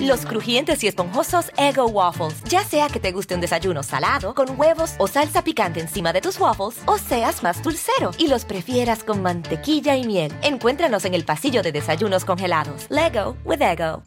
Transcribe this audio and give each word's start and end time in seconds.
Los 0.00 0.26
crujientes 0.26 0.82
y 0.84 0.88
esponjosos 0.88 1.50
Ego 1.56 1.86
Waffles. 1.86 2.42
Ya 2.44 2.64
sea 2.64 2.88
que 2.88 3.00
te 3.00 3.12
guste 3.12 3.34
un 3.34 3.40
desayuno 3.40 3.82
salado, 3.82 4.34
con 4.34 4.58
huevos 4.58 4.94
o 4.98 5.06
salsa 5.06 5.42
picante 5.42 5.80
encima 5.80 6.12
de 6.12 6.20
tus 6.20 6.38
waffles, 6.38 6.80
o 6.86 6.98
seas 6.98 7.42
más 7.42 7.62
dulcero 7.62 8.10
y 8.18 8.28
los 8.28 8.44
prefieras 8.44 9.04
con 9.04 9.22
mantequilla 9.22 9.96
y 9.96 10.06
miel. 10.06 10.32
Encuéntranos 10.42 11.04
en 11.04 11.14
el 11.14 11.24
pasillo 11.24 11.62
de 11.62 11.72
desayunos 11.72 12.24
congelados. 12.24 12.86
Lego 12.90 13.36
with 13.44 13.62
Ego. 13.62 14.02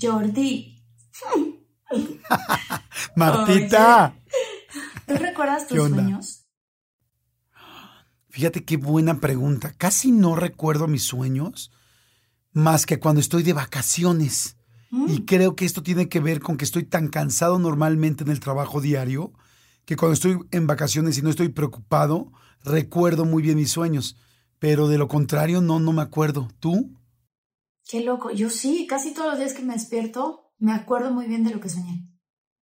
Jordi. 0.00 0.82
Martita. 3.16 4.14
¿Tú 5.06 5.14
recuerdas 5.14 5.66
tus 5.66 5.78
sueños? 5.78 6.46
Fíjate 8.28 8.64
qué 8.64 8.76
buena 8.76 9.20
pregunta. 9.20 9.74
Casi 9.76 10.12
no 10.12 10.36
recuerdo 10.36 10.86
mis 10.86 11.04
sueños 11.04 11.72
más 12.52 12.86
que 12.86 12.98
cuando 12.98 13.20
estoy 13.20 13.42
de 13.42 13.52
vacaciones. 13.52 14.56
Y 15.06 15.24
creo 15.24 15.54
que 15.54 15.64
esto 15.64 15.84
tiene 15.84 16.08
que 16.08 16.18
ver 16.18 16.40
con 16.40 16.56
que 16.56 16.64
estoy 16.64 16.82
tan 16.82 17.08
cansado 17.08 17.60
normalmente 17.60 18.24
en 18.24 18.30
el 18.30 18.40
trabajo 18.40 18.80
diario 18.80 19.32
que 19.84 19.96
cuando 19.96 20.14
estoy 20.14 20.38
en 20.50 20.66
vacaciones 20.66 21.16
y 21.16 21.22
no 21.22 21.30
estoy 21.30 21.48
preocupado, 21.48 22.32
recuerdo 22.64 23.24
muy 23.24 23.42
bien 23.42 23.56
mis 23.56 23.70
sueños. 23.70 24.16
Pero 24.58 24.88
de 24.88 24.98
lo 24.98 25.08
contrario, 25.08 25.60
no, 25.60 25.80
no 25.80 25.92
me 25.92 26.02
acuerdo. 26.02 26.48
¿Tú? 26.60 26.96
Qué 27.88 28.02
loco. 28.02 28.30
Yo 28.30 28.50
sí, 28.50 28.86
casi 28.88 29.14
todos 29.14 29.30
los 29.30 29.38
días 29.38 29.54
que 29.54 29.62
me 29.62 29.74
despierto, 29.74 30.52
me 30.58 30.72
acuerdo 30.72 31.12
muy 31.12 31.26
bien 31.26 31.44
de 31.44 31.50
lo 31.50 31.60
que 31.60 31.68
soñé. 31.68 32.06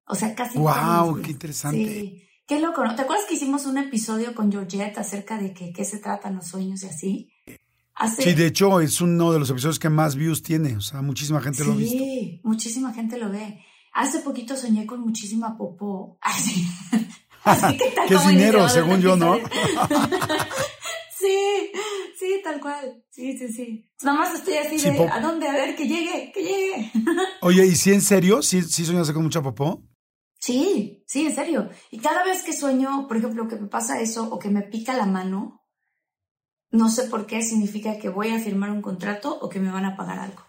O 0.07 0.15
sea, 0.15 0.35
casi 0.35 0.55
todos 0.55 0.75
¡Wow! 0.75 1.07
los 1.07 1.17
días. 1.17 1.27
¡Qué 1.27 1.33
interesante! 1.33 2.01
Sí. 2.01 2.29
Qué 2.47 2.61
loco, 2.61 2.83
¿no? 2.83 2.95
¿Te 2.95 3.03
acuerdas 3.03 3.27
que 3.29 3.35
hicimos 3.35 3.67
un 3.67 3.77
episodio 3.77 4.35
con 4.35 4.51
Georgette 4.51 4.97
acerca 4.97 5.37
de 5.37 5.53
que, 5.53 5.71
qué 5.73 5.85
se 5.85 5.99
tratan 5.99 6.37
los 6.37 6.47
sueños 6.47 6.83
y 6.83 6.87
así? 6.87 7.31
Hace... 7.99 8.23
Sí, 8.23 8.35
de 8.35 8.47
hecho, 8.47 8.81
es 8.81 9.01
uno 9.01 9.33
de 9.33 9.41
los 9.41 9.51
episodios 9.51 9.79
que 9.79 9.89
más 9.89 10.15
views 10.15 10.43
tiene. 10.43 10.77
O 10.77 10.81
sea, 10.81 11.03
muchísima 11.03 11.41
gente 11.41 11.65
lo 11.65 11.73
ha 11.73 11.77
visto. 11.77 11.99
Sí, 11.99 12.41
muchísima 12.45 12.93
gente 12.93 13.19
lo 13.19 13.31
ve. 13.31 13.59
Hace 13.93 14.21
poquito 14.21 14.57
soñé 14.57 14.87
con 14.87 15.01
muchísima 15.01 15.57
popó. 15.57 16.19
Así, 16.23 16.67
así 17.45 17.77
que 17.77 17.91
tal 17.91 18.07
es 18.13 18.17
como 18.19 18.31
dinero, 18.31 18.69
según 18.69 19.01
yo, 19.01 19.17
¿no? 19.17 19.37
sí, 21.19 21.73
sí, 22.19 22.41
tal 22.45 22.61
cual. 22.61 23.03
Sí, 23.11 23.37
sí, 23.37 23.53
sí. 23.53 23.91
Nada 24.03 24.19
más 24.19 24.35
estoy 24.35 24.55
así 24.55 24.79
Sí, 24.79 24.91
de, 24.91 25.09
¿a 25.09 25.21
dónde? 25.21 25.49
A 25.49 25.53
ver, 25.53 25.75
que 25.75 25.89
llegue, 25.89 26.31
que 26.33 26.43
llegue. 26.43 26.93
Oye, 27.41 27.67
¿y 27.67 27.75
si 27.75 27.93
en 27.93 28.01
serio? 28.01 28.43
¿Sí, 28.43 28.63
sí 28.63 28.85
soñaste 28.85 29.13
con 29.13 29.25
mucha 29.25 29.43
popó? 29.43 29.83
Sí, 30.39 31.03
sí, 31.07 31.27
en 31.27 31.35
serio. 31.35 31.69
Y 31.91 31.99
cada 31.99 32.25
vez 32.25 32.45
que 32.45 32.53
sueño, 32.53 33.09
por 33.09 33.17
ejemplo, 33.17 33.49
que 33.49 33.57
me 33.57 33.67
pasa 33.67 34.01
eso 34.01 34.29
o 34.31 34.39
que 34.39 34.51
me 34.51 34.63
pica 34.63 34.95
la 34.95 35.07
mano, 35.07 35.58
no 36.71 36.91
sé 36.91 37.05
por 37.05 37.27
qué 37.27 37.43
significa 37.43 37.99
que 37.99 38.09
voy 38.09 38.29
a 38.31 38.39
firmar 38.41 38.71
un 38.71 38.83
contrato 38.83 39.39
o 39.41 39.49
que 39.49 39.61
me 39.61 39.71
van 39.71 39.85
a 39.85 39.97
pagar 39.97 40.19
algo. 40.19 40.43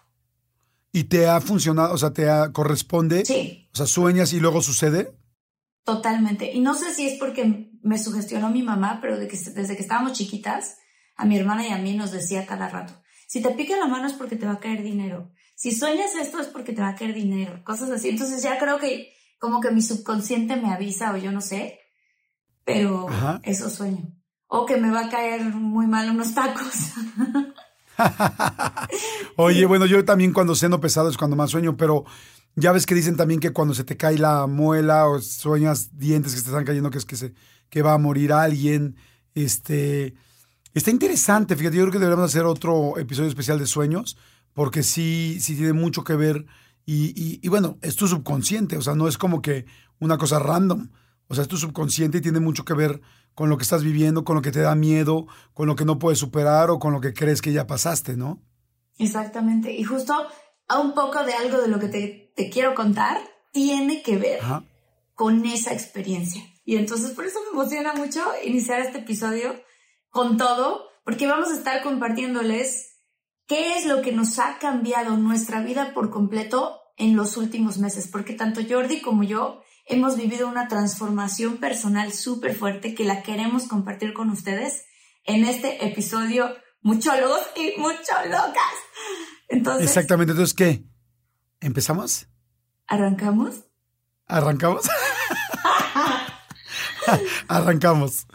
¿Y 0.92 1.04
te 1.04 1.28
ha 1.28 1.40
funcionado? 1.40 1.94
O 1.94 1.98
sea, 1.98 2.12
¿te 2.12 2.28
ha- 2.28 2.52
corresponde? 2.52 3.24
Sí, 3.24 3.68
O 3.72 3.76
sea, 3.76 3.86
sueñas 3.86 4.32
y 4.32 4.40
luego 4.40 4.60
sucede. 4.62 5.12
totalmente. 5.84 6.52
Y 6.52 6.60
no 6.60 6.74
sé 6.74 6.94
si 6.94 7.06
es 7.08 7.18
porque 7.18 7.70
me 7.82 7.98
sugestionó 7.98 8.50
mi 8.50 8.62
mamá, 8.62 8.98
pero 9.00 9.18
de 9.18 9.26
que, 9.28 9.36
desde 9.38 9.74
que 9.76 9.82
estábamos 9.82 10.12
chiquitas, 10.12 10.76
a 11.16 11.24
mi 11.24 11.36
hermana 11.38 11.66
y 11.66 11.70
a 11.72 11.78
mí 11.78 11.94
nos 11.96 12.12
decía 12.12 12.46
cada 12.46 12.68
rato, 12.68 12.92
si 13.26 13.42
te 13.42 13.50
pica 13.50 13.76
la 13.76 13.86
mano 13.86 14.06
es 14.06 14.12
porque 14.14 14.36
te 14.36 14.46
va 14.46 14.52
a 14.52 14.58
caer 14.60 14.82
dinero. 14.82 15.32
Si 15.56 15.72
sueñas 15.72 16.14
esto 16.20 16.40
es 16.40 16.46
porque 16.48 16.72
te 16.72 16.80
va 16.80 16.88
a 16.90 16.94
caer 16.94 17.12
dinero. 17.14 17.62
Cosas 17.64 17.90
así. 17.90 18.08
Entonces 18.08 18.42
ya 18.42 18.58
creo 18.58 18.78
que 18.78 19.12
como 19.38 19.60
que 19.60 19.70
mi 19.70 19.82
subconsciente 19.82 20.56
me 20.56 20.72
avisa 20.72 21.12
o 21.12 21.16
yo 21.16 21.30
no 21.32 21.40
sé, 21.40 21.78
pero 22.64 23.08
Ajá. 23.08 23.40
eso 23.42 23.68
sueño. 23.70 24.12
O 24.52 24.66
que 24.66 24.76
me 24.76 24.90
va 24.90 25.06
a 25.06 25.08
caer 25.08 25.42
muy 25.54 25.86
mal 25.86 26.10
unos 26.10 26.34
tacos. 26.34 26.74
Oye, 29.36 29.66
bueno, 29.66 29.86
yo 29.86 30.04
también 30.04 30.32
cuando 30.32 30.54
ceno 30.54 30.80
pesado 30.80 31.08
es 31.08 31.16
cuando 31.16 31.36
más 31.36 31.50
sueño, 31.50 31.76
pero 31.76 32.04
ya 32.56 32.72
ves 32.72 32.86
que 32.86 32.94
dicen 32.94 33.16
también 33.16 33.40
que 33.40 33.52
cuando 33.52 33.74
se 33.74 33.84
te 33.84 33.96
cae 33.96 34.18
la 34.18 34.46
muela 34.46 35.06
o 35.08 35.20
sueñas 35.20 35.96
dientes 35.98 36.34
que 36.34 36.40
te 36.40 36.48
están 36.48 36.64
cayendo, 36.64 36.90
que 36.90 36.98
es 36.98 37.04
que 37.04 37.16
se 37.16 37.34
que 37.68 37.82
va 37.82 37.94
a 37.94 37.98
morir 37.98 38.32
alguien. 38.32 38.96
Este 39.34 40.14
está 40.74 40.90
interesante, 40.90 41.54
fíjate, 41.56 41.76
yo 41.76 41.82
creo 41.84 41.92
que 41.92 41.98
deberíamos 41.98 42.30
hacer 42.30 42.44
otro 42.44 42.98
episodio 42.98 43.28
especial 43.28 43.58
de 43.58 43.66
sueños, 43.66 44.16
porque 44.52 44.82
sí, 44.82 45.38
sí 45.40 45.54
tiene 45.56 45.72
mucho 45.72 46.02
que 46.04 46.14
ver. 46.16 46.46
Y, 46.86 47.12
y- 47.14 47.38
y 47.42 47.48
bueno, 47.48 47.78
es 47.82 47.94
tu 47.94 48.08
subconsciente, 48.08 48.76
o 48.76 48.82
sea, 48.82 48.94
no 48.94 49.06
es 49.06 49.16
como 49.18 49.42
que 49.42 49.66
una 50.00 50.18
cosa 50.18 50.38
random. 50.40 50.88
O 51.28 51.34
sea, 51.36 51.42
es 51.42 51.48
tu 51.48 51.56
subconsciente 51.56 52.18
y 52.18 52.20
tiene 52.20 52.40
mucho 52.40 52.64
que 52.64 52.74
ver 52.74 53.00
con 53.34 53.48
lo 53.48 53.56
que 53.56 53.62
estás 53.62 53.82
viviendo, 53.82 54.24
con 54.24 54.36
lo 54.36 54.42
que 54.42 54.52
te 54.52 54.60
da 54.60 54.74
miedo, 54.74 55.26
con 55.54 55.66
lo 55.66 55.76
que 55.76 55.84
no 55.84 55.98
puedes 55.98 56.18
superar 56.18 56.70
o 56.70 56.78
con 56.78 56.92
lo 56.92 57.00
que 57.00 57.14
crees 57.14 57.40
que 57.42 57.52
ya 57.52 57.66
pasaste, 57.66 58.16
¿no? 58.16 58.42
Exactamente. 58.98 59.72
Y 59.72 59.84
justo 59.84 60.14
a 60.68 60.78
un 60.78 60.94
poco 60.94 61.24
de 61.24 61.32
algo 61.32 61.58
de 61.58 61.68
lo 61.68 61.78
que 61.78 61.88
te, 61.88 62.32
te 62.36 62.50
quiero 62.50 62.74
contar 62.74 63.18
tiene 63.52 64.02
que 64.02 64.16
ver 64.16 64.40
Ajá. 64.40 64.64
con 65.14 65.44
esa 65.46 65.72
experiencia. 65.72 66.42
Y 66.64 66.76
entonces 66.76 67.10
por 67.10 67.26
eso 67.26 67.38
me 67.44 67.58
emociona 67.58 67.94
mucho 67.94 68.22
iniciar 68.44 68.80
este 68.80 68.98
episodio 68.98 69.54
con 70.10 70.36
todo, 70.36 70.88
porque 71.04 71.26
vamos 71.26 71.50
a 71.50 71.56
estar 71.56 71.82
compartiéndoles 71.82 72.96
qué 73.46 73.76
es 73.76 73.86
lo 73.86 74.02
que 74.02 74.12
nos 74.12 74.38
ha 74.38 74.58
cambiado 74.58 75.16
nuestra 75.16 75.62
vida 75.62 75.92
por 75.94 76.10
completo 76.10 76.80
en 76.96 77.16
los 77.16 77.36
últimos 77.36 77.78
meses, 77.78 78.06
porque 78.06 78.34
tanto 78.34 78.60
Jordi 78.68 79.00
como 79.00 79.24
yo 79.24 79.62
hemos 79.90 80.16
vivido 80.16 80.48
una 80.48 80.68
transformación 80.68 81.58
personal 81.58 82.12
súper 82.12 82.54
fuerte 82.54 82.94
que 82.94 83.04
la 83.04 83.22
queremos 83.22 83.66
compartir 83.66 84.12
con 84.12 84.30
ustedes 84.30 84.84
en 85.24 85.44
este 85.44 85.86
episodio 85.86 86.54
Muchólogos 86.82 87.40
y 87.56 87.78
Mucholocas. 87.78 88.74
Entonces, 89.48 89.86
Exactamente. 89.86 90.32
Entonces, 90.32 90.54
¿qué? 90.54 90.84
¿Empezamos? 91.60 92.28
¿arrancamos? 92.86 93.60
¿Arrancamos? 94.26 94.88
Arrancamos. 97.48 98.26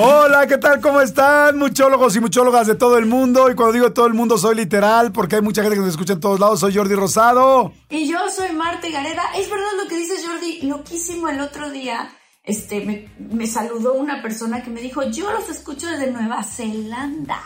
Hola, 0.00 0.46
¿qué 0.46 0.58
tal? 0.58 0.80
¿Cómo 0.80 1.00
están? 1.00 1.58
Muchólogos 1.58 2.14
y 2.14 2.20
muchólogas 2.20 2.68
de 2.68 2.76
todo 2.76 2.98
el 2.98 3.06
mundo. 3.06 3.50
Y 3.50 3.56
cuando 3.56 3.72
digo 3.72 3.92
todo 3.92 4.06
el 4.06 4.14
mundo, 4.14 4.38
soy 4.38 4.54
literal, 4.54 5.10
porque 5.10 5.34
hay 5.34 5.42
mucha 5.42 5.60
gente 5.62 5.74
que 5.74 5.80
nos 5.80 5.90
escucha 5.90 6.12
en 6.12 6.20
todos 6.20 6.38
lados. 6.38 6.60
Soy 6.60 6.72
Jordi 6.72 6.94
Rosado. 6.94 7.72
Y 7.90 8.08
yo 8.08 8.16
soy 8.30 8.52
Marta 8.52 8.88
Gareda. 8.88 9.24
Es 9.34 9.50
verdad 9.50 9.66
lo 9.82 9.88
que 9.88 9.96
dices, 9.96 10.24
Jordi. 10.24 10.62
Loquísimo 10.62 11.28
el 11.28 11.40
otro 11.40 11.68
día. 11.70 12.10
Este, 12.44 12.84
me, 12.84 13.10
me 13.18 13.48
saludó 13.48 13.94
una 13.94 14.22
persona 14.22 14.62
que 14.62 14.70
me 14.70 14.80
dijo, 14.80 15.02
yo 15.10 15.32
los 15.32 15.48
escucho 15.50 15.88
desde 15.88 16.12
Nueva 16.12 16.44
Zelanda. 16.44 17.42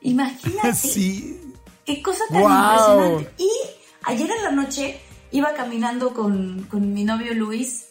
Imagínate. 0.00 0.72
Sí. 0.74 1.40
Qué 1.86 2.02
cosa 2.02 2.24
tan 2.28 2.42
impresionante. 2.42 3.34
Y 3.38 3.50
ayer 4.02 4.30
en 4.32 4.42
la 4.42 4.50
noche 4.50 5.00
iba 5.30 5.54
caminando 5.54 6.12
con, 6.12 6.64
con 6.64 6.92
mi 6.92 7.04
novio 7.04 7.34
Luis. 7.34 7.83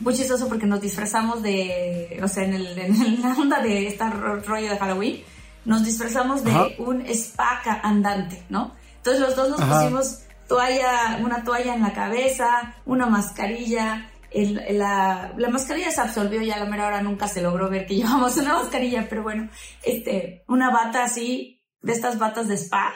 Muy 0.00 0.14
chistoso 0.14 0.48
porque 0.48 0.66
nos 0.66 0.80
disfrazamos 0.80 1.42
de, 1.42 2.20
o 2.22 2.28
sea, 2.28 2.44
en, 2.44 2.54
el, 2.54 2.78
en 2.78 3.22
la 3.22 3.34
onda 3.34 3.60
de 3.60 3.86
este 3.88 4.04
ro- 4.10 4.40
rollo 4.40 4.70
de 4.70 4.78
Halloween, 4.78 5.22
nos 5.64 5.84
disfrazamos 5.84 6.44
de 6.44 6.50
Ajá. 6.52 6.66
un 6.78 7.00
espaca 7.06 7.80
andante, 7.82 8.44
¿no? 8.50 8.74
Entonces 8.98 9.20
los 9.22 9.34
dos 9.36 9.48
nos 9.50 9.60
Ajá. 9.60 9.80
pusimos 9.80 10.20
toalla, 10.48 11.18
una 11.22 11.42
toalla 11.44 11.74
en 11.74 11.82
la 11.82 11.92
cabeza, 11.92 12.74
una 12.84 13.06
mascarilla. 13.06 14.10
el- 14.30 14.60
la, 14.78 15.32
la 15.36 15.48
mascarilla 15.48 15.90
se 15.90 16.00
absorbió 16.02 16.42
y 16.42 16.50
a 16.50 16.58
la 16.58 16.66
mera 16.66 16.86
hora 16.88 17.00
nunca 17.00 17.26
se 17.26 17.40
logró 17.40 17.70
ver 17.70 17.86
que 17.86 17.94
llevamos 17.96 18.36
una 18.36 18.54
mascarilla, 18.54 19.06
pero 19.08 19.22
bueno, 19.22 19.48
este, 19.82 20.44
una 20.46 20.70
bata 20.70 21.04
así, 21.04 21.62
de 21.80 21.92
estas 21.92 22.18
batas 22.18 22.48
de 22.48 22.54
spa, 22.58 22.92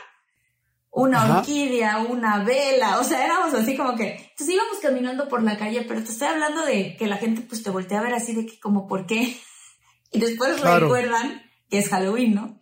una 0.93 1.23
Ajá. 1.23 1.39
orquídea, 1.39 1.99
una 1.99 2.43
vela, 2.45 2.99
o 2.99 3.05
sea, 3.05 3.25
éramos 3.25 3.55
así 3.55 3.77
como 3.77 3.95
que, 3.97 4.17
entonces 4.31 4.51
íbamos 4.55 4.79
caminando 4.81 5.29
por 5.29 5.43
la 5.43 5.57
calle, 5.57 5.83
pero 5.87 6.03
te 6.03 6.11
estoy 6.11 6.29
hablando 6.29 6.65
de 6.67 6.97
que 6.97 7.07
la 7.07 7.17
gente 7.17 7.43
pues 7.43 7.63
te 7.63 7.71
voltea 7.71 8.01
a 8.01 8.03
ver 8.03 8.15
así 8.15 8.35
de 8.35 8.47
que 8.47 8.59
como, 8.59 8.87
¿por 8.87 9.07
qué? 9.07 9.39
Y 10.13 10.19
después 10.19 10.61
Claro. 10.61 10.87
recuerdan 10.87 11.43
que 11.69 11.79
es 11.79 11.89
Halloween, 11.89 12.35
¿no? 12.35 12.61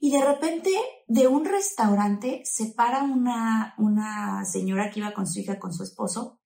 Y 0.00 0.10
de 0.10 0.24
repente, 0.24 0.70
de 1.06 1.28
un 1.28 1.44
restaurante, 1.44 2.42
se 2.44 2.66
para 2.74 3.02
una, 3.04 3.74
una 3.78 4.44
señora 4.44 4.90
que 4.90 4.98
iba 4.98 5.12
con 5.12 5.28
su 5.28 5.38
hija, 5.38 5.60
con 5.60 5.72
su 5.72 5.84
esposo. 5.84 6.40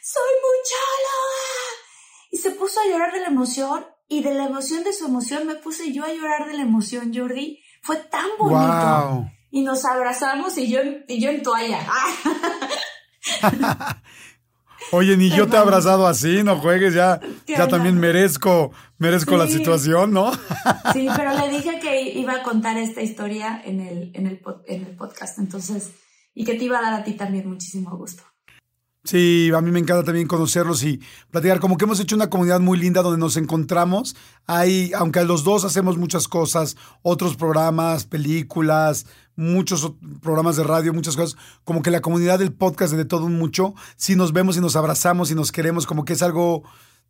¡Soy 0.00 0.30
muchóloga! 0.46 2.30
Y 2.30 2.36
se 2.38 2.50
puso 2.52 2.78
a 2.80 2.86
llorar 2.88 3.12
de 3.12 3.20
la 3.20 3.26
emoción. 3.28 3.84
Y 4.06 4.22
de 4.22 4.34
la 4.34 4.44
emoción 4.46 4.84
de 4.84 4.92
su 4.92 5.06
emoción 5.06 5.46
me 5.46 5.54
puse 5.56 5.92
yo 5.92 6.04
a 6.04 6.12
llorar 6.12 6.46
de 6.46 6.54
la 6.54 6.62
emoción, 6.62 7.12
Jordi. 7.12 7.60
Fue 7.82 7.96
tan 7.96 8.26
bonito. 8.38 9.24
Y 9.50 9.62
nos 9.62 9.84
abrazamos 9.84 10.56
y 10.58 10.70
yo, 10.70 10.80
y 11.08 11.20
yo 11.20 11.30
en 11.30 11.42
toalla. 11.42 11.84
Oye, 14.92 15.16
ni 15.16 15.30
yo 15.30 15.46
te 15.46 15.56
he 15.56 15.58
abrazado 15.58 16.06
así, 16.06 16.42
no 16.42 16.56
juegues, 16.56 16.94
ya, 16.94 17.20
ya 17.46 17.68
también 17.68 17.98
merezco, 17.98 18.72
merezco 18.98 19.36
la 19.36 19.46
situación, 19.46 20.12
¿no? 20.12 20.32
sí, 20.92 21.08
pero 21.16 21.38
le 21.38 21.48
dije 21.48 21.78
que 21.78 22.18
iba 22.18 22.34
a 22.34 22.42
contar 22.42 22.76
esta 22.76 23.00
historia 23.00 23.62
en 23.64 23.80
el, 23.80 24.10
en 24.14 24.26
el, 24.26 24.40
en 24.66 24.86
el 24.86 24.96
podcast, 24.96 25.38
entonces, 25.38 25.92
y 26.34 26.44
que 26.44 26.54
te 26.54 26.64
iba 26.64 26.78
a 26.78 26.82
dar 26.82 26.94
a 26.94 27.04
ti 27.04 27.12
también 27.12 27.48
muchísimo 27.48 27.96
gusto. 27.96 28.24
Sí, 29.02 29.50
a 29.56 29.60
mí 29.62 29.70
me 29.70 29.78
encanta 29.78 30.04
también 30.04 30.26
conocerlos 30.26 30.82
y 30.82 31.00
platicar. 31.30 31.58
Como 31.58 31.78
que 31.78 31.86
hemos 31.86 32.00
hecho 32.00 32.14
una 32.14 32.28
comunidad 32.28 32.60
muy 32.60 32.78
linda 32.78 33.00
donde 33.00 33.18
nos 33.18 33.38
encontramos. 33.38 34.14
Hay, 34.46 34.92
aunque 34.94 35.24
los 35.24 35.42
dos 35.42 35.64
hacemos 35.64 35.96
muchas 35.96 36.28
cosas, 36.28 36.76
otros 37.00 37.34
programas, 37.34 38.04
películas, 38.04 39.06
muchos 39.36 39.94
programas 40.20 40.56
de 40.56 40.64
radio, 40.64 40.92
muchas 40.92 41.16
cosas, 41.16 41.38
como 41.64 41.82
que 41.82 41.90
la 41.90 42.02
comunidad 42.02 42.38
del 42.38 42.52
podcast 42.52 42.92
de 42.92 43.06
todo 43.06 43.28
mucho, 43.28 43.74
si 43.96 44.16
nos 44.16 44.34
vemos 44.34 44.58
y 44.58 44.60
nos 44.60 44.76
abrazamos 44.76 45.30
y 45.30 45.34
nos 45.34 45.50
queremos, 45.50 45.86
como 45.86 46.04
que 46.04 46.12
es 46.12 46.22
algo 46.22 46.62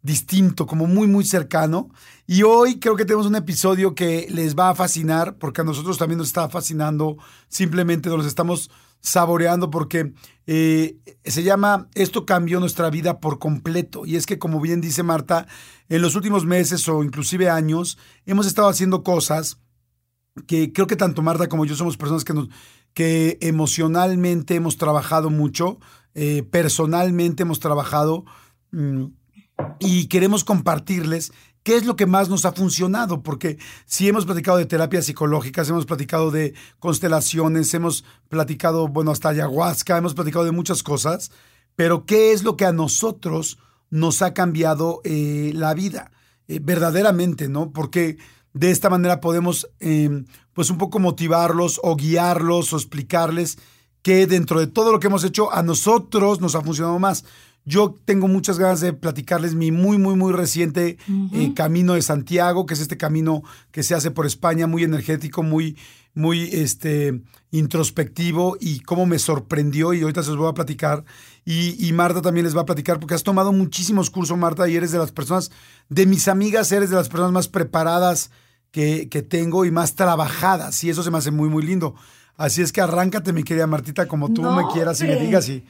distinto, 0.02 0.66
como 0.66 0.86
muy, 0.86 1.08
muy 1.08 1.24
cercano. 1.24 1.90
Y 2.24 2.44
hoy 2.44 2.78
creo 2.78 2.94
que 2.94 3.04
tenemos 3.04 3.26
un 3.26 3.34
episodio 3.34 3.96
que 3.96 4.28
les 4.30 4.54
va 4.54 4.70
a 4.70 4.74
fascinar, 4.76 5.36
porque 5.38 5.62
a 5.62 5.64
nosotros 5.64 5.98
también 5.98 6.18
nos 6.18 6.28
está 6.28 6.48
fascinando, 6.48 7.16
simplemente 7.48 8.08
nos 8.08 8.26
estamos 8.26 8.70
saboreando 9.00 9.70
porque 9.70 10.12
eh, 10.46 10.98
se 11.24 11.42
llama 11.42 11.88
Esto 11.94 12.26
cambió 12.26 12.60
nuestra 12.60 12.90
vida 12.90 13.20
por 13.20 13.38
completo. 13.38 14.06
Y 14.06 14.16
es 14.16 14.26
que, 14.26 14.38
como 14.38 14.60
bien 14.60 14.80
dice 14.80 15.02
Marta, 15.02 15.46
en 15.88 16.02
los 16.02 16.14
últimos 16.14 16.44
meses 16.44 16.88
o 16.88 17.02
inclusive 17.02 17.48
años 17.50 17.98
hemos 18.26 18.46
estado 18.46 18.68
haciendo 18.68 19.02
cosas 19.02 19.58
que 20.46 20.72
creo 20.72 20.86
que 20.86 20.96
tanto 20.96 21.22
Marta 21.22 21.48
como 21.48 21.64
yo 21.66 21.74
somos 21.74 21.96
personas 21.96 22.24
que, 22.24 22.34
nos, 22.34 22.48
que 22.94 23.38
emocionalmente 23.40 24.54
hemos 24.54 24.76
trabajado 24.76 25.30
mucho, 25.30 25.78
eh, 26.14 26.42
personalmente 26.50 27.42
hemos 27.42 27.60
trabajado 27.60 28.24
mm, 28.72 29.04
y 29.78 30.06
queremos 30.06 30.44
compartirles 30.44 31.32
qué 31.62 31.76
es 31.76 31.84
lo 31.84 31.96
que 31.96 32.06
más 32.06 32.28
nos 32.28 32.44
ha 32.44 32.52
funcionado, 32.52 33.22
porque 33.22 33.58
si 33.86 34.08
hemos 34.08 34.26
platicado 34.26 34.58
de 34.58 34.66
terapias 34.66 35.06
psicológicas, 35.06 35.68
hemos 35.68 35.86
platicado 35.86 36.30
de 36.30 36.54
constelaciones, 36.78 37.72
hemos 37.74 38.04
platicado, 38.28 38.88
bueno, 38.88 39.10
hasta 39.10 39.30
ayahuasca, 39.30 39.98
hemos 39.98 40.14
platicado 40.14 40.44
de 40.44 40.52
muchas 40.52 40.82
cosas, 40.82 41.30
pero 41.76 42.06
qué 42.06 42.32
es 42.32 42.42
lo 42.42 42.56
que 42.56 42.64
a 42.64 42.72
nosotros 42.72 43.58
nos 43.90 44.22
ha 44.22 44.34
cambiado 44.34 45.00
eh, 45.04 45.52
la 45.54 45.74
vida, 45.74 46.12
eh, 46.48 46.60
verdaderamente, 46.62 47.48
¿no? 47.48 47.72
Porque 47.72 48.18
de 48.52 48.70
esta 48.70 48.90
manera 48.90 49.20
podemos, 49.20 49.68
em, 49.80 50.24
pues, 50.52 50.70
un 50.70 50.78
poco 50.78 50.98
motivarlos 50.98 51.80
o 51.82 51.96
guiarlos 51.96 52.72
o 52.72 52.76
explicarles 52.76 53.58
que 54.02 54.26
dentro 54.26 54.60
de 54.60 54.66
todo 54.66 54.92
lo 54.92 55.00
que 55.00 55.08
hemos 55.08 55.24
hecho, 55.24 55.52
a 55.52 55.62
nosotros 55.62 56.40
nos 56.40 56.54
ha 56.54 56.62
funcionado 56.62 56.98
más. 56.98 57.24
Yo 57.64 57.94
tengo 58.04 58.26
muchas 58.26 58.58
ganas 58.58 58.80
de 58.80 58.92
platicarles 58.92 59.54
mi 59.54 59.70
muy, 59.70 59.98
muy, 59.98 60.16
muy 60.16 60.32
reciente 60.32 60.96
eh, 61.32 61.52
camino 61.54 61.94
de 61.94 62.02
Santiago, 62.02 62.66
que 62.66 62.74
es 62.74 62.80
este 62.80 62.96
camino 62.96 63.42
que 63.70 63.82
se 63.82 63.94
hace 63.94 64.10
por 64.10 64.26
España, 64.26 64.66
muy 64.66 64.82
energético, 64.82 65.42
muy, 65.42 65.76
muy 66.14 66.48
este, 66.52 67.20
introspectivo 67.50 68.56
y 68.60 68.80
cómo 68.80 69.06
me 69.06 69.18
sorprendió 69.18 69.92
y 69.92 70.00
ahorita 70.00 70.22
se 70.22 70.30
los 70.30 70.38
voy 70.38 70.48
a 70.48 70.54
platicar. 70.54 71.04
Y, 71.44 71.86
y, 71.86 71.92
Marta 71.92 72.22
también 72.22 72.44
les 72.44 72.56
va 72.56 72.62
a 72.62 72.66
platicar 72.66 72.98
porque 72.98 73.14
has 73.14 73.22
tomado 73.22 73.52
muchísimos 73.52 74.10
cursos, 74.10 74.38
Marta, 74.38 74.68
y 74.68 74.76
eres 74.76 74.92
de 74.92 74.98
las 74.98 75.12
personas, 75.12 75.50
de 75.88 76.06
mis 76.06 76.28
amigas, 76.28 76.72
eres 76.72 76.90
de 76.90 76.96
las 76.96 77.08
personas 77.08 77.32
más 77.32 77.48
preparadas 77.48 78.30
que, 78.70 79.08
que 79.08 79.22
tengo 79.22 79.64
y 79.64 79.70
más 79.70 79.94
trabajadas. 79.94 80.82
Y 80.84 80.90
eso 80.90 81.02
se 81.02 81.10
me 81.10 81.18
hace 81.18 81.30
muy, 81.30 81.48
muy 81.48 81.62
lindo. 81.62 81.94
Así 82.36 82.62
es 82.62 82.72
que 82.72 82.80
arráncate, 82.80 83.34
mi 83.34 83.42
querida 83.42 83.66
Martita, 83.66 84.08
como 84.08 84.32
tú 84.32 84.42
me 84.42 84.66
quieras 84.72 85.00
y 85.02 85.04
me 85.04 85.16
digas 85.16 85.46
y 85.50 85.62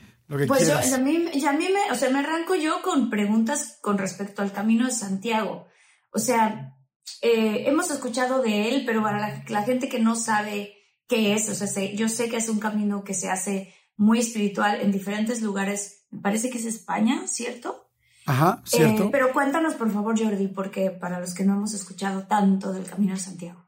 pues 0.47 0.69
yo, 0.69 0.95
a 0.95 0.99
mí, 0.99 1.29
a 1.45 1.53
mí 1.53 1.69
me, 1.73 1.91
o 1.91 1.95
sea, 1.97 2.11
me 2.11 2.21
arranco 2.21 2.55
yo 2.55 2.83
con 2.83 3.11
preguntas 3.11 3.79
con 3.83 3.99
respecto 3.99 4.43
al 4.43 4.53
Camino 4.53 4.87
de 4.87 4.93
Santiago. 4.93 5.67
O 6.13 6.21
sea, 6.21 6.77
eh, 7.21 7.65
hemos 7.67 7.91
escuchado 7.91 8.41
de 8.41 8.69
él, 8.69 8.85
pero 8.87 9.03
para 9.03 9.43
la, 9.49 9.63
gente 9.63 9.89
que 9.89 9.99
no 9.99 10.15
sabe 10.15 10.75
qué 11.09 11.35
es, 11.35 11.49
o 11.49 11.55
sea, 11.55 11.67
sé, 11.67 11.97
yo 11.97 12.09
sé 12.09 12.29
que 12.29 12.37
es 12.37 12.49
un 12.49 12.61
camino 12.61 13.03
que 13.03 13.15
se 13.15 13.29
hace 13.29 13.75
muy 13.97 14.21
espiritual 14.21 14.81
en 14.81 14.93
diferentes 14.93 15.43
lugares. 15.43 16.07
Me 16.11 16.21
parece 16.21 16.49
que 16.49 16.59
es 16.59 16.65
España, 16.65 17.27
¿cierto? 17.27 17.91
Ajá, 18.27 18.63
cierto. 18.65 19.05
Eh, 19.05 19.09
pero 19.11 19.33
cuéntanos, 19.33 19.75
por 19.75 19.93
favor, 19.93 20.17
Jordi, 20.17 20.47
porque 20.47 20.91
para 20.91 21.19
los 21.19 21.35
que 21.35 21.45
no 21.45 21.55
hemos 21.55 21.75
escuchado 21.75 22.27
tanto 22.29 22.73
del 22.73 22.85
Camino 22.85 23.15
de 23.15 23.21
Santiago. 23.21 23.67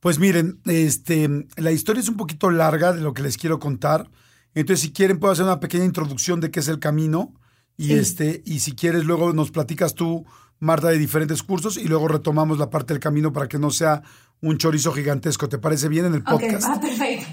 Pues 0.00 0.18
miren, 0.18 0.60
este, 0.66 1.46
la 1.56 1.72
historia 1.72 2.00
es 2.00 2.10
un 2.10 2.18
poquito 2.18 2.50
larga 2.50 2.92
de 2.92 3.00
lo 3.00 3.14
que 3.14 3.22
les 3.22 3.38
quiero 3.38 3.58
contar. 3.58 4.10
Entonces, 4.54 4.80
si 4.80 4.92
quieren, 4.92 5.18
puedo 5.18 5.32
hacer 5.32 5.44
una 5.44 5.60
pequeña 5.60 5.84
introducción 5.84 6.40
de 6.40 6.50
qué 6.50 6.60
es 6.60 6.68
el 6.68 6.78
camino. 6.78 7.34
Y, 7.76 7.94
este, 7.94 8.42
y 8.44 8.60
si 8.60 8.72
quieres, 8.72 9.04
luego 9.04 9.32
nos 9.32 9.50
platicas 9.50 9.94
tú, 9.94 10.24
Marta, 10.60 10.88
de 10.88 10.98
diferentes 10.98 11.42
cursos 11.42 11.76
y 11.76 11.84
luego 11.84 12.06
retomamos 12.08 12.58
la 12.58 12.70
parte 12.70 12.94
del 12.94 13.00
camino 13.00 13.32
para 13.32 13.48
que 13.48 13.58
no 13.58 13.70
sea 13.70 14.02
un 14.40 14.58
chorizo 14.58 14.92
gigantesco. 14.92 15.48
¿Te 15.48 15.58
parece 15.58 15.88
bien 15.88 16.06
en 16.06 16.14
el 16.14 16.22
podcast? 16.22 16.66
Ah, 16.68 16.80
perfecto. 16.80 17.26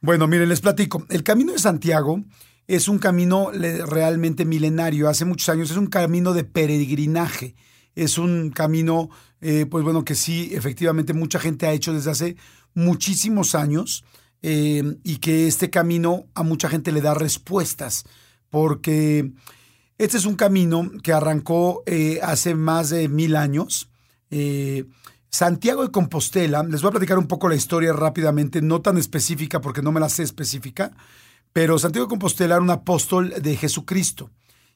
Bueno, 0.00 0.26
miren, 0.26 0.48
les 0.48 0.60
platico. 0.60 1.06
El 1.08 1.22
camino 1.22 1.52
de 1.52 1.58
Santiago 1.58 2.22
es 2.66 2.88
un 2.88 2.98
camino 2.98 3.50
realmente 3.50 4.44
milenario. 4.44 5.08
Hace 5.08 5.24
muchos 5.24 5.48
años 5.48 5.70
es 5.70 5.76
un 5.76 5.86
camino 5.86 6.34
de 6.34 6.44
peregrinaje. 6.44 7.54
Es 7.94 8.18
un 8.18 8.50
camino, 8.50 9.08
eh, 9.40 9.66
pues 9.70 9.82
bueno, 9.82 10.04
que 10.04 10.14
sí, 10.14 10.50
efectivamente, 10.52 11.14
mucha 11.14 11.38
gente 11.38 11.66
ha 11.66 11.72
hecho 11.72 11.94
desde 11.94 12.10
hace 12.10 12.36
muchísimos 12.74 13.54
años. 13.54 14.04
Eh, 14.42 14.98
y 15.02 15.16
que 15.16 15.46
este 15.46 15.70
camino 15.70 16.26
a 16.34 16.42
mucha 16.42 16.68
gente 16.68 16.92
le 16.92 17.00
da 17.00 17.14
respuestas, 17.14 18.04
porque 18.50 19.32
este 19.98 20.18
es 20.18 20.26
un 20.26 20.36
camino 20.36 20.90
que 21.02 21.12
arrancó 21.12 21.82
eh, 21.86 22.20
hace 22.22 22.54
más 22.54 22.90
de 22.90 23.08
mil 23.08 23.34
años. 23.34 23.90
Eh, 24.30 24.84
Santiago 25.30 25.82
de 25.82 25.90
Compostela, 25.90 26.62
les 26.62 26.82
voy 26.82 26.90
a 26.90 26.92
platicar 26.92 27.18
un 27.18 27.26
poco 27.26 27.48
la 27.48 27.56
historia 27.56 27.92
rápidamente, 27.92 28.62
no 28.62 28.82
tan 28.82 28.98
específica 28.98 29.60
porque 29.60 29.82
no 29.82 29.92
me 29.92 30.00
la 30.00 30.08
sé 30.08 30.22
específica, 30.22 30.92
pero 31.52 31.78
Santiago 31.78 32.06
de 32.06 32.10
Compostela 32.10 32.54
era 32.54 32.62
un 32.62 32.70
apóstol 32.70 33.34
de 33.40 33.56
Jesucristo. 33.56 34.30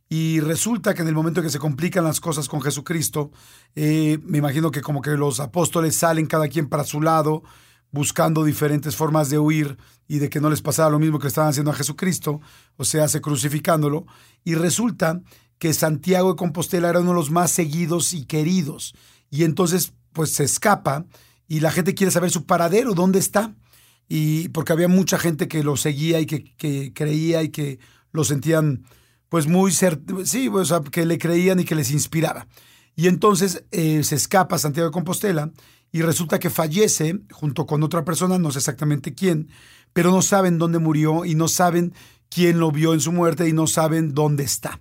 Y 0.09 0.41
resulta 0.41 0.93
que 0.95 1.03
en 1.03 1.09
el 1.09 1.15
momento 1.15 1.43
que 1.43 1.51
se 1.51 1.61
complican 1.61 2.03
las 2.03 2.21
cosas 2.21 2.49
con 2.49 2.61
Jesucristo, 2.61 3.31
me 3.77 4.39
imagino 4.39 4.73
que 4.73 4.81
como 4.81 5.01
que 5.01 5.13
los 5.13 5.39
apóstoles 5.39 5.95
salen 5.95 6.27
cada 6.27 6.49
quien 6.49 6.69
para 6.69 6.83
su 6.83 7.01
lado, 7.01 7.45
buscando 7.93 8.45
diferentes 8.45 8.97
formas 8.97 9.31
de 9.31 9.39
huir 9.39 9.77
y 10.07 10.19
de 10.19 10.29
que 10.29 10.41
no 10.41 10.51
les 10.51 10.63
pasara 10.63 10.91
lo 10.91 10.99
mismo 10.99 11.19
que 11.19 11.29
estaban 11.29 11.51
haciendo 11.51 11.71
a 11.71 11.75
Jesucristo, 11.75 12.41
o 12.77 12.85
sea, 12.85 13.09
se 13.09 13.21
crucificándolo, 13.21 14.07
y 14.45 14.55
resulta 14.55 15.21
que 15.59 15.75
Santiago 15.75 16.31
de 16.31 16.37
Compostela 16.37 16.89
era 16.89 17.01
uno 17.01 17.11
de 17.11 17.17
los 17.17 17.31
más 17.31 17.51
seguidos 17.51 18.13
y 18.15 18.25
queridos, 18.25 18.95
y 19.31 19.45
entonces 19.45 19.93
pues 20.13 20.33
se 20.33 20.45
escapa 20.45 21.07
y 21.47 21.61
la 21.61 21.71
gente 21.71 21.95
quiere 21.95 22.11
saber 22.11 22.31
su 22.31 22.47
paradero, 22.47 22.95
dónde 22.95 23.19
está, 23.19 23.55
y 24.09 24.49
porque 24.49 24.73
había 24.73 24.89
mucha 24.89 25.19
gente 25.19 25.47
que 25.47 25.63
lo 25.63 25.77
seguía 25.77 26.19
y 26.21 26.27
que, 26.27 26.93
creía 26.93 27.43
y 27.43 27.51
que 27.51 27.79
lo 28.13 28.25
sentían 28.25 28.85
pues 29.29 29.47
muy, 29.47 29.73
sí, 29.73 30.49
o 30.49 30.65
sea, 30.65 30.81
que 30.81 31.07
le 31.07 31.19
creían 31.19 31.61
y 31.61 31.65
que 31.65 31.77
les 31.77 31.93
inspiraba. 31.93 32.49
Y 32.97 33.07
entonces 33.07 33.65
eh, 33.71 34.03
se 34.03 34.17
escapa 34.17 34.59
Santiago 34.59 34.89
de 34.89 34.93
Compostela 34.93 35.53
y 35.93 36.03
resulta 36.03 36.39
que 36.39 36.51
fallece 36.51 37.21
junto 37.33 37.67
con 37.67 37.83
otra 37.83 38.05
persona, 38.05 38.39
no 38.39 38.51
sé 38.51 38.59
exactamente 38.59 39.15
quién, 39.15 39.49
pero 39.93 40.11
no 40.11 40.23
saben 40.23 40.59
dónde 40.59 40.79
murió 40.79 41.25
y 41.25 41.35
no 41.35 41.49
saben 41.49 41.95
quién 42.29 42.61
lo 42.61 42.71
vio 42.71 42.95
en 42.95 43.01
su 43.01 43.13
muerte 43.13 43.49
y 43.49 43.53
no 43.53 43.67
saben 43.67 44.15
dónde 44.15 44.45
está. 44.45 44.81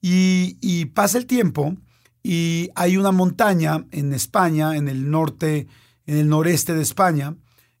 Y, 0.00 0.86
pasa 0.94 1.18
el 1.18 1.26
tiempo 1.26 1.76
y 2.22 2.70
hay 2.74 2.96
una 2.96 3.12
montaña 3.12 3.84
en 3.90 4.14
España, 4.14 4.76
en 4.76 4.88
el 4.88 5.10
norte, 5.10 5.66
en 6.06 6.16
el 6.16 6.28
noreste 6.28 6.74
de 6.74 6.82
España, 6.82 7.36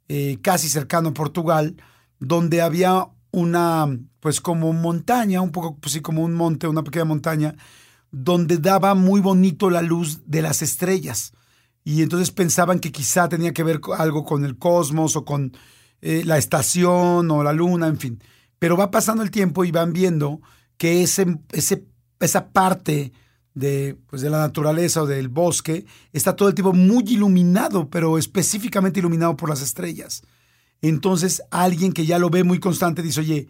eh, 0.08 0.38
casi 0.42 0.68
cercano 0.68 1.10
a 1.10 1.14
Portugal, 1.14 1.76
donde 2.18 2.60
había 2.60 3.08
una, 3.30 3.86
pues 4.20 4.42
como 4.42 4.74
montaña, 4.74 5.40
un 5.40 5.50
poco, 5.50 5.78
pues 5.78 5.94
sí, 5.94 6.00
como 6.00 6.22
un 6.22 6.34
monte, 6.34 6.68
una 6.68 6.82
pequeña 6.82 7.06
montaña, 7.06 7.54
donde 8.10 8.58
daba 8.58 8.94
muy 8.94 9.20
bonito 9.20 9.70
la 9.70 9.80
luz 9.80 10.20
de 10.26 10.42
las 10.42 10.60
estrellas 10.60 11.32
y 11.84 12.02
entonces 12.02 12.30
pensaban 12.30 12.78
que 12.78 12.92
quizá 12.92 13.28
tenía 13.28 13.52
que 13.52 13.62
ver 13.62 13.80
algo 13.96 14.24
con 14.24 14.44
el 14.44 14.58
cosmos 14.58 15.16
o 15.16 15.24
con 15.24 15.56
eh, 16.02 16.22
la 16.24 16.38
estación 16.38 17.30
o 17.30 17.42
la 17.42 17.52
luna, 17.52 17.86
en 17.86 17.98
fin. 17.98 18.22
Pero 18.58 18.76
va 18.76 18.90
pasando 18.90 19.22
el 19.22 19.30
tiempo 19.30 19.64
y 19.64 19.70
van 19.70 19.92
viendo 19.92 20.40
que 20.76 21.02
ese, 21.02 21.38
ese, 21.52 21.86
esa 22.20 22.50
parte 22.50 23.12
de, 23.54 23.98
pues 24.06 24.22
de 24.22 24.30
la 24.30 24.38
naturaleza 24.38 25.02
o 25.02 25.06
del 25.06 25.28
bosque, 25.28 25.86
está 26.12 26.36
todo 26.36 26.48
el 26.48 26.54
tiempo 26.54 26.72
muy 26.72 27.04
iluminado, 27.08 27.88
pero 27.90 28.18
específicamente 28.18 29.00
iluminado 29.00 29.36
por 29.36 29.48
las 29.48 29.62
estrellas. 29.62 30.22
Entonces 30.82 31.42
alguien 31.50 31.92
que 31.92 32.06
ya 32.06 32.18
lo 32.18 32.30
ve 32.30 32.44
muy 32.44 32.58
constante 32.58 33.02
dice, 33.02 33.20
oye, 33.20 33.48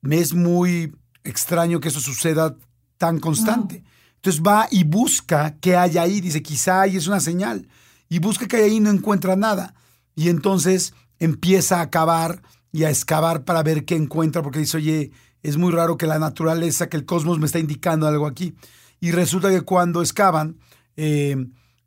me 0.00 0.18
es 0.18 0.34
muy 0.34 0.94
extraño 1.24 1.80
que 1.80 1.88
eso 1.88 2.00
suceda 2.00 2.56
tan 2.96 3.18
constante. 3.18 3.82
Entonces 4.24 4.42
va 4.42 4.68
y 4.70 4.84
busca 4.84 5.54
qué 5.60 5.76
hay 5.76 5.98
ahí, 5.98 6.22
dice, 6.22 6.42
quizá 6.42 6.80
ahí 6.80 6.96
es 6.96 7.06
una 7.06 7.20
señal, 7.20 7.68
y 8.08 8.20
busca 8.20 8.48
que 8.48 8.56
hay 8.56 8.62
ahí 8.62 8.76
y 8.76 8.80
no 8.80 8.88
encuentra 8.88 9.36
nada. 9.36 9.74
Y 10.16 10.30
entonces 10.30 10.94
empieza 11.18 11.82
a 11.82 11.90
cavar 11.90 12.40
y 12.72 12.84
a 12.84 12.90
excavar 12.90 13.44
para 13.44 13.62
ver 13.62 13.84
qué 13.84 13.96
encuentra, 13.96 14.40
porque 14.40 14.60
dice, 14.60 14.78
oye, 14.78 15.10
es 15.42 15.58
muy 15.58 15.72
raro 15.72 15.98
que 15.98 16.06
la 16.06 16.18
naturaleza, 16.18 16.88
que 16.88 16.96
el 16.96 17.04
cosmos 17.04 17.38
me 17.38 17.44
está 17.44 17.58
indicando 17.58 18.06
algo 18.06 18.26
aquí. 18.26 18.54
Y 18.98 19.10
resulta 19.10 19.50
que 19.50 19.60
cuando 19.60 20.00
excavan, 20.00 20.56
eh, 20.96 21.36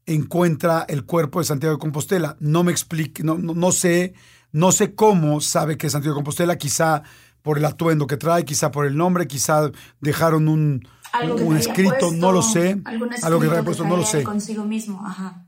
encuentra 0.06 0.86
el 0.88 1.06
cuerpo 1.06 1.40
de 1.40 1.46
Santiago 1.46 1.78
de 1.78 1.82
Compostela. 1.82 2.38
No 2.40 2.64
me 2.64 2.72
explique, 2.72 3.24
no, 3.24 3.40
no, 3.40 3.72
sé, 3.72 4.14
no 4.52 4.72
sé 4.72 4.94
cómo 4.94 5.42
sabe 5.42 5.76
que 5.76 5.88
es 5.88 5.94
Santiago 5.94 6.14
de 6.14 6.20
Compostela, 6.20 6.56
quizá 6.60 7.02
por 7.42 7.58
el 7.58 7.66
atuendo 7.66 8.06
que 8.06 8.18
trae, 8.18 8.46
quizá 8.46 8.70
por 8.70 8.86
el 8.86 8.96
nombre, 8.96 9.26
quizá 9.26 9.72
dejaron 10.02 10.48
un, 10.50 10.88
un 11.42 11.58
escrito, 11.58 12.12
no 12.12 12.32
lo 12.32 12.42
sé. 12.42 12.82
Algo 13.24 13.40
que 13.40 13.48
trae 13.48 13.64
puesto, 13.64 13.84
no 13.86 13.98
lo 13.98 14.06
sé. 14.06 14.24
Consigo 14.24 14.64
mismo, 14.64 15.02
ajá. 15.06 15.46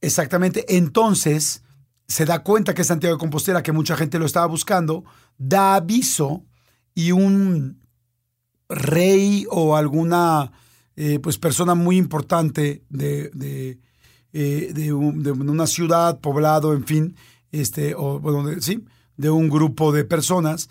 Exactamente. 0.00 0.76
Entonces 0.76 1.62
se 2.06 2.24
da 2.24 2.42
cuenta 2.42 2.74
que 2.74 2.84
Santiago 2.84 3.16
de 3.16 3.20
Compostela, 3.20 3.62
que 3.62 3.72
mucha 3.72 3.96
gente 3.96 4.18
lo 4.18 4.26
estaba 4.26 4.46
buscando, 4.46 5.04
da 5.36 5.74
aviso 5.76 6.44
y 6.94 7.12
un 7.12 7.80
rey 8.68 9.46
o 9.50 9.76
alguna 9.76 10.52
eh, 10.96 11.18
pues 11.20 11.38
persona 11.38 11.74
muy 11.74 11.96
importante 11.96 12.82
de, 12.88 13.30
de, 13.30 13.78
eh, 14.32 14.92
una 14.92 15.66
ciudad, 15.66 16.18
poblado, 16.20 16.72
en 16.72 16.84
fin, 16.84 17.16
este, 17.52 17.94
o 17.94 18.18
bueno, 18.18 18.60
sí, 18.60 18.84
de 19.16 19.30
un 19.30 19.48
grupo 19.48 19.92
de 19.92 20.04
personas, 20.04 20.70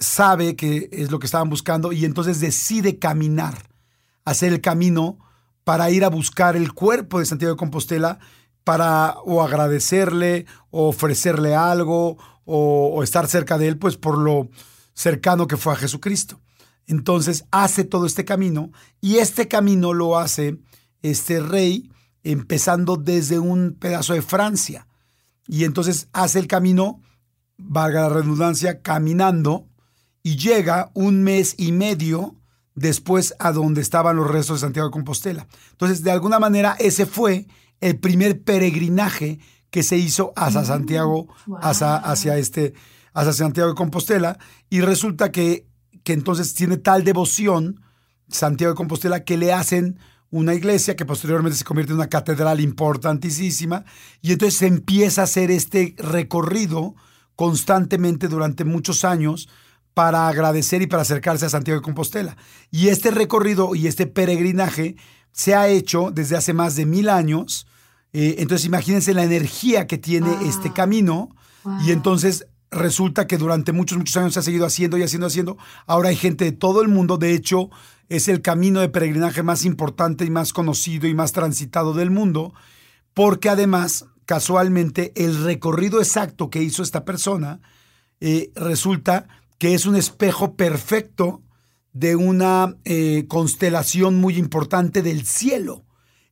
sabe 0.00 0.56
que 0.56 0.88
es 0.90 1.10
lo 1.10 1.18
que 1.18 1.26
estaban 1.26 1.50
buscando 1.50 1.92
y 1.92 2.04
entonces 2.04 2.40
decide 2.40 2.98
caminar, 2.98 3.68
hacer 4.24 4.52
el 4.52 4.60
camino 4.60 5.18
para 5.62 5.90
ir 5.90 6.04
a 6.04 6.10
buscar 6.10 6.56
el 6.56 6.72
cuerpo 6.72 7.20
de 7.20 7.26
Santiago 7.26 7.54
de 7.54 7.58
Compostela 7.58 8.18
para 8.64 9.16
o 9.24 9.42
agradecerle 9.42 10.46
o 10.70 10.88
ofrecerle 10.88 11.54
algo 11.54 12.16
o, 12.44 12.90
o 12.94 13.02
estar 13.02 13.28
cerca 13.28 13.58
de 13.58 13.68
él, 13.68 13.78
pues 13.78 13.96
por 13.96 14.18
lo 14.18 14.48
cercano 14.94 15.46
que 15.46 15.56
fue 15.56 15.74
a 15.74 15.76
Jesucristo. 15.76 16.40
Entonces 16.86 17.44
hace 17.50 17.84
todo 17.84 18.06
este 18.06 18.24
camino 18.24 18.72
y 19.00 19.18
este 19.18 19.48
camino 19.48 19.92
lo 19.92 20.18
hace 20.18 20.58
este 21.02 21.40
rey 21.40 21.90
empezando 22.22 22.96
desde 22.96 23.38
un 23.38 23.76
pedazo 23.78 24.14
de 24.14 24.22
Francia. 24.22 24.86
Y 25.46 25.64
entonces 25.64 26.08
hace 26.12 26.38
el 26.38 26.46
camino, 26.46 27.00
valga 27.56 28.02
la 28.02 28.08
redundancia, 28.08 28.82
caminando 28.82 29.69
y 30.22 30.36
llega 30.36 30.90
un 30.94 31.22
mes 31.22 31.54
y 31.58 31.72
medio 31.72 32.36
después 32.74 33.34
a 33.38 33.52
donde 33.52 33.80
estaban 33.80 34.16
los 34.16 34.30
restos 34.30 34.60
de 34.60 34.66
Santiago 34.66 34.88
de 34.88 34.92
Compostela. 34.92 35.46
Entonces, 35.72 36.02
de 36.02 36.10
alguna 36.10 36.38
manera, 36.38 36.76
ese 36.78 37.06
fue 37.06 37.46
el 37.80 37.98
primer 37.98 38.42
peregrinaje 38.42 39.38
que 39.70 39.82
se 39.82 39.96
hizo 39.96 40.32
hacia 40.36 40.62
mm, 40.62 40.66
Santiago, 40.66 41.28
hacia, 41.60 41.96
hacia, 41.96 42.36
este, 42.38 42.74
hacia 43.14 43.32
Santiago 43.32 43.70
de 43.70 43.76
Compostela, 43.76 44.38
y 44.68 44.80
resulta 44.80 45.32
que 45.32 45.70
que 46.04 46.12
entonces 46.12 46.54
tiene 46.54 46.76
tal 46.76 47.04
devoción, 47.04 47.82
Santiago 48.28 48.72
de 48.72 48.76
Compostela, 48.76 49.24
que 49.24 49.36
le 49.36 49.52
hacen 49.52 49.98
una 50.30 50.54
iglesia 50.54 50.94
que 50.94 51.04
posteriormente 51.04 51.58
se 51.58 51.64
convierte 51.64 51.92
en 51.92 51.98
una 51.98 52.08
catedral 52.08 52.60
importantísima, 52.60 53.84
y 54.22 54.32
entonces 54.32 54.58
se 54.58 54.66
empieza 54.66 55.22
a 55.22 55.24
hacer 55.24 55.50
este 55.50 55.94
recorrido 55.98 56.94
constantemente 57.34 58.28
durante 58.28 58.64
muchos 58.64 59.04
años 59.04 59.48
para 59.94 60.28
agradecer 60.28 60.82
y 60.82 60.86
para 60.86 61.02
acercarse 61.02 61.46
a 61.46 61.50
Santiago 61.50 61.80
de 61.80 61.84
Compostela. 61.84 62.36
Y 62.70 62.88
este 62.88 63.10
recorrido 63.10 63.74
y 63.74 63.86
este 63.86 64.06
peregrinaje 64.06 64.96
se 65.32 65.54
ha 65.54 65.68
hecho 65.68 66.10
desde 66.10 66.36
hace 66.36 66.52
más 66.52 66.76
de 66.76 66.86
mil 66.86 67.08
años. 67.08 67.66
Eh, 68.12 68.36
entonces 68.38 68.66
imagínense 68.66 69.14
la 69.14 69.24
energía 69.24 69.86
que 69.86 69.98
tiene 69.98 70.30
este 70.46 70.72
camino. 70.72 71.30
Y 71.84 71.90
entonces 71.90 72.46
resulta 72.70 73.26
que 73.26 73.36
durante 73.36 73.72
muchos, 73.72 73.98
muchos 73.98 74.16
años 74.16 74.34
se 74.34 74.40
ha 74.40 74.42
seguido 74.42 74.64
haciendo 74.64 74.96
y 74.96 75.02
haciendo, 75.02 75.26
haciendo. 75.26 75.58
Ahora 75.86 76.08
hay 76.08 76.16
gente 76.16 76.44
de 76.44 76.52
todo 76.52 76.82
el 76.82 76.88
mundo. 76.88 77.18
De 77.18 77.34
hecho, 77.34 77.70
es 78.08 78.28
el 78.28 78.42
camino 78.42 78.80
de 78.80 78.88
peregrinaje 78.88 79.42
más 79.42 79.64
importante 79.64 80.24
y 80.24 80.30
más 80.30 80.52
conocido 80.52 81.06
y 81.06 81.14
más 81.14 81.32
transitado 81.32 81.92
del 81.94 82.10
mundo, 82.10 82.52
porque 83.14 83.48
además, 83.48 84.06
casualmente, 84.24 85.12
el 85.16 85.44
recorrido 85.44 86.00
exacto 86.00 86.50
que 86.50 86.62
hizo 86.62 86.82
esta 86.82 87.04
persona 87.04 87.60
eh, 88.20 88.50
resulta 88.54 89.28
que 89.60 89.74
es 89.74 89.84
un 89.84 89.94
espejo 89.94 90.56
perfecto 90.56 91.42
de 91.92 92.16
una 92.16 92.78
eh, 92.86 93.26
constelación 93.28 94.18
muy 94.18 94.38
importante 94.38 95.02
del 95.02 95.26
cielo. 95.26 95.84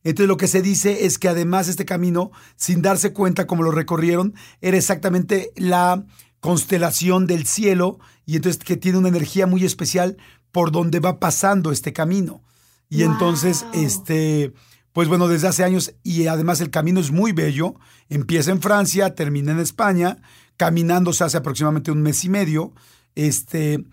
Entonces 0.03 0.27
lo 0.27 0.37
que 0.37 0.47
se 0.47 0.63
dice 0.63 1.05
es 1.05 1.19
que 1.19 1.29
además 1.29 1.67
este 1.67 1.85
camino, 1.85 2.31
sin 2.55 2.81
darse 2.81 3.13
cuenta 3.13 3.45
como 3.45 3.61
lo 3.61 3.69
recorrieron, 3.69 4.33
era 4.61 4.77
exactamente 4.77 5.51
la 5.55 6.03
constelación 6.39 7.27
del 7.27 7.45
cielo 7.45 7.99
y 8.25 8.35
entonces 8.35 8.63
que 8.63 8.77
tiene 8.77 8.97
una 8.97 9.09
energía 9.09 9.45
muy 9.45 9.63
especial 9.63 10.17
por 10.51 10.71
donde 10.71 10.99
va 10.99 11.19
pasando 11.19 11.71
este 11.71 11.93
camino. 11.93 12.41
Y 12.89 13.03
entonces, 13.03 13.67
este, 13.73 14.53
pues 14.91 15.07
bueno, 15.07 15.27
desde 15.27 15.49
hace 15.49 15.63
años 15.63 15.93
y 16.01 16.25
además 16.25 16.61
el 16.61 16.71
camino 16.71 16.99
es 16.99 17.11
muy 17.11 17.31
bello, 17.31 17.75
empieza 18.09 18.49
en 18.49 18.59
Francia, 18.59 19.13
termina 19.13 19.51
en 19.51 19.59
España, 19.59 20.17
caminándose 20.57 21.23
hace 21.23 21.37
aproximadamente 21.37 21.91
un 21.91 22.01
mes 22.01 22.23
y 22.23 22.29
medio, 22.29 22.73
este, 23.15 23.83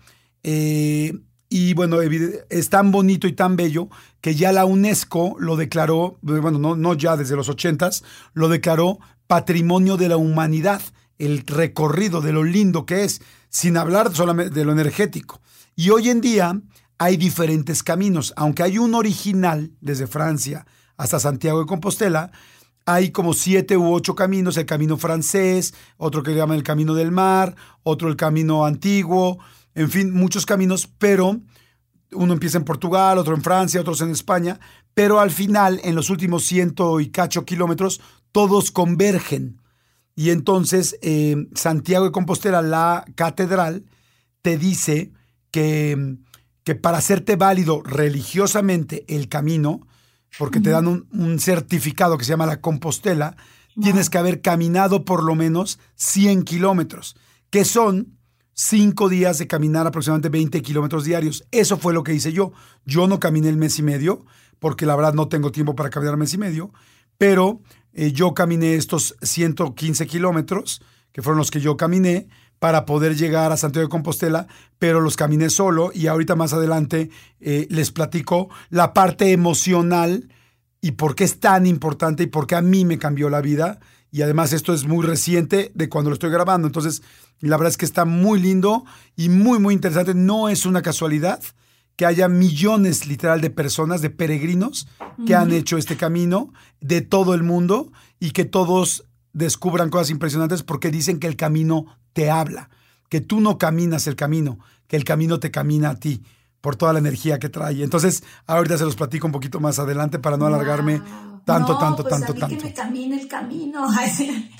eh, 0.43 1.13
y 1.49 1.73
bueno, 1.73 1.97
es 2.01 2.69
tan 2.69 2.91
bonito 2.91 3.27
y 3.27 3.33
tan 3.33 3.55
bello 3.55 3.89
que 4.21 4.35
ya 4.35 4.51
la 4.51 4.65
UNESCO 4.65 5.35
lo 5.39 5.55
declaró, 5.55 6.17
bueno, 6.21 6.59
no, 6.59 6.75
no 6.75 6.93
ya 6.93 7.15
desde 7.15 7.35
los 7.35 7.49
ochentas, 7.49 8.03
lo 8.33 8.49
declaró 8.49 8.99
Patrimonio 9.27 9.97
de 9.97 10.09
la 10.09 10.17
Humanidad 10.17 10.81
el 11.17 11.45
recorrido 11.45 12.21
de 12.21 12.33
lo 12.33 12.43
lindo 12.43 12.85
que 12.85 13.03
es, 13.03 13.21
sin 13.49 13.77
hablar 13.77 14.13
solamente 14.15 14.53
de 14.53 14.65
lo 14.65 14.71
energético. 14.71 15.41
Y 15.75 15.89
hoy 15.89 16.09
en 16.09 16.21
día 16.21 16.59
hay 16.97 17.17
diferentes 17.17 17.83
caminos, 17.83 18.33
aunque 18.35 18.63
hay 18.63 18.77
un 18.77 18.95
original 18.95 19.71
desde 19.81 20.07
Francia 20.07 20.65
hasta 20.97 21.19
Santiago 21.19 21.59
de 21.59 21.65
Compostela, 21.65 22.31
hay 22.87 23.11
como 23.11 23.33
siete 23.33 23.75
u 23.75 23.93
ocho 23.93 24.15
caminos, 24.15 24.55
el 24.55 24.65
camino 24.65 24.95
francés, 24.95 25.73
otro 25.97 26.23
que 26.23 26.33
llaman 26.33 26.55
el 26.55 26.63
camino 26.63 26.95
del 26.95 27.11
mar, 27.11 27.53
otro 27.83 28.07
el 28.07 28.15
camino 28.15 28.65
antiguo, 28.65 29.39
en 29.75 29.91
fin, 29.91 30.13
muchos 30.13 30.45
caminos, 30.45 30.89
pero 30.97 31.41
uno 32.13 32.33
empieza 32.33 32.57
en 32.57 32.63
Portugal, 32.63 33.17
otro 33.17 33.35
en 33.35 33.43
Francia, 33.43 33.81
otros 33.81 33.99
en 33.99 34.11
España, 34.11 34.61
pero 34.93 35.19
al 35.19 35.31
final, 35.31 35.81
en 35.83 35.95
los 35.95 36.09
últimos 36.09 36.45
ciento 36.45 37.01
y 37.01 37.09
cacho 37.09 37.43
kilómetros, 37.43 37.99
todos 38.31 38.71
convergen. 38.71 39.61
Y 40.15 40.29
entonces 40.29 40.97
eh, 41.01 41.35
Santiago 41.55 42.05
de 42.05 42.11
Compostela, 42.13 42.61
la 42.61 43.03
catedral, 43.15 43.83
te 44.41 44.57
dice 44.57 45.11
que, 45.51 46.15
que, 46.63 46.75
para 46.75 46.99
hacerte 46.99 47.35
válido 47.35 47.81
religiosamente 47.81 49.03
el 49.09 49.27
camino, 49.27 49.85
porque 50.37 50.59
te 50.59 50.69
dan 50.69 50.87
un, 50.87 51.39
certificado 51.39 52.17
que 52.17 52.25
se 52.25 52.29
llama 52.29 52.45
la 52.45 52.61
Compostela, 52.61 53.35
tienes 53.81 54.09
que 54.09 54.17
haber 54.17 54.41
caminado 54.41 55.05
por 55.05 55.23
lo 55.23 55.35
menos 55.35 55.79
100 55.95 56.43
kilómetros, 56.43 57.15
que 57.49 57.65
son 57.65 58.17
cinco 58.53 59.09
días 59.09 59.37
de 59.37 59.47
caminar 59.47 59.85
aproximadamente 59.85 60.29
20 60.29 60.61
kilómetros 60.61 61.03
diarios. 61.05 61.45
Eso 61.51 61.77
fue 61.77 61.93
lo 61.93 62.03
que 62.03 62.13
hice 62.13 62.33
yo. 62.33 62.53
Yo 62.85 63.07
no 63.07 63.19
caminé 63.19 63.49
el 63.49 63.57
mes 63.57 63.77
y 63.79 63.83
medio, 63.83 64.25
porque 64.59 64.85
la 64.85 64.95
verdad 64.95 65.13
no 65.13 65.27
tengo 65.27 65.51
tiempo 65.51 65.75
para 65.75 65.89
caminar 65.89 66.15
el 66.15 66.19
mes 66.19 66.33
y 66.33 66.37
medio, 66.37 66.71
pero 67.17 67.61
eh, 67.93 68.11
yo 68.11 68.33
caminé 68.33 68.75
estos 68.75 69.15
115 69.21 70.07
kilómetros, 70.07 70.81
que 71.11 71.21
fueron 71.21 71.37
los 71.37 71.51
que 71.51 71.61
yo 71.61 71.77
caminé, 71.77 72.27
para 72.59 72.85
poder 72.85 73.15
llegar 73.15 73.51
a 73.51 73.57
Santiago 73.57 73.87
de 73.87 73.91
Compostela, 73.91 74.47
pero 74.79 74.99
los 74.99 75.15
caminé 75.15 75.49
solo 75.49 75.91
y 75.93 76.07
ahorita 76.07 76.35
más 76.35 76.53
adelante 76.53 77.09
eh, 77.39 77.67
les 77.69 77.91
platico 77.91 78.49
la 78.69 78.93
parte 78.93 79.31
emocional 79.31 80.29
y 80.81 80.91
por 80.91 81.15
qué 81.15 81.23
es 81.23 81.39
tan 81.39 81.67
importante 81.67 82.23
y 82.23 82.27
por 82.27 82.47
qué 82.47 82.55
a 82.55 82.61
mí 82.61 82.85
me 82.85 82.97
cambió 82.97 83.29
la 83.29 83.41
vida. 83.41 83.79
Y 84.11 84.21
además 84.21 84.53
esto 84.53 84.73
es 84.73 84.85
muy 84.85 85.05
reciente 85.05 85.71
de 85.75 85.89
cuando 85.89 86.09
lo 86.09 86.13
estoy 86.13 86.31
grabando, 86.31 86.67
entonces 86.67 87.03
la 87.39 87.57
verdad 87.57 87.71
es 87.71 87.77
que 87.77 87.85
está 87.85 88.05
muy 88.05 88.39
lindo 88.39 88.85
y 89.15 89.29
muy, 89.29 89.59
muy 89.59 89.73
interesante. 89.73 90.13
No 90.13 90.49
es 90.49 90.65
una 90.65 90.81
casualidad 90.81 91.41
que 91.97 92.05
haya 92.05 92.29
millones 92.29 93.07
literal 93.07 93.41
de 93.41 93.49
personas, 93.49 94.01
de 94.01 94.11
peregrinos 94.11 94.87
que 95.25 95.35
han 95.35 95.51
hecho 95.51 95.77
este 95.77 95.97
camino 95.97 96.53
de 96.79 97.01
todo 97.01 97.33
el 97.33 97.41
mundo 97.41 97.91
y 98.19 98.31
que 98.31 98.45
todos 98.45 99.06
descubran 99.37 99.89
cosas 99.89 100.09
impresionantes 100.09 100.63
porque 100.63 100.89
dicen 100.89 101.19
que 101.19 101.27
el 101.27 101.35
camino 101.35 101.85
te 102.13 102.31
habla, 102.31 102.69
que 103.07 103.21
tú 103.21 103.39
no 103.39 103.57
caminas 103.57 104.07
el 104.07 104.15
camino, 104.15 104.57
que 104.87 104.95
el 104.95 105.03
camino 105.03 105.39
te 105.39 105.51
camina 105.51 105.91
a 105.91 105.95
ti, 105.95 106.23
por 106.59 106.75
toda 106.75 106.91
la 106.91 106.99
energía 106.99 107.37
que 107.37 107.47
trae. 107.47 107.83
Entonces, 107.83 108.23
ahorita 108.47 108.79
se 108.79 108.83
los 108.83 108.95
platico 108.95 109.27
un 109.27 109.31
poquito 109.31 109.59
más 109.59 109.77
adelante 109.77 110.17
para 110.17 110.37
no 110.37 110.47
alargarme 110.47 111.01
tanto, 111.45 111.77
tanto, 111.77 112.03
pues 112.03 112.09
tanto, 112.09 112.31
a 112.31 112.33
mí 112.33 112.39
tanto. 112.39 112.57
Que 112.57 112.63
me 112.63 112.73
camine 112.73 113.21
el 113.21 113.27
camino. 113.27 113.87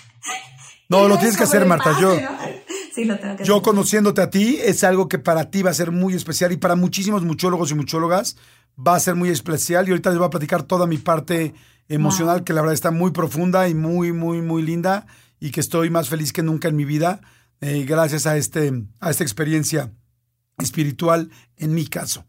no, 0.89 1.07
lo 1.07 1.17
tienes 1.17 1.35
que 1.35 1.43
hacer, 1.43 1.65
Marta. 1.65 1.99
Yo, 1.99 2.15
sí, 2.93 3.03
lo 3.03 3.17
tengo 3.17 3.35
que 3.35 3.43
yo 3.43 3.55
hacer. 3.55 3.63
conociéndote 3.63 4.21
a 4.21 4.29
ti, 4.29 4.59
es 4.63 4.83
algo 4.83 5.09
que 5.09 5.17
para 5.17 5.49
ti 5.49 5.63
va 5.63 5.71
a 5.71 5.73
ser 5.73 5.91
muy 5.91 6.13
especial 6.13 6.51
y 6.51 6.57
para 6.57 6.75
muchísimos 6.75 7.23
muchólogos 7.23 7.71
y 7.71 7.73
muchólogas 7.73 8.37
va 8.77 8.95
a 8.95 8.99
ser 8.99 9.15
muy 9.15 9.29
especial. 9.29 9.87
Y 9.87 9.91
ahorita 9.91 10.11
les 10.11 10.19
voy 10.19 10.27
a 10.27 10.29
platicar 10.29 10.63
toda 10.63 10.85
mi 10.85 10.99
parte 10.99 11.55
emocional, 11.89 12.37
Wow. 12.37 12.45
que 12.45 12.53
la 12.53 12.61
verdad 12.61 12.73
está 12.73 12.91
muy 12.91 13.11
profunda 13.11 13.67
y 13.69 13.73
muy, 13.73 14.11
muy, 14.13 14.41
muy 14.41 14.61
linda 14.61 15.05
y 15.39 15.51
que 15.51 15.59
estoy 15.59 15.89
más 15.89 16.09
feliz 16.09 16.33
que 16.33 16.43
nunca 16.43 16.67
en 16.67 16.75
mi 16.75 16.85
vida 16.85 17.21
eh, 17.61 17.85
gracias 17.87 18.25
a, 18.27 18.37
este, 18.37 18.71
a 18.99 19.09
esta 19.09 19.23
experiencia 19.23 19.91
espiritual 20.59 21.29
en 21.57 21.73
mi 21.73 21.87
caso. 21.87 22.25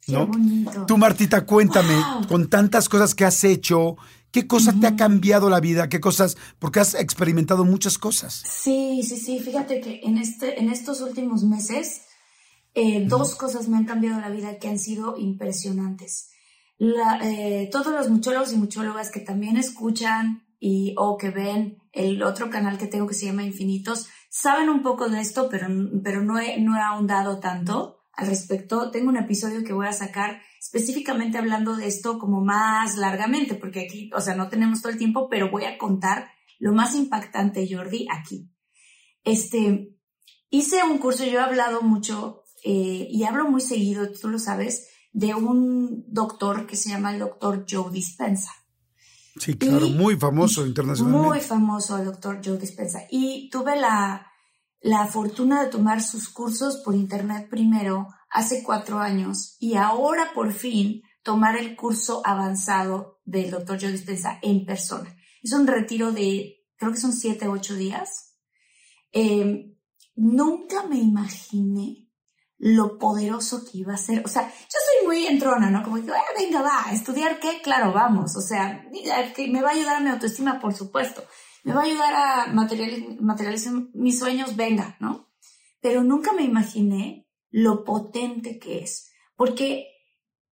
Qué 0.00 0.12
¿no? 0.12 0.26
bonito. 0.26 0.86
Tú, 0.86 0.96
Martita, 0.98 1.44
cuéntame, 1.44 1.94
Wow. 1.94 2.26
con 2.28 2.48
tantas 2.48 2.88
cosas 2.88 3.14
que 3.14 3.24
has 3.24 3.42
hecho, 3.44 3.96
¿qué 4.30 4.46
cosa 4.46 4.72
te 4.80 4.86
ha 4.86 4.96
cambiado 4.96 5.50
la 5.50 5.60
vida? 5.60 5.88
¿Qué 5.88 6.00
cosas? 6.00 6.36
Porque 6.58 6.80
has 6.80 6.94
experimentado 6.94 7.64
muchas 7.64 7.98
cosas. 7.98 8.42
Sí, 8.46 9.02
sí, 9.06 9.16
sí. 9.16 9.40
Fíjate 9.40 9.80
que 9.80 10.00
en, 10.04 10.18
este, 10.18 10.60
en 10.60 10.70
estos 10.70 11.00
últimos 11.00 11.44
meses, 11.44 12.02
eh, 12.74 13.04
dos 13.06 13.34
cosas 13.34 13.68
me 13.68 13.76
han 13.76 13.84
cambiado 13.84 14.20
la 14.20 14.30
vida 14.30 14.58
que 14.58 14.68
han 14.68 14.78
sido 14.78 15.16
impresionantes. 15.18 16.30
La, 16.78 17.18
eh, 17.22 17.68
todos 17.72 17.92
los 17.92 18.08
muchólogos 18.08 18.52
y 18.52 18.56
muchólogas 18.56 19.10
que 19.10 19.20
también 19.20 19.56
escuchan 19.56 20.44
y, 20.60 20.94
o 20.96 21.18
que 21.18 21.30
ven 21.30 21.78
el 21.92 22.22
otro 22.22 22.50
canal 22.50 22.78
que 22.78 22.86
tengo 22.86 23.06
que 23.06 23.14
se 23.14 23.26
llama 23.26 23.42
Infinitos, 23.42 24.08
saben 24.30 24.68
un 24.68 24.82
poco 24.82 25.08
de 25.08 25.20
esto, 25.20 25.48
pero, 25.48 25.66
pero 26.02 26.22
no, 26.22 26.38
he, 26.38 26.60
no 26.60 26.76
he 26.76 26.80
ahondado 26.80 27.40
tanto 27.40 27.98
al 28.12 28.28
respecto. 28.28 28.90
Tengo 28.90 29.08
un 29.08 29.16
episodio 29.16 29.64
que 29.64 29.72
voy 29.72 29.86
a 29.86 29.92
sacar 29.92 30.40
específicamente 30.60 31.38
hablando 31.38 31.76
de 31.76 31.86
esto 31.86 32.18
como 32.18 32.40
más 32.44 32.96
largamente, 32.96 33.54
porque 33.54 33.80
aquí, 33.80 34.10
o 34.14 34.20
sea, 34.20 34.34
no 34.34 34.48
tenemos 34.48 34.82
todo 34.82 34.92
el 34.92 34.98
tiempo, 34.98 35.28
pero 35.28 35.50
voy 35.50 35.64
a 35.64 35.78
contar 35.78 36.30
lo 36.58 36.72
más 36.72 36.94
impactante, 36.94 37.68
Jordi, 37.70 38.06
aquí. 38.12 38.50
Este, 39.24 39.96
hice 40.50 40.82
un 40.82 40.98
curso, 40.98 41.24
yo 41.24 41.38
he 41.38 41.42
hablado 41.42 41.82
mucho 41.82 42.42
eh, 42.64 43.06
y 43.10 43.24
hablo 43.24 43.48
muy 43.48 43.60
seguido, 43.60 44.10
tú 44.10 44.28
lo 44.28 44.38
sabes, 44.38 44.88
de 45.12 45.34
un 45.34 46.04
doctor 46.08 46.66
que 46.66 46.76
se 46.76 46.90
llama 46.90 47.12
el 47.12 47.20
doctor 47.20 47.64
Joe 47.68 47.90
Dispensa. 47.92 48.50
Sí, 49.38 49.54
claro, 49.54 49.86
Y- 49.86 49.92
muy 49.94 50.16
famoso 50.16 50.66
internacionalmente. 50.66 51.28
Muy 51.28 51.40
famoso 51.40 51.96
el 51.98 52.06
doctor 52.06 52.40
Joe 52.44 52.58
Dispensa. 52.58 53.02
Y 53.10 53.48
tuve 53.50 53.76
la, 53.80 54.26
la 54.80 55.06
fortuna 55.06 55.62
de 55.62 55.70
tomar 55.70 56.02
sus 56.02 56.28
cursos 56.28 56.82
por 56.84 56.94
internet 56.94 57.48
primero 57.48 58.08
hace 58.30 58.62
cuatro 58.62 58.98
años 58.98 59.56
y 59.58 59.74
ahora 59.76 60.32
por 60.34 60.52
fin 60.52 61.02
tomar 61.22 61.56
el 61.56 61.76
curso 61.76 62.20
avanzado 62.24 63.20
del 63.24 63.50
doctor 63.50 63.78
Joe 63.80 63.92
Dispensa 63.92 64.38
en 64.42 64.64
persona. 64.66 65.14
Es 65.42 65.52
un 65.52 65.66
retiro 65.66 66.10
de, 66.12 66.64
creo 66.76 66.92
que 66.92 66.98
son 67.00 67.12
siete, 67.12 67.46
ocho 67.48 67.74
días. 67.76 68.36
Eh, 69.12 69.74
nunca 70.16 70.84
me 70.86 70.98
imaginé 70.98 72.07
lo 72.58 72.98
poderoso 72.98 73.64
que 73.64 73.78
iba 73.78 73.94
a 73.94 73.98
ser. 73.98 74.22
O 74.24 74.28
sea, 74.28 74.48
yo 74.48 74.78
soy 74.98 75.06
muy 75.06 75.26
entrona, 75.26 75.70
¿no? 75.70 75.82
Como 75.84 75.96
que, 76.04 76.10
"Ah, 76.10 76.32
venga, 76.36 76.60
va, 76.60 76.86
¿a 76.86 76.92
¿estudiar 76.92 77.38
qué? 77.38 77.60
Claro, 77.62 77.92
vamos. 77.92 78.36
O 78.36 78.40
sea, 78.40 78.84
que 79.34 79.48
me 79.48 79.62
va 79.62 79.68
a 79.70 79.72
ayudar 79.72 79.96
a 79.96 80.00
mi 80.00 80.10
autoestima, 80.10 80.60
por 80.60 80.74
supuesto. 80.74 81.22
Me 81.64 81.72
va 81.72 81.82
a 81.82 81.84
ayudar 81.84 82.14
a 82.14 82.46
materializ- 82.52 83.20
materializar 83.20 83.72
mis 83.94 84.18
sueños, 84.18 84.56
venga, 84.56 84.96
¿no? 85.00 85.28
Pero 85.80 86.02
nunca 86.02 86.32
me 86.32 86.42
imaginé 86.42 87.28
lo 87.50 87.84
potente 87.84 88.58
que 88.58 88.80
es. 88.80 89.10
Porque 89.36 89.86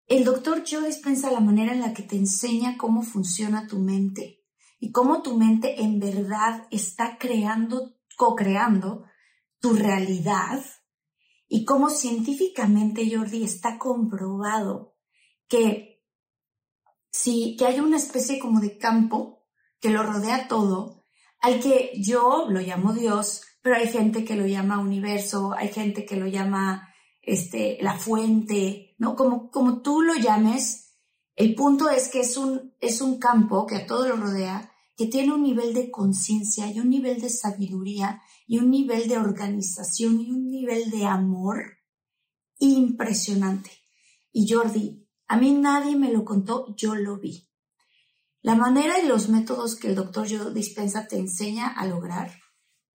el 0.06 0.22
doctor 0.24 0.62
Joe 0.68 0.86
dispensa 0.86 1.32
la 1.32 1.40
manera 1.40 1.72
en 1.72 1.80
la 1.80 1.92
que 1.92 2.04
te 2.04 2.16
enseña 2.16 2.76
cómo 2.76 3.02
funciona 3.02 3.66
tu 3.66 3.80
mente 3.80 4.44
y 4.78 4.92
cómo 4.92 5.22
tu 5.22 5.36
mente 5.36 5.82
en 5.82 5.98
verdad 5.98 6.68
está 6.70 7.18
creando, 7.18 7.96
co-creando 8.16 9.04
tu 9.60 9.72
realidad 9.74 10.62
y 11.48 11.64
cómo 11.64 11.90
científicamente, 11.90 13.08
Jordi, 13.10 13.44
está 13.44 13.78
comprobado 13.78 14.96
que 15.48 16.02
si 17.10 17.56
que 17.56 17.66
hay 17.66 17.80
una 17.80 17.96
especie 17.96 18.38
como 18.38 18.60
de 18.60 18.78
campo 18.78 19.46
que 19.80 19.90
lo 19.90 20.02
rodea 20.02 20.48
todo, 20.48 21.04
al 21.40 21.60
que 21.60 21.92
yo 21.96 22.46
lo 22.48 22.60
llamo 22.60 22.92
Dios, 22.92 23.42
pero 23.62 23.76
hay 23.76 23.88
gente 23.88 24.24
que 24.24 24.36
lo 24.36 24.46
llama 24.46 24.78
universo, 24.78 25.52
hay 25.52 25.68
gente 25.68 26.04
que 26.04 26.16
lo 26.16 26.26
llama 26.26 26.88
este, 27.22 27.78
la 27.80 27.98
fuente, 27.98 28.94
¿no? 28.98 29.16
Como, 29.16 29.50
como 29.50 29.82
tú 29.82 30.02
lo 30.02 30.14
llames, 30.14 30.94
el 31.34 31.54
punto 31.54 31.90
es 31.90 32.08
que 32.08 32.20
es 32.20 32.36
un, 32.36 32.74
es 32.80 33.00
un 33.00 33.18
campo 33.18 33.66
que 33.66 33.76
a 33.76 33.86
todo 33.86 34.08
lo 34.08 34.16
rodea, 34.16 34.72
que 34.96 35.06
tiene 35.06 35.32
un 35.32 35.42
nivel 35.42 35.74
de 35.74 35.90
conciencia 35.90 36.70
y 36.70 36.80
un 36.80 36.88
nivel 36.88 37.20
de 37.20 37.28
sabiduría 37.28 38.22
y 38.46 38.58
un 38.58 38.70
nivel 38.70 39.08
de 39.08 39.18
organización 39.18 40.20
y 40.20 40.30
un 40.30 40.48
nivel 40.48 40.90
de 40.90 41.04
amor 41.04 41.78
impresionante. 42.58 43.70
Y 44.32 44.52
Jordi, 44.52 45.06
a 45.28 45.36
mí 45.36 45.52
nadie 45.52 45.96
me 45.96 46.12
lo 46.12 46.24
contó, 46.24 46.74
yo 46.76 46.94
lo 46.94 47.18
vi. 47.18 47.48
La 48.40 48.54
manera 48.54 48.98
y 49.00 49.06
los 49.06 49.28
métodos 49.28 49.76
que 49.76 49.88
el 49.88 49.94
doctor 49.94 50.26
Joe 50.28 50.54
Dispensa 50.54 51.06
te 51.06 51.18
enseña 51.18 51.68
a 51.68 51.86
lograr 51.86 52.30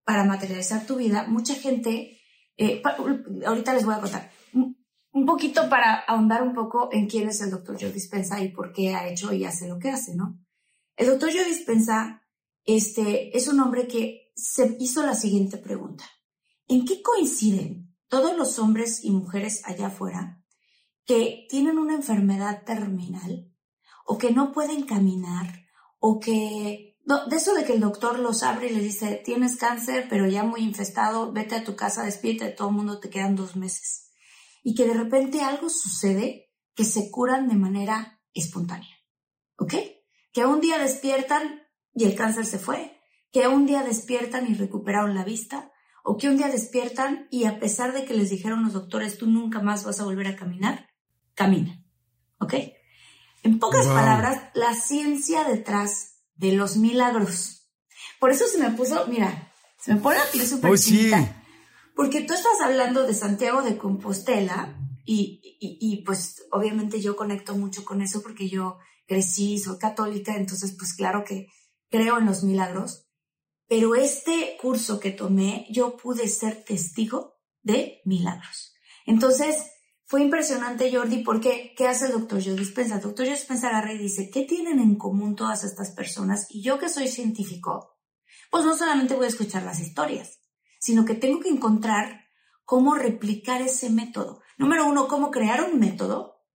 para 0.04 0.24
materializar 0.24 0.86
tu 0.86 0.96
vida, 0.96 1.28
mucha 1.28 1.56
gente, 1.56 2.20
eh, 2.58 2.82
ahorita 3.46 3.74
les 3.74 3.86
voy 3.86 3.94
a 3.94 4.00
contar 4.00 4.32
un 4.54 4.82
un 5.14 5.26
poquito 5.26 5.70
para 5.70 5.96
ahondar 5.96 6.42
un 6.42 6.54
poco 6.54 6.90
en 6.92 7.08
quién 7.08 7.28
es 7.28 7.42
el 7.42 7.52
doctor 7.52 7.78
Joe 7.80 7.92
Dispensa 7.92 8.42
y 8.42 8.50
por 8.50 8.72
qué 8.72 8.94
ha 8.96 9.08
hecho 9.08 9.34
y 9.34 9.46
hace 9.46 9.68
lo 9.68 9.78
que 9.78 9.90
hace, 9.90 10.16
¿no? 10.16 10.40
El 10.96 11.08
doctor 11.08 11.32
Joe 11.34 11.46
Dispensa 11.46 12.22
este, 12.66 13.36
es 13.36 13.48
un 13.48 13.60
hombre 13.60 13.88
que 13.88 14.32
se 14.36 14.78
hizo 14.80 15.04
la 15.04 15.16
siguiente 15.16 15.58
pregunta. 15.58 16.06
¿En 16.68 16.86
qué 16.86 17.02
coinciden 17.02 17.96
todos 18.08 18.38
los 18.38 18.60
hombres 18.60 19.04
y 19.04 19.12
mujeres 19.12 19.62
allá 19.66 19.88
afuera 19.88 20.44
que 21.06 21.48
tienen 21.50 21.78
una 21.78 21.96
enfermedad 21.96 22.64
terminal 22.64 23.52
o 24.06 24.18
que 24.18 24.32
no 24.32 24.52
pueden 24.52 24.84
caminar 24.84 25.66
o 26.00 26.20
que... 26.20 26.98
de 27.06 27.36
eso 27.36 27.54
de 27.54 27.64
que 27.64 27.74
el 27.74 27.80
doctor 27.80 28.20
los 28.20 28.44
abre 28.44 28.68
y 28.70 28.76
les 28.76 28.84
dice, 28.84 29.22
tienes 29.24 29.58
cáncer, 29.58 30.08
pero 30.10 30.28
ya 30.28 30.44
muy 30.44 30.62
infestado, 30.62 31.32
vete 31.32 31.56
a 31.56 31.64
tu 31.64 31.76
casa, 31.76 32.04
despídete 32.04 32.46
de 32.46 32.52
todo 32.52 32.70
el 32.70 32.76
mundo, 32.76 33.00
te 33.00 33.10
quedan 33.10 33.36
dos 33.36 33.56
meses. 33.56 34.12
Y 34.64 34.76
que 34.76 34.88
de 34.88 34.94
repente 34.94 35.42
algo 35.42 35.70
sucede 35.70 36.52
que 36.76 36.86
se 36.86 37.10
curan 37.12 37.48
de 37.48 37.56
manera 37.56 38.22
espontánea. 38.34 38.96
¿Ok? 39.58 39.74
Que 40.34 40.46
un 40.46 40.62
día 40.62 40.78
despiertan 40.78 41.62
y 41.94 42.06
el 42.06 42.16
cáncer 42.16 42.46
se 42.46 42.60
fue, 42.60 43.00
que 43.32 43.48
un 43.48 43.66
día 43.66 43.84
despiertan 43.84 44.50
y 44.50 44.56
recuperaron 44.56 45.16
la 45.16 45.24
vista, 45.24 45.72
o 46.04 46.18
que 46.18 46.30
un 46.30 46.38
día 46.38 46.48
despiertan 46.48 47.28
y 47.30 47.46
a 47.46 47.60
pesar 47.60 47.94
de 47.94 48.06
que 48.06 48.14
les 48.14 48.30
dijeron 48.30 48.64
los 48.64 48.74
doctores, 48.74 49.18
tú 49.18 49.28
nunca 49.28 49.62
más 49.62 49.84
vas 49.84 50.00
a 50.00 50.04
volver 50.04 50.28
a 50.28 50.36
caminar, 50.36 50.90
caminan. 51.36 51.86
¿Ok? 52.40 52.56
En 53.44 53.60
pocas 53.60 53.86
Wow. 53.86 53.96
palabras, 53.96 54.42
la 54.54 54.74
ciencia 54.74 55.44
detrás 55.44 56.24
de 56.36 56.54
los 56.54 56.78
milagros. 56.78 57.70
Por 58.20 58.32
eso 58.32 58.46
se 58.48 58.58
me 58.58 58.72
puso, 58.72 59.06
mira, 59.08 59.52
se 59.80 59.94
me 59.94 60.02
pone 60.02 60.18
la 60.20 60.26
piel 60.32 60.48
súper 60.48 60.72
Hoy 60.72 60.78
sí. 60.78 61.12
Porque 61.96 62.22
tú 62.22 62.34
estás 62.34 62.60
hablando 62.64 63.06
de 63.06 63.14
Santiago 63.14 63.62
de 63.62 63.78
Compostela 63.78 64.76
y, 65.06 65.42
y, 65.60 65.78
y, 65.80 66.04
pues 66.04 66.46
obviamente 66.52 67.02
yo 67.02 67.16
conecto 67.16 67.56
mucho 67.56 67.84
con 67.84 68.02
eso 68.02 68.22
porque 68.22 68.50
yo 68.50 68.78
crecí, 69.12 69.58
soy 69.58 69.78
católica, 69.78 70.38
entonces 70.38 70.74
pues 70.78 70.94
claro 70.94 71.26
que 71.26 71.48
creo 71.90 72.18
en 72.18 72.26
los 72.26 72.44
milagros. 72.44 73.10
Pero 73.68 73.94
este 73.96 74.56
curso 74.62 75.02
que 75.02 75.12
tomé, 75.12 75.68
yo 75.70 75.98
pude 75.98 76.30
ser 76.30 76.64
testigo 76.64 77.36
de 77.62 78.00
milagros. 78.06 78.74
Entonces, 79.06 79.58
fue 80.06 80.22
impresionante, 80.22 80.94
Jordi, 80.96 81.24
porque 81.24 81.74
¿qué 81.76 81.90
hace 81.90 82.06
el 82.06 82.14
doctor 82.14 82.42
Joe 82.42 82.56
Dispensa? 82.56 82.96
El 82.96 83.02
doctor 83.02 83.26
Joe 83.26 83.36
Dispensa 83.36 83.68
agarra 83.68 83.92
y 83.92 83.98
dice, 83.98 84.30
¿qué 84.30 84.44
tienen 84.44 84.80
en 84.80 84.96
común 84.96 85.36
todas 85.36 85.66
estas 85.66 85.92
personas? 85.92 86.48
Y 86.50 86.64
yo 86.64 86.80
que 86.80 86.88
soy 86.88 87.10
científico, 87.10 87.98
pues 88.50 88.64
no 88.64 88.78
solamente 88.78 89.16
voy 89.16 89.26
a 89.26 89.30
escuchar 89.30 89.64
las 89.64 89.82
historias, 89.82 90.40
sino 90.80 91.04
que 91.04 91.16
tengo 91.16 91.42
que 91.42 91.50
encontrar 91.50 92.28
cómo 92.64 92.96
replicar 92.96 93.62
ese 93.62 93.90
método. 93.90 94.42
Número 94.58 94.86
uno, 94.86 95.10
cómo 95.10 95.32
crear 95.32 95.62
un 95.70 95.80
método 95.80 96.46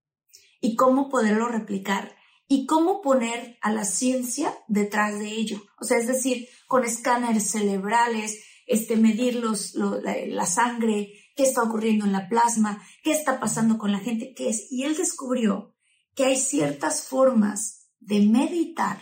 y 0.59 0.75
cómo 0.75 1.07
poderlo 1.09 1.49
replicar 1.49 2.16
y 2.47 2.65
cómo 2.65 3.01
poner 3.01 3.57
a 3.61 3.71
la 3.71 3.83
ciencia 3.85 4.53
detrás 4.67 5.19
de 5.19 5.31
ello. 5.31 5.61
O 5.79 5.85
sea, 5.85 5.97
es 5.97 6.07
decir, 6.07 6.47
con 6.67 6.85
escáneres 6.85 7.51
cerebrales, 7.51 8.43
este, 8.65 8.95
medir 8.97 9.35
los, 9.35 9.75
lo- 9.75 9.99
la, 10.01 10.15
la 10.27 10.45
sangre, 10.45 11.13
qué 11.35 11.43
está 11.43 11.63
ocurriendo 11.63 12.05
en 12.05 12.11
la 12.13 12.27
plasma, 12.29 12.81
qué 13.03 13.11
está 13.11 13.39
pasando 13.39 13.77
con 13.77 13.91
la 13.91 13.99
gente, 13.99 14.33
qué 14.35 14.49
es. 14.49 14.71
Y 14.71 14.83
él 14.83 14.95
descubrió 14.95 15.75
que 16.15 16.25
hay 16.25 16.37
ciertas 16.37 17.03
formas 17.03 17.89
de 17.99 18.21
meditar 18.21 19.01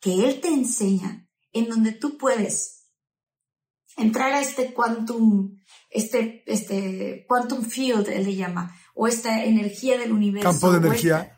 que 0.00 0.24
él 0.24 0.40
te 0.40 0.48
enseña 0.48 1.28
en 1.52 1.68
donde 1.68 1.92
tú 1.92 2.16
puedes 2.18 2.88
entrar 3.96 4.32
a 4.32 4.40
este 4.40 4.72
quantum 4.72 5.58
este, 5.90 6.44
este 6.46 7.24
quantum 7.28 7.64
field, 7.64 8.08
él 8.08 8.24
le 8.24 8.36
llama, 8.36 8.74
o 8.94 9.08
esta 9.08 9.44
energía 9.44 9.98
del 9.98 10.12
universo. 10.12 10.48
Campo 10.50 10.70
de 10.72 10.78
energía. 10.78 11.36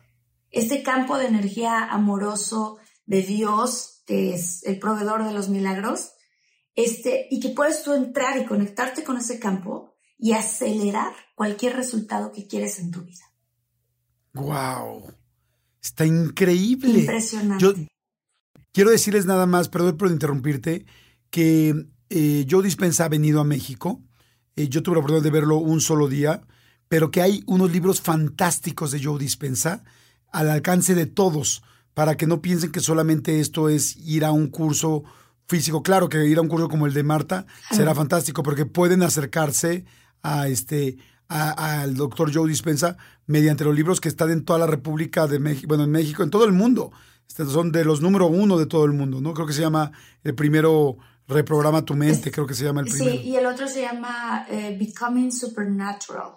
Este, 0.53 0.83
campo 0.83 1.17
de 1.17 1.25
energía 1.25 1.83
amoroso 1.83 2.77
de 3.07 3.23
Dios, 3.23 4.03
que 4.05 4.35
es 4.35 4.63
el 4.63 4.77
proveedor 4.77 5.25
de 5.25 5.33
los 5.33 5.49
milagros, 5.49 6.11
este, 6.75 7.27
y 7.31 7.39
que 7.39 7.49
puedes 7.49 7.83
tú 7.83 7.93
entrar 7.93 8.37
y 8.37 8.45
conectarte 8.45 9.03
con 9.03 9.17
ese 9.17 9.39
campo 9.39 9.95
y 10.15 10.33
acelerar 10.33 11.11
cualquier 11.33 11.75
resultado 11.75 12.31
que 12.31 12.47
quieres 12.47 12.77
en 12.77 12.91
tu 12.91 13.01
vida. 13.01 13.23
¡Wow! 14.33 15.11
Está 15.81 16.05
increíble. 16.05 16.99
Impresionante. 16.99 17.63
Yo 17.63 17.73
quiero 18.71 18.91
decirles 18.91 19.25
nada 19.25 19.47
más, 19.47 19.69
perdón 19.69 19.97
por 19.97 20.11
interrumpirte, 20.11 20.85
que 21.31 21.87
eh, 22.11 22.45
Joe 22.47 22.63
Dispensa 22.63 23.05
ha 23.05 23.09
venido 23.09 23.41
a 23.41 23.43
México. 23.43 24.03
Eh, 24.55 24.69
yo 24.69 24.83
tuve 24.83 24.95
la 24.95 24.99
oportunidad 24.99 25.23
de 25.23 25.31
verlo 25.31 25.57
un 25.57 25.81
solo 25.81 26.07
día, 26.07 26.45
pero 26.89 27.09
que 27.09 27.23
hay 27.23 27.43
unos 27.47 27.71
libros 27.71 28.01
fantásticos 28.01 28.91
de 28.91 29.03
Joe 29.03 29.17
Dispensa 29.17 29.83
al 30.33 30.49
alcance 30.49 30.95
de 30.95 31.05
todos, 31.05 31.63
para 31.93 32.17
que 32.17 32.27
no 32.27 32.41
piensen 32.41 32.71
que 32.71 32.81
solamente 32.81 33.39
esto 33.39 33.69
es 33.69 33.95
ir 33.97 34.25
a 34.25 34.31
un 34.31 34.47
curso 34.47 35.03
físico. 35.47 35.83
Claro 35.83 36.09
que 36.09 36.25
ir 36.25 36.39
a 36.39 36.41
un 36.41 36.49
curso 36.49 36.67
como 36.67 36.87
el 36.87 36.93
de 36.93 37.03
Marta 37.03 37.45
será 37.71 37.95
fantástico, 37.95 38.43
porque 38.43 38.65
pueden 38.65 39.03
acercarse 39.03 39.85
a 40.21 40.47
este 40.49 40.97
al 41.29 41.95
doctor 41.95 42.31
Joe 42.31 42.47
Dispensa 42.47 42.97
mediante 43.25 43.63
los 43.63 43.73
libros 43.73 44.01
que 44.01 44.09
están 44.09 44.29
en 44.29 44.43
toda 44.43 44.59
la 44.59 44.67
República 44.67 45.25
de 45.25 45.39
México, 45.39 45.67
bueno, 45.69 45.85
en 45.85 45.91
México, 45.91 46.21
en 46.21 46.29
todo 46.29 46.45
el 46.45 46.51
mundo. 46.51 46.91
Este, 47.27 47.45
son 47.45 47.71
de 47.71 47.85
los 47.85 48.01
número 48.01 48.27
uno 48.27 48.57
de 48.57 48.65
todo 48.65 48.85
el 48.85 48.91
mundo, 48.91 49.21
¿no? 49.21 49.33
Creo 49.33 49.47
que 49.47 49.53
se 49.53 49.61
llama 49.61 49.91
el 50.23 50.35
primero 50.35 50.97
Reprograma 51.27 51.83
tu 51.83 51.95
mente, 51.95 52.31
creo 52.31 52.45
que 52.45 52.53
se 52.53 52.65
llama 52.65 52.81
el 52.81 52.87
primero. 52.87 53.11
Sí, 53.11 53.21
y 53.21 53.35
el 53.35 53.45
otro 53.45 53.67
se 53.67 53.81
llama 53.81 54.45
eh, 54.49 54.77
Becoming 54.77 55.31
Supernatural. 55.31 56.33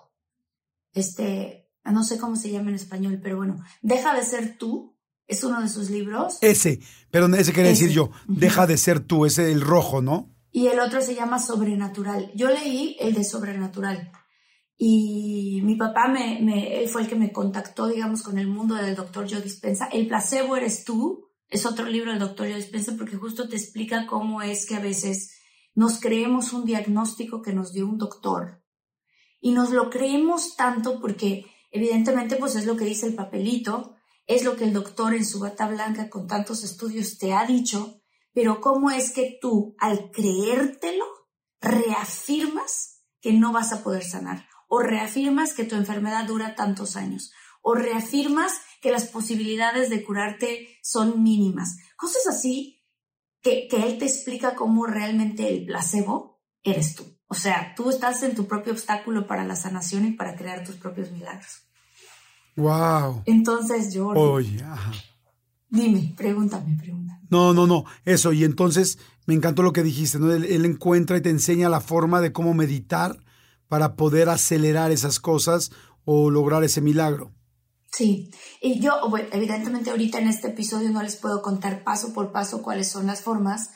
Este, 0.93 1.66
no 1.93 2.05
sé 2.05 2.19
cómo 2.19 2.37
se 2.37 2.51
llama 2.51 2.71
en 2.71 2.77
español, 2.77 3.21
pero 3.23 3.37
bueno, 3.37 3.63
Deja 3.83 4.15
de 4.15 4.25
ser 4.25 4.59
tú, 4.59 4.97
es 5.27 5.43
uno 5.45 5.61
de 5.61 5.69
sus 5.69 5.91
libros. 5.91 6.39
Ese, 6.41 6.81
pero 7.11 7.27
ese 7.35 7.53
quería 7.53 7.71
decir 7.71 7.91
yo, 7.91 8.11
Deja 8.29 8.67
de 8.67 8.77
ser 8.77 9.01
tú, 9.01 9.27
ese 9.27 9.53
el 9.53 9.61
rojo, 9.61 10.03
¿no? 10.03 10.35
Y 10.53 10.69
el 10.69 10.81
otro 10.81 11.03
se 11.03 11.15
llama 11.15 11.39
Sobrenatural. 11.39 12.33
Yo 12.35 12.49
leí 12.49 12.97
el 13.01 13.13
de 13.15 13.25
Sobrenatural. 13.25 14.11
Y 14.79 15.61
mi 15.65 15.77
papá 15.77 16.09
me, 16.09 16.41
me, 16.43 16.79
él 16.79 16.89
fue 16.89 17.03
el 17.03 17.09
que 17.09 17.15
me 17.15 17.33
contactó, 17.33 17.89
digamos, 17.89 18.23
con 18.23 18.39
el 18.39 18.47
mundo 18.47 18.75
del 18.75 18.95
doctor 18.95 19.27
Joe 19.29 19.41
Dispensa. 19.41 19.87
El 19.87 20.07
placebo 20.07 20.57
eres 20.57 20.85
tú, 20.85 21.31
es 21.49 21.67
otro 21.67 21.87
libro 21.87 22.11
del 22.11 22.21
doctor 22.21 22.47
Joe 22.47 22.57
Dispensa 22.57 22.95
porque 22.97 23.17
justo 23.17 23.49
te 23.49 23.57
explica 23.57 24.07
cómo 24.07 24.43
es 24.43 24.67
que 24.67 24.77
a 24.77 24.81
veces 24.81 25.33
nos 25.75 26.01
creemos 26.01 26.53
un 26.53 26.65
diagnóstico 26.65 27.43
que 27.43 27.53
nos 27.53 27.73
dio 27.73 27.87
un 27.87 27.99
doctor 27.99 28.63
y 29.41 29.53
nos 29.53 29.71
lo 29.71 29.91
creemos 29.91 30.57
tanto 30.57 31.01
porque 31.01 31.47
evidentemente 31.77 32.37
pues 32.37 32.57
es 32.57 32.67
lo 32.67 32.77
que 32.77 32.85
dice 32.85 33.07
el 33.07 33.15
papelito, 33.15 33.95
es 34.27 34.45
lo 34.45 34.57
que 34.57 34.65
el 34.65 34.73
doctor 34.73 35.15
en 35.15 35.25
su 35.25 35.39
bata 35.39 35.69
blanca 35.69 36.11
con 36.11 36.27
tantos 36.27 36.65
estudios 36.65 37.19
te 37.19 37.33
ha 37.33 37.47
dicho, 37.47 38.03
pero 38.33 38.61
cómo 38.61 38.91
es 38.91 39.13
que 39.13 39.39
tú 39.41 39.77
al 39.79 40.11
creértelo 40.11 41.07
reafirmas 41.61 43.03
que 43.21 43.33
no 43.33 43.53
vas 43.53 43.73
a 43.73 43.83
poder 43.83 44.05
sanar 44.05 44.47
o 44.69 44.81
reafirmas 44.81 45.55
que 45.55 45.65
tu 45.65 45.77
enfermedad 45.77 46.27
dura 46.27 46.55
tantos 46.55 46.97
años, 46.97 47.33
o 47.63 47.75
reafirmas 47.75 48.61
que 48.81 48.93
las 48.93 49.07
posibilidades 49.07 49.91
de 49.91 50.05
curarte 50.05 50.79
son 50.83 51.23
mínimas. 51.23 51.79
Cosas 51.97 52.27
así 52.29 52.85
que, 53.43 53.69
que 53.69 53.83
él 53.85 53.99
te 53.99 54.05
explica 54.05 54.55
cómo 54.55 54.87
realmente 54.87 55.49
el 55.49 55.67
placebo 55.67 56.43
eres 56.63 56.95
tú. 56.95 57.05
O 57.29 57.35
sea, 57.35 57.75
tú 57.75 57.91
estás 57.91 58.23
en 58.23 58.35
tu 58.35 58.47
propio 58.47 58.73
obstáculo 58.73 59.27
para 59.27 59.45
la 59.45 59.57
sanación 59.57 60.07
y 60.07 60.13
para 60.13 60.37
crear 60.37 60.65
tus 60.65 60.77
propios 60.77 61.11
milagros. 61.11 61.66
Wow. 62.57 63.23
Entonces, 63.27 63.93
yo. 63.93 64.09
Oye, 64.09 64.63
ajá. 64.63 64.93
Dime, 65.69 66.15
pregúntame, 66.17 66.77
pregúntame. 66.77 67.27
No, 67.29 67.53
no, 67.53 67.67
no, 67.67 67.85
eso. 68.05 68.33
Y 68.33 68.45
entonces 68.45 68.99
me 69.27 69.35
encantó 69.35 69.63
lo 69.63 69.73
que 69.73 69.83
dijiste, 69.83 70.19
¿no? 70.19 70.33
él, 70.33 70.65
encuentra 70.65 71.17
y 71.17 71.21
te 71.21 71.31
enseña 71.31 71.69
la 71.69 71.81
forma 71.81 72.21
de 72.21 72.33
cómo 72.33 72.55
meditar 72.55 73.19
para 73.69 73.97
poder 73.97 74.29
acelerar 74.29 74.93
esas 74.93 75.19
cosas 75.19 75.73
o 76.05 76.31
lograr 76.31 76.63
ese 76.65 76.81
milagro. 76.81 77.33
Sí, 77.93 78.31
y 78.61 78.79
yo, 78.81 78.93
evidentemente 79.33 79.91
ahorita 79.91 80.19
en 80.19 80.29
este 80.29 80.49
episodio 80.49 80.91
no 80.91 81.03
les 81.03 81.17
puedo 81.17 81.41
contar 81.43 81.83
paso 81.83 82.13
por 82.13 82.31
paso 82.31 82.63
cuáles 82.63 82.89
son 82.89 83.07
las 83.07 83.23
formas, 83.23 83.71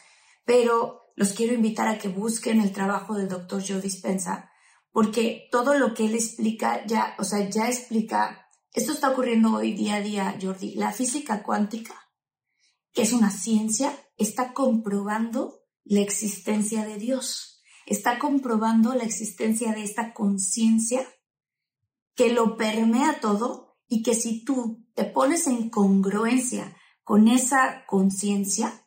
pero 0.45 1.13
los 1.17 1.33
quiero 1.33 1.55
invitar 1.55 1.89
a 1.89 1.99
que 1.99 2.09
busquen 2.09 2.61
el 2.61 2.73
trabajo 2.73 3.15
del 3.15 3.29
doctor 3.29 3.63
Joe 3.67 3.81
Dispensa, 3.81 4.51
porque 4.93 5.49
todo 5.51 5.75
lo 5.75 5.95
que 5.95 6.07
él 6.07 6.15
explica 6.15 6.85
ya, 6.87 7.15
o 7.19 7.25
sea, 7.25 7.49
ya 7.49 7.69
explica, 7.69 8.40
esto 8.73 8.93
está 8.93 9.11
ocurriendo 9.11 9.55
hoy 9.55 9.73
día 9.73 9.97
a 9.97 10.01
día, 10.01 10.39
Jordi, 10.41 10.75
la 10.75 10.93
física 10.93 11.43
cuántica, 11.43 11.95
que 12.93 13.03
es 13.03 13.13
una 13.13 13.31
ciencia, 13.31 13.93
está 14.17 14.53
comprobando 14.53 15.61
la 15.85 16.01
existencia 16.01 16.85
de 16.85 16.97
Dios. 16.97 17.63
Está 17.87 18.19
comprobando 18.19 18.95
la 18.95 19.03
existencia 19.03 19.73
de 19.73 19.83
esta 19.83 20.15
conciencia 20.15 21.05
que 22.15 22.33
lo 22.33 22.57
permea 22.57 23.21
todo 23.21 23.79
y 23.89 24.03
que 24.03 24.15
si 24.15 24.45
tú 24.45 24.87
te 24.95 25.05
pones 25.05 25.49
en 25.49 25.71
congruencia 25.71 26.77
con 27.03 27.27
esa 27.27 27.85
conciencia, 27.87 28.87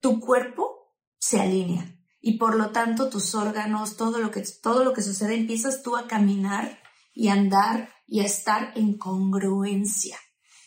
tu 0.00 0.18
cuerpo 0.18 0.96
se 1.18 1.40
alinea. 1.40 1.96
Y 2.20 2.38
por 2.38 2.56
lo 2.56 2.70
tanto 2.70 3.08
tus 3.08 3.34
órganos, 3.34 3.96
todo 3.96 4.18
lo 4.18 4.30
que 4.30 4.42
todo 4.62 4.82
lo 4.82 4.92
que 4.92 5.02
sucede 5.02 5.36
empiezas 5.36 5.82
tú 5.82 5.96
a 5.96 6.08
caminar 6.08 6.80
y 7.14 7.28
andar 7.28 7.90
y 8.10 8.20
a 8.20 8.24
estar 8.24 8.72
en 8.74 8.98
congruencia. 8.98 10.18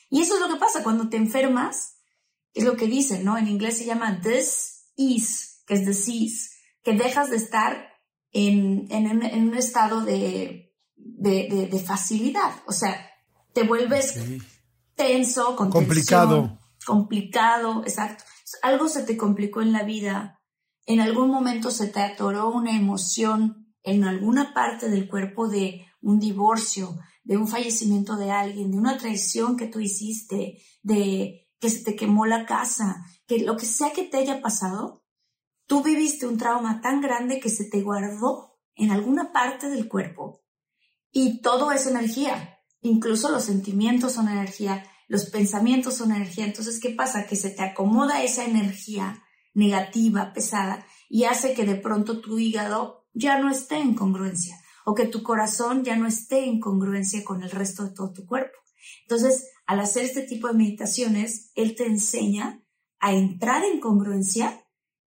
Y 0.09 0.21
eso 0.21 0.35
es 0.35 0.41
lo 0.41 0.47
que 0.47 0.59
pasa 0.59 0.81
cuando 0.81 1.09
te 1.09 1.17
enfermas, 1.17 1.97
es 2.53 2.63
lo 2.63 2.75
que 2.77 2.87
dicen, 2.87 3.23
¿no? 3.23 3.37
En 3.37 3.47
inglés 3.47 3.77
se 3.77 3.85
llama 3.85 4.21
this 4.21 4.85
is, 4.95 5.63
que 5.67 5.75
es 5.75 5.85
disease 5.85 6.53
que 6.83 6.93
dejas 6.93 7.29
de 7.29 7.37
estar 7.37 7.89
en, 8.31 8.87
un 8.91 9.55
estado 9.55 10.01
de, 10.01 10.73
de, 10.95 11.83
facilidad. 11.85 12.51
O 12.67 12.71
sea, 12.71 13.09
te 13.53 13.63
vuelves 13.63 14.19
tenso, 14.95 15.55
con 15.55 15.69
complicado. 15.69 16.59
complicado, 16.85 17.81
exacto. 17.83 18.23
Algo 18.61 18.89
se 18.89 19.03
te 19.03 19.17
complicó 19.17 19.61
en 19.61 19.71
la 19.71 19.83
vida, 19.83 20.41
en 20.85 20.99
algún 20.99 21.29
momento 21.29 21.71
se 21.71 21.87
te 21.87 22.01
atoró 22.01 22.49
una 22.49 22.75
emoción 22.75 23.73
en 23.83 24.03
alguna 24.03 24.53
parte 24.53 24.89
del 24.89 25.07
cuerpo 25.07 25.47
de 25.47 25.85
un 26.01 26.19
divorcio, 26.19 26.99
de 27.23 27.37
un 27.37 27.47
fallecimiento 27.47 28.15
de 28.15 28.31
alguien, 28.31 28.71
de 28.71 28.77
una 28.77 28.97
traición 28.97 29.57
que 29.57 29.67
tú 29.67 29.79
hiciste, 29.79 30.61
de 30.81 31.49
que 31.59 31.69
se 31.69 31.83
te 31.83 31.95
quemó 31.95 32.25
la 32.25 32.45
casa, 32.45 33.05
que 33.25 33.39
lo 33.39 33.55
que 33.55 33.65
sea 33.65 33.93
que 33.93 34.03
te 34.03 34.17
haya 34.17 34.41
pasado, 34.41 35.03
Tú 35.65 35.81
viviste 35.81 36.27
un 36.27 36.37
trauma 36.37 36.81
tan 36.81 37.01
grande 37.01 37.39
que 37.39 37.49
se 37.49 37.65
te 37.65 37.81
guardó 37.81 38.59
en 38.75 38.91
alguna 38.91 39.31
parte 39.31 39.69
del 39.69 39.87
cuerpo 39.87 40.43
y 41.11 41.41
todo 41.41 41.71
es 41.71 41.87
energía. 41.87 42.59
Incluso 42.81 43.29
los 43.29 43.45
sentimientos 43.45 44.13
son 44.13 44.27
energía, 44.27 44.85
los 45.07 45.25
pensamientos 45.25 45.95
son 45.95 46.11
energía. 46.11 46.45
Entonces, 46.45 46.79
¿qué 46.81 46.89
pasa? 46.89 47.25
Que 47.25 47.35
se 47.35 47.49
te 47.49 47.63
acomoda 47.63 48.23
esa 48.23 48.43
energía 48.43 49.23
negativa, 49.53 50.33
pesada, 50.33 50.85
y 51.07 51.25
hace 51.25 51.53
que 51.53 51.63
de 51.63 51.75
pronto 51.75 52.19
tu 52.19 52.39
hígado 52.39 53.07
ya 53.13 53.39
no 53.39 53.49
esté 53.49 53.77
en 53.77 53.93
congruencia 53.93 54.59
o 54.85 54.93
que 54.93 55.07
tu 55.07 55.23
corazón 55.23 55.83
ya 55.83 55.95
no 55.95 56.07
esté 56.07 56.45
en 56.45 56.59
congruencia 56.59 57.23
con 57.23 57.43
el 57.43 57.51
resto 57.51 57.83
de 57.83 57.93
todo 57.93 58.11
tu 58.11 58.25
cuerpo. 58.25 58.57
Entonces, 59.03 59.49
al 59.65 59.79
hacer 59.79 60.03
este 60.03 60.23
tipo 60.23 60.47
de 60.47 60.55
meditaciones, 60.55 61.51
él 61.55 61.75
te 61.75 61.85
enseña 61.85 62.61
a 62.99 63.13
entrar 63.13 63.63
en 63.63 63.79
congruencia 63.79 64.65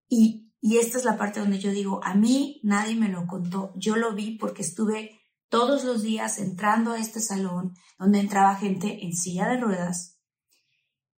y 0.08 0.46
y 0.68 0.80
esta 0.80 0.98
es 0.98 1.06
la 1.06 1.16
parte 1.16 1.40
donde 1.40 1.60
yo 1.60 1.70
digo, 1.70 2.04
a 2.04 2.16
mí 2.16 2.60
nadie 2.64 2.96
me 2.96 3.08
lo 3.08 3.28
contó, 3.28 3.72
yo 3.76 3.98
lo 3.98 4.16
vi 4.16 4.36
porque 4.40 4.64
estuve 4.64 5.12
todos 5.48 5.84
los 5.84 6.02
días 6.02 6.40
entrando 6.40 6.94
a 6.94 7.00
este 7.00 7.20
salón 7.20 7.76
donde 8.00 8.20
entraba 8.20 8.56
gente 8.56 9.06
en 9.06 9.14
silla 9.14 9.48
de 9.48 9.60
ruedas 9.60 10.20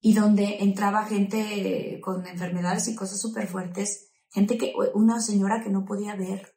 y 0.02 0.16
donde 0.16 0.58
entraba 0.64 1.06
gente 1.06 2.02
con 2.04 2.28
enfermedades 2.28 2.90
y 2.90 2.96
cosas 2.96 3.22
súper 3.22 3.48
fuertes, 3.48 4.10
gente 4.30 4.58
que, 4.58 4.74
una 4.94 5.22
señora 5.22 5.64
que 5.64 5.70
no 5.70 5.86
podía 5.86 6.18
ver. 6.18 6.57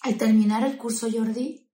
Al 0.00 0.16
terminar 0.16 0.64
el 0.64 0.78
curso, 0.78 1.08
Jordi, 1.12 1.70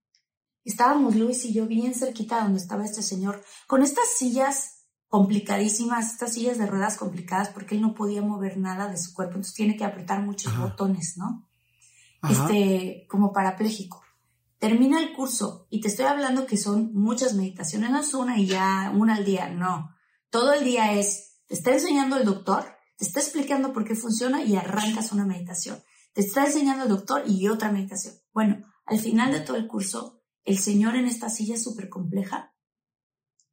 estábamos 0.63 1.15
Luis 1.15 1.45
y 1.45 1.53
yo 1.53 1.65
bien 1.65 1.95
cerquita 1.95 2.41
donde 2.41 2.59
estaba 2.59 2.85
este 2.85 3.01
señor, 3.01 3.43
con 3.67 3.81
estas 3.81 4.07
sillas 4.17 4.85
complicadísimas, 5.07 6.11
estas 6.13 6.33
sillas 6.33 6.59
de 6.59 6.67
ruedas 6.67 6.97
complicadas 6.97 7.49
porque 7.49 7.75
él 7.75 7.81
no 7.81 7.95
podía 7.95 8.21
mover 8.21 8.57
nada 8.57 8.87
de 8.87 8.97
su 8.97 9.13
cuerpo, 9.13 9.35
entonces 9.35 9.55
tiene 9.55 9.75
que 9.75 9.83
apretar 9.83 10.21
muchos 10.21 10.55
botones, 10.57 11.15
¿no? 11.17 11.49
Este, 12.29 13.07
como 13.09 13.33
parapléjico. 13.33 14.03
Termina 14.59 14.99
el 14.99 15.13
curso 15.13 15.67
y 15.69 15.81
te 15.81 15.87
estoy 15.87 16.05
hablando 16.05 16.45
que 16.45 16.57
son 16.57 16.93
muchas 16.93 17.33
meditaciones, 17.33 17.89
no 17.89 18.01
es 18.01 18.13
una 18.13 18.37
y 18.37 18.45
ya 18.45 18.91
una 18.95 19.15
al 19.15 19.25
día, 19.25 19.49
no. 19.49 19.95
Todo 20.29 20.53
el 20.53 20.63
día 20.63 20.93
es, 20.93 21.39
te 21.47 21.55
está 21.55 21.71
enseñando 21.71 22.17
el 22.17 22.25
doctor, 22.25 22.65
te 22.97 23.05
está 23.05 23.19
explicando 23.19 23.73
por 23.73 23.85
qué 23.85 23.95
funciona 23.95 24.43
y 24.43 24.57
arrancas 24.57 25.11
una 25.11 25.25
meditación. 25.25 25.81
Está 26.19 26.45
enseñando 26.45 26.83
el 26.83 26.89
doctor 26.89 27.23
y 27.25 27.47
otra 27.47 27.71
meditación. 27.71 28.15
Bueno, 28.33 28.65
al 28.85 28.99
final 28.99 29.31
de 29.31 29.39
todo 29.39 29.57
el 29.57 29.67
curso, 29.67 30.21
el 30.43 30.57
señor 30.57 30.95
en 30.95 31.05
esta 31.05 31.29
silla 31.29 31.57
súper 31.57 31.89
compleja 31.89 32.55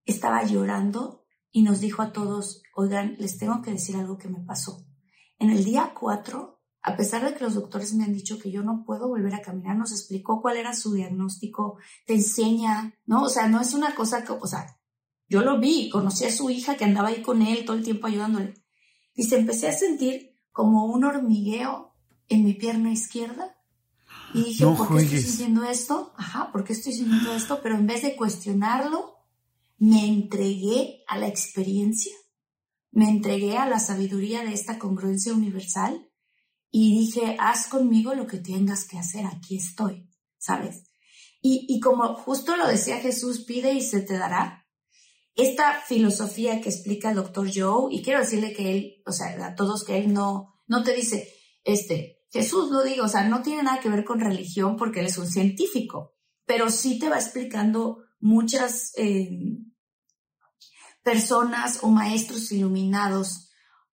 estaba 0.04 0.44
llorando 0.44 1.24
y 1.50 1.62
nos 1.62 1.80
dijo 1.80 2.02
a 2.02 2.12
todos, 2.12 2.62
oigan, 2.74 3.16
les 3.18 3.38
tengo 3.38 3.62
que 3.62 3.72
decir 3.72 3.96
algo 3.96 4.18
que 4.18 4.28
me 4.28 4.40
pasó. 4.40 4.86
En 5.38 5.50
el 5.50 5.64
día 5.64 5.92
4, 5.98 6.60
a 6.82 6.96
pesar 6.96 7.24
de 7.24 7.34
que 7.34 7.44
los 7.44 7.54
doctores 7.54 7.94
me 7.94 8.04
han 8.04 8.12
dicho 8.12 8.38
que 8.38 8.50
yo 8.50 8.62
no 8.62 8.84
puedo 8.84 9.08
volver 9.08 9.34
a 9.34 9.42
caminar, 9.42 9.76
nos 9.76 9.92
explicó 9.92 10.40
cuál 10.40 10.56
era 10.56 10.74
su 10.74 10.94
diagnóstico, 10.94 11.78
te 12.06 12.14
enseña, 12.14 12.94
¿no? 13.04 13.22
O 13.24 13.28
sea, 13.28 13.48
no 13.48 13.60
es 13.60 13.74
una 13.74 13.94
cosa 13.94 14.24
que, 14.24 14.32
o 14.32 14.46
sea, 14.46 14.78
yo 15.28 15.42
lo 15.42 15.58
vi, 15.58 15.90
conocí 15.90 16.24
a 16.24 16.32
su 16.32 16.50
hija 16.50 16.76
que 16.76 16.84
andaba 16.84 17.08
ahí 17.08 17.22
con 17.22 17.42
él 17.42 17.64
todo 17.64 17.76
el 17.76 17.84
tiempo 17.84 18.06
ayudándole. 18.06 18.54
Y 19.14 19.24
se 19.24 19.38
empecé 19.38 19.68
a 19.68 19.72
sentir 19.72 20.36
como 20.52 20.86
un 20.86 21.04
hormigueo 21.04 21.95
en 22.28 22.44
mi 22.44 22.54
pierna 22.54 22.92
izquierda. 22.92 23.56
Y 24.34 24.44
dije, 24.44 24.64
¿por 24.64 24.88
qué 24.88 25.04
estoy 25.04 25.20
sintiendo 25.22 25.64
esto? 25.64 26.12
Ajá, 26.16 26.52
¿por 26.52 26.64
qué 26.64 26.72
estoy 26.72 26.92
sintiendo 26.92 27.32
esto? 27.34 27.60
Pero 27.62 27.76
en 27.76 27.86
vez 27.86 28.02
de 28.02 28.16
cuestionarlo, 28.16 29.16
me 29.78 30.06
entregué 30.06 31.04
a 31.06 31.18
la 31.18 31.28
experiencia, 31.28 32.14
me 32.90 33.08
entregué 33.08 33.56
a 33.56 33.68
la 33.68 33.78
sabiduría 33.78 34.42
de 34.44 34.52
esta 34.52 34.78
congruencia 34.78 35.32
universal 35.32 36.10
y 36.70 36.98
dije, 36.98 37.36
haz 37.38 37.68
conmigo 37.68 38.14
lo 38.14 38.26
que 38.26 38.38
tengas 38.38 38.86
que 38.86 38.98
hacer, 38.98 39.26
aquí 39.26 39.56
estoy, 39.56 40.08
¿sabes? 40.38 40.84
Y, 41.40 41.66
y 41.68 41.80
como 41.80 42.14
justo 42.16 42.56
lo 42.56 42.66
decía 42.66 42.98
Jesús, 42.98 43.44
pide 43.44 43.72
y 43.74 43.82
se 43.82 44.00
te 44.00 44.14
dará, 44.14 44.66
esta 45.36 45.82
filosofía 45.82 46.62
que 46.62 46.70
explica 46.70 47.10
el 47.10 47.16
doctor 47.16 47.50
Joe, 47.54 47.94
y 47.94 48.02
quiero 48.02 48.20
decirle 48.20 48.54
que 48.54 48.72
él, 48.72 49.02
o 49.04 49.12
sea, 49.12 49.46
a 49.46 49.54
todos 49.54 49.84
que 49.84 49.98
él 49.98 50.12
no, 50.12 50.54
no 50.66 50.82
te 50.82 50.94
dice, 50.94 51.30
este, 51.62 52.15
Jesús 52.30 52.70
lo 52.70 52.82
digo, 52.82 53.04
o 53.04 53.08
sea, 53.08 53.28
no 53.28 53.42
tiene 53.42 53.62
nada 53.62 53.80
que 53.80 53.88
ver 53.88 54.04
con 54.04 54.20
religión 54.20 54.76
porque 54.76 55.00
él 55.00 55.06
es 55.06 55.18
un 55.18 55.28
científico, 55.28 56.14
pero 56.44 56.70
sí 56.70 56.98
te 56.98 57.08
va 57.08 57.16
explicando 57.16 58.04
muchas 58.20 58.92
eh, 58.96 59.30
personas 61.02 61.80
o 61.82 61.88
maestros 61.88 62.50
iluminados 62.52 63.50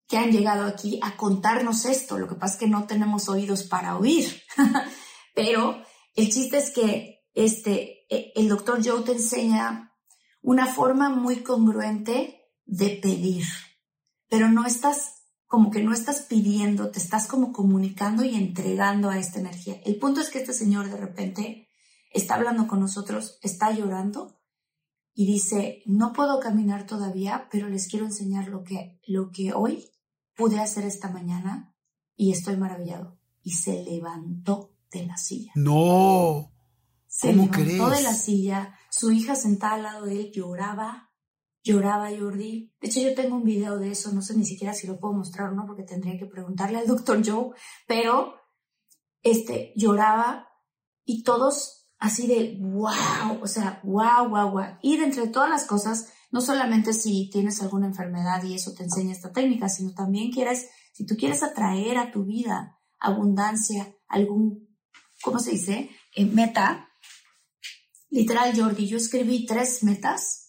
que 0.08 0.18
han 0.18 0.32
llegado 0.32 0.66
aquí 0.66 1.00
a 1.02 1.16
contarnos 1.16 1.86
esto. 1.86 2.18
Lo 2.18 2.28
que 2.28 2.36
pasa 2.36 2.54
es 2.54 2.60
que 2.60 2.68
no 2.68 2.86
tenemos 2.86 3.30
oídos 3.30 3.64
para 3.64 3.98
oír, 3.98 4.42
pero 5.36 5.82
el 6.16 6.32
chiste 6.32 6.58
es 6.58 6.72
que 6.72 7.24
este, 7.34 8.06
e, 8.10 8.32
el 8.36 8.50
doctor 8.50 8.80
Joe 8.84 9.04
te 9.04 9.14
enseña 9.14 9.94
una 10.42 10.68
forma 10.68 11.10
muy 11.10 11.38
congruente 11.38 12.42
de 12.66 13.00
pedir, 13.02 13.46
pero 14.28 14.50
no 14.50 14.66
estás 14.66 15.23
como 15.54 15.70
que 15.70 15.84
no 15.84 15.94
estás 15.94 16.24
pidiendo, 16.24 16.90
te 16.90 16.98
estás 16.98 17.28
como 17.28 17.54
comunicando 17.54 18.24
y 18.24 18.34
entregando 18.34 19.12
a 19.12 19.20
esta 19.20 19.40
energía. 19.40 19.80
El 19.86 19.98
punto 19.98 20.20
es 20.20 20.32
que 20.32 20.40
este 20.40 20.52
señor 20.52 20.90
de 20.90 20.98
repente 20.98 21.70
está 22.12 22.34
hablando 22.34 22.66
con 22.66 22.80
nosotros, 22.80 23.38
está 23.44 23.70
llorando 23.70 24.42
y 25.14 25.28
dice, 25.28 25.84
no 25.86 26.12
puedo 26.12 26.40
caminar 26.40 26.88
todavía, 26.88 27.50
pero 27.52 27.70
les 27.70 27.88
quiero 27.88 28.08
enseñar 28.08 28.48
lo 28.48 28.64
que, 28.64 29.00
lo 29.06 29.30
que 29.30 29.54
hoy 29.54 29.92
pude 30.36 30.60
hacer 30.60 30.86
esta 30.86 31.12
mañana 31.12 31.76
y 32.16 32.32
estoy 32.32 32.58
maravillado. 32.58 33.20
Y 33.44 33.52
se 33.52 33.84
levantó 33.84 34.74
de 34.92 35.06
la 35.06 35.18
silla. 35.18 35.52
No. 35.54 36.52
Se 37.06 37.32
levantó 37.32 37.92
de 37.92 38.02
la 38.02 38.16
silla, 38.16 38.74
su 38.90 39.12
hija 39.12 39.36
sentada 39.36 39.76
al 39.76 39.84
lado 39.84 40.06
de 40.08 40.20
él 40.20 40.32
lloraba, 40.32 41.13
lloraba 41.64 42.10
Jordi. 42.10 42.74
De 42.80 42.88
hecho, 42.88 43.00
yo 43.00 43.16
tengo 43.16 43.36
un 43.36 43.44
video 43.44 43.78
de 43.78 43.92
eso, 43.92 44.12
no 44.12 44.22
sé 44.22 44.36
ni 44.36 44.46
siquiera 44.46 44.74
si 44.74 44.88
lo 44.88 45.00
puedo 45.00 45.14
mostrar 45.14 45.50
o 45.50 45.56
no, 45.56 45.66
porque 45.66 45.84
tendría 45.84 46.18
que 46.18 46.26
preguntarle 46.26 46.78
al 46.78 46.88
doctor 46.88 47.22
Joe, 47.26 47.52
pero 47.88 48.36
este, 49.22 49.74
lloraba 49.76 50.48
y 51.06 51.24
todos 51.24 51.90
así 52.00 52.28
de 52.28 52.58
wow, 52.60 53.42
o 53.42 53.48
sea, 53.48 53.80
wow, 53.84 54.28
wow, 54.28 54.52
wow. 54.52 54.78
Y 54.82 54.98
de 54.98 55.06
entre 55.06 55.28
todas 55.28 55.50
las 55.50 55.66
cosas, 55.66 56.12
no 56.32 56.42
solamente 56.42 56.94
si 56.94 57.30
tienes 57.30 57.62
alguna 57.62 57.88
enfermedad 57.88 58.44
y 58.44 58.56
eso 58.56 58.74
te 58.74 58.84
enseña 58.84 59.14
esta 59.14 59.32
técnica, 59.32 59.70
sino 59.70 59.94
también 59.94 60.32
quieres, 60.32 60.70
si 60.92 61.06
tú 61.06 61.16
quieres 61.16 61.44
atraer 61.44 61.98
a 61.98 62.12
tu 62.12 62.26
vida 62.26 62.78
abundancia, 63.00 63.96
algún, 64.08 64.78
¿cómo 65.22 65.40
se 65.40 65.52
dice? 65.52 65.90
Eh, 66.16 66.26
meta, 66.26 66.90
Literal, 68.14 68.56
Jordi, 68.56 68.86
yo 68.86 68.98
escribí 68.98 69.48
tres 69.48 69.82
metas 69.82 70.43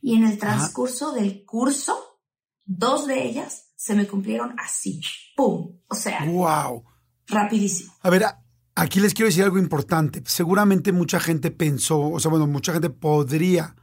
y 0.00 0.16
en 0.16 0.24
el 0.24 0.38
transcurso 0.38 1.12
del 1.12 1.44
curso, 1.44 2.18
dos 2.64 3.06
de 3.06 3.24
ellas 3.24 3.72
se 3.76 3.94
me 3.94 4.06
cumplieron 4.06 4.54
así. 4.58 5.00
¡Pum! 5.36 5.78
O 5.88 5.94
sea. 5.94 6.24
¡Wow! 6.24 6.84
Rapidísimo. 7.26 7.92
A 8.02 8.10
ver, 8.10 8.24
aquí 8.74 9.00
les 9.00 9.14
quiero 9.14 9.28
decir 9.28 9.44
algo 9.44 9.58
importante. 9.58 10.22
Seguramente 10.26 10.92
mucha 10.92 11.20
gente 11.20 11.50
pensó, 11.50 12.00
o 12.00 12.20
sea, 12.20 12.30
bueno, 12.30 12.46
mucha 12.46 12.72
gente 12.72 12.90
podría 12.90 13.76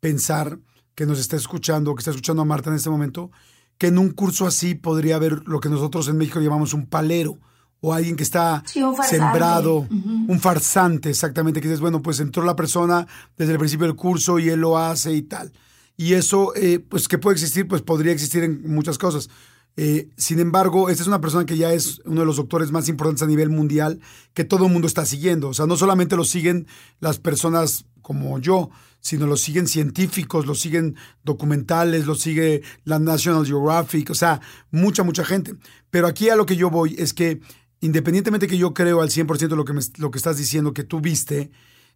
pensar 0.00 0.58
que 0.94 1.06
nos 1.06 1.18
está 1.18 1.36
escuchando, 1.36 1.94
que 1.94 2.00
está 2.00 2.10
escuchando 2.10 2.42
a 2.42 2.44
Marta 2.44 2.70
en 2.70 2.76
este 2.76 2.90
momento, 2.90 3.30
que 3.78 3.86
en 3.88 3.98
un 3.98 4.10
curso 4.10 4.46
así 4.46 4.74
podría 4.74 5.16
haber 5.16 5.46
lo 5.48 5.60
que 5.60 5.68
nosotros 5.68 6.08
en 6.08 6.18
México 6.18 6.40
llamamos 6.40 6.74
un 6.74 6.86
palero 6.86 7.38
o 7.84 7.92
alguien 7.92 8.14
que 8.14 8.22
está 8.22 8.62
sembrado, 9.08 9.88
un 9.90 10.38
farsante, 10.40 11.10
exactamente, 11.10 11.60
que 11.60 11.66
dices, 11.66 11.80
bueno, 11.80 12.00
pues 12.00 12.20
entró 12.20 12.44
la 12.44 12.54
persona 12.54 13.08
desde 13.36 13.52
el 13.52 13.58
principio 13.58 13.88
del 13.88 13.96
curso 13.96 14.38
y 14.38 14.48
él 14.48 14.60
lo 14.60 14.78
hace 14.78 15.12
y 15.12 15.22
tal. 15.22 15.52
Y 15.96 16.14
eso, 16.14 16.54
eh, 16.54 16.78
pues 16.78 17.08
que 17.08 17.18
puede 17.18 17.34
existir, 17.34 17.66
pues 17.66 17.82
podría 17.82 18.12
existir 18.12 18.44
en 18.44 18.72
muchas 18.72 18.98
cosas. 18.98 19.28
Eh, 19.76 20.10
sin 20.16 20.38
embargo, 20.38 20.90
esta 20.90 21.02
es 21.02 21.08
una 21.08 21.20
persona 21.20 21.44
que 21.44 21.56
ya 21.56 21.72
es 21.72 22.00
uno 22.04 22.20
de 22.20 22.26
los 22.26 22.36
doctores 22.36 22.70
más 22.70 22.88
importantes 22.88 23.24
a 23.24 23.26
nivel 23.26 23.50
mundial, 23.50 23.98
que 24.32 24.44
todo 24.44 24.66
el 24.66 24.72
mundo 24.72 24.86
está 24.86 25.04
siguiendo. 25.04 25.48
O 25.48 25.54
sea, 25.54 25.66
no 25.66 25.76
solamente 25.76 26.14
lo 26.14 26.24
siguen 26.24 26.68
las 27.00 27.18
personas 27.18 27.86
como 28.00 28.38
yo, 28.38 28.70
sino 29.00 29.26
lo 29.26 29.36
siguen 29.36 29.66
científicos, 29.66 30.46
lo 30.46 30.54
siguen 30.54 30.94
documentales, 31.24 32.06
lo 32.06 32.14
sigue 32.14 32.62
la 32.84 33.00
National 33.00 33.44
Geographic, 33.44 34.10
o 34.10 34.14
sea, 34.14 34.40
mucha, 34.70 35.02
mucha 35.02 35.24
gente. 35.24 35.56
Pero 35.90 36.06
aquí 36.06 36.28
a 36.28 36.36
lo 36.36 36.46
que 36.46 36.56
yo 36.56 36.70
voy 36.70 36.94
es 36.96 37.12
que 37.12 37.40
independientemente 37.82 38.46
que 38.46 38.56
yo 38.56 38.72
creo 38.72 39.02
al 39.02 39.10
100% 39.10 39.54
lo 39.54 39.64
que, 39.64 39.74
lo 39.98 40.10
que 40.10 40.16
estás 40.16 40.38
diciendo, 40.38 40.72
que 40.72 40.84
tú 40.84 41.00
viste, 41.00 41.50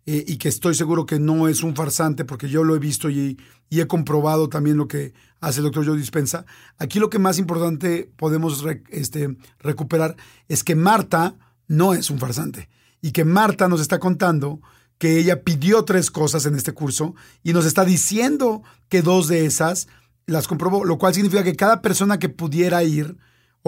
eh, 0.09 0.25
y 0.25 0.37
que 0.37 0.49
estoy 0.49 0.77
seguro 0.77 1.05
que 1.05 1.19
no 1.19 1.49
es 1.49 1.65
un 1.65 1.75
farsante, 1.75 2.25
porque 2.25 2.49
yo 2.49 2.63
lo 2.63 2.77
he 2.77 2.79
visto 2.79 3.11
y, 3.11 3.39
he 3.71 3.87
comprobado 3.89 4.49
también 4.49 4.77
lo 4.77 4.87
que 4.87 5.13
hace 5.41 5.59
el 5.59 5.65
doctor 5.65 5.85
Joe 5.85 5.97
Dispensa, 5.97 6.47
aquí 6.79 7.01
lo 7.01 7.11
que 7.11 7.19
más 7.19 7.39
importante 7.39 8.09
podemos 8.17 8.65
este, 8.91 9.37
recuperar 9.59 10.17
es 10.49 10.63
que 10.63 10.77
Marta 10.77 11.35
no 11.67 11.93
es 11.93 12.09
un 12.09 12.21
farsante, 12.21 12.69
y 13.03 13.11
que 13.11 13.25
Marta 13.25 13.69
nos 13.69 13.81
está 13.81 13.99
contando 13.99 14.61
que 14.99 15.19
ella 15.19 15.43
pidió 15.43 15.85
tres 15.85 16.13
cosas 16.13 16.47
en 16.47 16.55
este 16.55 16.73
curso 16.73 17.15
y 17.43 17.53
nos 17.53 17.67
está 17.67 17.85
diciendo 17.85 18.63
que 18.89 19.03
dos 19.03 19.27
de 19.27 19.45
esas 19.45 19.89
las 20.27 20.47
comprobó, 20.47 20.85
lo 20.85 20.99
cual 20.99 21.15
significa 21.15 21.43
que 21.43 21.57
cada 21.57 21.83
persona 21.83 22.19
que 22.19 22.29
pudiera 22.29 22.83
ir, 22.85 23.17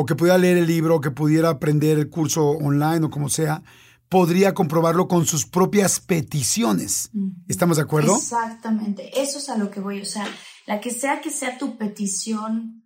o 0.00 0.06
que 0.06 0.14
pudiera 0.14 0.38
leer 0.38 0.58
el 0.58 0.68
libro, 0.68 0.94
o 0.94 1.00
que 1.00 1.10
pudiera 1.10 1.48
aprender 1.48 1.98
el 1.98 2.08
curso 2.08 2.50
online 2.50 3.06
o 3.06 3.10
como 3.10 3.28
sea, 3.28 3.64
podría 4.08 4.54
comprobarlo 4.54 5.08
con 5.08 5.26
sus 5.26 5.44
propias 5.44 5.98
peticiones. 5.98 7.10
¿Estamos 7.48 7.78
de 7.78 7.82
acuerdo? 7.82 8.16
Exactamente, 8.16 9.20
eso 9.20 9.38
es 9.38 9.48
a 9.48 9.58
lo 9.58 9.72
que 9.72 9.80
voy. 9.80 10.00
O 10.00 10.04
sea, 10.04 10.24
la 10.68 10.78
que 10.78 10.92
sea 10.92 11.20
que 11.20 11.30
sea 11.30 11.58
tu 11.58 11.76
petición 11.76 12.84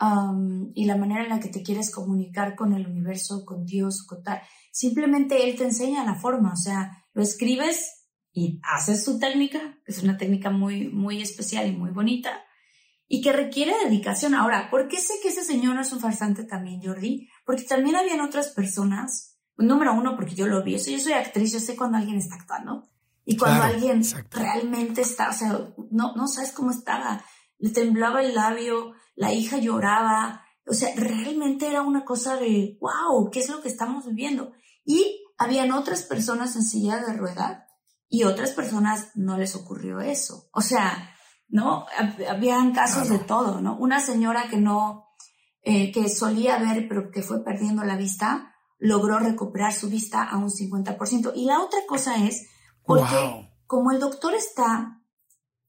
um, 0.00 0.70
y 0.76 0.84
la 0.84 0.96
manera 0.96 1.24
en 1.24 1.30
la 1.30 1.40
que 1.40 1.48
te 1.48 1.64
quieres 1.64 1.90
comunicar 1.90 2.54
con 2.54 2.72
el 2.72 2.86
universo, 2.86 3.44
con 3.44 3.66
Dios, 3.66 4.06
con 4.06 4.22
tal, 4.22 4.40
simplemente 4.70 5.50
Él 5.50 5.56
te 5.56 5.64
enseña 5.64 6.04
la 6.04 6.14
forma. 6.14 6.52
O 6.52 6.56
sea, 6.56 7.04
lo 7.14 7.22
escribes 7.24 8.06
y 8.32 8.60
haces 8.62 9.02
su 9.02 9.18
técnica, 9.18 9.58
que 9.84 9.90
es 9.90 10.00
una 10.04 10.16
técnica 10.16 10.50
muy, 10.50 10.88
muy 10.88 11.20
especial 11.20 11.66
y 11.66 11.72
muy 11.72 11.90
bonita 11.90 12.44
y 13.08 13.20
que 13.20 13.32
requiere 13.32 13.74
dedicación. 13.84 14.34
Ahora, 14.34 14.70
¿por 14.70 14.88
qué 14.88 14.98
sé 14.98 15.14
que 15.22 15.28
ese 15.28 15.44
señor 15.44 15.74
no 15.74 15.82
es 15.82 15.92
un 15.92 16.00
farsante 16.00 16.44
también, 16.44 16.82
Jordi? 16.82 17.28
Porque 17.44 17.64
también 17.64 17.96
habían 17.96 18.20
otras 18.20 18.48
personas. 18.48 19.38
Número 19.56 19.94
uno, 19.94 20.16
porque 20.16 20.34
yo 20.34 20.46
lo 20.46 20.62
vi. 20.62 20.74
Eso, 20.76 20.90
yo 20.90 20.98
soy 20.98 21.12
actriz, 21.12 21.52
yo 21.52 21.60
sé 21.60 21.76
cuando 21.76 21.98
alguien 21.98 22.16
está 22.16 22.36
actuando. 22.36 22.90
Y 23.24 23.36
cuando 23.36 23.62
alguien 23.62 24.02
realmente 24.30 25.00
está, 25.00 25.30
o 25.30 25.32
sea, 25.32 25.48
no, 25.90 26.14
no 26.14 26.26
sabes 26.28 26.52
cómo 26.52 26.70
estaba. 26.70 27.24
Le 27.58 27.70
temblaba 27.70 28.22
el 28.22 28.34
labio, 28.34 28.92
la 29.14 29.32
hija 29.32 29.58
lloraba. 29.58 30.42
O 30.66 30.74
sea, 30.74 30.94
realmente 30.96 31.68
era 31.68 31.82
una 31.82 32.04
cosa 32.04 32.36
de, 32.36 32.78
wow, 32.80 33.30
¿qué 33.30 33.40
es 33.40 33.48
lo 33.48 33.62
que 33.62 33.68
estamos 33.68 34.06
viviendo? 34.06 34.52
Y 34.84 35.24
habían 35.38 35.72
otras 35.72 36.02
personas 36.02 36.56
en 36.56 36.62
silla 36.62 36.98
de 36.98 37.12
rueda 37.14 37.66
y 38.08 38.24
otras 38.24 38.50
personas 38.50 39.10
no 39.14 39.38
les 39.38 39.54
ocurrió 39.56 40.00
eso. 40.00 40.48
O 40.52 40.60
sea, 40.60 41.13
¿no? 41.48 41.86
Habían 42.28 42.72
casos 42.72 43.08
de 43.08 43.18
todo, 43.18 43.60
¿no? 43.60 43.76
Una 43.76 44.00
señora 44.00 44.48
que 44.48 44.56
no, 44.56 45.06
eh, 45.62 45.92
que 45.92 46.08
solía 46.08 46.58
ver, 46.58 46.86
pero 46.88 47.10
que 47.10 47.22
fue 47.22 47.44
perdiendo 47.44 47.84
la 47.84 47.96
vista, 47.96 48.54
logró 48.78 49.18
recuperar 49.18 49.72
su 49.72 49.88
vista 49.88 50.22
a 50.22 50.36
un 50.36 50.50
50%. 50.50 51.32
Y 51.34 51.46
la 51.46 51.60
otra 51.60 51.80
cosa 51.86 52.24
es, 52.24 52.48
porque 52.84 53.50
como 53.66 53.92
el 53.92 54.00
doctor 54.00 54.34
está, 54.34 55.02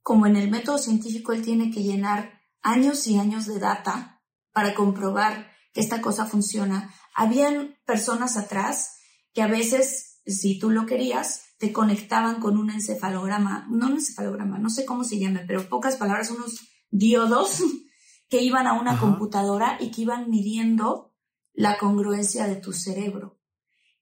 como 0.01 0.27
en 0.27 0.35
el 0.35 0.51
método 0.51 0.77
científico, 0.77 1.33
él 1.33 1.41
tiene 1.41 1.71
que 1.71 1.81
llenar 1.83 2.41
años 2.61 3.07
y 3.07 3.17
años 3.17 3.45
de 3.45 3.59
data 3.59 4.21
para 4.51 4.73
comprobar 4.73 5.51
que 5.73 5.81
esta 5.81 6.01
cosa 6.01 6.25
funciona. 6.25 6.93
Habían 7.13 7.77
personas 7.85 8.37
atrás 8.37 8.97
que 9.33 9.41
a 9.41 9.47
veces, 9.47 10.21
si 10.25 10.59
tú 10.59 10.71
lo 10.71 10.85
querías, 10.85 11.44
te 11.57 11.71
conectaban 11.71 12.41
con 12.41 12.57
un 12.57 12.69
encefalograma, 12.69 13.67
no 13.69 13.87
un 13.87 13.93
encefalograma, 13.93 14.57
no 14.57 14.69
sé 14.69 14.85
cómo 14.85 15.03
se 15.03 15.19
llama, 15.19 15.41
pero 15.47 15.67
pocas 15.69 15.95
palabras, 15.95 16.31
unos 16.31 16.67
diodos 16.89 17.63
que 18.29 18.41
iban 18.41 18.67
a 18.67 18.73
una 18.73 18.99
computadora 18.99 19.77
y 19.79 19.91
que 19.91 20.01
iban 20.01 20.29
midiendo 20.29 21.13
la 21.53 21.77
congruencia 21.77 22.47
de 22.47 22.57
tu 22.57 22.73
cerebro. 22.73 23.39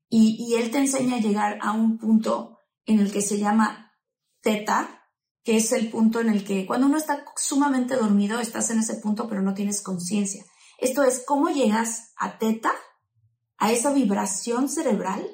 Y, 0.09 0.35
y 0.39 0.55
él 0.55 0.71
te 0.71 0.79
enseña 0.79 1.17
a 1.17 1.19
llegar 1.19 1.59
a 1.61 1.71
un 1.71 1.97
punto 1.97 2.59
en 2.85 2.99
el 2.99 3.11
que 3.11 3.21
se 3.21 3.37
llama 3.37 3.93
teta, 4.41 5.09
que 5.43 5.57
es 5.57 5.71
el 5.71 5.89
punto 5.89 6.21
en 6.21 6.29
el 6.29 6.43
que 6.43 6.65
cuando 6.65 6.87
uno 6.87 6.97
está 6.97 7.25
sumamente 7.35 7.95
dormido, 7.95 8.39
estás 8.39 8.69
en 8.69 8.79
ese 8.79 8.95
punto 8.95 9.27
pero 9.27 9.41
no 9.41 9.53
tienes 9.53 9.81
conciencia. 9.81 10.45
Esto 10.77 11.03
es 11.03 11.23
cómo 11.25 11.49
llegas 11.49 12.13
a 12.17 12.37
teta, 12.37 12.71
a 13.57 13.71
esa 13.71 13.93
vibración 13.93 14.69
cerebral, 14.69 15.25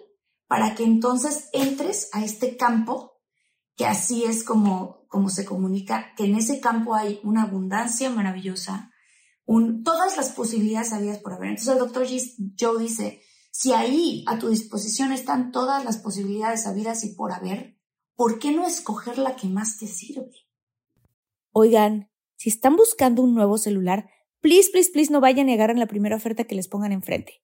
para 0.49 0.73
que 0.73 0.83
entonces 0.83 1.47
entres 1.53 2.09
a 2.11 2.25
este 2.25 2.57
campo, 2.57 3.21
que 3.75 3.85
así 3.85 4.23
es 4.23 4.43
como, 4.43 5.05
como 5.07 5.29
se 5.29 5.45
comunica, 5.45 6.15
que 6.17 6.25
en 6.25 6.35
ese 6.35 6.59
campo 6.59 6.95
hay 6.95 7.19
una 7.23 7.43
abundancia 7.43 8.09
maravillosa, 8.09 8.91
un, 9.45 9.83
todas 9.83 10.17
las 10.17 10.31
posibilidades 10.31 10.91
habidas 10.91 11.19
por 11.19 11.33
haber. 11.33 11.49
Entonces 11.49 11.73
el 11.73 11.79
doctor 11.79 12.07
Joe 12.59 12.81
dice, 12.81 13.21
si 13.51 13.73
ahí 13.73 14.25
a 14.25 14.39
tu 14.39 14.49
disposición 14.49 15.11
están 15.11 15.51
todas 15.51 15.85
las 15.85 15.97
posibilidades 15.97 16.65
habidas 16.65 17.03
y 17.03 17.13
por 17.13 17.31
haber, 17.31 17.77
¿por 18.15 18.39
qué 18.39 18.51
no 18.51 18.65
escoger 18.65 19.19
la 19.19 19.35
que 19.35 19.47
más 19.47 19.77
te 19.77 19.85
sirve? 19.85 20.31
Oigan, 21.51 22.09
si 22.37 22.49
están 22.49 22.75
buscando 22.75 23.21
un 23.21 23.35
nuevo 23.35 23.59
celular, 23.59 24.09
please, 24.41 24.71
please, 24.71 24.89
please 24.91 25.13
no 25.13 25.21
vayan 25.21 25.45
a 25.45 25.51
negar 25.51 25.69
en 25.69 25.77
la 25.77 25.85
primera 25.85 26.15
oferta 26.15 26.45
que 26.45 26.55
les 26.55 26.67
pongan 26.67 26.91
enfrente. 26.91 27.43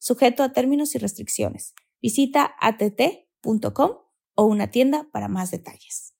sujeto 0.00 0.42
a 0.42 0.52
términos 0.52 0.96
y 0.96 0.98
restricciones. 0.98 1.74
Visita 2.02 2.56
att.com 2.58 3.90
o 4.34 4.44
una 4.44 4.70
tienda 4.72 5.06
para 5.12 5.28
más 5.28 5.52
detalles. 5.52 6.14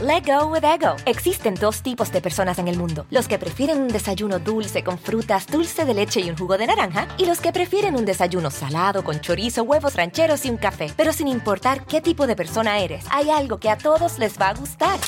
Let 0.00 0.26
go 0.26 0.46
with 0.46 0.62
ego. 0.62 0.94
Existen 1.06 1.56
dos 1.56 1.82
tipos 1.82 2.12
de 2.12 2.20
personas 2.20 2.60
en 2.60 2.68
el 2.68 2.78
mundo: 2.78 3.04
los 3.10 3.26
que 3.26 3.36
prefieren 3.36 3.80
un 3.80 3.88
desayuno 3.88 4.38
dulce 4.38 4.84
con 4.84 4.96
frutas, 4.96 5.48
dulce 5.48 5.84
de 5.84 5.92
leche 5.92 6.20
y 6.20 6.30
un 6.30 6.36
jugo 6.36 6.56
de 6.56 6.68
naranja, 6.68 7.08
y 7.18 7.26
los 7.26 7.40
que 7.40 7.52
prefieren 7.52 7.96
un 7.96 8.04
desayuno 8.04 8.52
salado 8.52 9.02
con 9.02 9.20
chorizo, 9.20 9.64
huevos 9.64 9.96
rancheros 9.96 10.44
y 10.44 10.50
un 10.50 10.56
café. 10.56 10.92
Pero 10.96 11.12
sin 11.12 11.26
importar 11.26 11.84
qué 11.84 12.00
tipo 12.00 12.28
de 12.28 12.36
persona 12.36 12.78
eres, 12.78 13.06
hay 13.10 13.30
algo 13.30 13.58
que 13.58 13.70
a 13.70 13.78
todos 13.78 14.20
les 14.20 14.38
va 14.38 14.50
a 14.50 14.54
gustar. 14.54 15.00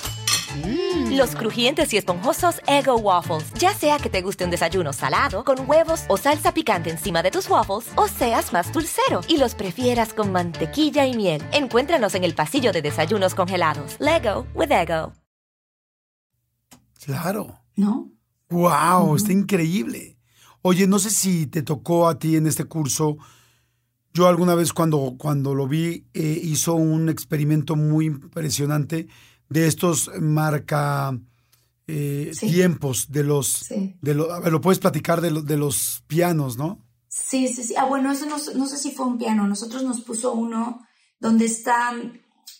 Mm. 0.56 1.16
Los 1.16 1.34
crujientes 1.34 1.92
y 1.92 1.96
esponjosos 1.96 2.60
Ego 2.66 2.96
Waffles. 2.96 3.52
Ya 3.54 3.74
sea 3.74 3.98
que 3.98 4.10
te 4.10 4.22
guste 4.22 4.44
un 4.44 4.50
desayuno 4.50 4.92
salado, 4.92 5.44
con 5.44 5.68
huevos 5.68 6.04
o 6.08 6.16
salsa 6.16 6.52
picante 6.52 6.90
encima 6.90 7.22
de 7.22 7.30
tus 7.30 7.48
waffles, 7.48 7.90
o 7.96 8.08
seas 8.08 8.52
más 8.52 8.72
dulcero 8.72 9.20
y 9.28 9.38
los 9.38 9.54
prefieras 9.54 10.12
con 10.12 10.32
mantequilla 10.32 11.06
y 11.06 11.16
miel. 11.16 11.42
Encuéntranos 11.52 12.14
en 12.14 12.24
el 12.24 12.34
pasillo 12.34 12.72
de 12.72 12.82
desayunos 12.82 13.34
congelados. 13.34 13.96
Lego 14.00 14.46
with 14.54 14.70
Ego. 14.70 15.12
Claro. 17.04 17.60
¿No? 17.76 18.10
¡Wow! 18.50 19.16
Está 19.16 19.32
increíble. 19.32 20.18
Oye, 20.62 20.86
no 20.86 20.98
sé 20.98 21.10
si 21.10 21.46
te 21.46 21.62
tocó 21.62 22.08
a 22.08 22.18
ti 22.18 22.36
en 22.36 22.46
este 22.46 22.64
curso. 22.64 23.16
Yo 24.12 24.26
alguna 24.26 24.54
vez 24.54 24.72
cuando, 24.72 25.14
cuando 25.16 25.54
lo 25.54 25.66
vi, 25.68 26.06
eh, 26.12 26.40
hizo 26.42 26.74
un 26.74 27.08
experimento 27.08 27.76
muy 27.76 28.06
impresionante 28.06 29.08
de 29.50 29.66
estos 29.66 30.10
marca 30.20 31.12
eh, 31.86 32.30
tiempos 32.38 33.10
de 33.10 33.24
los... 33.24 33.66
De 34.00 34.14
lo, 34.14 34.32
a 34.32 34.40
ver, 34.40 34.52
lo 34.52 34.60
puedes 34.60 34.78
platicar 34.78 35.20
de, 35.20 35.42
de, 35.42 35.56
los 35.56 36.04
pianos, 36.06 36.56
¿no? 36.56 36.86
Sí, 37.08 37.48
sí, 37.48 37.64
sí. 37.64 37.74
Ah, 37.76 37.84
bueno, 37.84 38.12
eso 38.12 38.26
no, 38.26 38.36
no, 38.54 38.66
sé 38.66 38.78
si 38.78 38.92
fue 38.92 39.06
un 39.06 39.18
piano. 39.18 39.46
Nosotros 39.46 39.82
nos 39.82 40.00
puso 40.02 40.32
uno 40.32 40.86
donde 41.18 41.46
está... 41.46 41.92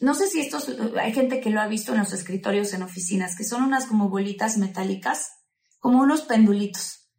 No 0.00 0.14
sé 0.14 0.26
si 0.26 0.40
estos... 0.40 0.68
Hay 1.00 1.12
gente 1.12 1.40
que 1.40 1.50
lo 1.50 1.60
ha 1.60 1.68
visto 1.68 1.92
en 1.92 2.00
los 2.00 2.12
escritorios 2.12 2.74
en 2.74 2.82
oficinas, 2.82 3.36
que 3.36 3.44
son 3.44 3.62
unas 3.62 3.86
como 3.86 4.08
bolitas 4.08 4.58
metálicas, 4.58 5.30
como 5.78 6.02
unos 6.02 6.22
pendulitos, 6.22 7.12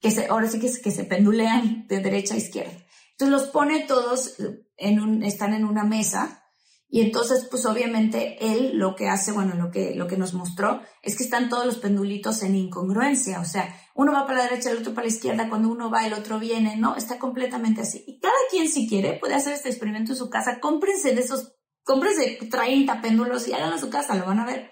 que 0.00 0.10
se, 0.10 0.26
ahora 0.26 0.48
sí 0.48 0.60
que, 0.60 0.70
que 0.70 0.90
se 0.90 1.04
pendulean 1.04 1.86
de 1.88 2.00
derecha 2.00 2.34
a 2.34 2.38
izquierda. 2.38 2.84
Entonces 3.12 3.40
los 3.40 3.48
pone 3.48 3.86
todos 3.86 4.34
en 4.76 5.00
un... 5.00 5.22
Están 5.22 5.54
en 5.54 5.64
una 5.64 5.84
mesa 5.84 6.44
y 6.90 7.02
entonces, 7.02 7.46
pues 7.50 7.66
obviamente 7.66 8.38
él 8.40 8.78
lo 8.78 8.96
que 8.96 9.08
hace, 9.08 9.32
bueno, 9.32 9.54
lo 9.54 9.70
que, 9.70 9.94
lo 9.94 10.06
que 10.06 10.16
nos 10.16 10.32
mostró 10.32 10.80
es 11.02 11.18
que 11.18 11.24
están 11.24 11.50
todos 11.50 11.66
los 11.66 11.76
pendulitos 11.76 12.42
en 12.42 12.54
incongruencia, 12.54 13.40
o 13.40 13.44
sea, 13.44 13.76
uno 13.94 14.12
va 14.12 14.24
para 14.24 14.38
la 14.38 14.44
derecha, 14.44 14.70
el 14.70 14.78
otro 14.78 14.94
para 14.94 15.06
la 15.06 15.12
izquierda, 15.12 15.50
cuando 15.50 15.68
uno 15.68 15.90
va, 15.90 16.06
el 16.06 16.14
otro 16.14 16.38
viene, 16.38 16.76
no, 16.78 16.96
está 16.96 17.18
completamente 17.18 17.82
así. 17.82 18.04
Y 18.06 18.18
cada 18.20 18.34
quien 18.50 18.70
si 18.70 18.88
quiere 18.88 19.18
puede 19.18 19.34
hacer 19.34 19.52
este 19.52 19.68
experimento 19.68 20.12
en 20.12 20.18
su 20.18 20.30
casa, 20.30 20.60
cómprense 20.60 21.14
de 21.14 21.20
esos, 21.20 21.52
cómprense 21.84 22.38
30 22.50 23.02
péndulos 23.02 23.46
y 23.48 23.52
háganlo 23.52 23.74
en 23.74 23.82
su 23.82 23.90
casa, 23.90 24.14
lo 24.14 24.24
van 24.24 24.40
a 24.40 24.46
ver. 24.46 24.70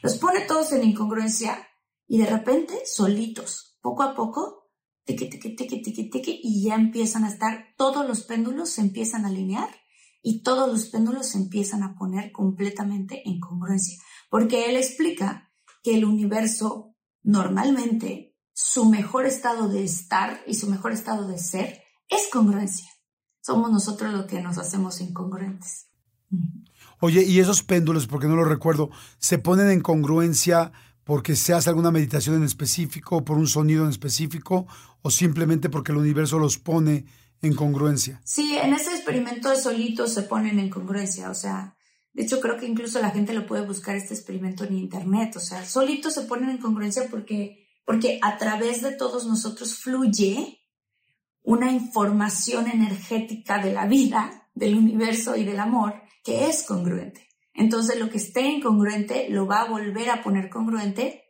Los 0.00 0.16
pone 0.16 0.40
todos 0.40 0.72
en 0.72 0.84
incongruencia 0.84 1.68
y 2.06 2.18
de 2.18 2.26
repente 2.26 2.80
solitos, 2.86 3.76
poco 3.82 4.04
a 4.04 4.14
poco, 4.14 4.70
tiqui, 5.04 5.28
tiqui, 5.28 5.54
tiqui, 5.54 5.82
tiqui, 5.82 6.08
tiqui, 6.08 6.40
y 6.42 6.64
ya 6.66 6.76
empiezan 6.76 7.24
a 7.24 7.28
estar, 7.28 7.74
todos 7.76 8.08
los 8.08 8.22
péndulos 8.22 8.70
se 8.70 8.80
empiezan 8.80 9.26
a 9.26 9.28
alinear 9.28 9.81
y 10.22 10.42
todos 10.42 10.70
los 10.70 10.86
péndulos 10.86 11.34
empiezan 11.34 11.82
a 11.82 11.94
poner 11.96 12.32
completamente 12.32 13.28
en 13.28 13.40
congruencia, 13.40 13.98
porque 14.30 14.70
él 14.70 14.76
explica 14.76 15.50
que 15.82 15.96
el 15.96 16.04
universo 16.04 16.94
normalmente 17.22 18.36
su 18.54 18.84
mejor 18.84 19.26
estado 19.26 19.68
de 19.68 19.84
estar 19.84 20.40
y 20.46 20.54
su 20.54 20.68
mejor 20.68 20.92
estado 20.92 21.26
de 21.26 21.38
ser 21.38 21.82
es 22.08 22.28
congruencia. 22.32 22.88
Somos 23.40 23.70
nosotros 23.72 24.12
los 24.12 24.26
que 24.26 24.40
nos 24.40 24.58
hacemos 24.58 25.00
incongruentes. 25.00 25.88
Oye, 27.00 27.24
y 27.24 27.40
esos 27.40 27.62
péndulos, 27.62 28.06
porque 28.06 28.28
no 28.28 28.36
lo 28.36 28.44
recuerdo, 28.44 28.90
¿se 29.18 29.38
ponen 29.38 29.70
en 29.70 29.80
congruencia 29.80 30.72
porque 31.04 31.34
se 31.34 31.52
hace 31.52 31.68
alguna 31.68 31.90
meditación 31.90 32.36
en 32.36 32.44
específico, 32.44 33.24
por 33.24 33.36
un 33.36 33.48
sonido 33.48 33.84
en 33.84 33.90
específico, 33.90 34.66
o 35.02 35.10
simplemente 35.10 35.68
porque 35.68 35.90
el 35.90 35.98
universo 35.98 36.38
los 36.38 36.58
pone 36.58 37.06
en 37.42 37.54
congruencia. 37.54 38.20
Sí, 38.24 38.56
en 38.56 38.72
ese 38.72 38.92
experimento 38.92 39.54
solitos 39.56 40.14
se 40.14 40.22
ponen 40.22 40.58
en 40.58 40.70
congruencia, 40.70 41.30
o 41.30 41.34
sea, 41.34 41.76
de 42.12 42.22
hecho 42.22 42.40
creo 42.40 42.56
que 42.56 42.66
incluso 42.66 43.00
la 43.00 43.10
gente 43.10 43.34
lo 43.34 43.46
puede 43.46 43.66
buscar 43.66 43.96
este 43.96 44.14
experimento 44.14 44.64
en 44.64 44.78
internet, 44.78 45.36
o 45.36 45.40
sea, 45.40 45.64
solitos 45.64 46.14
se 46.14 46.22
ponen 46.22 46.50
en 46.50 46.58
congruencia 46.58 47.08
porque, 47.10 47.66
porque 47.84 48.18
a 48.22 48.38
través 48.38 48.80
de 48.82 48.92
todos 48.92 49.26
nosotros 49.26 49.74
fluye 49.74 50.60
una 51.42 51.72
información 51.72 52.68
energética 52.68 53.58
de 53.58 53.72
la 53.72 53.86
vida, 53.86 54.48
del 54.54 54.76
universo 54.76 55.36
y 55.36 55.44
del 55.44 55.58
amor 55.58 56.02
que 56.22 56.48
es 56.48 56.62
congruente. 56.62 57.28
Entonces 57.54 57.98
lo 57.98 58.08
que 58.08 58.18
esté 58.18 58.42
incongruente 58.42 59.28
lo 59.28 59.46
va 59.46 59.62
a 59.62 59.68
volver 59.68 60.10
a 60.10 60.22
poner 60.22 60.48
congruente 60.48 61.24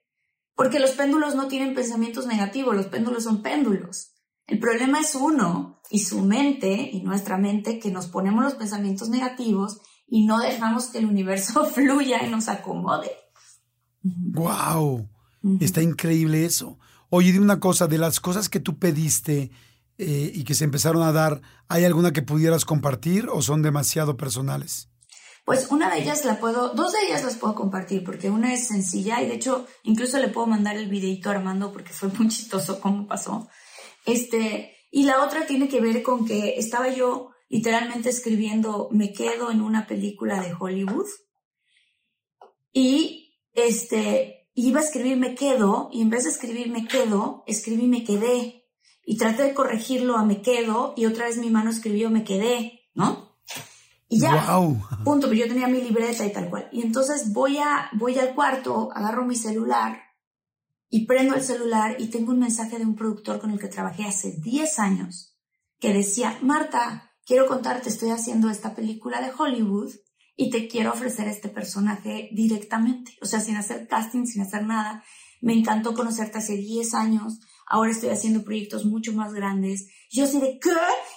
porque 0.55 0.79
los 0.79 0.91
péndulos 0.91 1.35
no 1.35 1.49
tienen 1.49 1.75
pensamientos 1.75 2.27
negativos, 2.27 2.77
los 2.77 2.87
péndulos 2.87 3.25
son 3.25 3.43
péndulos. 3.43 4.12
El 4.53 4.59
problema 4.59 5.01
es 5.01 5.15
uno 5.15 5.81
y 5.89 6.01
su 6.01 6.21
mente 6.21 6.91
y 6.93 7.01
nuestra 7.01 7.39
mente 7.39 7.79
que 7.79 7.91
nos 7.91 8.09
ponemos 8.09 8.45
los 8.45 8.53
pensamientos 8.53 9.09
negativos 9.09 9.81
y 10.07 10.27
no 10.27 10.41
dejamos 10.41 10.89
que 10.89 10.99
el 10.99 11.07
universo 11.07 11.65
fluya 11.75 12.23
y 12.23 12.29
nos 12.29 12.49
acomode. 12.49 13.11
¡Wow! 14.03 15.09
Está 15.59 15.81
increíble 15.81 16.45
eso. 16.45 16.79
Oye, 17.09 17.33
dime 17.33 17.47
una 17.47 17.61
cosa, 17.61 17.87
de 17.87 17.97
las 17.97 18.21
cosas 18.21 18.51
que 18.51 18.61
tú 18.61 18.79
pediste 18.79 19.51
eh, 19.97 20.31
y 20.35 20.45
que 20.45 20.53
se 20.53 20.65
empezaron 20.65 21.03
a 21.03 21.13
dar, 21.13 21.41
¿hay 21.69 21.87
alguna 21.87 22.13
que 22.13 22.21
pudieras 22.21 22.67
compartir 22.67 23.31
o 23.31 23.41
son 23.41 23.63
demasiado 23.63 24.19
personales? 24.19 24.91
Pues 25.47 25.69
una 25.71 25.89
de 25.89 26.03
ellas 26.03 26.27
la 26.27 26.39
puedo, 26.39 26.75
dos 26.75 26.93
de 26.93 27.07
ellas 27.07 27.25
las 27.25 27.37
puedo 27.37 27.55
compartir 27.55 28.05
porque 28.05 28.29
una 28.29 28.53
es 28.53 28.67
sencilla 28.69 29.23
y 29.23 29.29
de 29.29 29.35
hecho 29.37 29.67
incluso 29.83 30.19
le 30.19 30.29
puedo 30.29 30.47
mandar 30.47 30.77
el 30.77 30.91
videito 30.91 31.31
a 31.31 31.33
Armando 31.33 31.73
porque 31.73 31.95
fue 31.95 32.11
muy 32.11 32.29
chistoso 32.29 32.81
cómo 32.81 33.07
pasó. 33.07 33.49
Este, 34.07 34.77
y 34.91 35.05
la 35.05 35.25
otra 35.25 35.47
tiene 35.47 35.69
que 35.69 35.81
ver 35.81 36.03
con 36.03 36.27
que 36.27 36.59
estaba 36.59 36.89
yo 36.89 37.31
literalmente 37.49 38.11
escribiendo 38.11 38.89
Me 38.91 39.13
quedo 39.13 39.51
en 39.51 39.61
una 39.61 39.87
película 39.87 40.41
de 40.41 40.55
Hollywood 40.59 41.07
y 42.73 43.39
este, 43.53 44.49
iba 44.55 44.81
a 44.81 44.85
escribir 44.85 45.17
Me 45.17 45.35
quedo 45.35 45.89
y 45.93 46.01
en 46.01 46.11
vez 46.11 46.25
de 46.25 46.31
escribir 46.31 46.71
Me 46.71 46.87
quedo, 46.87 47.45
escribí 47.47 47.87
Me 47.87 48.05
quedé. 48.05 48.67
y 49.05 49.17
traté 49.17 49.43
de 49.45 49.55
corregirlo 49.55 50.17
a 50.17 50.25
me 50.25 50.43
quedo 50.43 50.95
y 50.97 51.07
otra 51.07 51.27
vez 51.27 51.39
mi 51.39 51.51
mano 51.51 51.71
escribió 51.71 52.09
me 52.11 52.25
quedé, 52.25 52.81
¿no? 52.95 53.37
Y 54.09 54.21
ya, 54.21 54.47
punto, 55.05 55.27
pero 55.27 55.41
yo 55.41 55.49
tenía 55.49 55.69
mi 55.69 55.81
libreta 55.81 56.27
y 56.27 56.33
tal 56.33 56.51
cual. 56.51 56.69
Y 56.71 56.83
entonces 56.83 57.33
voy, 57.33 57.57
a, 57.57 57.89
voy 57.95 58.19
al 58.19 58.35
cuarto, 58.35 58.91
agarro 58.95 59.25
mi 59.25 59.37
celular 59.37 60.12
y 60.95 61.07
prendo 61.07 61.35
el 61.35 61.43
celular 61.43 61.97
y 61.99 62.09
tengo 62.09 62.33
un 62.33 62.39
mensaje 62.39 62.79
de 62.79 62.85
un 62.85 62.95
productor 62.95 63.41
con 63.41 63.51
el 63.51 63.59
que 63.59 63.69
trabajé 63.69 64.05
hace 64.05 64.33
10 64.33 64.79
años 64.79 65.35
que 65.81 65.95
decía, 65.95 66.39
Marta, 66.43 67.15
quiero 67.25 67.47
contarte, 67.47 67.89
estoy 67.89 68.11
haciendo 68.11 68.51
esta 68.51 68.75
película 68.75 69.23
de 69.23 69.33
Hollywood 69.37 69.91
y 70.37 70.51
te 70.51 70.69
quiero 70.69 70.93
ofrecer 70.93 71.29
este 71.29 71.49
personaje 71.49 72.29
directamente, 72.33 73.17
o 73.23 73.25
sea, 73.25 73.41
sin 73.41 73.57
hacer 73.57 73.89
casting, 73.89 74.27
sin 74.27 74.43
hacer 74.43 74.67
nada. 74.67 75.03
Me 75.41 75.55
encantó 75.55 75.95
conocerte 75.95 76.39
hace 76.39 76.59
10 76.59 76.93
años, 76.93 77.41
ahora 77.67 77.91
estoy 77.91 78.11
haciendo 78.11 78.45
proyectos 78.45 78.85
mucho 78.85 79.15
más 79.15 79.33
grandes. 79.33 79.89
Yo 80.11 80.25
así 80.25 80.41
de, 80.41 80.59
¿qué? 80.61 80.71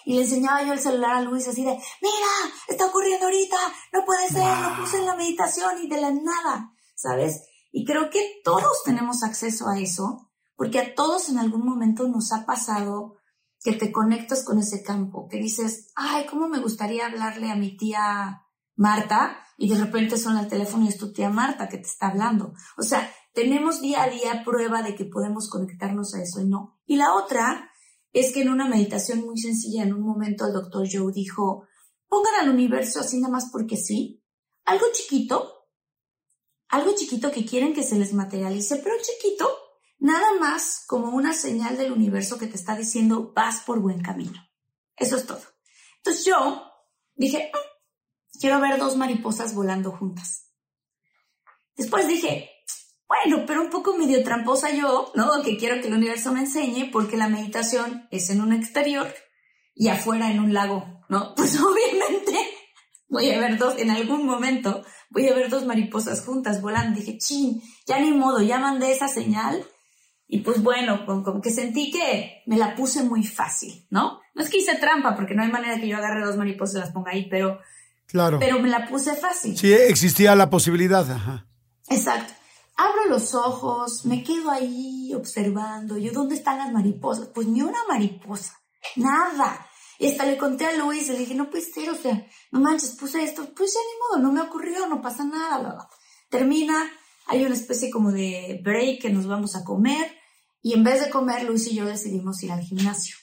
Y 0.06 0.16
le 0.16 0.22
enseñaba 0.22 0.64
yo 0.64 0.72
el 0.72 0.80
celular 0.80 1.16
a 1.16 1.22
Luis 1.22 1.50
así 1.50 1.66
de, 1.66 1.78
mira, 2.02 2.54
está 2.70 2.86
ocurriendo 2.86 3.26
ahorita, 3.26 3.58
no 3.92 4.06
puede 4.06 4.30
ser, 4.30 4.58
lo 4.58 4.82
puse 4.82 5.00
en 5.00 5.06
la 5.06 5.18
meditación 5.18 5.84
y 5.84 5.90
de 5.90 6.00
la 6.00 6.12
nada, 6.12 6.72
¿sabes? 6.96 7.42
Y 7.78 7.84
creo 7.84 8.10
que 8.10 8.40
todos 8.42 8.84
tenemos 8.86 9.22
acceso 9.22 9.68
a 9.68 9.78
eso, 9.82 10.32
porque 10.56 10.80
a 10.80 10.96
todos 10.96 11.28
en 11.28 11.38
algún 11.38 11.66
momento 11.66 12.08
nos 12.08 12.32
ha 12.32 12.46
pasado 12.46 13.18
que 13.62 13.74
te 13.74 13.92
conectas 13.92 14.46
con 14.46 14.60
ese 14.60 14.82
campo, 14.82 15.28
que 15.30 15.40
dices, 15.40 15.92
ay, 15.94 16.26
¿cómo 16.26 16.48
me 16.48 16.62
gustaría 16.62 17.06
hablarle 17.06 17.52
a 17.52 17.58
mi 17.58 17.76
tía 17.76 18.44
Marta? 18.78 19.40
Y 19.58 19.68
de 19.68 19.78
repente 19.78 20.18
suena 20.18 20.40
el 20.40 20.48
teléfono 20.48 20.86
y 20.86 20.88
es 20.88 20.98
tu 20.98 21.12
tía 21.12 21.30
Marta 21.30 21.68
que 21.68 21.76
te 21.76 21.84
está 21.84 22.08
hablando. 22.08 22.54
O 22.78 22.82
sea, 22.82 23.12
tenemos 23.34 23.82
día 23.82 24.04
a 24.04 24.10
día 24.10 24.44
prueba 24.46 24.82
de 24.82 24.96
que 24.96 25.04
podemos 25.04 25.50
conectarnos 25.50 26.16
a 26.16 26.22
eso 26.22 26.40
y 26.40 26.46
no. 26.46 26.80
Y 26.86 26.96
la 26.96 27.14
otra 27.14 27.70
es 28.14 28.32
que 28.32 28.44
en 28.44 28.52
una 28.52 28.70
meditación 28.70 29.26
muy 29.26 29.38
sencilla, 29.38 29.84
en 29.84 29.94
un 29.94 30.04
momento 30.04 30.48
el 30.48 30.54
doctor 30.54 30.88
Joe 30.90 31.12
dijo, 31.12 31.68
pongan 32.08 32.36
al 32.40 32.50
universo 32.52 33.02
así 33.02 33.20
nada 33.20 33.34
más 33.34 33.50
porque 33.52 33.76
sí, 33.76 34.24
algo 34.64 34.86
chiquito, 34.94 35.55
algo 36.76 36.94
chiquito 36.94 37.32
que 37.32 37.46
quieren 37.46 37.74
que 37.74 37.84
se 37.84 37.96
les 37.96 38.14
materialice, 38.14 38.76
pero 38.78 38.96
chiquito, 39.02 39.50
nada 39.98 40.34
más 40.40 40.84
como 40.88 41.10
una 41.10 41.34
señal 41.34 41.78
del 41.78 41.94
universo 41.94 42.38
que 42.38 42.48
te 42.48 42.58
está 42.58 42.76
diciendo 42.76 43.32
vas 43.34 43.62
por 43.62 43.80
buen 43.80 44.02
camino. 44.02 44.46
Eso 44.98 45.16
es 45.16 45.26
todo. 45.26 45.42
Entonces 45.98 46.26
yo 46.26 46.70
dije, 47.16 47.50
ah, 47.54 47.60
quiero 48.40 48.60
ver 48.60 48.78
dos 48.78 48.98
mariposas 48.98 49.56
volando 49.56 49.92
juntas. 49.92 50.52
Después 51.78 52.08
dije, 52.08 52.52
bueno, 53.08 53.46
pero 53.48 53.62
un 53.62 53.70
poco 53.70 53.96
medio 53.96 54.22
tramposa 54.24 54.72
yo, 54.72 55.12
¿no? 55.16 55.44
Que 55.44 55.58
quiero 55.58 55.82
que 55.82 55.88
el 55.88 55.94
universo 55.94 56.34
me 56.34 56.42
enseñe 56.42 56.90
porque 56.92 57.16
la 57.16 57.30
meditación 57.30 58.08
es 58.12 58.30
en 58.30 58.42
un 58.42 58.52
exterior 58.52 59.14
y 59.74 59.88
afuera 59.88 60.30
en 60.30 60.40
un 60.42 60.54
lago, 60.54 61.04
¿no? 61.08 61.34
Pues 61.38 61.58
obviamente 61.62 62.38
voy 63.08 63.32
a 63.32 63.40
ver 63.40 63.58
dos, 63.58 63.78
en 63.78 63.92
algún 63.92 64.26
momento 64.26 64.84
voy 65.16 65.30
a 65.30 65.34
ver 65.34 65.50
dos 65.50 65.66
mariposas 65.66 66.26
juntas 66.26 66.62
volando. 66.62 67.00
Dije, 67.00 67.18
chin, 67.18 67.62
ya 67.88 68.00
ni 68.00 68.12
modo, 68.12 68.42
ya 68.42 68.60
mandé 68.60 68.92
esa 68.92 69.08
señal. 69.08 69.66
Y 70.28 70.40
pues 70.40 70.62
bueno, 70.62 71.06
como, 71.06 71.40
que 71.40 71.52
sentí 71.52 71.90
que 71.90 72.44
me 72.48 72.58
la 72.58 72.76
puse 72.76 73.04
muy 73.04 73.24
fácil, 73.24 73.88
¿no? 73.90 74.20
No 74.34 74.44
es 74.44 74.50
que 74.50 74.58
hice 74.58 74.76
trampa, 74.76 75.16
porque 75.16 75.34
no 75.34 75.44
hay 75.44 75.50
manera 75.50 75.80
que 75.80 75.88
yo 75.88 75.96
agarre 75.96 76.26
dos 76.26 76.36
mariposas 76.36 76.76
y 76.76 76.80
las 76.80 76.92
ponga 76.92 77.12
ahí, 77.12 77.30
pero... 77.30 77.60
Claro. 78.08 78.40
Pero 78.40 78.60
me 78.60 78.68
la 78.70 78.88
puse 78.88 79.16
fácil. 79.16 79.58
Sí, 79.58 79.72
existía 79.72 80.36
la 80.36 80.50
posibilidad, 80.50 81.10
ajá. 81.10 81.48
Exacto. 81.90 82.34
Abro 82.76 83.10
los 83.10 83.34
ojos, 83.34 84.06
me 84.06 84.22
quedo 84.22 84.52
ahí 84.52 85.14
observando. 85.16 85.98
Yo, 85.98 86.12
¿dónde 86.12 86.36
están 86.36 86.58
las 86.58 86.74
mariposas? 86.74 87.30
Pues 87.34 87.48
ni 87.48 87.62
una 87.62 87.80
mariposa. 87.88 88.60
Nada. 88.98 89.66
Y 90.00 90.08
hasta 90.08 90.26
le 90.26 90.38
conté 90.38 90.66
a 90.66 90.74
Luis, 90.74 91.08
le 91.08 91.18
dije, 91.18 91.36
no 91.36 91.50
puede 91.50 91.64
ser, 91.64 91.90
o 91.90 91.96
sea, 91.96 92.26
no 92.52 92.60
manches, 92.60 92.92
puse 92.92 93.24
esto, 93.24 93.54
pues 93.56 93.74
ya 93.74 93.80
ni 93.80 94.00
modo, 94.00 94.28
no 94.28 94.34
me 94.34 94.48
ocurrió, 94.48 94.88
no 94.88 95.02
pasa 95.02 95.24
nada, 95.24 95.88
Termina, 96.30 96.92
hay 97.28 97.46
una 97.46 97.56
especie 97.56 97.90
como 97.90 98.12
de 98.12 98.60
break 98.64 99.02
que 99.02 99.10
nos 99.10 99.28
vamos 99.28 99.56
a 99.56 99.64
comer, 99.64 100.12
y 100.62 100.74
en 100.74 100.84
vez 100.84 101.04
de 101.04 101.10
comer, 101.10 101.44
Luis 101.44 101.68
y 101.68 101.76
yo 101.76 101.86
decidimos 101.86 102.42
ir 102.44 102.52
al 102.52 102.62
gimnasio. 102.62 103.16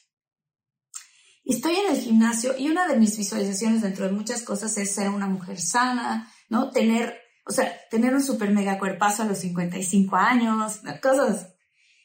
Estoy 1.44 1.74
en 1.74 1.92
el 1.92 2.00
gimnasio 2.00 2.56
y 2.56 2.70
una 2.70 2.86
de 2.86 2.96
mis 2.96 3.16
visualizaciones 3.16 3.82
dentro 3.82 4.06
de 4.06 4.12
muchas 4.12 4.42
cosas 4.42 4.78
es 4.78 4.94
ser 4.94 5.08
una 5.08 5.26
mujer 5.26 5.60
sana, 5.60 6.32
¿no? 6.48 6.70
Tener, 6.70 7.18
o 7.44 7.52
sea, 7.52 7.76
tener 7.90 8.14
un 8.14 8.22
super 8.22 8.50
mega 8.50 8.78
cuerpazo 8.78 9.22
a 9.22 9.26
los 9.26 9.38
55 9.38 10.14
años, 10.14 10.80
cosas. 11.02 11.48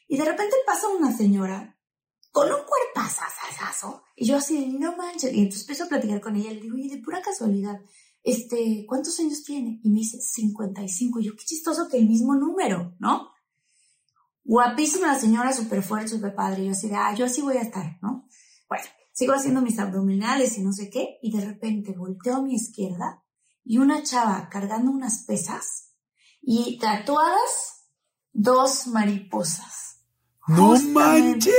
Y 0.08 0.18
de 0.18 0.24
repente 0.24 0.56
pasa 0.66 0.88
una 0.88 1.16
señora 1.16 1.77
con 2.38 2.46
un 2.52 2.60
cuerpazazazazo. 2.64 4.04
Y 4.14 4.26
yo 4.26 4.36
así, 4.36 4.68
no 4.78 4.96
manches. 4.96 5.32
Y 5.32 5.40
entonces 5.40 5.62
empiezo 5.62 5.84
a 5.84 5.88
platicar 5.88 6.20
con 6.20 6.36
ella. 6.36 6.52
Le 6.52 6.60
digo, 6.60 6.76
y 6.78 6.88
de 6.88 6.98
pura 6.98 7.20
casualidad, 7.20 7.80
este, 8.22 8.84
¿cuántos 8.86 9.18
años 9.18 9.42
tiene? 9.42 9.80
Y 9.82 9.90
me 9.90 9.98
dice, 9.98 10.20
55. 10.20 11.18
Y 11.18 11.24
yo, 11.24 11.32
qué 11.34 11.44
chistoso 11.44 11.88
que 11.88 11.98
el 11.98 12.06
mismo 12.06 12.36
número, 12.36 12.94
¿no? 13.00 13.32
Guapísima 14.44 15.08
la 15.08 15.18
señora, 15.18 15.52
súper 15.52 15.82
fuerte, 15.82 16.10
súper 16.10 16.32
padre. 16.36 16.62
Y 16.62 16.66
yo 16.66 16.72
así 16.72 16.88
de, 16.88 16.94
ah, 16.94 17.12
yo 17.12 17.26
así 17.26 17.42
voy 17.42 17.56
a 17.56 17.62
estar, 17.62 17.98
¿no? 18.02 18.28
Bueno, 18.68 18.84
sigo 19.12 19.32
haciendo 19.32 19.60
mis 19.60 19.80
abdominales 19.80 20.56
y 20.58 20.62
no 20.62 20.72
sé 20.72 20.90
qué. 20.90 21.18
Y 21.20 21.36
de 21.36 21.44
repente 21.44 21.92
volteo 21.92 22.36
a 22.36 22.42
mi 22.42 22.54
izquierda 22.54 23.24
y 23.64 23.78
una 23.78 24.04
chava 24.04 24.48
cargando 24.48 24.92
unas 24.92 25.24
pesas 25.24 25.92
y 26.40 26.78
tatuadas 26.78 27.88
dos 28.32 28.86
mariposas. 28.86 29.87
No 30.48 30.80
manches. 30.80 31.54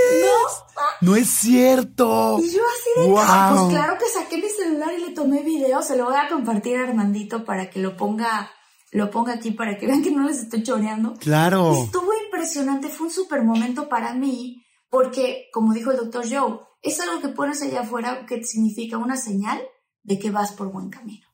No. 1.01 1.15
es 1.15 1.29
cierto. 1.29 2.39
Y 2.39 2.51
yo 2.51 2.61
así 2.63 3.07
de, 3.07 3.13
pues 3.13 3.69
claro 3.69 3.97
que 3.97 4.05
saqué 4.07 4.37
mi 4.37 4.49
celular 4.49 4.89
y 4.97 5.05
le 5.05 5.11
tomé 5.11 5.43
video, 5.43 5.81
se 5.81 5.95
lo 5.95 6.05
voy 6.05 6.15
a 6.15 6.27
compartir 6.27 6.77
a 6.77 6.83
Armandito 6.83 7.45
para 7.45 7.69
que 7.69 7.79
lo 7.79 7.95
ponga, 7.95 8.51
lo 8.91 9.11
ponga 9.11 9.33
aquí 9.33 9.51
para 9.51 9.77
que 9.77 9.87
vean 9.87 10.01
que 10.01 10.11
no 10.11 10.27
les 10.27 10.39
estoy 10.39 10.63
choreando. 10.63 11.13
Claro. 11.19 11.83
Estuvo 11.83 12.11
impresionante, 12.25 12.89
fue 12.89 13.07
un 13.07 13.13
super 13.13 13.43
momento 13.43 13.87
para 13.87 14.13
mí, 14.13 14.63
porque 14.89 15.49
como 15.53 15.73
dijo 15.73 15.91
el 15.91 15.97
doctor 15.97 16.25
Joe, 16.29 16.59
es 16.81 16.99
algo 16.99 17.21
que 17.21 17.29
pones 17.29 17.61
allá 17.61 17.81
afuera 17.81 18.25
que 18.25 18.43
significa 18.43 18.97
una 18.97 19.17
señal 19.17 19.61
de 20.03 20.17
que 20.17 20.31
vas 20.31 20.53
por 20.53 20.71
buen 20.71 20.89
camino. 20.89 21.27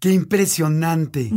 Qué 0.00 0.10
impresionante. 0.12 1.30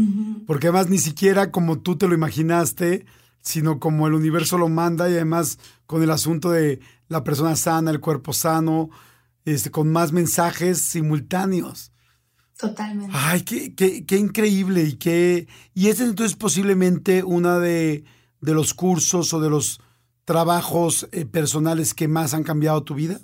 Porque 0.48 0.68
además 0.68 0.90
ni 0.90 0.98
siquiera 0.98 1.52
como 1.52 1.82
tú 1.82 1.98
te 1.98 2.08
lo 2.08 2.16
imaginaste, 2.16 3.06
sino 3.42 3.80
como 3.80 4.08
el 4.08 4.14
universo 4.14 4.58
lo 4.58 4.70
manda 4.70 5.10
y 5.10 5.14
además 5.14 5.60
con 5.86 6.04
el 6.04 6.12
asunto 6.12 6.52
de 6.52 6.80
la 7.08 7.24
persona 7.24 7.56
sana, 7.56 7.92
el 7.92 8.00
cuerpo 8.00 8.34
sano, 8.34 8.90
este, 9.46 9.72
con 9.72 9.92
más 9.92 10.12
mensajes 10.12 10.80
simultáneos. 10.80 11.92
Totalmente. 12.58 13.14
Ay, 13.16 13.42
qué, 13.42 13.74
qué, 13.74 14.06
qué 14.06 14.18
increíble 14.18 14.84
y 14.84 14.94
qué... 14.98 15.48
Y 15.74 15.88
ese 15.88 16.04
entonces 16.04 16.36
posiblemente 16.36 17.24
uno 17.24 17.60
de, 17.60 18.04
de, 18.42 18.54
los 18.54 18.74
cursos 18.74 19.34
o 19.34 19.40
de 19.40 19.50
los 19.50 19.80
trabajos 20.26 21.08
eh, 21.12 21.26
personales 21.26 21.94
que 21.94 22.08
más 22.10 22.34
han 22.34 22.44
cambiado 22.44 22.84
tu 22.84 22.96
vida. 22.96 23.22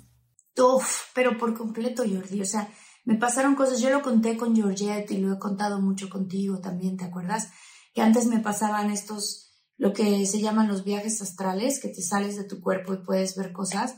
Uf, 0.56 1.02
pero 1.14 1.36
por 1.36 1.54
completo, 1.54 2.02
Jordi. 2.02 2.40
O 2.40 2.46
sea, 2.46 2.68
me 3.04 3.16
pasaron 3.16 3.54
cosas. 3.54 3.80
Yo 3.80 3.90
lo 3.90 4.00
conté 4.00 4.38
con 4.38 4.56
Georgette 4.56 5.10
y 5.10 5.18
lo 5.18 5.34
he 5.34 5.38
contado 5.38 5.80
mucho 5.82 6.08
contigo 6.08 6.58
también, 6.60 6.96
¿te 6.96 7.04
acuerdas? 7.04 7.50
Que 7.94 8.00
antes 8.00 8.26
me 8.26 8.40
pasaban 8.40 8.90
estos 8.90 9.45
lo 9.78 9.92
que 9.92 10.24
se 10.26 10.40
llaman 10.40 10.68
los 10.68 10.84
viajes 10.84 11.20
astrales, 11.22 11.80
que 11.80 11.88
te 11.88 12.02
sales 12.02 12.36
de 12.36 12.44
tu 12.44 12.60
cuerpo 12.60 12.94
y 12.94 13.04
puedes 13.04 13.36
ver 13.36 13.52
cosas, 13.52 13.96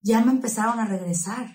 ya 0.00 0.20
me 0.20 0.32
empezaron 0.32 0.78
a 0.78 0.86
regresar. 0.86 1.48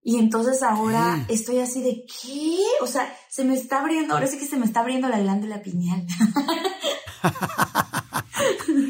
Y 0.00 0.16
entonces 0.16 0.62
ahora 0.62 1.26
estoy 1.28 1.58
así 1.58 1.82
de, 1.82 2.04
¿qué? 2.06 2.56
O 2.80 2.86
sea, 2.86 3.12
se 3.28 3.44
me 3.44 3.54
está 3.54 3.80
abriendo, 3.80 4.14
ahora 4.14 4.26
sí 4.26 4.38
que 4.38 4.46
se 4.46 4.56
me 4.56 4.64
está 4.64 4.80
abriendo 4.80 5.08
la 5.08 5.18
glándula 5.18 5.62
pineal. 5.62 6.06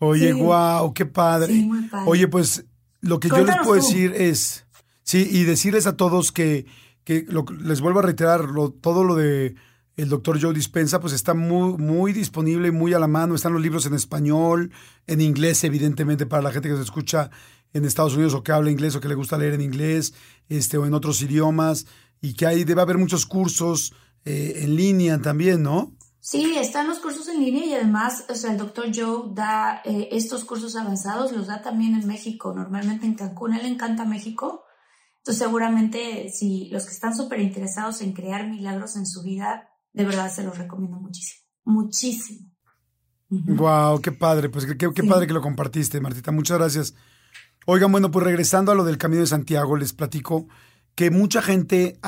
Oye, 0.00 0.32
guau, 0.32 0.92
qué 0.92 1.06
padre. 1.06 1.66
Oye, 2.06 2.28
pues 2.28 2.66
lo 3.00 3.20
que 3.20 3.28
yo 3.28 3.44
les 3.44 3.56
puedo 3.58 3.74
decir 3.74 4.12
es, 4.14 4.66
sí, 5.02 5.26
y 5.30 5.44
decirles 5.44 5.86
a 5.86 5.96
todos 5.96 6.32
que, 6.32 6.66
que 7.04 7.26
les 7.60 7.80
vuelvo 7.80 8.00
a 8.00 8.02
reiterar, 8.02 8.46
todo 8.82 9.04
lo 9.04 9.14
de 9.14 9.54
el 10.00 10.08
doctor 10.08 10.40
Joe 10.40 10.54
Dispensa, 10.54 11.00
pues 11.00 11.12
está 11.12 11.34
muy, 11.34 11.76
muy 11.76 12.12
disponible 12.12 12.70
muy 12.70 12.94
a 12.94 12.98
la 12.98 13.06
mano. 13.06 13.34
Están 13.34 13.52
los 13.52 13.62
libros 13.62 13.86
en 13.86 13.94
español, 13.94 14.72
en 15.06 15.20
inglés, 15.20 15.62
evidentemente, 15.64 16.26
para 16.26 16.42
la 16.42 16.52
gente 16.52 16.68
que 16.68 16.76
se 16.76 16.82
escucha 16.82 17.30
en 17.72 17.84
Estados 17.84 18.14
Unidos 18.14 18.34
o 18.34 18.42
que 18.42 18.52
habla 18.52 18.70
inglés 18.70 18.96
o 18.96 19.00
que 19.00 19.08
le 19.08 19.14
gusta 19.14 19.38
leer 19.38 19.54
en 19.54 19.60
inglés 19.60 20.14
este, 20.48 20.78
o 20.78 20.86
en 20.86 20.94
otros 20.94 21.20
idiomas. 21.22 21.86
Y 22.20 22.34
que 22.34 22.46
ahí 22.46 22.64
debe 22.64 22.82
haber 22.82 22.98
muchos 22.98 23.26
cursos 23.26 23.92
eh, 24.24 24.60
en 24.62 24.76
línea 24.76 25.20
también, 25.20 25.62
¿no? 25.62 25.94
Sí, 26.20 26.54
están 26.58 26.86
los 26.86 26.98
cursos 26.98 27.28
en 27.28 27.40
línea 27.40 27.64
y 27.64 27.74
además, 27.74 28.26
o 28.28 28.34
sea, 28.34 28.52
el 28.52 28.58
doctor 28.58 28.90
Joe 28.94 29.32
da 29.34 29.80
eh, 29.84 30.08
estos 30.12 30.44
cursos 30.44 30.76
avanzados, 30.76 31.32
los 31.32 31.46
da 31.46 31.62
también 31.62 31.94
en 31.94 32.06
México, 32.06 32.52
normalmente 32.54 33.06
en 33.06 33.14
Cancún. 33.14 33.54
él 33.54 33.64
encanta 33.64 34.04
México. 34.04 34.64
Entonces, 35.18 35.42
seguramente, 35.42 36.30
si 36.30 36.68
los 36.70 36.84
que 36.84 36.92
están 36.92 37.16
súper 37.16 37.40
interesados 37.40 38.02
en 38.02 38.12
crear 38.12 38.48
milagros 38.48 38.96
en 38.96 39.06
su 39.06 39.22
vida, 39.22 39.69
de 39.92 40.04
verdad 40.04 40.32
se 40.32 40.42
los 40.42 40.56
recomiendo 40.56 40.98
muchísimo, 40.98 41.44
muchísimo. 41.64 42.50
Wow, 43.28 44.00
qué 44.00 44.10
padre, 44.10 44.48
pues 44.48 44.66
qué, 44.66 44.76
qué 44.76 45.04
padre 45.04 45.26
que 45.26 45.32
lo 45.32 45.40
compartiste, 45.40 46.00
Martita. 46.00 46.32
Muchas 46.32 46.58
gracias. 46.58 46.94
Oigan, 47.66 47.92
bueno, 47.92 48.10
pues 48.10 48.24
regresando 48.24 48.72
a 48.72 48.74
lo 48.74 48.84
del 48.84 48.98
Camino 48.98 49.20
de 49.20 49.28
Santiago, 49.28 49.76
les 49.76 49.92
platico 49.92 50.48
que 50.94 51.10
mucha 51.10 51.40
gente 51.40 51.98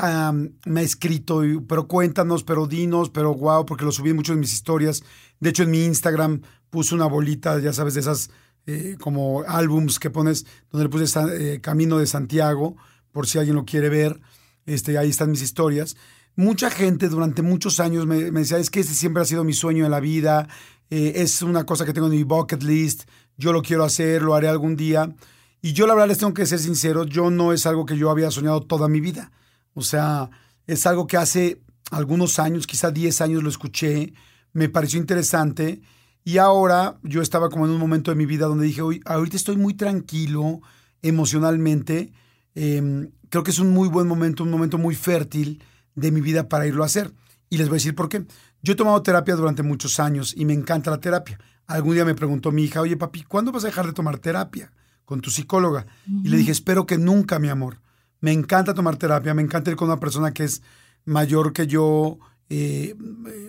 me 0.65 0.79
ha 0.81 0.83
escrito, 0.83 1.41
pero 1.67 1.87
cuéntanos, 1.87 2.43
pero 2.43 2.67
dinos, 2.67 3.09
pero 3.09 3.33
wow, 3.33 3.65
porque 3.65 3.85
lo 3.85 3.91
subí 3.91 4.13
mucho 4.13 4.33
en 4.33 4.39
mis 4.39 4.53
historias. 4.53 5.03
De 5.39 5.49
hecho, 5.49 5.63
en 5.63 5.71
mi 5.71 5.85
Instagram 5.85 6.41
puse 6.69 6.93
una 6.93 7.05
bolita, 7.05 7.59
ya 7.59 7.73
sabes, 7.73 7.93
de 7.93 8.01
esas 8.01 8.29
eh, 8.65 8.97
como 8.99 9.43
álbums 9.47 9.99
que 9.99 10.09
pones, 10.09 10.45
donde 10.71 10.85
le 10.85 10.89
puse 10.89 11.19
eh, 11.55 11.59
Camino 11.61 11.97
de 11.97 12.07
Santiago, 12.07 12.75
por 13.11 13.27
si 13.27 13.39
alguien 13.39 13.55
lo 13.55 13.65
quiere 13.65 13.89
ver. 13.89 14.19
Este, 14.65 14.97
ahí 14.97 15.09
están 15.09 15.31
mis 15.31 15.41
historias. 15.41 15.95
Mucha 16.35 16.71
gente 16.71 17.09
durante 17.09 17.41
muchos 17.43 17.79
años 17.79 18.07
me, 18.07 18.31
decía, 18.31 18.57
es 18.57 18.69
que 18.69 18.79
este 18.79 18.93
siempre 18.93 19.21
ha 19.21 19.25
sido 19.25 19.43
mi 19.43 19.53
sueño 19.53 19.85
en 19.85 19.91
la 19.91 19.99
vida, 19.99 20.47
eh, 20.89 21.13
es 21.17 21.41
una 21.43 21.65
cosa 21.65 21.85
que 21.85 21.93
tengo 21.93 22.07
en 22.07 22.13
mi 22.13 22.23
bucket 22.23 22.63
list, 22.63 23.03
yo 23.37 23.53
lo 23.53 23.61
quiero 23.61 23.83
hacer, 23.83 24.21
lo 24.21 24.33
haré 24.33 24.47
algún 24.47 24.75
día. 24.75 25.13
Y 25.61 25.73
yo 25.73 25.87
la 25.87 25.93
verdad 25.93 26.09
les 26.09 26.17
tengo 26.17 26.33
que 26.33 26.45
ser 26.45 26.59
sincero, 26.59 27.05
yo 27.05 27.29
no 27.29 27.53
es 27.53 27.65
algo 27.65 27.85
que 27.85 27.97
yo 27.97 28.09
había 28.09 28.31
soñado 28.31 28.61
toda 28.61 28.87
mi 28.87 28.99
vida. 28.99 29.31
O 29.73 29.81
sea, 29.81 30.29
es 30.67 30.85
algo 30.85 31.07
que 31.07 31.17
hace 31.17 31.61
algunos 31.91 32.39
años, 32.39 32.67
quizá 32.67 32.91
10 32.91 33.21
años 33.21 33.43
lo 33.43 33.49
escuché, 33.49 34.13
me 34.53 34.69
pareció 34.69 34.99
interesante 34.99 35.81
y 36.23 36.37
ahora 36.37 36.97
yo 37.03 37.21
estaba 37.21 37.49
como 37.49 37.65
en 37.65 37.71
un 37.71 37.79
momento 37.79 38.11
de 38.11 38.15
mi 38.15 38.25
vida 38.25 38.47
donde 38.47 38.65
dije, 38.65 38.81
ahorita 39.05 39.35
estoy 39.35 39.57
muy 39.57 39.73
tranquilo 39.73 40.61
emocionalmente, 41.01 42.11
em, 42.55 43.11
creo 43.29 43.43
que 43.43 43.51
es 43.51 43.59
un 43.59 43.71
muy 43.71 43.89
buen 43.89 44.07
momento, 44.07 44.43
un 44.43 44.51
momento 44.51 44.77
muy 44.77 44.95
fértil 44.95 45.61
de 45.95 46.11
mi 46.11 46.21
vida 46.21 46.49
para 46.49 46.67
irlo 46.67 46.83
a 46.83 46.87
hacer. 46.87 47.13
Y 47.49 47.57
les 47.57 47.67
voy 47.67 47.75
a 47.75 47.79
decir 47.79 47.95
por 47.95 48.09
qué. 48.09 48.25
Yo 48.61 48.73
he 48.73 48.75
tomado 48.75 49.01
terapia 49.01 49.35
durante 49.35 49.63
muchos 49.63 49.99
años 49.99 50.33
y 50.35 50.45
me 50.45 50.53
encanta 50.53 50.91
la 50.91 50.99
terapia. 50.99 51.39
Algún 51.67 51.95
día 51.95 52.05
me 52.05 52.15
preguntó 52.15 52.51
mi 52.51 52.63
hija, 52.63 52.81
oye 52.81 52.97
papi, 52.97 53.23
¿cuándo 53.23 53.51
vas 53.51 53.63
a 53.63 53.67
dejar 53.67 53.85
de 53.85 53.93
tomar 53.93 54.19
terapia? 54.19 54.71
con 55.05 55.21
tu 55.21 55.29
psicóloga. 55.29 55.85
Y 56.23 56.29
le 56.29 56.37
dije, 56.37 56.51
espero 56.51 56.85
que 56.85 56.97
nunca, 56.97 57.39
mi 57.39 57.49
amor. 57.49 57.81
Me 58.19 58.31
encanta 58.31 58.73
tomar 58.73 58.95
terapia, 58.97 59.33
me 59.33 59.41
encanta 59.41 59.71
ir 59.71 59.77
con 59.77 59.89
una 59.89 59.99
persona 59.99 60.33
que 60.33 60.43
es 60.45 60.61
mayor 61.05 61.51
que 61.51 61.67
yo, 61.67 62.19
eh, 62.49 62.95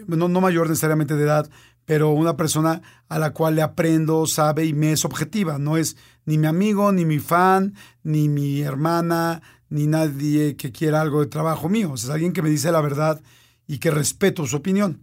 no, 0.07 0.29
no 0.29 0.41
mayor 0.41 0.69
necesariamente 0.69 1.15
de 1.15 1.25
edad, 1.25 1.49
pero 1.85 2.11
una 2.11 2.37
persona 2.37 2.83
a 3.09 3.19
la 3.19 3.33
cual 3.33 3.55
le 3.55 3.63
aprendo, 3.63 4.27
sabe 4.27 4.65
y 4.65 4.73
me 4.73 4.93
es 4.93 5.05
objetiva. 5.05 5.59
No 5.59 5.77
es 5.77 5.97
ni 6.25 6.39
mi 6.39 6.47
amigo, 6.47 6.91
ni 6.91 7.05
mi 7.05 7.19
fan, 7.19 7.75
ni 8.03 8.29
mi 8.29 8.63
hermana, 8.63 9.43
ni 9.75 9.89
nadie 9.89 10.55
que 10.55 10.71
quiera 10.71 11.01
algo 11.01 11.19
de 11.19 11.27
trabajo 11.27 11.69
mío. 11.69 11.95
es 11.95 12.09
alguien 12.09 12.33
que 12.33 12.43
me 12.43 12.49
dice 12.49 12.71
la 12.71 12.81
verdad 12.81 13.21
y 13.67 13.79
que 13.79 13.91
respeto 13.91 14.47
su 14.47 14.55
opinión. 14.55 15.03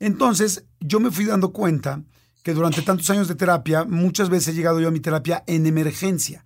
Entonces, 0.00 0.64
yo 0.80 0.98
me 0.98 1.12
fui 1.12 1.26
dando 1.26 1.52
cuenta 1.52 2.02
que 2.42 2.52
durante 2.52 2.82
tantos 2.82 3.08
años 3.10 3.28
de 3.28 3.36
terapia, 3.36 3.84
muchas 3.84 4.28
veces 4.28 4.48
he 4.48 4.54
llegado 4.54 4.80
yo 4.80 4.88
a 4.88 4.90
mi 4.90 4.98
terapia 4.98 5.44
en 5.46 5.64
emergencia. 5.64 6.44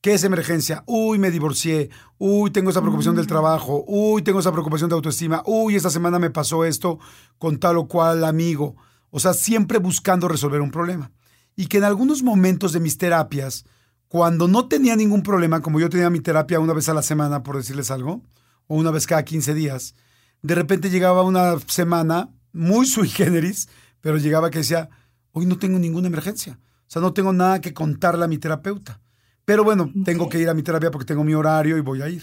¿Qué 0.00 0.14
es 0.14 0.24
emergencia? 0.24 0.82
Uy, 0.86 1.20
me 1.20 1.30
divorcié. 1.30 1.88
Uy, 2.18 2.50
tengo 2.50 2.70
esa 2.70 2.80
preocupación 2.80 3.14
del 3.14 3.26
mm. 3.26 3.28
trabajo. 3.28 3.84
Uy, 3.86 4.22
tengo 4.22 4.40
esa 4.40 4.50
preocupación 4.50 4.90
de 4.90 4.96
autoestima. 4.96 5.44
Uy, 5.46 5.76
esta 5.76 5.90
semana 5.90 6.18
me 6.18 6.30
pasó 6.30 6.64
esto 6.64 6.98
con 7.38 7.60
tal 7.60 7.76
o 7.76 7.86
cual 7.86 8.24
amigo. 8.24 8.74
O 9.10 9.20
sea, 9.20 9.34
siempre 9.34 9.78
buscando 9.78 10.26
resolver 10.26 10.60
un 10.60 10.72
problema. 10.72 11.12
Y 11.54 11.66
que 11.68 11.78
en 11.78 11.84
algunos 11.84 12.24
momentos 12.24 12.72
de 12.72 12.80
mis 12.80 12.98
terapias, 12.98 13.66
cuando 14.14 14.46
no 14.46 14.68
tenía 14.68 14.94
ningún 14.94 15.24
problema, 15.24 15.60
como 15.60 15.80
yo 15.80 15.90
tenía 15.90 16.08
mi 16.08 16.20
terapia 16.20 16.60
una 16.60 16.72
vez 16.72 16.88
a 16.88 16.94
la 16.94 17.02
semana, 17.02 17.42
por 17.42 17.56
decirles 17.56 17.90
algo, 17.90 18.22
o 18.68 18.76
una 18.76 18.92
vez 18.92 19.08
cada 19.08 19.24
15 19.24 19.54
días, 19.54 19.96
de 20.40 20.54
repente 20.54 20.88
llegaba 20.88 21.24
una 21.24 21.58
semana 21.66 22.28
muy 22.52 22.86
sui 22.86 23.08
generis, 23.08 23.68
pero 24.00 24.16
llegaba 24.18 24.50
que 24.50 24.58
decía, 24.58 24.88
Hoy 25.32 25.46
no 25.46 25.58
tengo 25.58 25.80
ninguna 25.80 26.06
emergencia. 26.06 26.60
O 26.62 26.86
sea, 26.86 27.02
no 27.02 27.12
tengo 27.12 27.32
nada 27.32 27.60
que 27.60 27.74
contarle 27.74 28.24
a 28.24 28.28
mi 28.28 28.38
terapeuta. 28.38 29.00
Pero 29.44 29.64
bueno, 29.64 29.92
tengo 30.04 30.28
que 30.28 30.38
ir 30.38 30.48
a 30.48 30.54
mi 30.54 30.62
terapia 30.62 30.92
porque 30.92 31.06
tengo 31.06 31.24
mi 31.24 31.34
horario 31.34 31.76
y 31.76 31.80
voy 31.80 32.00
a 32.00 32.08
ir. 32.08 32.22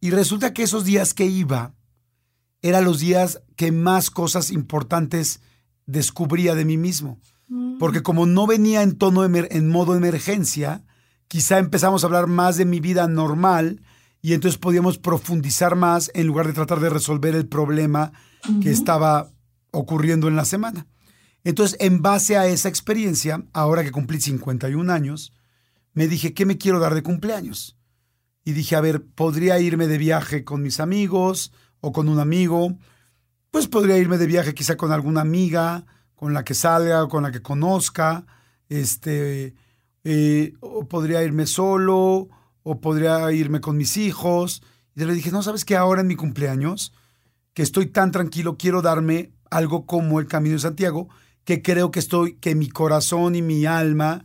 Y 0.00 0.10
resulta 0.10 0.52
que 0.52 0.64
esos 0.64 0.84
días 0.84 1.14
que 1.14 1.26
iba 1.26 1.72
eran 2.62 2.82
los 2.82 2.98
días 2.98 3.42
que 3.54 3.70
más 3.70 4.10
cosas 4.10 4.50
importantes 4.50 5.40
descubría 5.86 6.56
de 6.56 6.64
mí 6.64 6.76
mismo. 6.78 7.20
Mm. 7.46 7.78
Porque 7.78 8.02
como 8.02 8.26
no 8.26 8.48
venía 8.48 8.82
en 8.82 8.98
tono 8.98 9.24
en 9.24 9.68
modo 9.68 9.94
emergencia, 9.94 10.82
quizá 11.28 11.58
empezamos 11.58 12.02
a 12.02 12.06
hablar 12.06 12.26
más 12.26 12.56
de 12.56 12.64
mi 12.64 12.80
vida 12.80 13.06
normal 13.06 13.82
y 14.20 14.32
entonces 14.32 14.58
podíamos 14.58 14.98
profundizar 14.98 15.76
más 15.76 16.10
en 16.14 16.26
lugar 16.26 16.46
de 16.46 16.54
tratar 16.54 16.80
de 16.80 16.90
resolver 16.90 17.34
el 17.34 17.46
problema 17.46 18.12
que 18.62 18.70
estaba 18.70 19.30
ocurriendo 19.70 20.28
en 20.28 20.36
la 20.36 20.44
semana. 20.44 20.86
Entonces, 21.44 21.76
en 21.80 22.02
base 22.02 22.36
a 22.36 22.46
esa 22.46 22.68
experiencia, 22.68 23.44
ahora 23.52 23.84
que 23.84 23.92
cumplí 23.92 24.20
51 24.20 24.92
años, 24.92 25.32
me 25.92 26.08
dije, 26.08 26.34
¿qué 26.34 26.46
me 26.46 26.58
quiero 26.58 26.80
dar 26.80 26.94
de 26.94 27.02
cumpleaños? 27.02 27.76
Y 28.44 28.52
dije, 28.52 28.76
a 28.76 28.80
ver, 28.80 29.04
podría 29.04 29.58
irme 29.60 29.86
de 29.86 29.98
viaje 29.98 30.44
con 30.44 30.62
mis 30.62 30.80
amigos 30.80 31.52
o 31.80 31.92
con 31.92 32.08
un 32.08 32.18
amigo, 32.18 32.76
pues 33.50 33.68
podría 33.68 33.98
irme 33.98 34.18
de 34.18 34.26
viaje 34.26 34.54
quizá 34.54 34.76
con 34.76 34.92
alguna 34.92 35.20
amiga, 35.20 35.86
con 36.14 36.34
la 36.34 36.44
que 36.44 36.54
salga 36.54 37.04
o 37.04 37.08
con 37.08 37.22
la 37.22 37.30
que 37.30 37.42
conozca, 37.42 38.26
este, 38.68 39.54
eh, 40.10 40.54
o 40.60 40.88
podría 40.88 41.22
irme 41.22 41.46
solo, 41.46 42.30
o 42.62 42.80
podría 42.80 43.30
irme 43.30 43.60
con 43.60 43.76
mis 43.76 43.98
hijos. 43.98 44.62
Y 44.96 45.04
le 45.04 45.12
dije, 45.12 45.30
no, 45.30 45.42
¿sabes 45.42 45.66
qué? 45.66 45.76
Ahora 45.76 46.00
en 46.00 46.06
mi 46.06 46.16
cumpleaños, 46.16 46.94
que 47.52 47.62
estoy 47.62 47.88
tan 47.88 48.10
tranquilo, 48.10 48.56
quiero 48.56 48.80
darme 48.80 49.32
algo 49.50 49.84
como 49.84 50.18
el 50.18 50.26
Camino 50.26 50.54
de 50.54 50.60
Santiago, 50.60 51.10
que 51.44 51.60
creo 51.60 51.90
que 51.90 51.98
estoy, 51.98 52.36
que 52.36 52.54
mi 52.54 52.70
corazón 52.70 53.34
y 53.34 53.42
mi 53.42 53.66
alma 53.66 54.24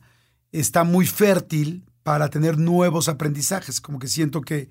está 0.53 0.85
muy 0.85 1.05
fértil 1.05 1.83
para 2.01 2.29
tener 2.29 2.57
nuevos 2.57 3.09
aprendizajes, 3.09 3.81
como 3.81 3.99
que 3.99 4.07
siento 4.07 4.39
que, 4.39 4.69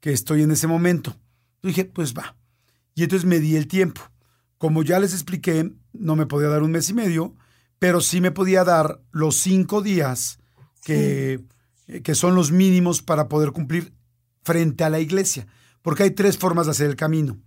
que 0.00 0.12
estoy 0.12 0.42
en 0.42 0.50
ese 0.50 0.66
momento. 0.66 1.16
Yo 1.62 1.68
dije, 1.68 1.86
pues 1.86 2.12
va. 2.12 2.36
Y 2.94 3.04
entonces 3.04 3.26
me 3.26 3.40
di 3.40 3.56
el 3.56 3.68
tiempo. 3.68 4.02
Como 4.58 4.82
ya 4.82 5.00
les 5.00 5.14
expliqué, 5.14 5.72
no 5.94 6.14
me 6.14 6.26
podía 6.26 6.48
dar 6.48 6.62
un 6.62 6.72
mes 6.72 6.90
y 6.90 6.92
medio, 6.92 7.36
pero 7.78 8.02
sí 8.02 8.20
me 8.20 8.32
podía 8.32 8.64
dar 8.64 9.00
los 9.12 9.36
cinco 9.36 9.80
días 9.80 10.40
que, 10.82 11.40
que 12.02 12.14
son 12.14 12.34
los 12.34 12.52
mínimos 12.52 13.02
para 13.02 13.28
poder 13.28 13.52
cumplir 13.52 13.92
frente 14.42 14.84
a 14.84 14.90
la 14.90 15.00
iglesia. 15.00 15.46
Porque 15.80 16.04
hay 16.04 16.10
tres 16.12 16.38
formas 16.38 16.66
de 16.66 16.72
hacer 16.72 16.88
el 16.88 16.96
camino. 16.96 17.38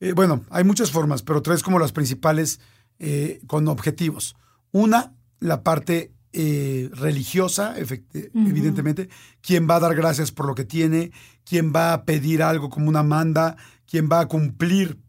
Eh, 0.00 0.12
bueno, 0.12 0.44
hay 0.50 0.64
muchas 0.64 0.90
formas, 0.90 1.22
pero 1.22 1.42
tres 1.42 1.62
como 1.62 1.78
las 1.78 1.92
principales 1.92 2.60
eh, 2.98 3.40
con 3.46 3.68
objetivos. 3.68 4.36
Una, 4.72 5.14
la 5.38 5.62
parte 5.62 6.12
eh, 6.32 6.90
religiosa, 6.92 7.74
evidentemente, 7.76 9.08
quien 9.40 9.68
va 9.68 9.76
a 9.76 9.80
dar 9.80 9.96
gracias 9.96 10.30
por 10.30 10.46
lo 10.46 10.54
que 10.54 10.64
tiene, 10.64 11.10
quien 11.44 11.72
va 11.74 11.92
a 11.92 12.04
pedir 12.04 12.42
algo 12.42 12.70
como 12.70 12.88
una 12.88 13.02
manda, 13.02 13.56
quien 13.84 14.08
va 14.10 14.20
a 14.20 14.28
cumplir 14.28 15.00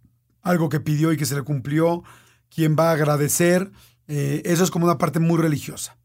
algo 0.41 0.69
que 0.69 0.79
pidió 0.79 1.11
y 1.11 1.17
que 1.17 1.27
se 1.27 1.35
le 1.35 1.43
cumplió, 1.43 2.03
quien 2.49 2.75
va 2.75 2.89
a 2.89 2.93
agradecer. 2.93 3.71
Eh, 4.07 4.41
eso 4.45 4.63
es 4.63 4.71
como 4.71 4.85
una 4.85 4.97
parte 4.97 5.19
muy 5.19 5.37
religiosa. 5.37 5.97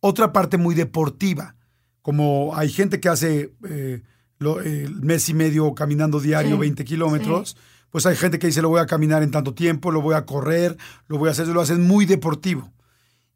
Otra 0.00 0.32
parte 0.32 0.56
muy 0.56 0.74
deportiva, 0.74 1.56
como 2.02 2.56
hay 2.56 2.70
gente 2.70 3.00
que 3.00 3.08
hace 3.08 3.52
el 3.62 5.00
mes 5.02 5.28
y 5.28 5.34
medio 5.34 5.74
caminando 5.74 6.20
diario 6.20 6.58
20 6.58 6.84
kilómetros 6.84 7.56
pues 7.90 8.06
hay 8.06 8.16
gente 8.16 8.38
que 8.38 8.46
dice 8.46 8.62
lo 8.62 8.68
voy 8.68 8.80
a 8.80 8.86
caminar 8.86 9.22
en 9.22 9.30
tanto 9.30 9.54
tiempo, 9.54 9.90
lo 9.90 10.02
voy 10.02 10.14
a 10.14 10.26
correr, 10.26 10.76
lo 11.06 11.18
voy 11.18 11.28
a 11.28 11.32
hacer, 11.32 11.48
lo 11.48 11.60
hacen 11.60 11.86
muy 11.86 12.06
deportivo. 12.06 12.72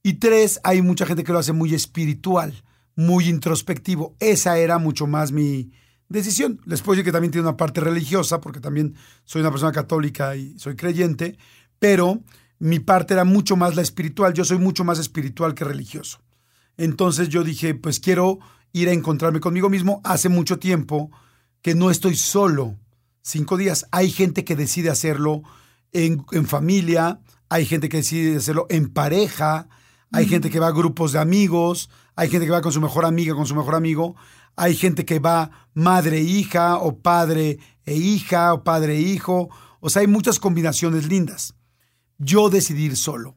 Y 0.03 0.15
tres, 0.15 0.61
hay 0.65 0.83
mucha 0.83 1.07
gente 1.07 1.25
que 1.25 1.33
lo 1.33 1.39
hace 1.39 1.53
muy 1.53 1.75
espiritual, 1.75 2.65
muy 2.97 3.29
introspectivo. 3.29 4.15
Esa 4.19 4.59
era 4.59 4.79
mucho 4.79 5.07
más 5.07 5.33
mi 5.33 5.71
decisión. 6.09 6.61
Les 6.67 6.83
puedo 6.83 6.97
decir 6.97 7.05
que 7.05 7.13
también 7.13 7.31
tiene 7.31 7.47
una 7.47 7.57
parte 7.57 7.81
religiosa, 7.81 8.41
porque 8.41 8.61
también 8.61 8.95
soy 9.25 9.41
una 9.41 9.51
persona 9.51 9.73
católica 9.73 10.35
y 10.37 10.59
soy 10.59 10.75
creyente, 10.75 11.39
pero 11.79 12.21
mi 12.59 12.81
parte 12.81 13.15
era 13.15 13.25
mucho 13.25 13.57
más 13.57 13.77
la 13.77 13.83
espiritual. 13.83 14.35
Yo 14.35 14.45
soy 14.45 14.59
mucho 14.59 14.85
más 14.85 14.99
espiritual 14.99 15.55
que 15.55 15.65
religioso. 15.65 16.21
Entonces 16.77 17.29
yo 17.29 17.45
dije, 17.45 17.75
pues 17.75 18.01
quiero 18.01 18.39
ir 18.73 18.89
a 18.89 18.93
encontrarme 18.93 19.41
conmigo 19.41 19.69
mismo. 19.69 20.01
Hace 20.05 20.29
mucho 20.29 20.59
tiempo 20.59 21.11
que 21.61 21.75
no 21.75 21.91
estoy 21.91 22.17
solo 22.17 22.77
cinco 23.23 23.57
días. 23.57 23.87
Hay 23.93 24.11
gente 24.11 24.45
que 24.45 24.57
decide 24.57 24.91
hacerlo 24.91 25.43
en, 25.93 26.47
familia, 26.47 27.21
hay 27.49 27.67
gente 27.67 27.89
que 27.89 27.99
decide 27.99 28.37
hacerlo 28.37 28.67
en 28.71 28.89
pareja, 28.89 29.69
hay 30.11 30.27
gente 30.27 30.51
que 30.51 30.59
va 30.59 30.69
a 30.69 30.73
grupos 30.73 31.13
de 31.13 31.19
amigos, 31.19 31.91
hay 32.17 32.29
gente 32.29 32.47
que 32.47 32.53
va 32.53 32.63
con 32.63 32.73
su 32.73 32.81
mejor 32.81 33.05
amiga, 33.05 33.35
con 33.35 33.47
su 33.47 33.55
mejor 33.55 33.75
amigo, 33.75 34.17
hay 34.57 34.75
gente 34.75 35.05
que 35.05 35.19
va 35.19 35.51
madre 35.75 36.19
e 36.19 36.23
hija 36.23 36.79
o 36.79 36.99
padre 36.99 37.59
e 37.85 37.95
hija 37.95 38.53
o 38.55 38.65
padre 38.65 38.97
e 38.97 39.01
hijo, 39.01 39.51
o 39.81 39.91
sea, 39.91 40.01
hay 40.01 40.07
muchas 40.07 40.39
combinaciones 40.39 41.09
lindas. 41.09 41.55
Yo 42.19 42.51
decidí 42.51 42.85
ir 42.85 42.97
solo, 42.97 43.37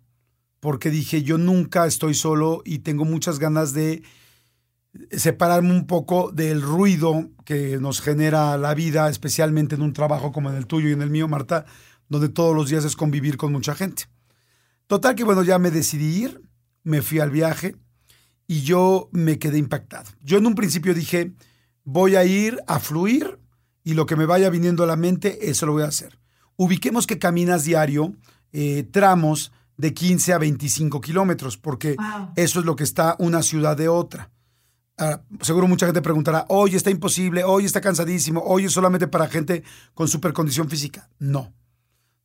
porque 0.65 0.89
dije, 0.89 1.21
yo 1.21 1.37
nunca 1.37 1.85
estoy 1.85 2.15
solo 2.15 2.63
y 2.65 2.79
tengo 2.79 3.05
muchas 3.05 3.37
ganas 3.37 3.73
de 3.73 4.01
separarme 5.11 5.69
un 5.69 5.85
poco 5.85 6.31
del 6.31 6.59
ruido 6.59 7.29
que 7.45 7.77
nos 7.77 8.01
genera 8.01 8.57
la 8.57 8.73
vida, 8.73 9.07
especialmente 9.07 9.75
en 9.75 9.83
un 9.83 9.93
trabajo 9.93 10.31
como 10.31 10.49
en 10.49 10.55
el 10.55 10.65
tuyo 10.65 10.89
y 10.89 10.93
en 10.93 11.03
el 11.03 11.11
mío, 11.11 11.27
Marta, 11.27 11.67
donde 12.09 12.29
todos 12.29 12.55
los 12.55 12.67
días 12.67 12.83
es 12.83 12.95
convivir 12.95 13.37
con 13.37 13.51
mucha 13.51 13.75
gente. 13.75 14.05
Total 14.87 15.13
que 15.13 15.23
bueno, 15.23 15.43
ya 15.43 15.59
me 15.59 15.69
decidí 15.69 16.23
ir, 16.23 16.41
me 16.81 17.03
fui 17.03 17.19
al 17.19 17.29
viaje 17.29 17.75
y 18.47 18.61
yo 18.63 19.07
me 19.11 19.37
quedé 19.37 19.59
impactado. 19.59 20.09
Yo 20.23 20.39
en 20.39 20.47
un 20.47 20.55
principio 20.55 20.95
dije, 20.95 21.31
voy 21.83 22.15
a 22.15 22.23
ir 22.23 22.57
a 22.65 22.79
fluir 22.79 23.37
y 23.83 23.93
lo 23.93 24.07
que 24.07 24.15
me 24.15 24.25
vaya 24.25 24.49
viniendo 24.49 24.83
a 24.83 24.87
la 24.87 24.95
mente, 24.95 25.47
eso 25.47 25.67
lo 25.67 25.73
voy 25.73 25.83
a 25.83 25.89
hacer. 25.89 26.17
Ubiquemos 26.55 27.05
que 27.05 27.19
caminas 27.19 27.65
diario 27.65 28.15
eh, 28.51 28.81
tramos 28.91 29.51
de 29.77 29.93
15 29.93 30.33
a 30.33 30.37
25 30.37 31.01
kilómetros, 31.01 31.57
porque 31.57 31.95
eso 32.35 32.59
es 32.59 32.65
lo 32.65 32.75
que 32.75 32.83
está 32.83 33.15
una 33.19 33.43
ciudad 33.43 33.75
de 33.75 33.87
otra. 33.87 34.31
Ah, 34.97 35.21
seguro 35.41 35.67
mucha 35.67 35.85
gente 35.85 36.01
preguntará, 36.01 36.45
hoy 36.47 36.75
está 36.75 36.89
imposible, 36.89 37.43
hoy 37.43 37.65
está 37.65 37.81
cansadísimo, 37.81 38.41
hoy 38.45 38.65
es 38.65 38.71
solamente 38.71 39.07
para 39.07 39.27
gente 39.27 39.63
con 39.93 40.07
supercondición 40.07 40.69
física. 40.69 41.09
No, 41.19 41.53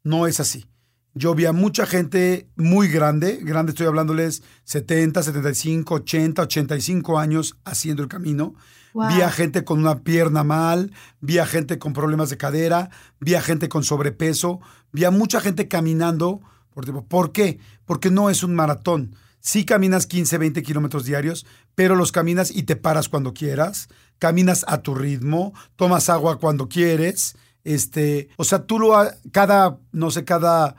no 0.05 0.27
es 0.27 0.39
así. 0.39 0.67
Yo 1.13 1.35
vi 1.35 1.47
a 1.47 1.53
mucha 1.53 1.87
gente 1.87 2.49
muy 2.55 2.87
grande, 2.87 3.41
grande 3.43 3.71
estoy 3.71 3.89
hablándoles 3.89 4.45
70, 4.63 5.25
75, 5.25 5.95
80, 5.95 6.43
85 6.43 7.19
años 7.19 7.59
haciendo 7.65 8.03
el 8.03 8.09
camino. 8.09 8.55
Vi 8.95 9.21
a 9.21 9.31
gente 9.31 9.65
con 9.65 9.79
una 9.81 10.01
pierna 10.01 10.45
mal, 10.45 10.93
vi 11.21 11.39
a 11.39 11.47
gente 11.47 11.79
con 11.79 11.93
problemas 11.93 12.31
de 12.31 12.37
cadera, 12.37 12.91
vi 13.21 13.35
a 13.35 13.43
gente 13.43 13.69
con 13.69 13.83
sobrepeso, 13.83 14.61
vi 14.93 15.05
a 15.05 15.11
mucha 15.11 15.41
gente 15.41 15.67
caminando. 15.69 16.41
Por, 16.71 17.05
¿Por 17.05 17.33
qué? 17.33 17.59
Porque 17.85 18.11
no 18.11 18.31
es 18.31 18.43
un 18.43 18.55
maratón. 18.55 19.17
Sí 19.41 19.65
caminas 19.65 20.07
15, 20.07 20.39
20 20.39 20.63
kilómetros 20.63 21.05
diarios, 21.05 21.47
pero 21.75 21.97
los 21.97 22.13
caminas 22.13 22.51
y 22.51 22.65
te 22.65 22.77
paras 22.77 23.09
cuando 23.09 23.33
quieras, 23.33 23.89
caminas 24.19 24.65
a 24.69 24.83
tu 24.83 24.95
ritmo, 24.95 25.55
tomas 25.77 26.11
agua 26.11 26.39
cuando 26.39 26.69
quieres, 26.69 27.37
este, 27.65 28.29
o 28.37 28.45
sea, 28.45 28.65
tú 28.67 28.79
lo, 28.79 28.95
cada, 29.33 29.79
no 29.93 30.11
sé, 30.11 30.25
cada 30.25 30.77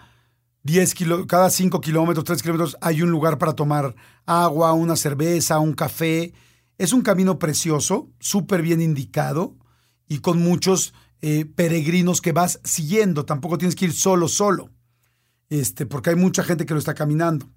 10 0.64 0.94
kilo, 0.94 1.28
cada 1.28 1.50
5 1.50 1.82
kilómetros, 1.82 2.26
3 2.26 2.42
kilómetros 2.42 2.78
hay 2.82 3.02
un 3.02 3.12
lugar 3.12 3.38
para 3.38 3.54
tomar 3.54 3.96
agua, 4.26 4.74
una 4.74 4.96
cerveza, 4.96 5.60
un 5.60 5.74
café. 5.74 6.34
Es 6.78 6.94
un 6.94 7.02
camino 7.02 7.38
precioso, 7.40 8.10
súper 8.20 8.62
bien 8.62 8.82
indicado 8.82 9.56
y 10.08 10.20
con 10.20 10.40
muchos 10.40 10.94
eh, 11.22 11.46
peregrinos 11.46 12.22
que 12.22 12.32
vas 12.32 12.60
siguiendo. 12.64 13.26
Tampoco 13.26 13.58
tienes 13.58 13.76
que 13.76 13.86
ir 13.86 13.94
solo, 13.94 14.28
solo, 14.28 14.70
este, 15.52 15.86
porque 15.86 16.12
hay 16.12 16.16
mucha 16.16 16.44
gente 16.44 16.66
que 16.66 16.74
lo 16.74 16.80
está 16.80 16.94
caminando. 16.94 17.50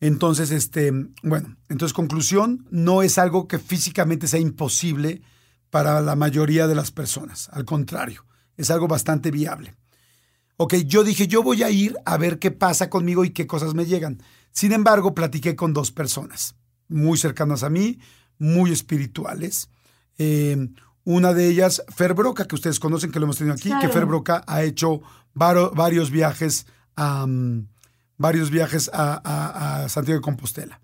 Entonces, 0.00 0.50
este, 0.50 0.90
bueno, 1.22 1.56
entonces 1.68 1.94
conclusión, 1.94 2.66
no 2.70 3.02
es 3.02 3.16
algo 3.16 3.46
que 3.46 3.60
físicamente 3.60 4.26
sea 4.26 4.40
imposible 4.40 5.22
para 5.70 6.02
la 6.02 6.16
mayoría 6.16 6.66
de 6.66 6.74
las 6.74 6.90
personas. 6.90 7.48
Al 7.52 7.64
contrario, 7.64 8.26
es 8.56 8.72
algo 8.72 8.88
bastante 8.88 9.30
viable. 9.30 9.76
Ok, 10.56 10.74
yo 10.84 11.04
dije, 11.04 11.28
yo 11.28 11.44
voy 11.44 11.62
a 11.62 11.70
ir 11.70 11.96
a 12.04 12.16
ver 12.16 12.40
qué 12.40 12.50
pasa 12.50 12.90
conmigo 12.90 13.24
y 13.24 13.30
qué 13.30 13.46
cosas 13.46 13.72
me 13.72 13.86
llegan. 13.86 14.20
Sin 14.50 14.72
embargo, 14.72 15.14
platiqué 15.14 15.54
con 15.54 15.72
dos 15.72 15.92
personas 15.92 16.56
muy 16.88 17.16
cercanas 17.18 17.62
a 17.62 17.70
mí, 17.70 18.00
muy 18.38 18.72
espirituales. 18.72 19.70
Eh, 20.18 20.68
una 21.04 21.34
de 21.34 21.48
ellas, 21.48 21.84
Fer 21.94 22.14
Broca, 22.14 22.46
que 22.46 22.56
ustedes 22.56 22.80
conocen, 22.80 23.12
que 23.12 23.20
lo 23.20 23.26
hemos 23.26 23.38
tenido 23.38 23.54
aquí, 23.54 23.70
que 23.80 23.88
Fer 23.88 24.06
Broca 24.06 24.42
ha 24.48 24.64
hecho 24.64 25.02
varios 25.34 26.10
viajes 26.10 26.66
a, 26.96 27.26
varios 28.18 28.50
viajes 28.50 28.90
a, 28.92 29.82
a, 29.82 29.88
Santiago 29.88 30.18
de 30.18 30.24
Compostela. 30.24 30.80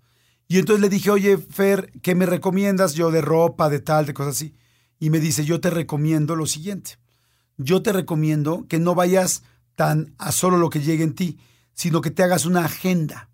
Y 0.47 0.57
entonces 0.57 0.81
le 0.81 0.89
dije, 0.89 1.11
oye, 1.11 1.37
Fer, 1.37 1.91
¿qué 2.01 2.15
me 2.15 2.25
recomiendas 2.25 2.95
yo 2.95 3.11
de 3.11 3.21
ropa, 3.21 3.69
de 3.69 3.79
tal, 3.79 4.05
de 4.05 4.13
cosas 4.13 4.35
así? 4.35 4.55
Y 4.99 5.09
me 5.09 5.19
dice, 5.19 5.45
yo 5.45 5.61
te 5.61 5.69
recomiendo 5.69 6.35
lo 6.35 6.45
siguiente. 6.45 6.97
Yo 7.57 7.81
te 7.81 7.93
recomiendo 7.93 8.65
que 8.67 8.79
no 8.79 8.95
vayas 8.95 9.43
tan 9.75 10.13
a 10.17 10.31
solo 10.31 10.57
lo 10.57 10.69
que 10.69 10.81
llegue 10.81 11.03
en 11.03 11.13
ti, 11.13 11.39
sino 11.73 12.01
que 12.01 12.11
te 12.11 12.23
hagas 12.23 12.45
una 12.45 12.65
agenda 12.65 13.29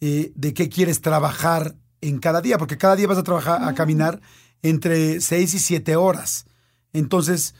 eh, 0.00 0.32
de 0.34 0.54
qué 0.54 0.68
quieres 0.68 1.00
trabajar 1.00 1.76
en 2.00 2.18
cada 2.18 2.40
día, 2.40 2.58
porque 2.58 2.78
cada 2.78 2.96
día 2.96 3.08
vas 3.08 3.18
a 3.18 3.22
trabajar, 3.22 3.62
a 3.62 3.74
caminar 3.74 4.20
entre 4.62 5.20
seis 5.20 5.54
y 5.54 5.58
siete 5.58 5.96
horas. 5.96 6.46
Entonces, 6.92 7.54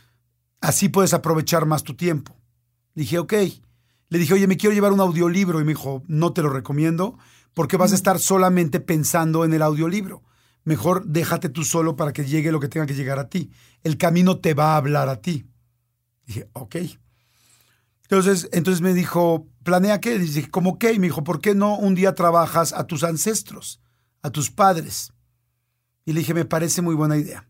así 0.60 0.88
puedes 0.88 1.14
aprovechar 1.14 1.66
más 1.66 1.84
tu 1.84 1.94
tiempo. 1.94 2.34
Dije, 2.94 3.18
ok. 3.18 3.34
Le 4.08 4.18
dije, 4.18 4.34
oye, 4.34 4.46
me 4.46 4.56
quiero 4.56 4.74
llevar 4.74 4.92
un 4.92 5.00
audiolibro. 5.00 5.60
Y 5.60 5.64
me 5.64 5.72
dijo, 5.72 6.02
no 6.06 6.32
te 6.32 6.42
lo 6.42 6.48
recomiendo 6.50 7.18
porque 7.54 7.76
vas 7.76 7.92
a 7.92 7.96
estar 7.96 8.18
solamente 8.18 8.80
pensando 8.80 9.44
en 9.44 9.52
el 9.52 9.62
audiolibro. 9.62 10.22
Mejor 10.64 11.06
déjate 11.06 11.48
tú 11.48 11.64
solo 11.64 11.96
para 11.96 12.12
que 12.12 12.24
llegue 12.24 12.52
lo 12.52 12.60
que 12.60 12.68
tenga 12.68 12.86
que 12.86 12.94
llegar 12.94 13.18
a 13.18 13.28
ti. 13.28 13.50
El 13.82 13.96
camino 13.96 14.38
te 14.38 14.54
va 14.54 14.74
a 14.74 14.76
hablar 14.76 15.08
a 15.08 15.20
ti. 15.20 15.46
Dije, 16.26 16.48
ok. 16.52 16.76
Entonces, 18.02 18.48
entonces 18.52 18.80
me 18.80 18.94
dijo, 18.94 19.46
¿planea 19.64 20.00
qué? 20.00 20.18
Dije, 20.18 20.50
¿cómo 20.50 20.78
qué? 20.78 20.92
Y 20.92 20.98
me 20.98 21.08
dijo, 21.08 21.24
¿por 21.24 21.40
qué 21.40 21.54
no 21.54 21.76
un 21.76 21.94
día 21.94 22.14
trabajas 22.14 22.72
a 22.72 22.86
tus 22.86 23.02
ancestros, 23.04 23.80
a 24.22 24.30
tus 24.30 24.50
padres? 24.50 25.12
Y 26.04 26.12
le 26.12 26.20
dije, 26.20 26.34
me 26.34 26.44
parece 26.44 26.80
muy 26.80 26.94
buena 26.94 27.16
idea. 27.16 27.48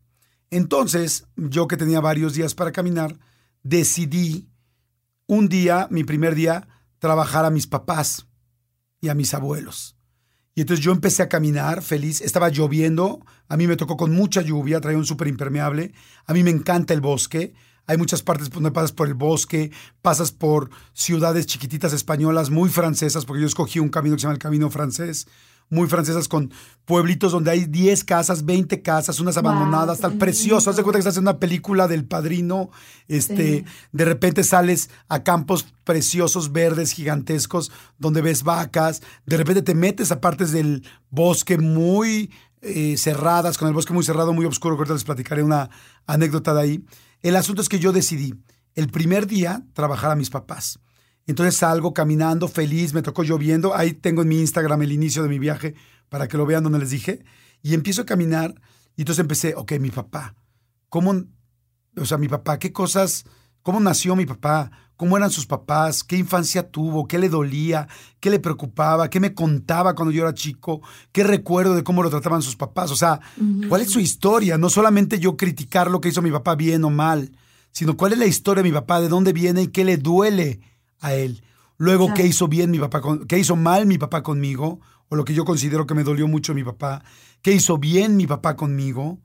Entonces, 0.50 1.26
yo 1.36 1.68
que 1.68 1.76
tenía 1.76 2.00
varios 2.00 2.34
días 2.34 2.54
para 2.54 2.72
caminar, 2.72 3.18
decidí 3.62 4.48
un 5.28 5.48
día, 5.48 5.86
mi 5.90 6.02
primer 6.02 6.34
día, 6.34 6.66
trabajar 6.98 7.44
a 7.44 7.50
mis 7.50 7.68
papás 7.68 8.26
y 9.00 9.10
a 9.10 9.14
mis 9.14 9.32
abuelos. 9.34 9.96
Y 10.54 10.62
entonces 10.62 10.84
yo 10.84 10.90
empecé 10.90 11.22
a 11.22 11.28
caminar 11.28 11.82
feliz, 11.82 12.20
estaba 12.20 12.48
lloviendo, 12.48 13.24
a 13.46 13.56
mí 13.56 13.68
me 13.68 13.76
tocó 13.76 13.96
con 13.96 14.12
mucha 14.12 14.42
lluvia, 14.42 14.80
traía 14.80 14.98
un 14.98 15.06
súper 15.06 15.28
impermeable, 15.28 15.92
a 16.26 16.32
mí 16.32 16.42
me 16.42 16.50
encanta 16.50 16.94
el 16.94 17.00
bosque, 17.00 17.54
hay 17.86 17.96
muchas 17.96 18.22
partes 18.22 18.50
donde 18.50 18.72
pasas 18.72 18.90
por 18.90 19.06
el 19.06 19.14
bosque, 19.14 19.70
pasas 20.02 20.32
por 20.32 20.70
ciudades 20.94 21.46
chiquititas 21.46 21.92
españolas 21.92 22.50
muy 22.50 22.70
francesas, 22.70 23.24
porque 23.24 23.42
yo 23.42 23.46
escogí 23.46 23.78
un 23.78 23.88
camino 23.90 24.16
que 24.16 24.20
se 24.20 24.24
llama 24.24 24.34
el 24.34 24.40
Camino 24.40 24.68
Francés, 24.68 25.28
muy 25.70 25.88
francesas 25.88 26.28
con 26.28 26.52
pueblitos 26.84 27.32
donde 27.32 27.50
hay 27.50 27.66
10 27.66 28.04
casas, 28.04 28.44
20 28.44 28.82
casas, 28.82 29.20
unas 29.20 29.36
abandonadas, 29.36 30.00
tal 30.00 30.14
precioso. 30.14 30.70
Haz 30.70 30.76
de 30.76 30.82
cuenta 30.82 30.98
que 30.98 31.00
estás 31.00 31.16
en 31.16 31.24
una 31.24 31.38
película 31.38 31.88
del 31.88 32.04
padrino. 32.04 32.70
Este, 33.08 33.64
de 33.92 34.04
repente 34.04 34.44
sales 34.44 34.90
a 35.08 35.22
campos 35.22 35.66
preciosos, 35.84 36.52
verdes, 36.52 36.92
gigantescos, 36.92 37.70
donde 37.98 38.22
ves 38.22 38.42
vacas. 38.42 39.02
De 39.26 39.36
repente 39.36 39.62
te 39.62 39.74
metes 39.74 40.10
a 40.12 40.20
partes 40.20 40.52
del 40.52 40.84
bosque 41.10 41.58
muy 41.58 42.30
eh, 42.62 42.96
cerradas, 42.96 43.58
con 43.58 43.68
el 43.68 43.74
bosque 43.74 43.92
muy 43.92 44.04
cerrado, 44.04 44.32
muy 44.32 44.46
oscuro. 44.46 44.76
Ahorita 44.76 44.94
les 44.94 45.04
platicaré 45.04 45.42
una 45.42 45.70
anécdota 46.06 46.54
de 46.54 46.60
ahí. 46.60 46.84
El 47.20 47.36
asunto 47.36 47.62
es 47.62 47.68
que 47.68 47.78
yo 47.78 47.92
decidí 47.92 48.34
el 48.74 48.88
primer 48.88 49.26
día 49.26 49.62
trabajar 49.74 50.10
a 50.10 50.16
mis 50.16 50.30
papás. 50.30 50.78
Entonces 51.28 51.56
salgo 51.56 51.92
caminando 51.92 52.48
feliz, 52.48 52.94
me 52.94 53.02
tocó 53.02 53.22
lloviendo. 53.22 53.76
Ahí 53.76 53.92
tengo 53.92 54.22
en 54.22 54.28
mi 54.28 54.40
Instagram 54.40 54.80
el 54.82 54.92
inicio 54.92 55.22
de 55.22 55.28
mi 55.28 55.38
viaje 55.38 55.74
para 56.08 56.26
que 56.26 56.38
lo 56.38 56.46
vean 56.46 56.64
donde 56.64 56.78
les 56.78 56.90
dije. 56.90 57.22
Y 57.62 57.74
empiezo 57.74 58.02
a 58.02 58.06
caminar 58.06 58.54
y 58.96 59.02
entonces 59.02 59.20
empecé, 59.20 59.54
ok, 59.54 59.72
mi 59.78 59.90
papá, 59.90 60.34
¿cómo, 60.88 61.14
o 61.96 62.04
sea, 62.06 62.16
mi 62.16 62.28
papá, 62.28 62.58
qué 62.58 62.72
cosas, 62.72 63.26
cómo 63.62 63.78
nació 63.78 64.16
mi 64.16 64.24
papá? 64.24 64.70
¿Cómo 64.96 65.18
eran 65.18 65.30
sus 65.30 65.46
papás? 65.46 66.02
¿Qué 66.02 66.16
infancia 66.16 66.70
tuvo? 66.70 67.06
¿Qué 67.06 67.18
le 67.18 67.28
dolía? 67.28 67.86
¿Qué 68.20 68.30
le 68.30 68.40
preocupaba? 68.40 69.10
¿Qué 69.10 69.20
me 69.20 69.34
contaba 69.34 69.94
cuando 69.94 70.10
yo 70.10 70.22
era 70.22 70.34
chico? 70.34 70.80
¿Qué 71.12 71.24
recuerdo 71.24 71.76
de 71.76 71.84
cómo 71.84 72.02
lo 72.02 72.08
trataban 72.10 72.42
sus 72.42 72.56
papás? 72.56 72.90
O 72.90 72.96
sea, 72.96 73.20
¿cuál 73.68 73.82
es 73.82 73.92
su 73.92 74.00
historia? 74.00 74.56
No 74.56 74.70
solamente 74.70 75.20
yo 75.20 75.36
criticar 75.36 75.90
lo 75.90 76.00
que 76.00 76.08
hizo 76.08 76.22
mi 76.22 76.32
papá 76.32 76.56
bien 76.56 76.82
o 76.84 76.90
mal, 76.90 77.30
sino 77.70 77.96
cuál 77.98 78.14
es 78.14 78.18
la 78.18 78.26
historia 78.26 78.62
de 78.62 78.70
mi 78.70 78.74
papá, 78.74 79.00
de 79.00 79.08
dónde 79.08 79.34
viene 79.34 79.62
y 79.62 79.68
qué 79.68 79.84
le 79.84 79.98
duele 79.98 80.60
a 81.00 81.14
él. 81.14 81.42
Luego, 81.76 82.12
¿qué 82.14 82.26
hizo 82.26 82.48
bien 82.48 82.70
mi 82.70 82.78
papá? 82.78 83.00
¿Qué 83.28 83.38
hizo 83.38 83.56
mal 83.56 83.86
mi 83.86 83.98
papá 83.98 84.22
conmigo? 84.22 84.80
O 85.08 85.16
lo 85.16 85.24
que 85.24 85.34
yo 85.34 85.44
considero 85.44 85.86
que 85.86 85.94
me 85.94 86.04
dolió 86.04 86.26
mucho 86.26 86.54
mi 86.54 86.64
papá. 86.64 87.04
¿Qué 87.40 87.52
hizo 87.52 87.78
bien 87.78 88.16
mi 88.16 88.26
papá 88.26 88.56
conmigo? 88.56 89.20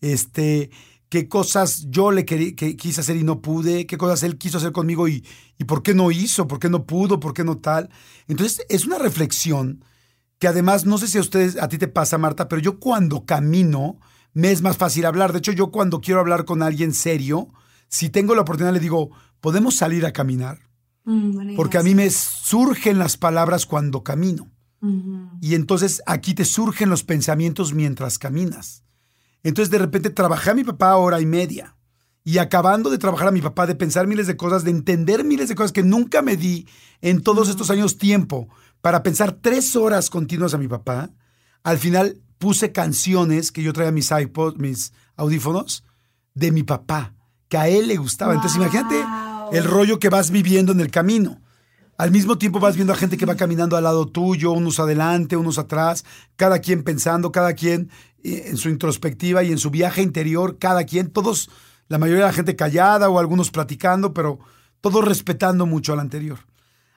Este, 0.00 0.70
qué 1.08 1.28
cosas 1.28 1.86
yo 1.88 2.10
le 2.10 2.24
que 2.26 2.54
quise 2.76 3.00
hacer 3.00 3.16
y 3.16 3.24
no 3.24 3.40
pude, 3.40 3.86
qué 3.86 3.96
cosas 3.96 4.22
él 4.22 4.36
quiso 4.36 4.58
hacer 4.58 4.72
conmigo 4.72 5.08
y, 5.08 5.24
y 5.58 5.64
por 5.64 5.82
qué 5.82 5.94
no 5.94 6.10
hizo, 6.10 6.46
por 6.46 6.58
qué 6.58 6.68
no 6.68 6.84
pudo, 6.84 7.20
por 7.20 7.32
qué 7.32 7.42
no 7.42 7.58
tal. 7.58 7.88
Entonces 8.28 8.66
es 8.68 8.84
una 8.84 8.98
reflexión 8.98 9.84
que 10.38 10.48
además, 10.48 10.84
no 10.84 10.98
sé 10.98 11.08
si 11.08 11.18
a 11.18 11.22
ustedes, 11.22 11.56
a 11.60 11.68
ti 11.68 11.78
te 11.78 11.88
pasa, 11.88 12.18
Marta, 12.18 12.48
pero 12.48 12.60
yo 12.60 12.78
cuando 12.78 13.24
camino 13.24 13.98
me 14.34 14.50
es 14.50 14.60
más 14.60 14.76
fácil 14.76 15.06
hablar. 15.06 15.32
De 15.32 15.38
hecho, 15.38 15.52
yo 15.52 15.70
cuando 15.70 16.00
quiero 16.00 16.20
hablar 16.20 16.44
con 16.44 16.62
alguien 16.62 16.92
serio, 16.92 17.48
si 17.88 18.10
tengo 18.10 18.34
la 18.34 18.42
oportunidad 18.42 18.74
le 18.74 18.80
digo, 18.80 19.10
¿podemos 19.40 19.76
salir 19.76 20.04
a 20.04 20.12
caminar? 20.12 20.58
Mm, 21.04 21.56
Porque 21.56 21.78
a 21.78 21.82
mí 21.82 21.94
me 21.94 22.08
surgen 22.10 22.98
las 22.98 23.16
palabras 23.16 23.66
cuando 23.66 24.02
camino. 24.02 24.50
Y 25.40 25.54
entonces 25.54 26.02
aquí 26.04 26.34
te 26.34 26.44
surgen 26.44 26.90
los 26.90 27.04
pensamientos 27.04 27.72
mientras 27.72 28.18
caminas. 28.18 28.84
Entonces 29.42 29.70
de 29.70 29.78
repente 29.78 30.10
trabajé 30.10 30.50
a 30.50 30.54
mi 30.54 30.62
papá 30.62 30.94
hora 30.96 31.22
y 31.22 31.26
media. 31.26 31.74
Y 32.22 32.36
acabando 32.36 32.90
de 32.90 32.98
trabajar 32.98 33.28
a 33.28 33.30
mi 33.30 33.40
papá, 33.40 33.66
de 33.66 33.74
pensar 33.74 34.06
miles 34.06 34.26
de 34.26 34.36
cosas, 34.36 34.62
de 34.62 34.70
entender 34.70 35.24
miles 35.24 35.48
de 35.48 35.54
cosas 35.54 35.72
que 35.72 35.82
nunca 35.82 36.20
me 36.20 36.36
di 36.36 36.66
en 37.00 37.22
todos 37.22 37.48
estos 37.48 37.70
años 37.70 37.96
tiempo 37.96 38.48
para 38.82 39.02
pensar 39.02 39.32
tres 39.32 39.74
horas 39.74 40.10
continuas 40.10 40.52
a 40.52 40.58
mi 40.58 40.68
papá, 40.68 41.10
al 41.62 41.78
final 41.78 42.20
puse 42.36 42.70
canciones 42.70 43.50
que 43.50 43.62
yo 43.62 43.72
traía 43.72 43.90
mis 43.90 44.10
iPods, 44.10 44.58
mis 44.58 44.92
audífonos, 45.16 45.84
de 46.34 46.52
mi 46.52 46.62
papá, 46.62 47.14
que 47.48 47.56
a 47.56 47.68
él 47.68 47.88
le 47.88 47.96
gustaba. 47.96 48.34
Entonces 48.34 48.58
imagínate 48.58 48.96
el 49.54 49.64
rollo 49.64 49.98
que 49.98 50.08
vas 50.08 50.30
viviendo 50.30 50.72
en 50.72 50.80
el 50.80 50.90
camino. 50.90 51.40
al 51.96 52.10
mismo 52.10 52.38
tiempo 52.38 52.58
vas 52.58 52.74
viendo 52.74 52.92
a 52.92 52.96
gente 52.96 53.16
que 53.16 53.24
va 53.24 53.36
caminando 53.36 53.76
al 53.76 53.84
lado 53.84 54.06
tuyo, 54.06 54.50
unos 54.50 54.80
adelante, 54.80 55.36
unos 55.36 55.58
atrás, 55.58 56.04
cada 56.34 56.58
quien 56.58 56.82
pensando, 56.82 57.30
cada 57.30 57.54
quien 57.54 57.88
eh, 58.24 58.46
en 58.46 58.56
su 58.56 58.68
introspectiva 58.68 59.44
y 59.44 59.52
en 59.52 59.58
su 59.58 59.70
viaje 59.70 60.02
interior, 60.02 60.58
cada 60.58 60.82
quien, 60.84 61.10
todos, 61.10 61.50
la 61.86 61.98
mayoría 61.98 62.24
de 62.24 62.30
la 62.30 62.34
gente 62.34 62.56
callada 62.56 63.08
o 63.08 63.20
algunos 63.20 63.52
platicando, 63.52 64.12
pero 64.12 64.40
todos 64.80 65.04
respetando 65.04 65.66
mucho 65.66 65.92
al 65.92 66.00
anterior. 66.00 66.40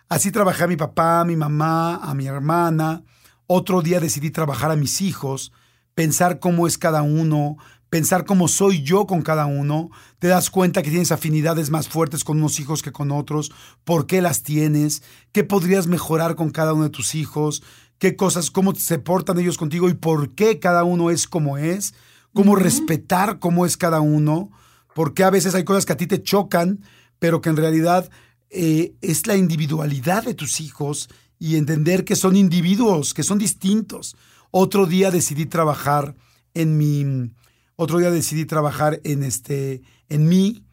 Así 0.10 0.32
trabajé 0.32 0.64
a 0.64 0.68
mi 0.68 0.78
papá, 0.78 1.22
a 1.22 1.26
mi 1.26 1.36
mamá, 1.36 1.98
a 1.98 2.16
mi 2.16 2.26
hermana. 2.26 3.04
Otro 3.46 3.84
día 3.84 4.00
decidí 4.00 4.32
trabajar 4.32 4.72
a 4.72 4.76
mis 4.76 5.02
hijos, 5.02 5.52
pensar 5.94 6.40
cómo 6.40 6.66
es 6.66 6.78
cada 6.78 7.04
uno, 7.04 7.58
pensar 7.90 8.26
cómo 8.26 8.48
soy 8.48 8.84
yo 8.84 9.08
con 9.08 9.22
cada 9.22 9.46
uno, 9.46 9.90
te 10.20 10.28
das 10.28 10.50
cuenta 10.50 10.82
que 10.84 10.90
tienes 10.90 11.12
afinidades 11.12 11.70
más 11.70 11.88
fuertes 11.88 12.24
con 12.24 12.38
unos 12.38 12.60
hijos 12.60 12.82
que 12.82 12.92
con 12.92 13.12
otros, 13.12 13.52
por 13.84 14.08
qué 14.08 14.22
las 14.22 14.44
tienes, 14.44 15.04
qué 15.32 15.44
podrías 15.44 15.88
mejorar 15.88 16.36
con 16.36 16.50
cada 16.50 16.74
uno 16.74 16.84
de 16.84 16.90
tus 16.90 17.16
hijos, 17.16 17.64
qué 17.98 18.16
cosas, 18.16 18.52
cómo 18.52 18.76
se 18.76 19.00
portan 19.00 19.40
ellos 19.40 19.58
contigo 19.58 19.90
y 19.90 19.94
por 19.94 20.36
qué 20.36 20.60
cada 20.60 20.84
uno 20.84 21.12
es 21.12 21.28
como 21.28 21.58
es, 21.58 21.94
cómo 22.34 22.56
respetar 22.56 23.40
cómo 23.40 23.66
es 23.66 23.78
cada 23.78 24.02
uno, 24.02 24.52
porque 24.94 25.24
a 25.24 25.30
veces 25.30 25.56
hay 25.56 25.64
cosas 25.64 25.86
que 25.86 25.94
a 25.94 25.98
ti 25.98 26.08
te 26.08 26.22
chocan, 26.22 26.84
pero 27.20 27.42
que 27.42 27.50
en 27.50 27.58
realidad 27.58 28.10
eh, 28.50 28.94
es 29.02 29.28
la 29.28 29.36
individualidad 29.36 30.24
de 30.24 30.34
tus 30.34 30.60
hijos 30.62 31.10
y 31.40 31.56
entender 31.56 32.04
que 32.04 32.16
son 32.16 32.36
individuos, 32.36 33.14
que 33.14 33.24
son 33.24 33.38
distintos. 33.38 34.16
Otro 34.52 34.86
día 34.86 35.12
decidí 35.12 35.46
trabajar 35.46 36.16
en 36.54 36.78
mi 36.78 37.32
otro 37.78 38.00
día 38.00 38.12
decidí 38.12 38.46
trabajar 38.46 39.00
en 39.04 39.24
este, 39.24 39.84
en 40.10 40.28
mí, 40.28 40.66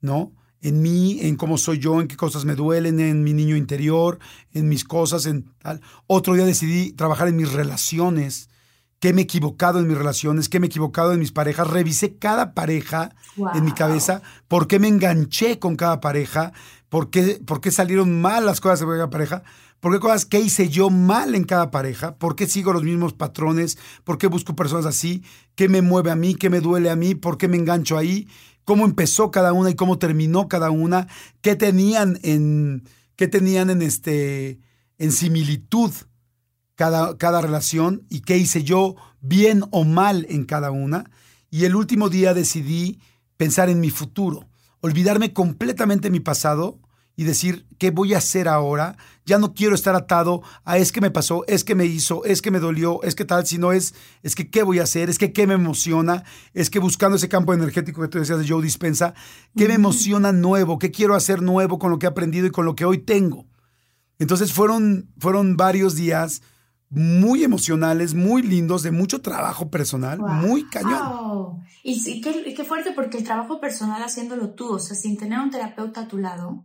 ¿no? 0.00 0.32
En 0.62 0.80
mí, 0.80 1.18
en 1.20 1.36
cómo 1.36 1.58
soy 1.58 1.78
yo, 1.78 2.00
en 2.00 2.08
qué 2.08 2.16
cosas 2.16 2.46
me 2.46 2.54
duelen, 2.54 2.98
en 2.98 3.22
mi 3.22 3.34
niño 3.34 3.56
interior, 3.56 4.18
en 4.52 4.68
mis 4.68 4.82
cosas, 4.82 5.26
en 5.26 5.54
tal. 5.58 5.82
Otro 6.06 6.34
día 6.34 6.46
decidí 6.46 6.92
trabajar 6.92 7.28
en 7.28 7.36
mis 7.36 7.52
relaciones, 7.52 8.48
qué 8.98 9.12
me 9.12 9.20
he 9.20 9.24
equivocado 9.24 9.78
en 9.78 9.86
mis 9.86 9.98
relaciones, 9.98 10.48
qué 10.48 10.58
me 10.58 10.66
he 10.66 10.68
equivocado 10.68 11.12
en 11.12 11.18
mis 11.18 11.30
parejas. 11.30 11.68
Revisé 11.68 12.16
cada 12.16 12.54
pareja 12.54 13.14
en 13.54 13.62
mi 13.62 13.72
cabeza, 13.72 14.22
por 14.48 14.66
qué 14.66 14.78
me 14.78 14.88
enganché 14.88 15.58
con 15.58 15.76
cada 15.76 16.00
pareja, 16.00 16.54
por 16.88 17.10
qué, 17.10 17.38
por 17.46 17.60
qué 17.60 17.70
salieron 17.70 18.18
mal 18.22 18.46
las 18.46 18.62
cosas 18.62 18.80
de 18.80 18.86
cada 18.86 19.10
pareja. 19.10 19.42
¿Por 19.86 19.92
qué 19.92 20.00
cosas 20.00 20.26
que 20.26 20.40
hice 20.40 20.68
yo 20.68 20.90
mal 20.90 21.36
en 21.36 21.44
cada 21.44 21.70
pareja? 21.70 22.16
¿Por 22.16 22.34
qué 22.34 22.48
sigo 22.48 22.72
los 22.72 22.82
mismos 22.82 23.12
patrones? 23.12 23.78
¿Por 24.02 24.18
qué 24.18 24.26
busco 24.26 24.56
personas 24.56 24.84
así? 24.84 25.22
¿Qué 25.54 25.68
me 25.68 25.80
mueve 25.80 26.10
a 26.10 26.16
mí? 26.16 26.34
¿Qué 26.34 26.50
me 26.50 26.58
duele 26.58 26.90
a 26.90 26.96
mí? 26.96 27.14
¿Por 27.14 27.38
qué 27.38 27.46
me 27.46 27.56
engancho 27.56 27.96
ahí? 27.96 28.26
¿Cómo 28.64 28.84
empezó 28.84 29.30
cada 29.30 29.52
una 29.52 29.70
y 29.70 29.76
cómo 29.76 29.96
terminó 29.96 30.48
cada 30.48 30.70
una? 30.70 31.06
¿Qué 31.40 31.54
tenían 31.54 32.18
en, 32.24 32.82
qué 33.14 33.28
tenían 33.28 33.70
en, 33.70 33.80
este, 33.80 34.58
en 34.98 35.12
similitud 35.12 35.92
cada, 36.74 37.16
cada 37.16 37.40
relación? 37.40 38.08
¿Y 38.10 38.22
qué 38.22 38.38
hice 38.38 38.64
yo 38.64 38.96
bien 39.20 39.62
o 39.70 39.84
mal 39.84 40.26
en 40.28 40.46
cada 40.46 40.72
una? 40.72 41.08
Y 41.48 41.64
el 41.64 41.76
último 41.76 42.08
día 42.08 42.34
decidí 42.34 42.98
pensar 43.36 43.68
en 43.68 43.78
mi 43.78 43.90
futuro, 43.90 44.48
olvidarme 44.80 45.32
completamente 45.32 46.08
de 46.08 46.10
mi 46.12 46.18
pasado 46.18 46.80
y 47.16 47.24
decir, 47.24 47.66
¿qué 47.78 47.90
voy 47.90 48.12
a 48.12 48.18
hacer 48.18 48.46
ahora? 48.46 48.96
Ya 49.24 49.38
no 49.38 49.54
quiero 49.54 49.74
estar 49.74 49.94
atado 49.94 50.42
a 50.64 50.76
es 50.76 50.92
que 50.92 51.00
me 51.00 51.10
pasó, 51.10 51.44
es 51.48 51.64
que 51.64 51.74
me 51.74 51.86
hizo, 51.86 52.24
es 52.26 52.42
que 52.42 52.50
me 52.50 52.60
dolió, 52.60 53.02
es 53.02 53.14
que 53.14 53.24
tal, 53.24 53.46
sino 53.46 53.72
es, 53.72 53.94
es 54.22 54.34
que 54.34 54.50
qué 54.50 54.62
voy 54.62 54.78
a 54.78 54.82
hacer, 54.82 55.08
es 55.08 55.18
que 55.18 55.32
qué 55.32 55.46
me 55.46 55.54
emociona, 55.54 56.24
es 56.52 56.68
que 56.68 56.78
buscando 56.78 57.16
ese 57.16 57.30
campo 57.30 57.54
energético 57.54 58.02
que 58.02 58.08
tú 58.08 58.18
decías 58.18 58.38
de 58.38 58.46
Joe 58.46 58.62
Dispensa, 58.62 59.14
¿qué 59.56 59.66
me 59.66 59.74
emociona 59.74 60.30
nuevo? 60.32 60.78
¿Qué 60.78 60.90
quiero 60.90 61.14
hacer 61.14 61.40
nuevo 61.40 61.78
con 61.78 61.90
lo 61.90 61.98
que 61.98 62.04
he 62.04 62.08
aprendido 62.08 62.46
y 62.46 62.50
con 62.50 62.66
lo 62.66 62.76
que 62.76 62.84
hoy 62.84 62.98
tengo? 62.98 63.46
Entonces 64.18 64.52
fueron, 64.52 65.10
fueron 65.18 65.56
varios 65.56 65.96
días 65.96 66.42
muy 66.90 67.44
emocionales, 67.44 68.14
muy 68.14 68.42
lindos, 68.42 68.82
de 68.82 68.90
mucho 68.90 69.22
trabajo 69.22 69.70
personal, 69.70 70.18
muy 70.18 70.64
cañón. 70.68 71.62
Y, 71.82 72.20
qué, 72.20 72.54
qué 72.54 72.64
fuerte 72.64 72.92
porque 72.92 73.18
el 73.18 73.24
trabajo 73.24 73.60
personal 73.60 74.02
haciéndolo 74.02 74.50
tú, 74.50 74.74
o 74.74 74.78
sea, 74.78 74.96
sin 74.96 75.16
tener 75.16 75.38
un 75.40 75.50
terapeuta 75.50 76.02
a 76.02 76.08
tu 76.08 76.18
lado, 76.18 76.64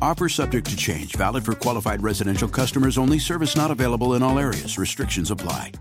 Offer 0.00 0.28
subject 0.28 0.68
to 0.70 0.76
change, 0.76 1.16
valid 1.16 1.44
for 1.44 1.54
qualified 1.54 2.02
residential 2.02 2.48
customers 2.48 2.98
only. 2.98 3.18
Service 3.18 3.56
not 3.56 3.70
available 3.70 4.14
in 4.14 4.22
all 4.22 4.38
areas. 4.38 4.78
Restrictions 4.78 5.30
apply. 5.30 5.72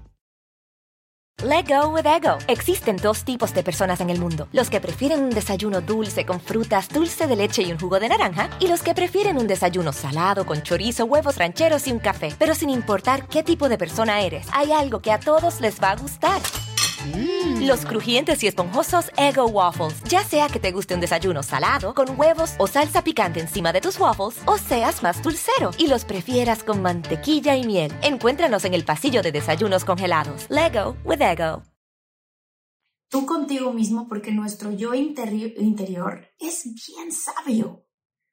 Let 1.43 1.67
go 1.67 1.89
with 1.89 2.05
ego. 2.05 2.37
Existen 2.47 2.95
dos 2.95 3.25
tipos 3.25 3.53
de 3.53 3.61
personas 3.61 3.99
en 3.99 4.09
el 4.09 4.19
mundo: 4.19 4.47
los 4.53 4.69
que 4.69 4.79
prefieren 4.79 5.21
un 5.21 5.31
desayuno 5.31 5.81
dulce 5.81 6.25
con 6.25 6.39
frutas, 6.39 6.87
dulce 6.87 7.27
de 7.27 7.35
leche 7.35 7.61
y 7.61 7.73
un 7.73 7.77
jugo 7.77 7.99
de 7.99 8.07
naranja, 8.07 8.49
y 8.61 8.69
los 8.69 8.81
que 8.81 8.95
prefieren 8.95 9.37
un 9.37 9.47
desayuno 9.47 9.91
salado 9.91 10.45
con 10.45 10.63
chorizo, 10.63 11.03
huevos 11.05 11.37
rancheros 11.37 11.87
y 11.87 11.91
un 11.91 11.99
café. 11.99 12.33
Pero 12.39 12.55
sin 12.55 12.69
importar 12.69 13.27
qué 13.27 13.43
tipo 13.43 13.67
de 13.67 13.77
persona 13.77 14.21
eres, 14.21 14.47
hay 14.53 14.71
algo 14.71 15.01
que 15.01 15.11
a 15.11 15.19
todos 15.19 15.59
les 15.59 15.81
va 15.81 15.91
a 15.91 15.95
gustar. 15.97 16.41
Los 17.61 17.85
crujientes 17.85 18.43
y 18.43 18.47
esponjosos 18.47 19.11
Ego 19.17 19.45
Waffles. 19.45 20.01
Ya 20.09 20.23
sea 20.23 20.47
que 20.49 20.59
te 20.59 20.71
guste 20.71 20.95
un 20.95 21.01
desayuno 21.01 21.43
salado, 21.43 21.93
con 21.93 22.19
huevos 22.19 22.53
o 22.57 22.67
salsa 22.67 23.03
picante 23.03 23.39
encima 23.39 23.71
de 23.71 23.81
tus 23.81 23.99
waffles, 23.99 24.41
o 24.45 24.57
seas 24.57 25.03
más 25.03 25.21
dulcero 25.21 25.71
y 25.77 25.87
los 25.87 26.05
prefieras 26.05 26.63
con 26.63 26.81
mantequilla 26.81 27.55
y 27.55 27.65
miel. 27.65 27.93
Encuéntranos 28.01 28.65
en 28.65 28.73
el 28.73 28.85
pasillo 28.85 29.21
de 29.21 29.31
desayunos 29.31 29.85
congelados. 29.85 30.47
Lego 30.49 30.97
with 31.03 31.21
Ego. 31.21 31.63
Tú 33.09 33.25
contigo 33.25 33.71
mismo, 33.71 34.07
porque 34.07 34.31
nuestro 34.31 34.71
yo 34.71 34.93
interior 34.93 36.27
es 36.39 36.63
bien 36.65 37.11
sabio. 37.11 37.85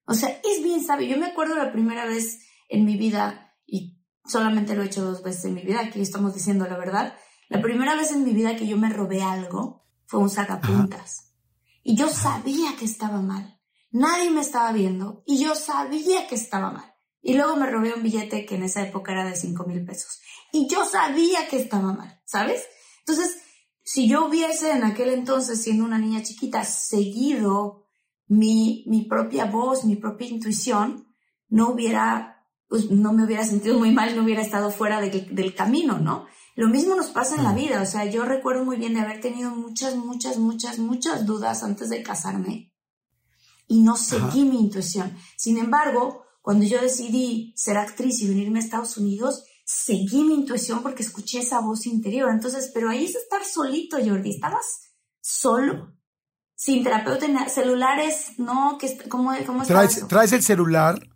O 0.07 0.15
sea, 0.15 0.41
es 0.43 0.63
bien 0.63 0.83
sabio. 0.83 1.09
Yo 1.09 1.19
me 1.19 1.27
acuerdo 1.27 1.57
la 1.57 1.73
primera 1.73 2.07
vez 2.07 2.41
en 2.69 2.85
mi 2.85 2.97
vida, 2.97 3.55
y 3.67 4.03
solamente 4.25 4.75
lo 4.75 4.83
he 4.83 4.87
hecho 4.87 5.05
dos 5.05 5.23
veces 5.23 5.45
en 5.45 5.55
mi 5.55 5.63
vida, 5.63 5.81
aquí 5.81 6.01
estamos 6.01 6.35
diciendo 6.35 6.67
la 6.67 6.79
verdad 6.79 7.15
la 7.53 7.61
primera 7.61 7.95
vez 7.95 8.13
en 8.13 8.25
mi 8.25 8.33
vida 8.33 8.57
que 8.57 8.67
yo 8.67 8.79
me 8.79 8.89
robé 8.89 9.23
algo 9.23 9.85
fue 10.07 10.21
un 10.21 10.31
sacapuntas. 10.31 11.35
Y 11.83 11.97
yo 11.97 12.09
sabía 12.09 12.77
que 12.79 12.87
estaba 12.87 13.21
mal. 13.21 13.61
Nadie 13.91 14.31
me 14.31 14.41
estaba 14.41 14.73
viendo 14.73 15.23
y 15.27 15.37
yo 15.39 15.55
sabía 15.55 16.27
que 16.29 16.35
estaba 16.35 16.71
mal. 16.71 16.95
Y 17.21 17.35
luego 17.35 17.57
me 17.57 17.69
robé 17.69 17.93
un 17.93 18.03
billete 18.03 18.47
que 18.47 18.55
en 18.55 18.63
esa 18.63 18.81
época 18.81 19.13
era 19.13 19.27
de 19.27 19.37
5 19.37 19.65
mil 19.67 19.85
pesos. 19.85 20.23
Y 20.51 20.67
yo 20.67 20.87
sabía 20.87 21.47
que 21.47 21.59
estaba 21.59 21.93
mal, 21.93 22.23
¿sabes? 22.25 22.63
Entonces, 23.01 23.37
si 23.85 24.09
yo 24.09 24.29
hubiese 24.29 24.71
en 24.71 24.85
aquel 24.85 25.11
entonces, 25.11 25.63
siendo 25.63 25.85
una 25.85 25.99
niña 25.99 26.23
chiquita, 26.23 26.65
seguido 26.65 27.85
mi, 28.29 28.83
mi 28.87 29.03
propia 29.03 29.45
voz, 29.45 29.85
mi 29.85 29.97
propia 29.97 30.29
intuición, 30.29 31.07
no 31.51 31.69
hubiera, 31.69 32.47
pues, 32.67 32.91
no 32.91 33.13
me 33.13 33.27
hubiera 33.27 33.45
sentido 33.45 33.79
muy 33.79 33.93
mal, 33.93 34.17
no 34.17 34.23
hubiera 34.23 34.41
estado 34.41 34.71
fuera 34.71 35.03
del 35.03 35.55
camino, 35.55 35.99
¿no? 35.99 36.25
Lo 36.55 36.69
mismo 36.69 36.95
nos 36.95 37.07
pasa 37.07 37.37
en 37.37 37.45
la 37.45 37.55
vida, 37.55 37.81
o 37.81 37.87
sea, 37.87 38.05
yo 38.05 38.25
recuerdo 38.25 38.65
muy 38.65 38.77
bien 38.77 38.95
de 38.95 39.01
haber 39.01 39.21
tenido 39.21 39.51
muchas, 39.51 39.97
muchas, 39.97 40.39
muchas, 40.39 40.79
muchas 40.79 41.25
dudas 41.25 41.63
antes 41.63 41.89
de 41.89 42.03
casarme 42.03 42.73
y 43.73 43.83
no 43.83 43.97
seguí 43.97 44.45
mi 44.45 44.61
intuición. 44.61 45.17
Sin 45.37 45.57
embargo, 45.57 46.25
cuando 46.43 46.67
yo 46.67 46.81
decidí 46.81 47.55
ser 47.57 47.79
actriz 47.79 48.21
y 48.21 48.29
venirme 48.29 48.59
a 48.59 48.63
Estados 48.63 48.99
Unidos, 48.99 49.45
seguí 49.65 50.25
mi 50.25 50.35
intuición 50.35 50.83
porque 50.83 51.03
escuché 51.03 51.41
esa 51.41 51.61
voz 51.61 51.87
interior. 51.87 52.31
Entonces, 52.31 52.71
pero 52.75 52.91
ahí 52.91 53.07
es 53.07 53.15
estar 53.15 53.43
solito, 53.45 53.97
Jordi, 54.05 54.31
estabas 54.31 54.93
solo, 55.21 55.95
sin 56.55 56.85
terapeuta, 56.85 57.27
celulares, 57.49 58.33
¿no? 58.39 58.79
¿Cómo, 59.09 59.33
cómo 59.47 59.65
traes, 59.65 60.07
traes 60.07 60.33
el 60.33 60.43
celular, 60.43 61.09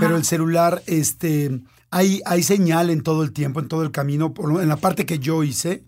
pero 0.00 0.16
el 0.16 0.24
celular, 0.24 0.82
este 0.86 1.60
hay, 1.90 2.20
hay 2.26 2.42
señal 2.42 2.90
en 2.90 3.02
todo 3.02 3.22
el 3.22 3.32
tiempo, 3.32 3.60
en 3.60 3.68
todo 3.68 3.82
el 3.82 3.90
camino, 3.90 4.32
en 4.60 4.68
la 4.68 4.76
parte 4.76 5.06
que 5.06 5.18
yo 5.18 5.42
hice. 5.42 5.84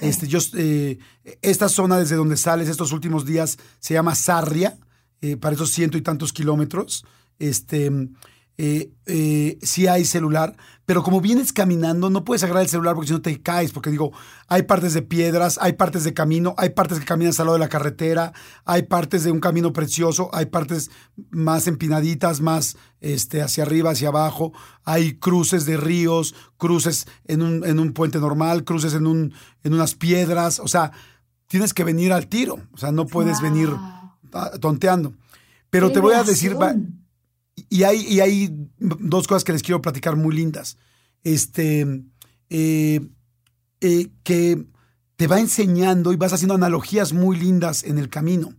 Este, 0.00 0.28
yo, 0.28 0.40
eh, 0.58 0.98
esta 1.40 1.68
zona 1.68 1.98
desde 1.98 2.16
donde 2.16 2.36
sales 2.36 2.68
estos 2.68 2.92
últimos 2.92 3.24
días 3.24 3.56
se 3.78 3.94
llama 3.94 4.14
Sarria, 4.14 4.76
eh, 5.22 5.36
para 5.36 5.54
esos 5.54 5.70
ciento 5.70 5.96
y 5.96 6.02
tantos 6.02 6.32
kilómetros. 6.32 7.04
Este, 7.38 7.90
eh, 8.62 8.92
eh, 9.06 9.58
sí 9.62 9.86
hay 9.86 10.04
celular, 10.04 10.54
pero 10.84 11.02
como 11.02 11.22
vienes 11.22 11.50
caminando, 11.50 12.10
no 12.10 12.26
puedes 12.26 12.44
agarrar 12.44 12.64
el 12.64 12.68
celular 12.68 12.94
porque 12.94 13.06
si 13.06 13.14
no 13.14 13.22
te 13.22 13.40
caes, 13.40 13.72
porque 13.72 13.88
digo, 13.88 14.12
hay 14.48 14.64
partes 14.64 14.92
de 14.92 15.00
piedras, 15.00 15.58
hay 15.62 15.72
partes 15.72 16.04
de 16.04 16.12
camino, 16.12 16.54
hay 16.58 16.68
partes 16.68 17.00
que 17.00 17.06
caminas 17.06 17.40
al 17.40 17.46
lado 17.46 17.54
de 17.54 17.64
la 17.64 17.70
carretera, 17.70 18.34
hay 18.66 18.82
partes 18.82 19.24
de 19.24 19.30
un 19.30 19.40
camino 19.40 19.72
precioso, 19.72 20.28
hay 20.34 20.44
partes 20.44 20.90
más 21.30 21.68
empinaditas, 21.68 22.42
más 22.42 22.76
este, 23.00 23.40
hacia 23.40 23.64
arriba, 23.64 23.92
hacia 23.92 24.08
abajo, 24.08 24.52
hay 24.84 25.14
cruces 25.14 25.64
de 25.64 25.78
ríos, 25.78 26.34
cruces 26.58 27.06
en 27.24 27.40
un, 27.40 27.64
en 27.64 27.78
un 27.78 27.94
puente 27.94 28.18
normal, 28.18 28.64
cruces 28.64 28.92
en, 28.92 29.06
un, 29.06 29.32
en 29.64 29.72
unas 29.72 29.94
piedras, 29.94 30.58
o 30.58 30.68
sea, 30.68 30.92
tienes 31.46 31.72
que 31.72 31.84
venir 31.84 32.12
al 32.12 32.26
tiro, 32.26 32.58
o 32.72 32.76
sea, 32.76 32.92
no 32.92 33.06
puedes 33.06 33.40
venir 33.40 33.70
tonteando. 34.60 35.14
Pero 35.70 35.90
te 35.92 36.00
voy 36.00 36.12
a 36.12 36.24
decir, 36.24 36.56
y 37.68 37.82
hay, 37.82 38.00
y 38.00 38.20
hay 38.20 38.68
dos 38.78 39.26
cosas 39.26 39.44
que 39.44 39.52
les 39.52 39.62
quiero 39.62 39.82
platicar 39.82 40.16
muy 40.16 40.34
lindas. 40.34 40.76
Este, 41.22 42.04
eh, 42.48 43.00
eh, 43.80 44.08
que 44.22 44.66
te 45.16 45.26
va 45.26 45.38
enseñando 45.38 46.12
y 46.12 46.16
vas 46.16 46.32
haciendo 46.32 46.54
analogías 46.54 47.12
muy 47.12 47.38
lindas 47.38 47.84
en 47.84 47.98
el 47.98 48.08
camino. 48.08 48.54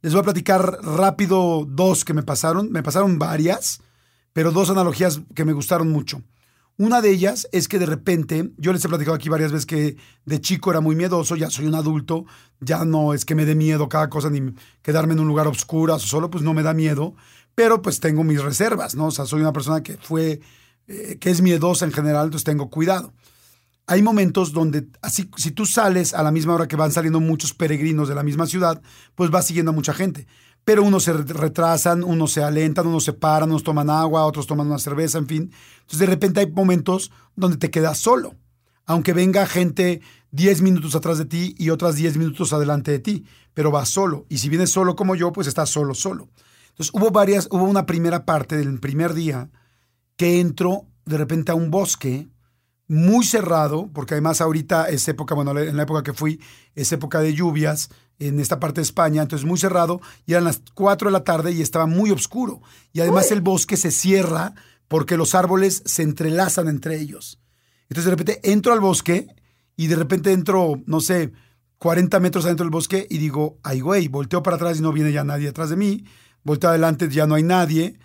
Les 0.00 0.12
voy 0.12 0.20
a 0.20 0.24
platicar 0.24 0.78
rápido 0.82 1.66
dos 1.68 2.04
que 2.04 2.14
me 2.14 2.22
pasaron. 2.22 2.70
Me 2.70 2.82
pasaron 2.82 3.18
varias, 3.18 3.80
pero 4.32 4.52
dos 4.52 4.70
analogías 4.70 5.20
que 5.34 5.44
me 5.44 5.52
gustaron 5.52 5.90
mucho. 5.90 6.22
Una 6.76 7.00
de 7.00 7.10
ellas 7.10 7.48
es 7.52 7.68
que 7.68 7.78
de 7.78 7.86
repente, 7.86 8.50
yo 8.56 8.72
les 8.72 8.84
he 8.84 8.88
platicado 8.88 9.14
aquí 9.14 9.28
varias 9.28 9.52
veces 9.52 9.64
que 9.64 9.96
de 10.24 10.40
chico 10.40 10.72
era 10.72 10.80
muy 10.80 10.96
miedoso, 10.96 11.36
ya 11.36 11.48
soy 11.48 11.66
un 11.66 11.76
adulto, 11.76 12.24
ya 12.58 12.84
no 12.84 13.14
es 13.14 13.24
que 13.24 13.36
me 13.36 13.44
dé 13.44 13.54
miedo 13.54 13.88
cada 13.88 14.10
cosa 14.10 14.28
ni 14.28 14.54
quedarme 14.82 15.12
en 15.12 15.20
un 15.20 15.28
lugar 15.28 15.46
oscuro, 15.46 15.96
solo 16.00 16.30
pues 16.30 16.42
no 16.42 16.52
me 16.52 16.64
da 16.64 16.74
miedo, 16.74 17.14
pero 17.54 17.82
pues 17.82 18.00
tengo 18.00 18.24
mis 18.24 18.42
reservas, 18.42 18.94
¿no? 18.94 19.06
O 19.06 19.10
sea, 19.10 19.26
soy 19.26 19.40
una 19.40 19.52
persona 19.52 19.82
que 19.82 19.96
fue, 19.96 20.40
eh, 20.88 21.16
que 21.20 21.30
es 21.30 21.40
miedosa 21.40 21.84
en 21.84 21.92
general, 21.92 22.26
entonces 22.26 22.44
tengo 22.44 22.70
cuidado. 22.70 23.12
Hay 23.86 24.02
momentos 24.02 24.52
donde, 24.52 24.88
así, 25.02 25.30
si 25.36 25.50
tú 25.50 25.66
sales 25.66 26.14
a 26.14 26.22
la 26.22 26.30
misma 26.30 26.54
hora 26.54 26.68
que 26.68 26.76
van 26.76 26.90
saliendo 26.90 27.20
muchos 27.20 27.52
peregrinos 27.52 28.08
de 28.08 28.14
la 28.14 28.22
misma 28.22 28.46
ciudad, 28.46 28.80
pues 29.14 29.30
vas 29.30 29.46
siguiendo 29.46 29.72
a 29.72 29.74
mucha 29.74 29.92
gente. 29.92 30.26
Pero 30.64 30.82
unos 30.82 31.04
se 31.04 31.12
retrasan, 31.12 32.02
unos 32.02 32.32
se 32.32 32.42
alentan, 32.42 32.86
unos 32.86 33.04
se 33.04 33.12
paran, 33.12 33.50
unos 33.50 33.62
toman 33.62 33.90
agua, 33.90 34.24
otros 34.24 34.46
toman 34.46 34.68
una 34.68 34.78
cerveza, 34.78 35.18
en 35.18 35.26
fin. 35.26 35.52
Entonces 35.80 35.98
de 35.98 36.06
repente 36.06 36.40
hay 36.40 36.50
momentos 36.50 37.12
donde 37.36 37.58
te 37.58 37.70
quedas 37.70 37.98
solo, 37.98 38.34
aunque 38.86 39.12
venga 39.12 39.46
gente 39.46 40.00
10 40.30 40.62
minutos 40.62 40.94
atrás 40.94 41.18
de 41.18 41.26
ti 41.26 41.54
y 41.58 41.68
otras 41.68 41.96
10 41.96 42.16
minutos 42.16 42.54
adelante 42.54 42.90
de 42.90 42.98
ti, 42.98 43.24
pero 43.52 43.70
vas 43.70 43.90
solo. 43.90 44.24
Y 44.30 44.38
si 44.38 44.48
vienes 44.48 44.70
solo 44.70 44.96
como 44.96 45.14
yo, 45.14 45.30
pues 45.32 45.46
estás 45.46 45.68
solo, 45.68 45.94
solo. 45.94 46.30
Entonces 46.74 46.92
hubo 46.92 47.10
varias, 47.12 47.46
hubo 47.52 47.64
una 47.64 47.86
primera 47.86 48.24
parte 48.24 48.56
del 48.56 48.80
primer 48.80 49.14
día 49.14 49.48
que 50.16 50.40
entró 50.40 50.88
de 51.04 51.18
repente 51.18 51.52
a 51.52 51.54
un 51.54 51.70
bosque 51.70 52.26
muy 52.88 53.24
cerrado, 53.24 53.88
porque 53.94 54.14
además 54.14 54.40
ahorita 54.40 54.88
es 54.88 55.06
época, 55.06 55.36
bueno, 55.36 55.56
en 55.56 55.76
la 55.76 55.84
época 55.84 56.02
que 56.02 56.12
fui, 56.12 56.40
es 56.74 56.90
época 56.90 57.20
de 57.20 57.32
lluvias 57.32 57.90
en 58.18 58.40
esta 58.40 58.58
parte 58.58 58.80
de 58.80 58.86
España, 58.86 59.22
entonces 59.22 59.46
muy 59.46 59.56
cerrado, 59.56 60.00
y 60.26 60.32
eran 60.32 60.44
las 60.44 60.62
4 60.74 61.08
de 61.08 61.12
la 61.12 61.22
tarde 61.22 61.52
y 61.52 61.62
estaba 61.62 61.86
muy 61.86 62.10
oscuro. 62.10 62.60
Y 62.92 63.00
además 63.00 63.30
el 63.30 63.40
bosque 63.40 63.76
se 63.76 63.92
cierra 63.92 64.54
porque 64.88 65.16
los 65.16 65.36
árboles 65.36 65.82
se 65.86 66.02
entrelazan 66.02 66.66
entre 66.66 67.00
ellos. 67.00 67.40
Entonces 67.88 68.06
de 68.06 68.10
repente 68.10 68.40
entro 68.42 68.72
al 68.72 68.80
bosque 68.80 69.28
y 69.76 69.86
de 69.86 69.96
repente 69.96 70.32
entro, 70.32 70.82
no 70.86 71.00
sé, 71.00 71.32
40 71.78 72.18
metros 72.18 72.44
adentro 72.44 72.64
del 72.64 72.70
bosque 72.70 73.06
y 73.08 73.18
digo, 73.18 73.58
ay 73.62 73.80
güey, 73.80 74.08
volteo 74.08 74.42
para 74.42 74.56
atrás 74.56 74.78
y 74.78 74.82
no 74.82 74.92
viene 74.92 75.12
ya 75.12 75.22
nadie 75.22 75.48
atrás 75.48 75.70
de 75.70 75.76
mí 75.76 76.04
volteo 76.44 76.70
adelante, 76.70 77.08
ya 77.08 77.26
no 77.26 77.34
hay 77.34 77.42
nadie. 77.42 77.98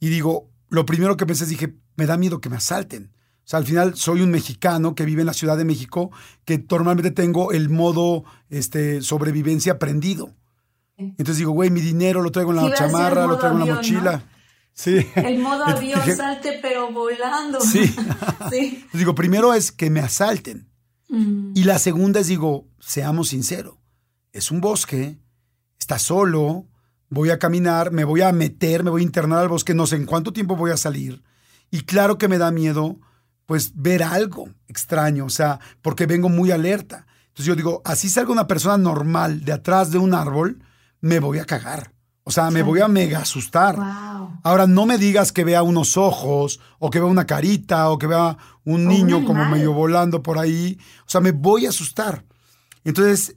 Y 0.00 0.08
digo, 0.08 0.50
lo 0.68 0.84
primero 0.84 1.16
que 1.16 1.26
pensé 1.26 1.44
es, 1.44 1.50
dije, 1.50 1.76
me 1.96 2.06
da 2.06 2.16
miedo 2.16 2.40
que 2.40 2.48
me 2.48 2.56
asalten. 2.56 3.12
O 3.44 3.48
sea, 3.48 3.58
al 3.58 3.66
final 3.66 3.94
soy 3.96 4.22
un 4.22 4.30
mexicano 4.30 4.94
que 4.94 5.04
vive 5.04 5.22
en 5.22 5.26
la 5.26 5.34
Ciudad 5.34 5.56
de 5.56 5.64
México, 5.64 6.10
que 6.44 6.64
normalmente 6.68 7.10
tengo 7.10 7.52
el 7.52 7.68
modo 7.68 8.24
este, 8.48 9.02
sobrevivencia 9.02 9.78
prendido. 9.78 10.34
Entonces 10.96 11.38
digo, 11.38 11.50
güey, 11.52 11.70
mi 11.70 11.80
dinero 11.80 12.22
lo 12.22 12.30
traigo 12.30 12.52
en 12.52 12.56
la 12.56 12.74
chamarra, 12.74 13.26
lo 13.26 13.38
traigo 13.38 13.58
en 13.58 13.66
la 13.66 13.74
mochila. 13.74 14.24
Sí. 14.72 15.06
El 15.16 15.38
modo 15.40 15.64
avión 15.64 16.00
salte, 16.16 16.58
pero 16.62 16.92
volando. 16.92 17.60
Sí. 17.60 17.92
sí. 18.50 18.86
digo, 18.92 19.14
primero 19.14 19.52
es 19.52 19.72
que 19.72 19.90
me 19.90 20.00
asalten. 20.00 20.70
Mm. 21.08 21.52
Y 21.54 21.64
la 21.64 21.78
segunda 21.78 22.20
es, 22.20 22.28
digo, 22.28 22.68
seamos 22.78 23.28
sinceros. 23.28 23.76
Es 24.32 24.50
un 24.50 24.60
bosque, 24.60 25.18
está 25.78 25.98
solo, 25.98 26.68
voy 27.12 27.28
a 27.28 27.38
caminar, 27.38 27.92
me 27.92 28.04
voy 28.04 28.22
a 28.22 28.32
meter, 28.32 28.82
me 28.82 28.90
voy 28.90 29.02
a 29.02 29.04
internar 29.04 29.40
al 29.40 29.48
bosque, 29.48 29.74
no 29.74 29.86
sé 29.86 29.96
en 29.96 30.06
cuánto 30.06 30.32
tiempo 30.32 30.56
voy 30.56 30.70
a 30.70 30.78
salir. 30.78 31.22
Y 31.70 31.82
claro 31.82 32.16
que 32.16 32.26
me 32.26 32.38
da 32.38 32.50
miedo, 32.50 32.98
pues, 33.44 33.72
ver 33.74 34.02
algo 34.02 34.48
extraño, 34.66 35.26
o 35.26 35.30
sea, 35.30 35.60
porque 35.82 36.06
vengo 36.06 36.30
muy 36.30 36.52
alerta. 36.52 37.06
Entonces 37.26 37.44
yo 37.44 37.54
digo, 37.54 37.82
así 37.84 38.08
salga 38.08 38.32
una 38.32 38.46
persona 38.46 38.78
normal 38.78 39.44
de 39.44 39.52
atrás 39.52 39.90
de 39.90 39.98
un 39.98 40.14
árbol, 40.14 40.64
me 41.02 41.20
voy 41.20 41.38
a 41.38 41.44
cagar. 41.44 41.92
O 42.24 42.30
sea, 42.30 42.50
me 42.50 42.62
voy 42.62 42.80
a 42.80 42.88
mega 42.88 43.18
asustar. 43.18 43.76
Ahora, 44.42 44.66
no 44.66 44.86
me 44.86 44.96
digas 44.96 45.32
que 45.32 45.44
vea 45.44 45.62
unos 45.62 45.98
ojos, 45.98 46.60
o 46.78 46.88
que 46.88 46.98
vea 46.98 47.08
una 47.08 47.26
carita, 47.26 47.90
o 47.90 47.98
que 47.98 48.06
vea 48.06 48.38
un 48.64 48.86
niño 48.86 49.24
como 49.26 49.44
medio 49.44 49.74
volando 49.74 50.22
por 50.22 50.38
ahí. 50.38 50.78
O 51.00 51.10
sea, 51.10 51.20
me 51.20 51.32
voy 51.32 51.66
a 51.66 51.70
asustar. 51.70 52.24
Entonces, 52.84 53.36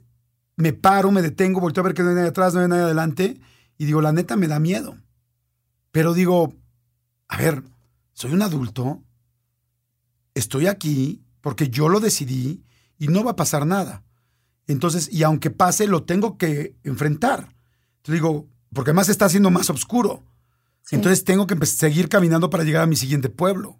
me 0.56 0.72
paro, 0.72 1.10
me 1.10 1.20
detengo, 1.20 1.60
volteo 1.60 1.82
a 1.82 1.86
ver 1.86 1.94
que 1.94 2.02
no 2.02 2.10
hay 2.10 2.14
nadie 2.14 2.28
atrás, 2.28 2.54
no 2.54 2.60
hay 2.60 2.68
nadie 2.68 2.84
adelante 2.84 3.38
y 3.78 3.84
digo, 3.84 4.00
la 4.00 4.12
neta 4.12 4.36
me 4.36 4.48
da 4.48 4.58
miedo. 4.58 4.98
Pero 5.92 6.14
digo, 6.14 6.54
a 7.28 7.38
ver, 7.38 7.62
soy 8.12 8.32
un 8.32 8.42
adulto, 8.42 9.02
estoy 10.34 10.66
aquí 10.66 11.22
porque 11.40 11.68
yo 11.68 11.88
lo 11.88 12.00
decidí 12.00 12.64
y 12.98 13.08
no 13.08 13.24
va 13.24 13.32
a 13.32 13.36
pasar 13.36 13.66
nada. 13.66 14.02
Entonces, 14.66 15.08
y 15.12 15.22
aunque 15.22 15.50
pase, 15.50 15.86
lo 15.86 16.04
tengo 16.04 16.38
que 16.38 16.74
enfrentar. 16.82 17.54
Entonces 17.98 18.22
digo, 18.22 18.48
porque 18.72 18.90
además 18.90 19.08
está 19.08 19.26
haciendo 19.26 19.50
más 19.50 19.70
oscuro. 19.70 20.22
Entonces 20.90 21.24
tengo 21.24 21.46
que 21.46 21.66
seguir 21.66 22.08
caminando 22.08 22.50
para 22.50 22.64
llegar 22.64 22.82
a 22.82 22.86
mi 22.86 22.96
siguiente 22.96 23.28
pueblo. 23.28 23.78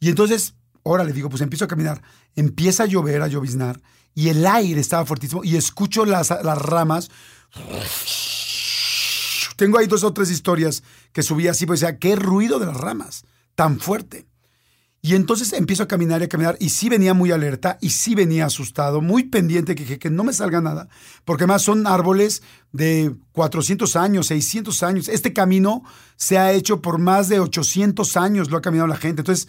Y 0.00 0.08
entonces, 0.08 0.54
ahora 0.84 1.04
le 1.04 1.12
digo, 1.12 1.28
pues 1.28 1.42
empiezo 1.42 1.64
a 1.64 1.68
caminar. 1.68 2.02
Empieza 2.34 2.84
a 2.84 2.86
llover, 2.86 3.22
a 3.22 3.28
lloviznar, 3.28 3.80
y 4.14 4.28
el 4.28 4.46
aire 4.46 4.80
estaba 4.80 5.06
fuertísimo, 5.06 5.44
y 5.44 5.56
escucho 5.56 6.04
las, 6.04 6.30
las 6.30 6.58
ramas 6.58 7.10
tengo 9.62 9.78
ahí 9.78 9.86
dos 9.86 10.02
o 10.02 10.12
tres 10.12 10.28
historias 10.28 10.82
que 11.12 11.22
subí 11.22 11.46
así, 11.46 11.66
pues 11.66 11.78
decía, 11.78 11.96
qué 11.96 12.16
ruido 12.16 12.58
de 12.58 12.66
las 12.66 12.76
ramas, 12.76 13.24
tan 13.54 13.78
fuerte. 13.78 14.26
Y 15.00 15.14
entonces 15.14 15.52
empiezo 15.52 15.84
a 15.84 15.86
caminar 15.86 16.20
y 16.20 16.24
a 16.24 16.28
caminar 16.28 16.56
y 16.58 16.70
sí 16.70 16.88
venía 16.88 17.14
muy 17.14 17.30
alerta 17.30 17.78
y 17.80 17.90
sí 17.90 18.16
venía 18.16 18.46
asustado, 18.46 19.00
muy 19.00 19.22
pendiente 19.22 19.76
que, 19.76 20.00
que 20.00 20.10
no 20.10 20.24
me 20.24 20.32
salga 20.32 20.60
nada, 20.60 20.88
porque 21.24 21.44
además 21.44 21.62
son 21.62 21.86
árboles 21.86 22.42
de 22.72 23.14
400 23.30 23.94
años, 23.94 24.26
600 24.26 24.82
años. 24.82 25.08
Este 25.08 25.32
camino 25.32 25.84
se 26.16 26.38
ha 26.38 26.50
hecho 26.50 26.82
por 26.82 26.98
más 26.98 27.28
de 27.28 27.38
800 27.38 28.16
años, 28.16 28.50
lo 28.50 28.56
ha 28.56 28.62
caminado 28.62 28.88
la 28.88 28.96
gente. 28.96 29.20
Entonces, 29.20 29.46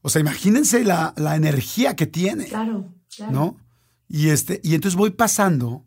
o 0.00 0.10
sea, 0.10 0.20
imagínense 0.20 0.84
la, 0.84 1.12
la 1.16 1.34
energía 1.34 1.96
que 1.96 2.06
tiene. 2.06 2.44
Claro, 2.44 2.94
claro. 3.16 3.32
¿No? 3.32 3.56
Y, 4.08 4.28
este, 4.28 4.60
y 4.62 4.76
entonces 4.76 4.96
voy 4.96 5.10
pasando 5.10 5.84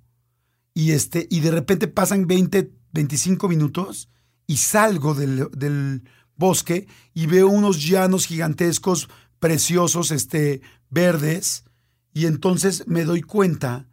y, 0.74 0.92
este, 0.92 1.30
y 1.30 1.40
de 1.40 1.52
repente 1.52 1.88
pasan 1.88 2.28
20, 2.28 2.74
25 2.92 3.48
minutos 3.48 4.10
y 4.48 4.58
salgo 4.58 5.14
del, 5.14 6.04
bosque 6.36 6.88
y 7.14 7.28
veo 7.28 7.50
unos 7.50 7.86
llanos 7.86 8.26
gigantescos, 8.26 9.10
preciosos, 9.40 10.12
este, 10.12 10.62
verdes, 10.90 11.66
y 12.14 12.26
entonces 12.26 12.88
me 12.88 13.04
doy 13.04 13.22
cuenta 13.22 13.88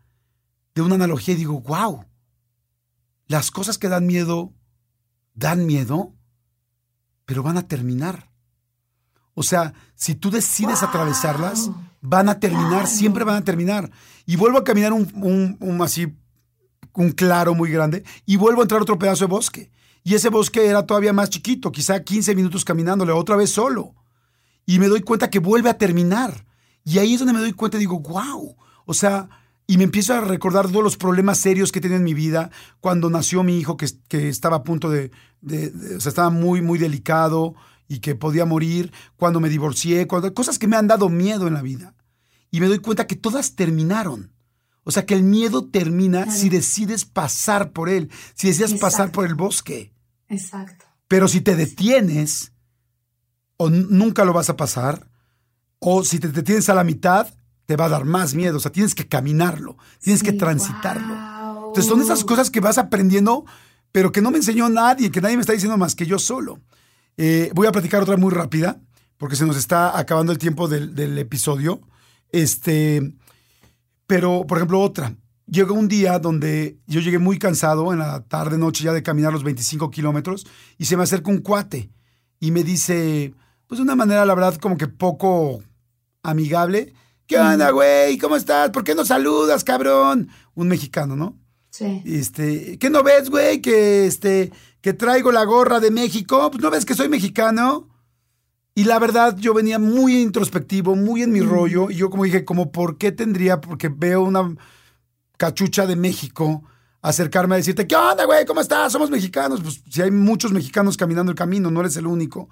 de 0.75 0.83
una 0.83 0.95
analogía 0.95 1.35
y 1.35 1.39
digo, 1.39 1.61
wow, 1.61 2.05
las 3.27 3.51
cosas 3.51 3.79
que 3.79 3.89
dan 3.89 4.07
miedo, 4.07 4.53
dan 5.35 5.67
miedo, 5.67 6.15
pero 7.25 7.43
van 7.43 7.59
a 7.59 7.67
terminar. 7.67 8.31
O 9.35 9.43
sea, 9.43 9.75
si 9.97 10.15
tú 10.15 10.31
decides 10.31 10.83
atravesarlas, 10.83 11.71
van 12.01 12.29
a 12.29 12.39
terminar, 12.39 12.87
siempre 12.87 13.25
van 13.25 13.37
a 13.37 13.45
terminar. 13.45 13.91
Y 14.25 14.37
vuelvo 14.37 14.59
a 14.59 14.65
caminar 14.65 14.93
un, 14.93 15.11
un, 15.17 15.57
un 15.61 15.83
así 15.83 16.17
un 16.97 17.13
claro 17.13 17.55
muy 17.55 17.71
grande, 17.71 18.05
y 18.25 18.37
vuelvo 18.37 18.61
a 18.61 18.65
entrar 18.65 18.81
a 18.81 18.83
otro 18.83 18.99
pedazo 18.99 19.27
de 19.27 19.31
bosque. 19.31 19.71
Y 20.05 20.15
ese 20.15 20.29
bosque 20.29 20.67
era 20.67 20.87
todavía 20.87 21.13
más 21.13 21.31
chiquito, 21.31 21.73
quizá 21.73 22.03
15 22.03 22.35
minutos 22.37 22.65
caminándole, 22.65 23.13
otra 23.13 23.35
vez 23.35 23.51
solo. 23.51 23.95
Y 24.65 24.79
me 24.79 24.87
doy 24.87 25.01
cuenta 25.03 25.31
que 25.31 25.41
vuelve 25.41 25.69
a 25.69 25.79
terminar. 25.79 26.47
Y 26.85 26.99
ahí 26.99 27.15
es 27.15 27.19
donde 27.19 27.35
me 27.35 27.41
doy 27.41 27.53
cuenta 27.53 27.77
y 27.77 27.81
digo, 27.81 27.99
wow. 27.99 28.57
O 28.85 28.95
sea, 28.95 29.29
y 29.67 29.79
me 29.79 29.85
empiezo 29.85 30.15
a 30.15 30.21
recordar 30.21 30.69
todos 30.69 30.85
los 30.85 30.97
problemas 30.97 31.39
serios 31.39 31.73
que 31.73 31.81
tenido 31.81 31.99
en 31.99 32.05
mi 32.05 32.15
vida. 32.15 32.51
Cuando 32.81 33.11
nació 33.11 33.43
mi 33.43 33.59
hijo, 33.59 33.77
que, 33.77 33.89
que 34.07 34.29
estaba 34.29 34.59
a 34.59 34.63
punto 34.63 34.91
de, 34.91 35.11
O 35.97 36.01
sea, 36.01 36.11
estaba 36.11 36.31
muy, 36.31 36.63
muy 36.63 36.79
delicado 36.79 37.57
y 37.89 37.99
que 37.99 38.15
podía 38.15 38.45
morir. 38.45 38.93
Cuando 39.17 39.41
me 39.41 39.49
divorcié, 39.49 40.07
cuando, 40.07 40.33
cosas 40.35 40.61
que 40.61 40.69
me 40.69 40.77
han 40.77 40.87
dado 40.87 41.09
miedo 41.09 41.49
en 41.49 41.55
la 41.55 41.63
vida. 41.63 41.95
Y 42.53 42.61
me 42.61 42.69
doy 42.69 42.79
cuenta 42.79 43.09
que 43.09 43.17
todas 43.17 43.57
terminaron. 43.57 44.36
O 44.89 44.93
sea 44.93 45.05
que 45.05 45.15
el 45.15 45.25
miedo 45.25 45.67
termina 45.67 46.31
si 46.31 46.49
decides 46.49 47.05
pasar 47.05 47.73
por 47.73 47.89
él, 47.89 48.09
si 48.35 48.47
decides 48.47 48.75
pasar 48.75 49.11
por 49.11 49.27
el 49.27 49.35
bosque. 49.35 49.93
Exacto. 50.29 50.85
Pero 51.09 51.27
si 51.27 51.41
te 51.41 51.57
detienes, 51.57 52.53
o 53.57 53.69
nunca 53.69 54.25
lo 54.25 54.33
vas 54.33 54.49
a 54.49 54.57
pasar, 54.57 55.09
o 55.81 56.05
si 56.05 56.21
te 56.21 56.29
tienes 56.45 56.69
a 56.69 56.75
la 56.75 56.85
mitad, 56.85 57.35
te 57.67 57.75
va 57.75 57.87
a 57.87 57.89
dar 57.89 58.05
más 58.05 58.35
miedo. 58.35 58.59
O 58.59 58.61
sea, 58.61 58.71
tienes 58.71 58.95
que 58.95 59.09
caminarlo, 59.09 59.77
tienes 60.01 60.23
que 60.23 60.33
transitarlo. 60.33 61.67
Entonces 61.67 61.87
son 61.87 62.01
esas 62.01 62.23
cosas 62.23 62.49
que 62.49 62.61
vas 62.61 62.79
aprendiendo, 62.79 63.45
pero 63.91 64.13
que 64.13 64.23
no 64.23 64.31
me 64.31 64.37
enseñó 64.37 64.69
nadie, 64.69 65.11
que 65.11 65.21
nadie 65.21 65.35
me 65.35 65.41
está 65.41 65.53
diciendo 65.53 65.77
más 65.77 65.97
que 65.97 66.07
yo 66.07 66.21
solo. 66.21 66.61
Eh, 67.17 67.51
voy 67.57 67.67
a 67.67 67.73
platicar 67.73 68.05
otra 68.05 68.17
muy 68.17 68.31
rápida, 68.31 68.81
porque 69.17 69.35
se 69.35 69.47
nos 69.47 69.57
está 69.57 69.99
acabando 69.99 70.31
el 70.31 70.39
tiempo 70.39 70.69
del, 70.69 70.95
del 70.95 71.19
episodio. 71.19 71.81
Este, 72.31 73.13
pero, 74.07 74.45
por 74.47 74.59
ejemplo, 74.59 74.81
otra. 74.81 75.15
Llegó 75.47 75.75
un 75.75 75.89
día 75.89 76.19
donde 76.19 76.79
yo 76.87 77.01
llegué 77.01 77.19
muy 77.19 77.39
cansado 77.39 77.93
en 77.93 78.01
la 78.01 78.21
tarde, 78.25 78.59
noche 78.59 78.85
ya 78.85 78.93
de 78.93 79.03
caminar 79.03 79.33
los 79.33 79.45
25 79.45 79.91
kilómetros 79.91 80.47
y 80.77 80.87
se 80.87 80.97
me 80.97 81.05
acerca 81.05 81.31
un 81.31 81.39
cuate 81.39 81.91
y 82.41 82.51
me 82.51 82.65
dice, 82.65 83.33
pues 83.67 83.79
de 83.79 83.85
una 83.85 83.95
manera, 83.95 84.25
la 84.25 84.35
verdad, 84.35 84.57
como 84.57 84.77
que 84.77 84.89
poco 84.89 85.63
amigable. 86.23 86.95
¿Qué 87.27 87.39
onda, 87.39 87.71
güey? 87.71 88.19
¿Cómo 88.19 88.37
estás? 88.37 88.71
¿Por 88.71 88.85
qué 88.85 88.95
no 88.95 89.05
saludas, 89.05 89.65
cabrón? 89.65 90.29
Un 90.55 90.69
mexicano, 90.69 91.17
¿no? 91.17 91.39
Sí. 91.71 92.03
Este, 92.05 92.79
¿qué 92.79 92.91
no 92.91 93.03
ves, 93.03 93.31
güey? 93.31 93.61
Que 93.61 94.07
este, 94.07 94.53
que 94.81 94.93
traigo 94.93 95.33
la 95.33 95.45
gorra 95.45 95.81
de 95.81 95.91
México. 95.91 96.51
Pues 96.51 96.63
no 96.63 96.71
ves 96.71 96.85
que 96.85 96.95
soy 96.95 97.09
mexicano. 97.09 97.89
Y 98.77 98.85
la 98.85 98.99
verdad, 98.99 99.37
yo 99.39 99.55
venía 99.55 99.79
muy 99.79 100.21
introspectivo, 100.21 100.95
muy 100.95 101.23
en 101.23 101.33
mi 101.33 101.41
rollo. 101.41 101.91
Y 101.91 101.97
yo 101.97 102.11
como 102.11 102.25
dije, 102.25 102.45
como, 102.45 102.71
¿por 102.71 102.99
qué 102.99 103.11
tendría? 103.11 103.59
Porque 103.63 103.89
veo 103.89 104.23
una 104.23 104.55
cachucha 105.39 105.87
de 105.87 105.97
México 105.97 106.63
acercarme 107.01 107.55
a 107.55 107.59
decirte, 107.59 107.87
¿qué 107.87 107.97
onda, 107.97 108.27
güey? 108.27 108.45
¿Cómo 108.45 108.61
estás? 108.61 108.93
Somos 108.93 109.09
mexicanos. 109.09 109.63
Pues 109.63 109.83
si 109.89 110.03
hay 110.03 110.11
muchos 110.11 110.53
mexicanos 110.53 110.99
caminando 110.99 111.33
el 111.33 111.39
camino, 111.39 111.71
no 111.71 111.81
eres 111.81 111.97
el 111.97 112.07
único. 112.07 112.51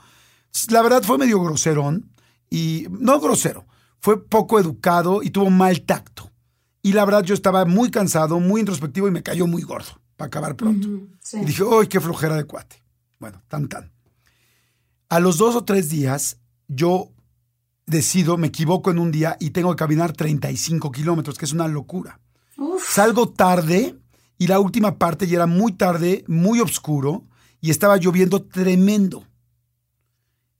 La 0.70 0.80
verdad 0.80 1.02
fue 1.02 1.18
medio 1.18 1.42
groserón 1.42 2.10
y 2.48 2.86
no 2.88 3.20
grosero, 3.20 3.66
fue 4.00 4.24
poco 4.24 4.58
educado 4.58 5.22
y 5.22 5.28
tuvo 5.28 5.50
mal 5.50 5.82
tacto. 5.82 6.30
Y 6.80 6.94
la 6.94 7.04
verdad 7.04 7.24
yo 7.24 7.34
estaba 7.34 7.66
muy 7.66 7.90
cansado, 7.90 8.40
muy 8.40 8.60
introspectivo 8.60 9.08
y 9.08 9.10
me 9.10 9.22
cayó 9.22 9.46
muy 9.46 9.60
gordo 9.60 10.00
para 10.16 10.28
acabar 10.28 10.56
pronto. 10.56 10.88
Y 11.34 11.44
dije, 11.44 11.64
¡ay, 11.70 11.86
qué 11.86 12.00
flojera 12.00 12.36
de 12.36 12.44
cuate! 12.44 12.82
Bueno, 13.18 13.42
tan 13.48 13.68
tan. 13.68 13.93
A 15.14 15.20
los 15.20 15.38
dos 15.38 15.54
o 15.54 15.62
tres 15.62 15.90
días 15.90 16.38
yo 16.66 17.12
decido, 17.86 18.36
me 18.36 18.48
equivoco 18.48 18.90
en 18.90 18.98
un 18.98 19.12
día 19.12 19.36
y 19.38 19.50
tengo 19.50 19.70
que 19.70 19.76
caminar 19.76 20.10
35 20.10 20.90
kilómetros, 20.90 21.38
que 21.38 21.44
es 21.44 21.52
una 21.52 21.68
locura. 21.68 22.18
Salgo 22.84 23.28
tarde 23.28 23.96
y 24.38 24.48
la 24.48 24.58
última 24.58 24.98
parte 24.98 25.28
ya 25.28 25.36
era 25.36 25.46
muy 25.46 25.70
tarde, 25.70 26.24
muy 26.26 26.58
oscuro 26.58 27.28
y 27.60 27.70
estaba 27.70 27.96
lloviendo 27.96 28.42
tremendo. 28.42 29.24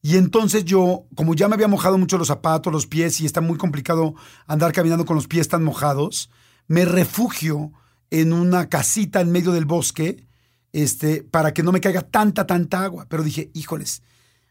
Y 0.02 0.18
entonces 0.18 0.64
yo, 0.64 1.06
como 1.16 1.34
ya 1.34 1.48
me 1.48 1.54
había 1.54 1.66
mojado 1.66 1.98
mucho 1.98 2.16
los 2.16 2.28
zapatos, 2.28 2.72
los 2.72 2.86
pies, 2.86 3.20
y 3.20 3.26
está 3.26 3.40
muy 3.40 3.58
complicado 3.58 4.14
andar 4.46 4.72
caminando 4.72 5.04
con 5.04 5.16
los 5.16 5.26
pies 5.26 5.48
tan 5.48 5.64
mojados, 5.64 6.30
me 6.68 6.84
refugio 6.84 7.72
en 8.10 8.32
una 8.32 8.68
casita 8.68 9.20
en 9.20 9.32
medio 9.32 9.50
del 9.50 9.64
bosque, 9.64 10.28
este, 10.72 11.24
para 11.24 11.52
que 11.52 11.64
no 11.64 11.72
me 11.72 11.80
caiga 11.80 12.02
tanta, 12.02 12.46
tanta 12.46 12.84
agua. 12.84 13.06
Pero 13.08 13.24
dije, 13.24 13.50
híjoles, 13.52 14.04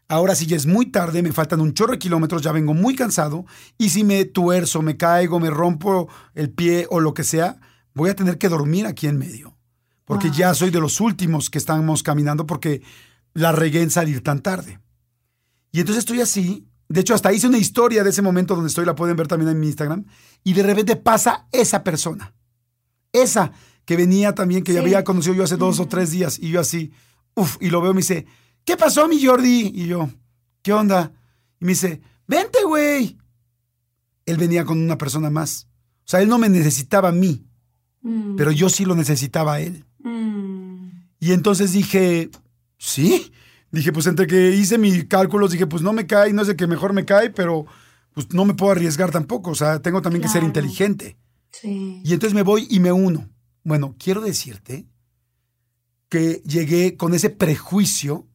ahora 0.08 0.34
sí 0.34 0.46
ya 0.46 0.56
es 0.56 0.66
muy 0.66 0.86
tarde, 0.86 1.22
me 1.22 1.32
faltan 1.32 1.60
un 1.60 1.74
chorro 1.74 1.92
de 1.92 1.98
kilómetros, 1.98 2.42
ya 2.42 2.52
vengo 2.52 2.74
muy 2.74 2.94
cansado, 2.94 3.46
y 3.78 3.90
si 3.90 4.04
me 4.04 4.24
tuerzo, 4.24 4.82
me 4.82 4.96
caigo, 4.96 5.40
me 5.40 5.50
rompo 5.50 6.08
el 6.34 6.50
pie 6.50 6.86
o 6.90 7.00
lo 7.00 7.14
que 7.14 7.24
sea, 7.24 7.60
voy 7.94 8.10
a 8.10 8.16
tener 8.16 8.38
que 8.38 8.48
dormir 8.48 8.86
aquí 8.86 9.06
en 9.06 9.18
medio. 9.18 9.56
Porque 10.04 10.30
ya 10.30 10.52
soy 10.54 10.70
de 10.70 10.80
los 10.80 11.00
últimos 11.00 11.48
que 11.48 11.58
estamos 11.58 12.02
caminando 12.02 12.46
porque 12.46 12.82
la 13.32 13.52
regué 13.52 13.82
en 13.82 13.90
salir 13.90 14.22
tan 14.22 14.42
tarde. 14.42 14.80
Y 15.72 15.80
entonces 15.80 16.00
estoy 16.00 16.20
así. 16.20 16.68
De 16.88 17.00
hecho, 17.00 17.14
hasta 17.14 17.32
hice 17.32 17.46
una 17.46 17.58
historia 17.58 18.04
de 18.04 18.10
ese 18.10 18.20
momento 18.20 18.54
donde 18.54 18.68
estoy, 18.68 18.84
la 18.84 18.94
pueden 18.94 19.16
ver 19.16 19.28
también 19.28 19.50
en 19.50 19.58
mi 19.58 19.66
Instagram. 19.66 20.04
Y 20.44 20.52
de 20.52 20.62
repente 20.62 20.96
pasa 20.96 21.48
esa 21.52 21.82
persona. 21.82 22.34
Esa 23.12 23.52
que 23.86 23.96
venía 23.96 24.34
también, 24.34 24.62
que 24.62 24.74
ya 24.74 24.80
había 24.80 25.04
conocido 25.04 25.34
yo 25.34 25.44
hace 25.44 25.56
dos 25.56 25.80
o 25.80 25.88
tres 25.88 26.10
días. 26.10 26.38
Y 26.38 26.50
yo 26.50 26.60
así, 26.60 26.92
uff, 27.34 27.56
y 27.60 27.70
lo 27.70 27.80
veo, 27.80 27.94
me 27.94 28.00
dice, 28.00 28.26
¿qué 28.64 28.76
pasó, 28.76 29.06
mi 29.08 29.22
Jordi? 29.24 29.72
Y 29.74 29.86
yo, 29.86 30.10
¿qué 30.62 30.72
onda? 30.72 31.12
Y 31.60 31.64
me 31.64 31.72
dice, 31.72 32.00
vente, 32.26 32.58
güey. 32.64 33.16
Él 34.26 34.36
venía 34.38 34.64
con 34.64 34.78
una 34.78 34.96
persona 34.98 35.30
más. 35.30 35.68
O 36.00 36.06
sea, 36.08 36.20
él 36.22 36.28
no 36.28 36.38
me 36.38 36.48
necesitaba 36.48 37.08
a 37.10 37.12
mí, 37.12 37.44
Mm. 38.02 38.36
pero 38.36 38.50
yo 38.52 38.68
sí 38.68 38.84
lo 38.84 38.94
necesitaba 38.94 39.54
a 39.54 39.60
él. 39.60 39.84
Mm. 40.00 40.88
Y 41.20 41.32
entonces 41.32 41.72
dije, 41.72 42.30
¿sí? 42.76 43.32
Dije, 43.70 43.92
pues 43.92 44.06
entre 44.06 44.26
que 44.26 44.50
hice 44.50 44.76
mis 44.76 45.06
cálculos, 45.06 45.50
dije, 45.52 45.66
pues 45.66 45.82
no 45.82 45.92
me 45.94 46.06
cae, 46.06 46.32
no 46.34 46.44
sé 46.44 46.54
qué 46.54 46.66
mejor 46.66 46.92
me 46.92 47.04
cae, 47.06 47.30
pero 47.30 47.64
pues 48.12 48.32
no 48.34 48.44
me 48.44 48.52
puedo 48.54 48.72
arriesgar 48.72 49.10
tampoco. 49.10 49.50
O 49.50 49.54
sea, 49.54 49.80
tengo 49.80 50.02
también 50.02 50.22
que 50.22 50.28
ser 50.28 50.42
inteligente. 50.44 51.16
Sí. 51.50 52.02
Y 52.04 52.12
entonces 52.12 52.34
me 52.34 52.42
voy 52.42 52.66
y 52.70 52.78
me 52.80 52.92
uno. 52.92 53.28
Bueno, 53.64 53.94
quiero 53.98 54.20
decirte 54.20 54.86
que 56.10 56.42
llegué 56.46 56.96
con 56.96 57.14
ese 57.14 57.30
prejuicio 57.30 58.28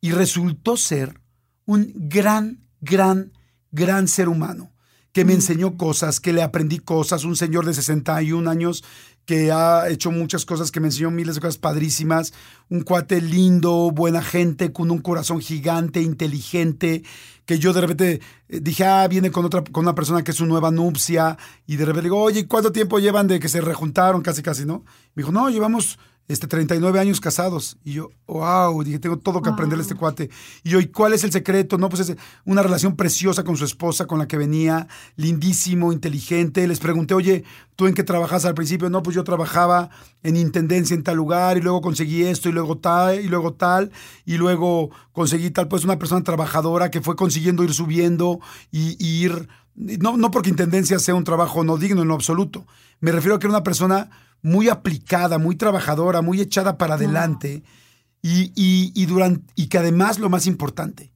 y 0.00 0.12
resultó 0.12 0.76
ser 0.76 1.20
un 1.64 1.92
gran, 1.94 2.66
gran, 2.80 3.32
gran 3.70 4.08
ser 4.08 4.28
humano 4.28 4.72
que 5.12 5.24
me 5.24 5.32
enseñó 5.32 5.76
cosas, 5.76 6.20
que 6.20 6.32
le 6.32 6.42
aprendí 6.42 6.78
cosas, 6.78 7.24
un 7.24 7.34
señor 7.34 7.66
de 7.66 7.74
61 7.74 8.48
años 8.48 8.84
que 9.24 9.52
ha 9.52 9.88
hecho 9.90 10.10
muchas 10.10 10.46
cosas, 10.46 10.70
que 10.70 10.80
me 10.80 10.86
enseñó 10.86 11.10
miles 11.10 11.34
de 11.34 11.40
cosas 11.42 11.58
padrísimas, 11.58 12.32
un 12.70 12.82
cuate 12.82 13.20
lindo, 13.20 13.90
buena 13.90 14.22
gente, 14.22 14.72
con 14.72 14.90
un 14.90 15.00
corazón 15.00 15.40
gigante, 15.40 16.00
inteligente, 16.00 17.02
que 17.44 17.58
yo 17.58 17.74
de 17.74 17.80
repente 17.82 18.20
eh, 18.48 18.60
dije, 18.60 18.84
ah, 18.84 19.06
viene 19.06 19.30
con 19.30 19.44
otra, 19.44 19.64
con 19.64 19.84
una 19.84 19.94
persona 19.94 20.22
que 20.22 20.30
es 20.30 20.36
su 20.36 20.46
nueva 20.46 20.70
nupcia, 20.70 21.36
y 21.66 21.76
de 21.76 21.84
repente 21.84 22.04
digo, 22.04 22.22
oye, 22.22 22.46
¿cuánto 22.46 22.72
tiempo 22.72 23.00
llevan 23.00 23.26
de 23.26 23.38
que 23.38 23.48
se 23.48 23.60
rejuntaron? 23.60 24.22
Casi, 24.22 24.40
casi, 24.40 24.64
¿no? 24.64 24.84
Me 25.14 25.22
dijo, 25.22 25.32
no, 25.32 25.50
llevamos 25.50 25.98
este, 26.28 26.46
39 26.46 27.00
años 27.00 27.20
casados. 27.20 27.78
Y 27.84 27.94
yo, 27.94 28.10
wow, 28.26 28.82
dije, 28.84 28.98
tengo 28.98 29.18
todo 29.18 29.40
que 29.40 29.48
aprenderle 29.48 29.82
a 29.82 29.86
este 29.86 29.94
cuate. 29.94 30.30
Y 30.62 30.70
yo, 30.70 30.80
¿y 30.80 30.88
cuál 30.88 31.14
es 31.14 31.24
el 31.24 31.32
secreto? 31.32 31.78
No, 31.78 31.88
pues 31.88 32.08
es 32.08 32.16
una 32.44 32.62
relación 32.62 32.96
preciosa 32.96 33.44
con 33.44 33.56
su 33.56 33.64
esposa, 33.64 34.06
con 34.06 34.18
la 34.18 34.28
que 34.28 34.36
venía, 34.36 34.86
lindísimo, 35.16 35.92
inteligente. 35.92 36.68
Les 36.68 36.80
pregunté, 36.80 37.14
oye, 37.14 37.44
¿tú 37.76 37.86
en 37.86 37.94
qué 37.94 38.04
trabajas 38.04 38.44
al 38.44 38.54
principio? 38.54 38.90
No, 38.90 39.02
pues 39.02 39.16
yo 39.16 39.24
trabajaba 39.24 39.88
en 40.22 40.36
intendencia 40.36 40.94
en 40.94 41.02
tal 41.02 41.16
lugar 41.16 41.56
y 41.56 41.62
luego 41.62 41.80
conseguí 41.80 42.24
esto 42.24 42.50
y 42.50 42.52
luego 42.52 42.76
tal 42.76 43.20
y 43.20 43.28
luego 43.28 43.54
tal 43.54 43.90
y 44.26 44.36
luego 44.36 44.90
conseguí 45.12 45.50
tal, 45.50 45.68
pues 45.68 45.84
una 45.84 45.98
persona 45.98 46.22
trabajadora 46.22 46.90
que 46.90 47.00
fue 47.00 47.16
consiguiendo 47.16 47.64
ir 47.64 47.72
subiendo 47.72 48.40
y, 48.70 48.96
y 49.04 49.24
ir, 49.24 49.48
no, 49.74 50.16
no 50.16 50.30
porque 50.30 50.50
intendencia 50.50 50.98
sea 50.98 51.14
un 51.14 51.24
trabajo 51.24 51.64
no 51.64 51.78
digno 51.78 52.02
en 52.02 52.08
lo 52.08 52.14
absoluto. 52.14 52.66
Me 53.00 53.12
refiero 53.12 53.36
a 53.36 53.38
que 53.38 53.46
era 53.46 53.54
una 53.54 53.64
persona 53.64 54.10
muy 54.42 54.68
aplicada, 54.68 55.38
muy 55.38 55.56
trabajadora, 55.56 56.22
muy 56.22 56.40
echada 56.40 56.78
para 56.78 56.94
adelante 56.94 57.62
y, 58.22 58.52
y, 58.54 58.92
y, 58.94 59.06
durante, 59.06 59.52
y 59.54 59.66
que 59.66 59.78
además 59.78 60.18
lo 60.18 60.28
más 60.28 60.46
importante, 60.46 61.12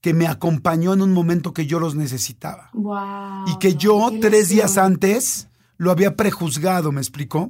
que 0.00 0.14
me 0.14 0.26
acompañó 0.26 0.94
en 0.94 1.02
un 1.02 1.12
momento 1.12 1.52
que 1.52 1.66
yo 1.66 1.78
los 1.78 1.94
necesitaba. 1.94 2.70
Wow. 2.72 3.46
Y 3.48 3.58
que 3.58 3.74
yo 3.74 4.10
tres 4.20 4.48
días 4.48 4.78
antes 4.78 5.48
lo 5.76 5.90
había 5.90 6.14
prejuzgado, 6.14 6.92
¿me 6.92 7.00
explicó? 7.00 7.48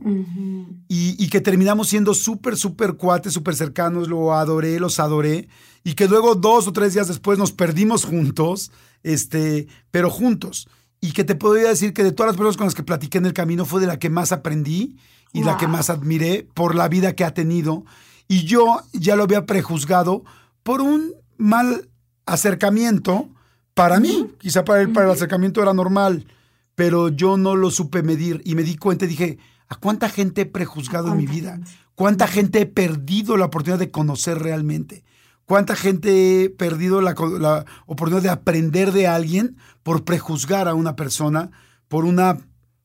Y, 0.89 1.17
y 1.19 1.29
que 1.29 1.41
terminamos 1.41 1.89
siendo 1.89 2.15
súper, 2.15 2.57
súper 2.57 2.95
cuates, 2.95 3.33
súper 3.33 3.57
cercanos, 3.57 4.09
lo 4.09 4.35
adoré, 4.35 4.79
los 4.79 5.01
adoré, 5.01 5.49
y 5.83 5.95
que 5.95 6.07
luego 6.07 6.37
dos 6.37 6.69
o 6.69 6.73
tres 6.73 6.95
días 6.95 7.09
después 7.09 7.39
nos 7.39 7.51
perdimos 7.53 8.05
juntos, 8.05 8.71
este, 9.03 9.67
pero 9.91 10.11
juntos. 10.11 10.69
Y 11.01 11.13
que 11.13 11.25
te 11.25 11.35
podría 11.35 11.69
decir 11.69 11.95
que 11.95 12.05
de 12.05 12.13
todas 12.13 12.33
las 12.33 12.37
personas 12.37 12.57
con 12.57 12.67
las 12.67 12.75
que 12.75 12.83
platiqué 12.83 13.19
en 13.19 13.27
el 13.27 13.33
camino 13.33 13.65
fue 13.65 13.81
de 13.81 13.87
la 13.87 13.99
que 13.99 14.11
más 14.11 14.33
aprendí 14.33 14.97
y 15.33 15.45
la 15.45 15.57
que 15.57 15.67
más 15.67 15.91
admiré 15.91 16.47
por 16.55 16.75
la 16.75 16.89
vida 16.89 17.15
que 17.15 17.25
ha 17.25 17.33
tenido. 17.33 17.85
Y 18.29 18.45
yo 18.45 18.83
ya 18.93 19.17
lo 19.17 19.23
había 19.23 19.47
prejuzgado 19.47 20.25
por 20.63 20.81
un 20.81 21.15
mal 21.37 21.89
acercamiento 22.27 23.29
para 23.75 23.99
mí. 24.01 24.31
Quizá 24.39 24.65
para 24.65 24.83
él, 24.83 24.93
para 24.93 25.07
el 25.07 25.13
acercamiento 25.13 25.63
era 25.63 25.73
normal, 25.73 26.27
pero 26.75 27.09
yo 27.09 27.37
no 27.37 27.57
lo 27.57 27.71
supe 27.71 28.03
medir 28.03 28.43
y 28.45 28.55
me 28.55 28.63
di 28.63 28.77
cuenta 28.77 29.05
y 29.05 29.09
dije, 29.09 29.39
¿a 29.69 29.77
cuánta 29.77 30.09
gente 30.09 30.43
he 30.43 30.47
prejuzgado 30.47 31.09
en 31.09 31.17
mi 31.17 31.27
vida? 31.27 31.59
¿Cuánta 31.95 32.27
gente 32.27 32.61
he 32.61 32.67
perdido 32.67 33.37
la 33.37 33.47
oportunidad 33.47 33.79
de 33.79 33.91
conocer 33.91 34.39
realmente? 34.39 35.05
¿Cuánta 35.51 35.75
gente 35.75 36.45
he 36.45 36.49
perdido 36.49 37.01
la, 37.01 37.13
la 37.41 37.65
oportunidad 37.87 38.23
de 38.23 38.31
aprender 38.31 38.93
de 38.93 39.09
alguien 39.09 39.57
por 39.83 40.05
prejuzgar 40.05 40.69
a 40.69 40.75
una 40.75 40.95
persona 40.95 41.51
por 41.89 42.05
una 42.05 42.39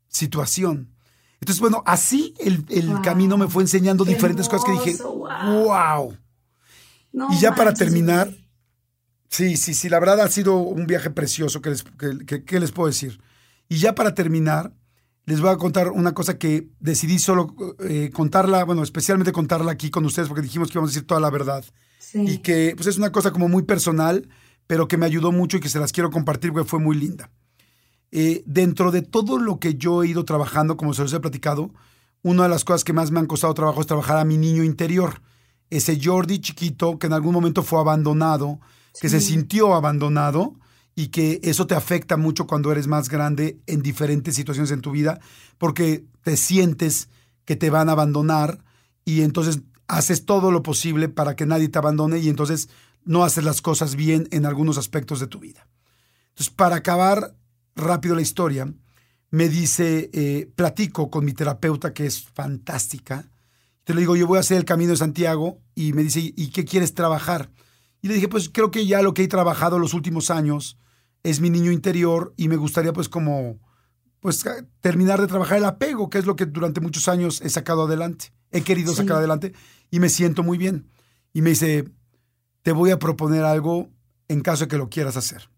situación? 0.08 0.90
Entonces, 1.42 1.62
bueno, 1.62 1.84
así 1.86 2.34
el, 2.40 2.66
el 2.70 2.88
Wow. 2.88 3.02
camino 3.04 3.38
me 3.38 3.48
fue 3.48 3.62
enseñando 3.62 4.04
Qué 4.04 4.16
diferentes 4.16 4.50
cosas 4.50 4.66
que 4.66 4.72
dije, 4.72 4.96
wow. 5.04 5.64
wow. 5.64 6.18
No 7.14 7.32
Y 7.32 7.38
ya 7.40 7.54
para 7.54 7.76
terminar, 7.76 8.34
sí, 9.30 9.58
sí, 9.58 9.76
sí, 9.76 9.88
la 9.88 10.00
verdad 10.00 10.22
ha 10.22 10.28
sido 10.30 10.56
un 10.58 10.88
viaje 10.88 11.12
precioso, 11.12 11.62
que 11.62 11.70
les, 11.70 11.84
que- 11.84 12.26
que- 12.26 12.44
¿qué 12.46 12.60
les 12.60 12.72
puedo 12.72 12.88
decir? 12.88 13.22
Y 13.70 13.78
ya 13.78 13.94
para 13.94 14.16
terminar, 14.16 14.74
les 15.26 15.40
voy 15.40 15.52
a 15.52 15.58
contar 15.58 15.92
una 15.92 16.16
cosa 16.16 16.40
que 16.40 16.68
decidí 16.80 17.20
solo 17.20 17.56
eh, 17.88 18.10
contarla, 18.12 18.64
bueno, 18.64 18.82
especialmente 18.82 19.32
contarla 19.32 19.72
aquí 19.72 19.92
con 19.92 20.04
ustedes, 20.04 20.30
porque 20.30 20.42
dijimos 20.42 20.70
que 20.70 20.80
íbamos 20.80 20.90
a 20.90 20.94
decir 20.94 21.06
toda 21.06 21.22
la 21.22 21.30
verdad. 21.30 21.64
Sí. 22.16 22.22
Y 22.26 22.38
que 22.38 22.74
pues 22.78 22.88
es 22.88 22.98
una 22.98 23.12
cosa 23.12 23.32
como 23.32 23.50
muy 23.50 23.64
personal, 23.64 24.30
pero 24.68 24.88
que 24.88 24.96
me 24.96 25.06
ayudó 25.06 25.34
mucho 25.34 25.58
y 25.58 25.60
que 25.60 25.68
se 25.68 25.80
las 25.80 25.92
quiero 25.92 26.12
compartir 26.12 26.54
porque 26.54 26.70
fue 26.70 26.80
muy 26.80 26.96
linda. 26.96 27.30
Eh, 28.12 28.44
dentro 28.46 28.92
de 28.92 29.02
todo 29.02 29.38
lo 29.38 29.60
que 29.60 29.76
yo 29.76 30.02
he 30.02 30.08
ido 30.08 30.24
trabajando, 30.24 30.78
como 30.78 30.94
se 30.94 31.02
los 31.02 31.12
he 31.12 31.20
platicado, 31.20 31.72
una 32.22 32.44
de 32.44 32.50
las 32.50 32.64
cosas 32.64 32.86
que 32.86 32.94
más 32.94 33.12
me 33.12 33.20
han 33.20 33.26
costado 33.26 33.54
trabajo 33.54 33.82
es 33.82 33.88
trabajar 33.88 34.18
a 34.18 34.24
mi 34.24 34.38
niño 34.38 34.64
interior. 34.64 35.22
Ese 35.70 36.00
Jordi 36.02 36.40
chiquito 36.40 36.98
que 36.98 37.08
en 37.08 37.14
algún 37.14 37.34
momento 37.34 37.64
fue 37.64 37.80
abandonado, 37.80 38.62
que 39.02 39.10
se 39.10 39.20
sintió 39.20 39.76
abandonado 39.76 40.56
y 40.96 41.08
que 41.10 41.42
eso 41.44 41.68
te 41.68 41.76
afecta 41.76 42.16
mucho 42.16 42.48
cuando 42.48 42.72
eres 42.72 42.88
más 42.88 43.10
grande 43.10 43.60
en 43.68 43.82
diferentes 43.82 44.36
situaciones 44.36 44.72
en 44.72 44.80
tu 44.80 44.92
vida, 44.92 45.20
porque 45.58 46.06
te 46.24 46.38
sientes 46.38 47.10
que 47.44 47.58
te 47.58 47.70
van 47.70 47.90
a 47.90 47.92
abandonar 47.92 48.64
y 49.04 49.22
entonces 49.22 49.60
haces 49.88 50.26
todo 50.26 50.52
lo 50.52 50.64
posible 50.64 51.10
para 51.10 51.36
que 51.36 51.46
nadie 51.46 51.70
te 51.70 51.78
abandone 51.78 52.20
y 52.20 52.30
entonces 52.30 52.70
no 53.04 53.24
haces 53.24 53.44
las 53.44 53.62
cosas 53.62 53.96
bien 53.96 54.28
en 54.32 54.46
algunos 54.46 54.78
aspectos 54.78 55.20
de 55.20 55.28
tu 55.28 55.40
vida. 55.40 55.68
Entonces, 56.30 56.54
para 56.54 56.78
acabar 56.78 57.36
rápido 57.76 58.16
la 58.16 58.22
historia, 58.22 58.74
me 59.32 59.50
dice, 59.50 60.10
eh, 60.14 60.52
platico 60.56 61.10
con 61.10 61.26
mi 61.26 61.34
terapeuta 61.34 61.94
que 61.94 62.06
es 62.06 62.24
fantástica. 62.24 63.30
Te 63.84 63.94
le 63.94 64.02
digo, 64.02 64.16
yo 64.16 64.28
voy 64.28 64.38
a 64.38 64.42
hacer 64.42 64.58
el 64.58 64.66
camino 64.66 64.92
de 64.92 64.98
Santiago 64.98 65.62
y 65.76 65.94
me 65.94 66.04
dice, 66.04 66.34
¿y 66.36 66.50
qué 66.50 66.66
quieres 66.66 66.94
trabajar? 66.94 67.52
Y 68.02 68.08
le 68.08 68.16
dije, 68.16 68.28
pues 68.28 68.50
creo 68.50 68.72
que 68.72 68.86
ya 68.86 69.02
lo 69.02 69.14
que 69.14 69.24
he 69.24 69.28
trabajado 69.28 69.80
los 69.80 69.94
últimos 69.94 70.30
años 70.30 70.78
es 71.24 71.42
mi 71.42 71.50
niño 71.50 71.72
interior 71.72 72.34
y 72.38 72.48
me 72.48 72.56
gustaría 72.56 72.94
pues 72.94 73.10
como 73.10 73.60
pues 74.20 74.44
terminar 74.80 75.22
de 75.22 75.28
trabajar 75.28 75.58
el 75.58 75.66
apego, 75.66 76.10
que 76.10 76.18
es 76.18 76.26
lo 76.26 76.36
que 76.36 76.46
durante 76.46 76.82
muchos 76.82 77.08
años 77.08 77.42
he 77.42 77.50
sacado 77.50 77.84
adelante, 77.84 78.32
he 78.56 78.64
querido 78.64 78.94
sacar 78.94 79.18
adelante 79.18 79.54
y 79.92 80.00
me 80.00 80.10
siento 80.10 80.44
muy 80.44 80.58
bien. 80.58 80.90
Y 81.34 81.42
me 81.42 81.52
dice, 81.52 81.92
te 82.62 82.72
voy 82.72 82.92
a 82.92 83.00
proponer 83.00 83.44
algo 83.44 83.90
en 84.28 84.42
caso 84.42 84.66
de 84.66 84.68
que 84.70 84.78
lo 84.78 84.90
quieras 84.90 85.18
hacer. 85.18 85.50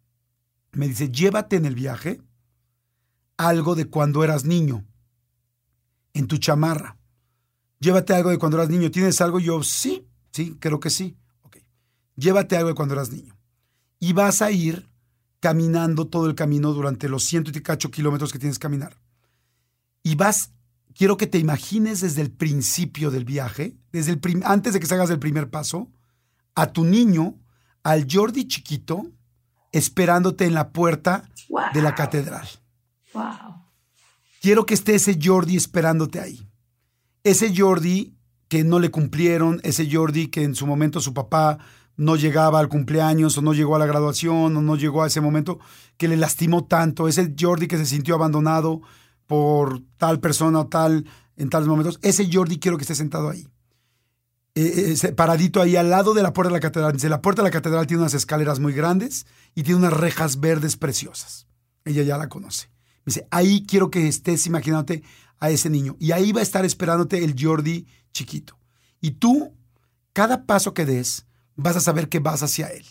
Me 0.71 0.87
dice, 0.87 1.09
llévate 1.09 1.55
en 1.55 1.65
el 1.65 1.75
viaje 1.75 2.21
algo 3.37 3.75
de 3.75 3.85
cuando 3.85 4.23
eras 4.23 4.45
niño, 4.45 4.85
en 6.13 6.27
tu 6.27 6.37
chamarra. 6.37 6.97
Llévate 7.79 8.13
algo 8.13 8.31
de 8.31 8.39
cuando 8.39 8.57
eras 8.57 8.69
niño. 8.69 8.89
¿Tienes 8.89 9.21
algo? 9.21 9.39
Yo, 9.39 9.61
sí, 9.61 10.07
sí, 10.31 10.57
creo 10.59 10.79
que 10.79 10.89
sí. 10.89 11.15
Ok. 11.43 11.57
Llévate 12.15 12.57
algo 12.57 12.69
de 12.69 12.75
cuando 12.75 12.95
eras 12.95 13.11
niño. 13.11 13.37
Y 13.99 14.13
vas 14.13 14.41
a 14.41 14.51
ir 14.51 14.89
caminando 15.39 16.07
todo 16.07 16.27
el 16.27 16.35
camino 16.35 16.73
durante 16.73 17.07
los 17.07 17.23
ciento 17.23 17.51
y 17.53 17.61
cacho 17.61 17.91
kilómetros 17.91 18.31
que 18.31 18.39
tienes 18.39 18.57
que 18.57 18.63
caminar. 18.63 18.99
Y 20.01 20.15
vas, 20.15 20.51
quiero 20.97 21.15
que 21.17 21.27
te 21.27 21.37
imagines 21.37 22.01
desde 22.01 22.21
el 22.21 22.31
principio 22.31 23.11
del 23.11 23.23
viaje, 23.23 23.77
desde 23.91 24.11
el 24.11 24.41
antes 24.43 24.73
de 24.73 24.79
que 24.79 24.87
salgas 24.87 25.09
del 25.09 25.19
primer 25.19 25.49
paso, 25.49 25.91
a 26.55 26.67
tu 26.67 26.83
niño, 26.83 27.35
al 27.83 28.07
Jordi 28.09 28.47
chiquito, 28.47 29.05
esperándote 29.71 30.45
en 30.45 30.55
la 30.55 30.71
puerta 30.71 31.29
de 31.73 31.81
la 31.81 31.93
catedral. 31.93 32.47
Wow. 33.13 33.65
Quiero 34.41 34.65
que 34.65 34.73
esté 34.73 34.95
ese 34.95 35.19
Jordi 35.21 35.55
esperándote 35.55 36.19
ahí. 36.19 36.49
Ese 37.23 37.53
Jordi 37.55 38.15
que 38.47 38.63
no 38.63 38.79
le 38.79 38.89
cumplieron, 38.89 39.59
ese 39.63 39.87
Jordi 39.91 40.27
que 40.27 40.43
en 40.43 40.55
su 40.55 40.65
momento 40.65 40.99
su 40.99 41.13
papá 41.13 41.59
no 41.95 42.15
llegaba 42.15 42.59
al 42.59 42.69
cumpleaños 42.69 43.37
o 43.37 43.41
no 43.41 43.53
llegó 43.53 43.75
a 43.75 43.79
la 43.79 43.85
graduación 43.85 44.55
o 44.55 44.61
no 44.61 44.75
llegó 44.75 45.03
a 45.03 45.07
ese 45.07 45.19
momento 45.19 45.59
que 45.97 46.07
le 46.07 46.15
lastimó 46.15 46.65
tanto, 46.65 47.07
ese 47.07 47.35
Jordi 47.37 47.67
que 47.67 47.77
se 47.77 47.85
sintió 47.85 48.15
abandonado 48.15 48.81
por 49.27 49.83
tal 49.97 50.19
persona 50.19 50.61
o 50.61 50.67
tal 50.67 51.05
en 51.35 51.49
tales 51.49 51.67
momentos, 51.67 51.99
ese 52.01 52.27
Jordi 52.31 52.59
quiero 52.59 52.77
que 52.77 52.83
esté 52.83 52.95
sentado 52.95 53.29
ahí. 53.29 53.47
Eh, 54.55 54.95
eh, 55.03 55.11
paradito 55.11 55.61
ahí 55.61 55.75
al 55.75 55.91
lado 55.91 56.15
de 56.15 56.23
la 56.23 56.33
puerta 56.33 56.49
de 56.49 56.55
la 56.55 56.59
catedral. 56.59 56.93
Dice, 56.93 57.09
la 57.09 57.21
puerta 57.21 57.43
de 57.43 57.47
la 57.47 57.51
catedral 57.51 57.85
tiene 57.85 58.01
unas 58.01 58.15
escaleras 58.15 58.59
muy 58.59 58.73
grandes 58.73 59.27
y 59.53 59.61
tiene 59.61 59.79
unas 59.79 59.93
rejas 59.93 60.39
verdes 60.39 60.77
preciosas. 60.77 61.47
Ella 61.85 62.01
ya 62.01 62.17
la 62.17 62.27
conoce. 62.27 62.71
Dice, 63.05 63.27
ahí 63.29 63.65
quiero 63.67 63.91
que 63.91 64.07
estés 64.07 64.47
imaginándote 64.47 65.03
a 65.39 65.51
ese 65.51 65.69
niño. 65.69 65.95
Y 65.99 66.11
ahí 66.11 66.31
va 66.31 66.39
a 66.39 66.43
estar 66.43 66.65
esperándote 66.65 67.23
el 67.23 67.35
Jordi 67.39 67.85
chiquito. 68.11 68.57
Y 68.99 69.11
tú, 69.11 69.53
cada 70.11 70.47
paso 70.47 70.73
que 70.73 70.87
des, 70.87 71.27
vas 71.55 71.75
a 71.75 71.81
saber 71.81 72.09
que 72.09 72.19
vas 72.19 72.41
hacia 72.41 72.67
Él. 72.67 72.85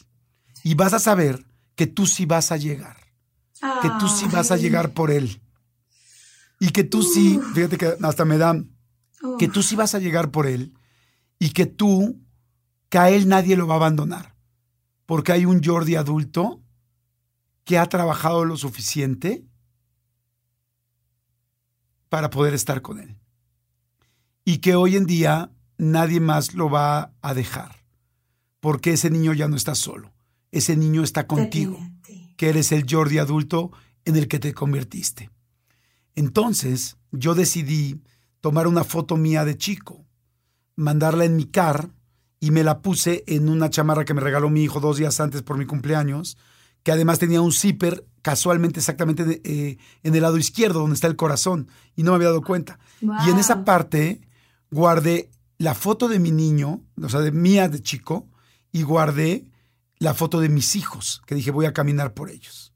Y 0.63 0.75
vas 0.75 0.93
a 0.93 1.01
saber 1.01 1.47
que 1.75 1.89
tú 1.89 2.07
sí 2.07 2.27
vas 2.27 2.53
a 2.53 2.57
llegar. 2.57 2.97
Que 3.83 3.91
tú 3.99 4.09
sí 4.09 4.27
vas 4.31 4.53
a 4.53 4.57
llegar 4.57 4.93
por 4.93 5.11
Él. 5.11 5.41
Y 6.59 6.71
que 6.71 6.85
tú 6.85 7.03
sí, 7.03 7.41
fíjate 7.55 7.77
que 7.77 7.95
hasta 8.03 8.25
me 8.25 8.39
da, 8.39 8.63
que 9.39 9.49
tú 9.49 9.63
sí 9.63 9.77
vas 9.77 9.95
a 9.95 9.99
llegar 9.99 10.31
por 10.31 10.47
Él. 10.47 10.75
Y 11.39 11.51
que 11.51 11.67
tú, 11.67 12.21
que 12.89 12.99
a 12.99 13.11
Él 13.11 13.29
nadie 13.29 13.57
lo 13.57 13.67
va 13.67 13.75
a 13.75 13.79
abandonar. 13.79 14.37
Porque 15.05 15.33
hay 15.33 15.45
un 15.45 15.63
Jordi 15.63 15.97
adulto 15.97 16.63
que 17.65 17.79
ha 17.79 17.87
trabajado 17.87 18.45
lo 18.45 18.57
suficiente 18.57 19.45
para 22.09 22.31
poder 22.31 22.55
estar 22.55 22.83
con 22.83 22.99
Él. 22.99 23.19
Y 24.45 24.59
que 24.59 24.77
hoy 24.77 24.97
en 24.97 25.07
día 25.07 25.53
nadie 25.77 26.21
más 26.21 26.55
lo 26.55 26.71
va 26.71 27.13
a 27.21 27.35
dejar 27.35 27.87
porque 28.67 28.95
ese 28.95 29.11
niño 29.11 29.33
ya 29.33 29.47
no 29.47 29.55
está 29.55 29.77
solo. 29.77 30.13
Ese 30.51 30.77
niño 30.77 31.05
está 31.05 31.29
contigo, 31.29 31.79
que 32.37 32.49
eres 32.49 32.73
el 32.73 32.85
Jordi 32.91 33.19
adulto 33.19 33.71
en 34.05 34.17
el 34.17 34.27
que 34.27 34.41
te 34.41 34.55
convertiste. 34.55 35.31
Entonces, 36.17 36.97
yo 37.13 37.35
decidí 37.35 38.03
tomar 38.41 38.67
una 38.67 38.83
foto 38.83 39.17
mía 39.17 39.45
de 39.45 39.57
chico, 39.57 40.05
mandarla 40.75 41.25
en 41.25 41.37
mi 41.37 41.45
car 41.45 41.91
y 42.41 42.51
me 42.51 42.65
la 42.65 42.81
puse 42.81 43.23
en 43.27 43.49
una 43.49 43.71
chamarra 43.71 44.05
que 44.05 44.15
me 44.15 44.21
regaló 44.21 44.51
mi 44.51 44.65
hijo 44.65 44.81
dos 44.81 44.97
días 44.97 45.21
antes 45.21 45.43
por 45.43 45.59
mi 45.59 45.67
cumpleaños, 45.67 46.37
que 46.83 46.93
además 46.93 47.19
tenía 47.19 47.41
un 47.41 47.53
zipper 47.53 48.07
casualmente 48.23 48.81
exactamente 48.81 49.41
eh, 49.45 49.79
en 50.03 50.15
el 50.15 50.23
lado 50.23 50.39
izquierdo, 50.39 50.81
donde 50.81 50.95
está 50.95 51.07
el 51.07 51.17
corazón, 51.17 51.69
y 51.95 52.03
no 52.03 52.13
me 52.13 52.17
había 52.17 52.29
dado 52.29 52.43
cuenta. 52.43 52.79
Y 53.01 53.31
en 53.31 53.39
esa 53.39 53.65
parte 53.65 54.21
guardé 54.71 55.31
la 55.59 55.75
foto 55.75 56.09
de 56.09 56.19
mi 56.19 56.31
niño, 56.31 56.83
o 57.01 57.09
sea, 57.09 57.21
de 57.21 57.33
mía 57.33 57.69
de 57.69 57.81
chico, 57.81 58.29
y 58.73 58.83
guardé 58.83 59.51
la 59.99 60.15
foto 60.15 60.41
de 60.41 60.49
mis 60.49 60.77
hijos, 60.77 61.23
que 61.27 61.35
dije 61.35 61.51
voy 61.51 61.67
a 61.67 61.73
caminar 61.73 62.15
por 62.15 62.31
ellos. 62.31 62.73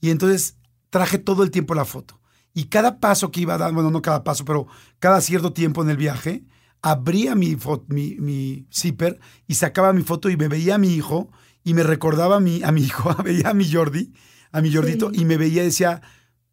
Y 0.00 0.10
entonces 0.10 0.56
traje 0.90 1.18
todo 1.18 1.42
el 1.42 1.50
tiempo 1.50 1.74
la 1.74 1.84
foto. 1.84 2.20
Y 2.56 2.68
cada 2.68 3.00
paso 3.00 3.30
que 3.30 3.42
iba 3.42 3.58
dando, 3.58 3.74
bueno, 3.74 3.90
no 3.90 4.00
cada 4.00 4.24
paso, 4.24 4.46
pero 4.46 4.66
cada 4.98 5.20
cierto 5.20 5.52
tiempo 5.52 5.82
en 5.82 5.90
el 5.90 5.98
viaje, 5.98 6.42
abría 6.80 7.34
mi, 7.34 7.54
mi, 7.88 8.16
mi 8.18 8.66
zipper 8.72 9.20
y 9.46 9.56
sacaba 9.56 9.92
mi 9.92 10.00
foto 10.00 10.30
y 10.30 10.38
me 10.38 10.48
veía 10.48 10.76
a 10.76 10.78
mi 10.78 10.94
hijo 10.94 11.30
y 11.62 11.74
me 11.74 11.82
recordaba 11.82 12.36
a 12.36 12.40
mi, 12.40 12.62
a 12.62 12.72
mi 12.72 12.80
hijo, 12.80 13.14
veía 13.22 13.50
a 13.50 13.52
mi 13.52 13.70
Jordi, 13.70 14.14
a 14.52 14.62
mi 14.62 14.72
Jordito, 14.72 15.10
y 15.12 15.26
me 15.26 15.36
veía 15.36 15.60
y 15.60 15.66
decía, 15.66 16.00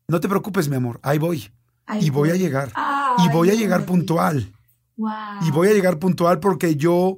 no 0.10 0.20
te 0.20 0.28
preocupes, 0.28 0.68
mi 0.68 0.76
amor, 0.76 1.00
ahí 1.04 1.20
voy. 1.20 1.50
y 2.02 2.10
voy, 2.10 2.32
a 2.32 2.36
llegar. 2.36 2.74
y 3.20 3.30
voy 3.32 3.52
a 3.52 3.54
llegar 3.54 3.86
puntual. 3.86 4.52
Y 5.42 5.52
voy 5.52 5.70
a 5.70 5.74
llegar 5.74 6.00
puntual 6.00 6.42
porque 6.42 6.76
yo 6.76 7.16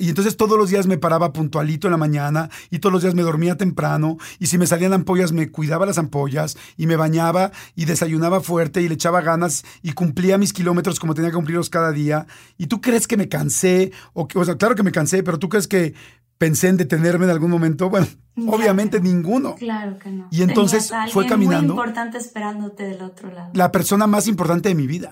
y 0.00 0.08
entonces 0.08 0.38
todos 0.38 0.56
los 0.58 0.70
días 0.70 0.86
me 0.86 0.96
paraba 0.96 1.32
puntualito 1.34 1.86
en 1.86 1.90
la 1.90 1.98
mañana 1.98 2.48
y 2.70 2.78
todos 2.78 2.90
los 2.90 3.02
días 3.02 3.14
me 3.14 3.20
dormía 3.20 3.58
temprano 3.58 4.16
y 4.38 4.46
si 4.46 4.56
me 4.56 4.66
salían 4.66 4.94
ampollas 4.94 5.30
me 5.32 5.50
cuidaba 5.50 5.84
las 5.84 5.98
ampollas 5.98 6.56
y 6.78 6.86
me 6.86 6.96
bañaba 6.96 7.52
y 7.76 7.84
desayunaba 7.84 8.40
fuerte 8.40 8.80
y 8.80 8.88
le 8.88 8.94
echaba 8.94 9.20
ganas 9.20 9.62
y 9.82 9.92
cumplía 9.92 10.38
mis 10.38 10.54
kilómetros 10.54 10.98
como 10.98 11.14
tenía 11.14 11.28
que 11.30 11.36
cumplirlos 11.36 11.68
cada 11.68 11.92
día. 11.92 12.26
¿Y 12.56 12.68
tú 12.68 12.80
crees 12.80 13.06
que 13.06 13.18
me 13.18 13.28
cansé? 13.28 13.92
O, 14.14 14.26
sea, 14.44 14.56
claro 14.56 14.74
que 14.74 14.82
me 14.82 14.90
cansé, 14.90 15.22
pero 15.22 15.38
tú 15.38 15.50
crees 15.50 15.68
que 15.68 15.92
pensé 16.40 16.68
en 16.68 16.78
detenerme 16.78 17.26
en 17.26 17.30
algún 17.32 17.50
momento. 17.50 17.90
Bueno, 17.90 18.06
obviamente 18.48 18.98
ninguno. 18.98 19.56
Claro 19.56 19.98
que 19.98 20.10
no. 20.10 20.26
Y 20.30 20.40
entonces 20.40 20.90
fue 21.12 21.26
caminando. 21.26 21.74
Muy 21.74 21.82
importante 21.82 22.16
esperándote 22.16 22.84
del 22.84 23.02
otro 23.02 23.30
lado. 23.30 23.50
La 23.52 23.70
persona 23.70 24.06
más 24.06 24.26
importante 24.26 24.70
de 24.70 24.74
mi 24.74 24.86
vida. 24.86 25.10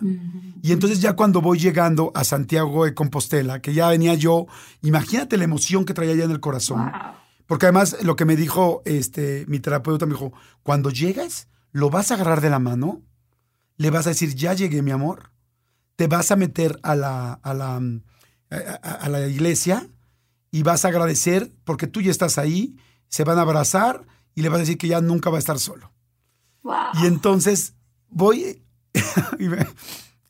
Y 0.63 0.73
entonces 0.73 1.03
ya 1.03 1.13
cuando 1.13 1.43
voy 1.43 1.59
llegando 1.59 2.13
a 2.15 2.25
Santiago 2.25 2.87
de 2.87 2.95
Compostela, 2.95 3.61
que 3.61 3.75
ya 3.75 3.91
venía 3.91 4.15
yo, 4.15 4.47
imagínate 4.81 5.37
la 5.37 5.45
emoción 5.45 5.85
que 5.85 5.93
traía 5.93 6.15
ya 6.15 6.25
en 6.25 6.31
el 6.31 6.41
corazón. 6.41 6.91
Porque 7.47 7.67
además 7.67 7.99
lo 8.03 8.17
que 8.17 8.25
me 8.25 8.35
dijo 8.35 8.81
este 8.87 9.45
mi 9.49 9.61
terapeuta 9.61 10.07
me 10.07 10.15
dijo, 10.15 10.33
cuando 10.63 10.89
llegas, 10.89 11.49
lo 11.73 11.91
vas 11.91 12.11
a 12.11 12.15
agarrar 12.15 12.41
de 12.41 12.49
la 12.49 12.59
mano, 12.59 13.03
le 13.77 13.91
vas 13.91 14.07
a 14.07 14.11
decir, 14.11 14.35
ya 14.35 14.55
llegué, 14.55 14.81
mi 14.81 14.93
amor. 14.93 15.31
Te 15.97 16.07
vas 16.07 16.31
a 16.31 16.37
meter 16.37 16.79
a 16.83 16.95
la, 16.95 17.35
a 17.35 17.53
la, 17.53 17.83
a 18.49 19.09
la 19.11 19.27
iglesia 19.27 19.91
y 20.51 20.63
vas 20.63 20.85
a 20.85 20.89
agradecer 20.89 21.51
porque 21.65 21.87
tú 21.87 22.01
ya 22.01 22.11
estás 22.11 22.39
ahí, 22.39 22.77
se 23.09 23.25
van 23.25 23.39
a 23.39 23.43
abrazar 23.43 24.07
y 24.35 24.43
le 24.43 24.49
vas 24.49 24.59
a 24.59 24.61
decir 24.61 24.79
que 24.79 24.89
ya 24.89 25.01
nunca 25.01 25.31
va 25.31 25.37
a 25.37 25.41
estar 25.41 25.59
solo. 25.59 25.93
Y 27.03 27.07
entonces 27.07 27.75
voy... 28.09 28.63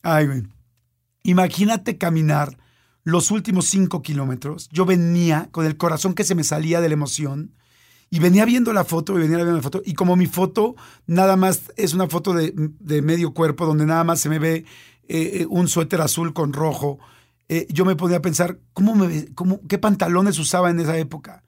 Ay, 0.01 0.43
Imagínate 1.23 1.97
caminar 1.97 2.57
los 3.03 3.31
últimos 3.31 3.65
cinco 3.65 4.01
kilómetros. 4.01 4.69
Yo 4.71 4.85
venía 4.85 5.49
con 5.51 5.65
el 5.65 5.77
corazón 5.77 6.13
que 6.13 6.23
se 6.23 6.35
me 6.35 6.43
salía 6.43 6.81
de 6.81 6.89
la 6.89 6.93
emoción 6.93 7.53
y 8.09 8.19
venía 8.19 8.45
viendo 8.45 8.73
la 8.73 8.83
foto 8.83 9.17
y 9.17 9.21
venía 9.21 9.37
viendo 9.37 9.55
la 9.55 9.61
foto. 9.61 9.81
Y 9.85 9.93
como 9.93 10.15
mi 10.15 10.27
foto 10.27 10.75
nada 11.05 11.35
más 11.35 11.71
es 11.75 11.93
una 11.93 12.07
foto 12.07 12.33
de, 12.33 13.01
medio 13.01 13.33
cuerpo 13.33 13.65
donde 13.65 13.85
nada 13.85 14.03
más 14.03 14.19
se 14.19 14.29
me 14.29 14.39
ve 14.39 14.65
eh, 15.07 15.41
eh, 15.41 15.45
un 15.49 15.67
suéter 15.67 16.01
azul 16.01 16.33
con 16.33 16.53
rojo 16.53 16.99
eh, 17.49 17.67
yo 17.69 17.83
me 17.83 17.95
podía 17.95 18.21
pensar, 18.21 18.59
¿cómo 18.73 18.95
me, 18.95 19.33
cómo, 19.33 19.59
¿qué 19.67 19.77
pantalones 19.77 20.39
usaba 20.39 20.69
en 20.69 20.79
esa 20.79 20.97
época? 20.97 21.43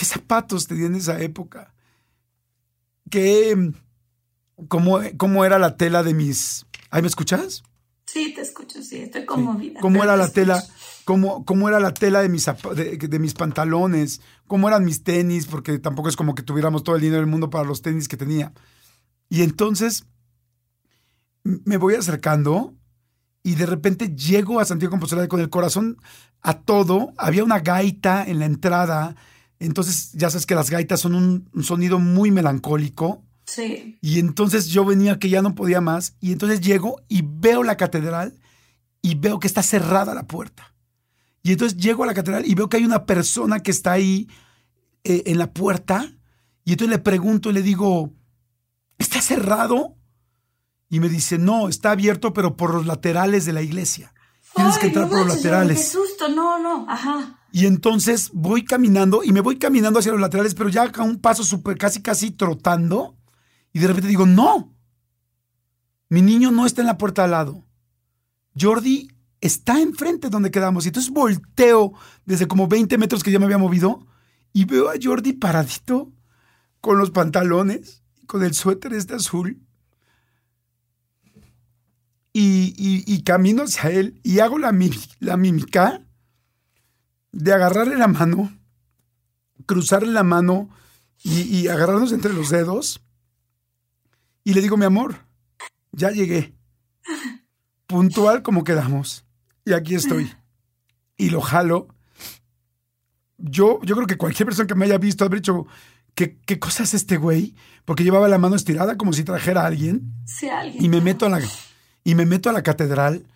¿qué 0.00 0.06
zapatos 0.06 0.66
tenía 0.66 0.86
en 0.86 0.94
esa 0.94 1.20
época? 1.20 1.74
¿Qué, 3.10 3.70
cómo, 4.66 4.98
cómo 5.18 5.44
era 5.44 5.58
la 5.58 5.76
tela 5.76 6.02
de 6.02 6.14
mis... 6.14 6.64
¿Ahí 6.90 7.02
me 7.02 7.08
escuchas? 7.08 7.62
Sí, 8.06 8.32
te 8.34 8.40
escucho, 8.40 8.82
sí, 8.82 9.00
estoy 9.00 9.26
conmovida. 9.26 9.78
¿Cómo 9.78 10.02
era 10.02 10.16
la 10.16 10.30
tela? 10.30 10.64
Cómo, 11.04 11.44
cómo, 11.44 11.68
era 11.68 11.80
la 11.80 11.92
tela 11.92 12.22
de 12.22 12.30
mis, 12.30 12.46
de, 12.74 12.96
de, 12.96 13.18
mis 13.18 13.34
pantalones? 13.34 14.22
¿Cómo 14.46 14.68
eran 14.68 14.86
mis 14.86 15.04
tenis? 15.04 15.44
Porque 15.44 15.78
tampoco 15.78 16.08
es 16.08 16.16
como 16.16 16.34
que 16.34 16.42
tuviéramos 16.42 16.82
todo 16.82 16.96
el 16.96 17.02
dinero 17.02 17.20
del 17.20 17.30
mundo 17.30 17.50
para 17.50 17.64
los 17.64 17.82
tenis 17.82 18.08
que 18.08 18.16
tenía. 18.16 18.54
Y 19.28 19.42
entonces 19.42 20.06
me 21.44 21.76
voy 21.76 21.94
acercando 21.94 22.74
y 23.42 23.54
de 23.54 23.66
repente 23.66 24.14
llego 24.14 24.60
a 24.60 24.64
Santiago 24.64 24.90
Compostela 24.90 25.26
con 25.28 25.40
el 25.40 25.50
corazón 25.50 25.96
a 26.42 26.60
todo. 26.60 27.12
Había 27.16 27.44
una 27.44 27.60
gaita 27.60 28.24
en 28.26 28.38
la 28.38 28.46
entrada. 28.46 29.16
Entonces, 29.58 30.12
ya 30.12 30.30
sabes 30.30 30.46
que 30.46 30.54
las 30.54 30.70
gaitas 30.70 31.00
son 31.00 31.14
un, 31.14 31.48
un 31.52 31.64
sonido 31.64 31.98
muy 31.98 32.30
melancólico. 32.30 33.24
Sí. 33.46 33.98
Y 34.00 34.18
entonces 34.18 34.68
yo 34.68 34.84
venía 34.84 35.18
que 35.18 35.30
ya 35.30 35.42
no 35.42 35.54
podía 35.54 35.80
más. 35.80 36.16
Y 36.20 36.32
entonces 36.32 36.60
llego 36.60 37.00
y 37.08 37.22
veo 37.24 37.62
la 37.62 37.76
catedral 37.76 38.38
y 39.02 39.14
veo 39.14 39.38
que 39.38 39.46
está 39.46 39.62
cerrada 39.62 40.14
la 40.14 40.26
puerta. 40.26 40.74
Y 41.42 41.52
entonces 41.52 41.78
llego 41.78 42.04
a 42.04 42.06
la 42.06 42.14
catedral 42.14 42.46
y 42.46 42.54
veo 42.54 42.68
que 42.68 42.76
hay 42.76 42.84
una 42.84 43.06
persona 43.06 43.60
que 43.60 43.70
está 43.70 43.92
ahí 43.92 44.28
eh, 45.04 45.22
en 45.26 45.38
la 45.38 45.52
puerta. 45.52 46.12
Y 46.64 46.72
entonces 46.72 46.96
le 46.96 47.02
pregunto 47.02 47.50
y 47.50 47.54
le 47.54 47.62
digo, 47.62 48.12
¿está 48.98 49.22
cerrado? 49.22 49.96
Y 50.90 51.00
me 51.00 51.08
dice, 51.08 51.38
no, 51.38 51.68
está 51.68 51.92
abierto, 51.92 52.34
pero 52.34 52.56
por 52.56 52.74
los 52.74 52.84
laterales 52.84 53.46
de 53.46 53.54
la 53.54 53.62
iglesia. 53.62 54.12
Tienes 54.54 54.74
Ay, 54.74 54.80
que 54.80 54.86
entrar 54.88 55.04
no 55.04 55.10
por 55.10 55.18
los 55.20 55.28
manches, 55.28 55.44
laterales. 55.44 55.78
Qué 55.78 55.86
susto, 55.86 56.28
no, 56.28 56.58
no, 56.58 56.84
ajá. 56.90 57.38
Y 57.52 57.66
entonces 57.66 58.30
voy 58.34 58.64
caminando 58.64 59.22
y 59.24 59.32
me 59.32 59.40
voy 59.40 59.58
caminando 59.58 60.00
hacia 60.00 60.12
los 60.12 60.20
laterales, 60.20 60.54
pero 60.54 60.68
ya 60.68 60.82
a 60.82 61.02
un 61.02 61.20
paso 61.20 61.44
súper, 61.44 61.78
casi, 61.78 62.02
casi 62.02 62.32
trotando. 62.32 63.16
Y 63.72 63.78
de 63.78 63.86
repente 63.86 64.08
digo, 64.08 64.26
no, 64.26 64.74
mi 66.08 66.22
niño 66.22 66.50
no 66.50 66.66
está 66.66 66.82
en 66.82 66.88
la 66.88 66.98
puerta 66.98 67.24
al 67.24 67.30
lado. 67.30 67.64
Jordi 68.60 69.08
está 69.40 69.80
enfrente 69.80 70.28
donde 70.28 70.50
quedamos. 70.50 70.84
Y 70.84 70.88
entonces 70.88 71.12
volteo 71.12 71.92
desde 72.24 72.46
como 72.46 72.68
20 72.68 72.98
metros 72.98 73.22
que 73.22 73.30
ya 73.30 73.38
me 73.38 73.46
había 73.46 73.58
movido 73.58 74.06
y 74.52 74.64
veo 74.64 74.90
a 74.90 74.94
Jordi 75.00 75.32
paradito 75.32 76.12
con 76.80 76.98
los 76.98 77.10
pantalones, 77.10 78.02
con 78.26 78.42
el 78.42 78.54
suéter 78.54 78.92
este 78.92 79.14
azul. 79.14 79.62
Y, 82.32 82.74
y, 82.76 83.04
y 83.12 83.22
camino 83.22 83.64
hacia 83.64 83.90
él 83.90 84.20
y 84.22 84.38
hago 84.38 84.58
la, 84.58 84.72
la 85.18 85.36
mímica 85.36 86.04
de 87.32 87.52
agarrarle 87.52 87.96
la 87.96 88.08
mano, 88.08 88.52
cruzarle 89.66 90.12
la 90.12 90.22
mano 90.22 90.68
y, 91.22 91.42
y, 91.42 91.68
agarrarnos 91.68 92.12
entre 92.12 92.32
los 92.32 92.50
dedos. 92.50 93.02
Y 94.44 94.54
le 94.54 94.62
digo, 94.62 94.76
mi 94.76 94.84
amor, 94.84 95.16
ya 95.92 96.10
llegué. 96.10 96.54
Puntual 97.86 98.42
como 98.42 98.64
quedamos. 98.64 99.24
Y 99.64 99.72
aquí 99.72 99.94
estoy. 99.94 100.32
Y 101.16 101.30
lo 101.30 101.40
jalo. 101.40 101.88
Yo, 103.36 103.80
yo 103.82 103.94
creo 103.96 104.06
que 104.06 104.16
cualquier 104.16 104.46
persona 104.46 104.66
que 104.66 104.74
me 104.74 104.86
haya 104.86 104.98
visto 104.98 105.24
haber 105.24 105.40
dicho, 105.40 105.66
¿qué, 106.14 106.38
¿qué 106.46 106.58
cosa 106.58 106.84
es 106.84 106.94
este 106.94 107.16
güey? 107.16 107.54
Porque 107.84 108.04
llevaba 108.04 108.28
la 108.28 108.38
mano 108.38 108.56
estirada 108.56 108.96
como 108.96 109.12
si 109.12 109.24
trajera 109.24 109.62
a 109.62 109.66
alguien. 109.66 110.14
Sí, 110.26 110.48
alguien. 110.48 110.82
Y 110.82 110.88
me 110.88 111.00
meto 111.00 111.26
a 111.26 111.28
la, 111.28 111.40
y 112.04 112.14
me 112.14 112.26
meto 112.26 112.50
a 112.50 112.52
la 112.52 112.62
catedral 112.62 113.26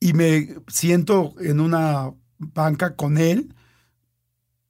y 0.00 0.12
me 0.12 0.56
siento 0.68 1.34
en 1.40 1.60
una 1.60 2.12
banca 2.38 2.96
con 2.96 3.18
él 3.18 3.54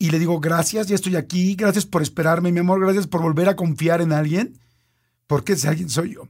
y 0.02 0.10
le 0.10 0.18
digo, 0.18 0.40
gracias, 0.40 0.88
ya 0.88 0.96
estoy 0.96 1.14
aquí, 1.14 1.54
gracias 1.54 1.86
por 1.86 2.02
esperarme, 2.02 2.50
mi 2.50 2.58
amor, 2.58 2.80
gracias 2.80 3.06
por 3.06 3.22
volver 3.22 3.48
a 3.48 3.54
confiar 3.54 4.00
en 4.00 4.12
alguien, 4.12 4.58
porque 5.28 5.52
ese 5.52 5.68
alguien 5.68 5.88
soy 5.88 6.14
yo. 6.14 6.28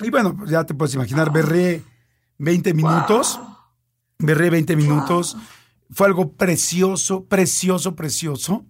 Y 0.00 0.08
bueno, 0.08 0.34
pues 0.34 0.50
ya 0.50 0.64
te 0.64 0.72
puedes 0.72 0.94
imaginar, 0.94 1.30
berré 1.30 1.82
20 2.38 2.72
minutos, 2.72 3.38
berré 4.18 4.48
20 4.48 4.74
minutos, 4.74 5.36
fue 5.90 6.06
algo 6.06 6.32
precioso, 6.32 7.24
precioso, 7.24 7.94
precioso. 7.94 8.64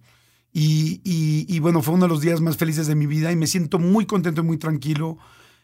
Y, 0.51 0.99
y, 1.05 1.45
y, 1.47 1.59
bueno, 1.59 1.81
fue 1.81 1.93
uno 1.93 2.03
de 2.03 2.09
los 2.09 2.19
días 2.19 2.41
más 2.41 2.57
felices 2.57 2.87
de 2.87 2.95
mi 2.95 3.05
vida 3.05 3.31
y 3.31 3.37
me 3.37 3.47
siento 3.47 3.79
muy 3.79 4.05
contento 4.05 4.41
y 4.41 4.43
muy 4.43 4.57
tranquilo 4.57 5.17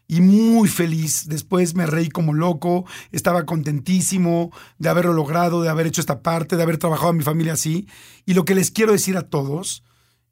y 0.07 0.22
muy 0.22 0.68
feliz. 0.68 1.27
Después 1.27 1.76
me 1.76 1.86
reí 1.86 2.10
como 2.10 2.34
loco, 2.34 2.86
estaba 3.11 3.45
contentísimo 3.45 4.52
de 4.77 4.90
haberlo 4.90 5.14
logrado, 5.14 5.61
de 5.61 5.69
haber 5.69 5.88
hecho 5.88 6.02
esta 6.02 6.22
parte, 6.22 6.56
de 6.56 6.64
haber 6.64 6.77
trabajado 6.77 7.10
a 7.10 7.14
mi 7.14 7.23
familia 7.23 7.53
así. 7.53 7.88
Y 8.26 8.34
lo 8.34 8.45
que 8.45 8.56
les 8.56 8.72
quiero 8.72 8.91
decir 8.91 9.18
a 9.18 9.30
todos 9.30 9.84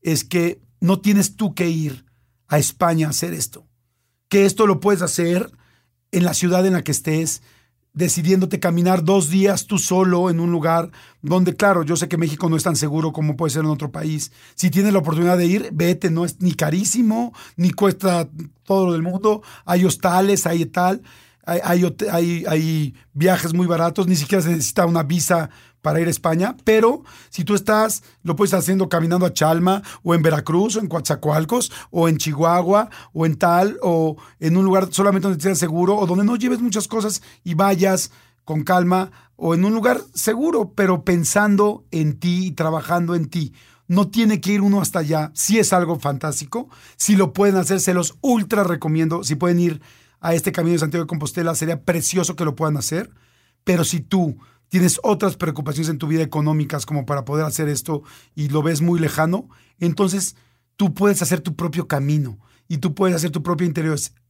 es 0.02 0.24
que 0.24 0.62
no 0.80 1.00
tienes 1.00 1.36
tú 1.36 1.56
que 1.56 1.70
ir 1.70 2.06
a 2.48 2.60
España 2.60 3.08
a 3.08 3.12
hacer 3.12 3.34
esto. 3.34 3.68
Que 4.28 4.45
esto 4.45 4.68
lo 4.68 4.80
puedes 4.80 5.02
hacer 5.02 5.52
en 6.12 6.24
la 6.24 6.34
ciudad 6.34 6.66
en 6.66 6.74
la 6.74 6.84
que 6.84 6.91
estés, 6.91 7.41
decidiéndote 7.94 8.60
caminar 8.60 9.03
dos 9.03 9.30
días 9.30 9.68
tú 9.68 9.78
solo 9.78 10.30
en 10.30 10.40
un 10.40 10.52
lugar 10.52 10.90
donde, 11.22 11.56
claro, 11.56 11.84
yo 11.84 11.95
sé 11.95 12.07
que 12.07 12.18
México 12.18 12.49
no 12.49 12.56
es 12.56 12.64
tan 12.64 12.76
seguro 12.76 13.14
como 13.14 13.38
puede 13.38 13.53
ser 13.53 13.64
en 13.64 13.70
otro 13.70 13.91
país. 13.91 14.32
Si 14.56 14.72
tienes 14.72 14.94
la 14.94 14.99
oportunidad 14.99 15.38
de 15.38 15.45
ir, 15.45 15.70
vete, 15.72 16.10
no 16.10 16.26
es 16.26 16.41
ni 16.41 16.53
carísimo, 16.53 17.34
ni 17.56 17.72
cuesta 17.72 18.28
todo 18.64 18.88
lo 18.88 18.94
del 18.94 19.03
mundo. 19.03 19.44
Hay 19.65 19.86
hostales, 19.86 20.48
hay 20.48 20.65
tal, 20.65 21.03
hay, 21.45 21.60
hay, 21.64 21.95
hay, 22.11 22.45
hay 22.48 22.94
viajes 23.14 23.53
muy 23.53 23.68
baratos, 23.68 24.07
ni 24.07 24.15
siquiera 24.15 24.41
se 24.41 24.49
necesita 24.49 24.86
una 24.86 25.03
visa 25.03 25.49
para 25.84 25.99
ir 25.99 26.07
a 26.07 26.11
España, 26.11 26.55
pero 26.64 27.03
si 27.30 27.43
tú 27.43 27.55
estás, 27.55 28.03
lo 28.23 28.38
puedes 28.38 28.47
estar 28.47 28.61
haciendo 28.61 28.88
caminando 28.88 29.26
a 29.26 29.34
Chalma, 29.34 29.84
o 30.01 30.15
en 30.15 30.22
Veracruz, 30.23 30.77
o 30.77 30.80
en 30.80 30.88
Coatzacoalcos, 30.88 31.73
o 31.91 32.07
en 32.07 32.18
Chihuahua, 32.18 32.89
o 33.11 33.26
en 33.26 33.35
tal, 33.35 33.77
o 33.84 34.15
en 34.39 34.55
un 34.55 34.64
lugar 34.64 34.88
solamente 34.91 35.27
donde 35.27 35.38
estés 35.38 35.60
seguro, 35.60 35.97
o 35.97 36.07
donde 36.07 36.23
no 36.23 36.38
lleves 36.38 36.61
muchas 36.61 36.88
cosas 36.88 37.22
y 37.43 37.53
vayas 37.53 38.11
con 38.45 38.64
calma, 38.64 39.11
o 39.35 39.53
en 39.53 39.65
un 39.65 39.73
lugar 39.73 39.99
seguro, 40.14 40.72
pero 40.73 41.03
pensando 41.03 41.85
en 41.91 42.18
ti 42.18 42.47
y 42.47 42.51
trabajando 42.51 43.14
en 43.14 43.27
ti. 43.27 43.53
No 43.89 44.07
tiene 44.07 44.39
que 44.39 44.53
ir 44.53 44.61
uno 44.61 44.80
hasta 44.80 44.99
allá. 44.99 45.31
Si 45.35 45.60
es 45.60 45.73
algo 45.73 45.99
fantástico, 45.99 46.69
si 46.95 47.18
lo 47.18 47.34
pueden 47.34 47.57
hacer, 47.57 47.81
se 47.81 47.93
los 47.93 48.18
ultra 48.22 48.64
recomiendo. 48.64 49.26
Si 49.26 49.35
pueden 49.35 49.60
ir 49.60 49.81
a 50.22 50.34
este 50.34 50.53
camino 50.53 50.73
de 50.73 50.80
Santiago 50.80 51.03
de 51.03 51.10
Compostela, 51.10 51.55
sería 51.55 51.84
precioso 51.84 52.38
que 52.38 52.45
lo 52.45 52.55
puedan 52.55 52.77
hacer. 52.77 53.11
Pero 53.65 53.84
si 53.84 53.99
tú 53.99 54.38
tienes 54.74 55.00
otras 55.04 55.38
preocupaciones 55.38 55.88
en 55.90 56.00
tu 56.00 56.08
vida 56.08 56.24
económicas 56.24 56.88
como 56.88 57.06
para 57.06 57.26
poder 57.26 57.45
hacer 57.45 57.70
esto 57.70 58.02
y 58.34 58.50
lo 58.50 58.64
ves 58.64 58.82
muy 58.82 59.00
lejano, 59.00 59.48
entonces 59.78 60.36
tú 60.78 60.95
puedes 60.95 61.22
hacer 61.22 61.41
tu 61.41 61.56
propio 61.56 61.88
camino 61.88 62.40
y 62.68 62.80
tú 62.80 62.95
puedes 62.95 63.16
hacer 63.16 63.30
tu 63.30 63.44
propia 63.44 63.72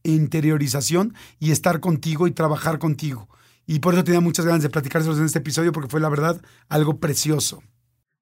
interiorización 0.02 1.14
y 1.38 1.50
estar 1.50 1.80
contigo 1.80 2.26
y 2.26 2.32
trabajar 2.32 2.78
contigo. 2.78 3.26
Y 3.66 3.78
por 3.78 3.94
eso 3.94 4.04
tenía 4.04 4.20
muchas 4.20 4.44
ganas 4.44 4.62
de 4.62 4.68
platicar 4.68 5.00
en 5.00 5.24
este 5.24 5.38
episodio 5.38 5.72
porque 5.72 5.88
fue 5.88 5.98
la 5.98 6.10
verdad 6.10 6.42
algo 6.68 7.00
precioso. 7.00 7.62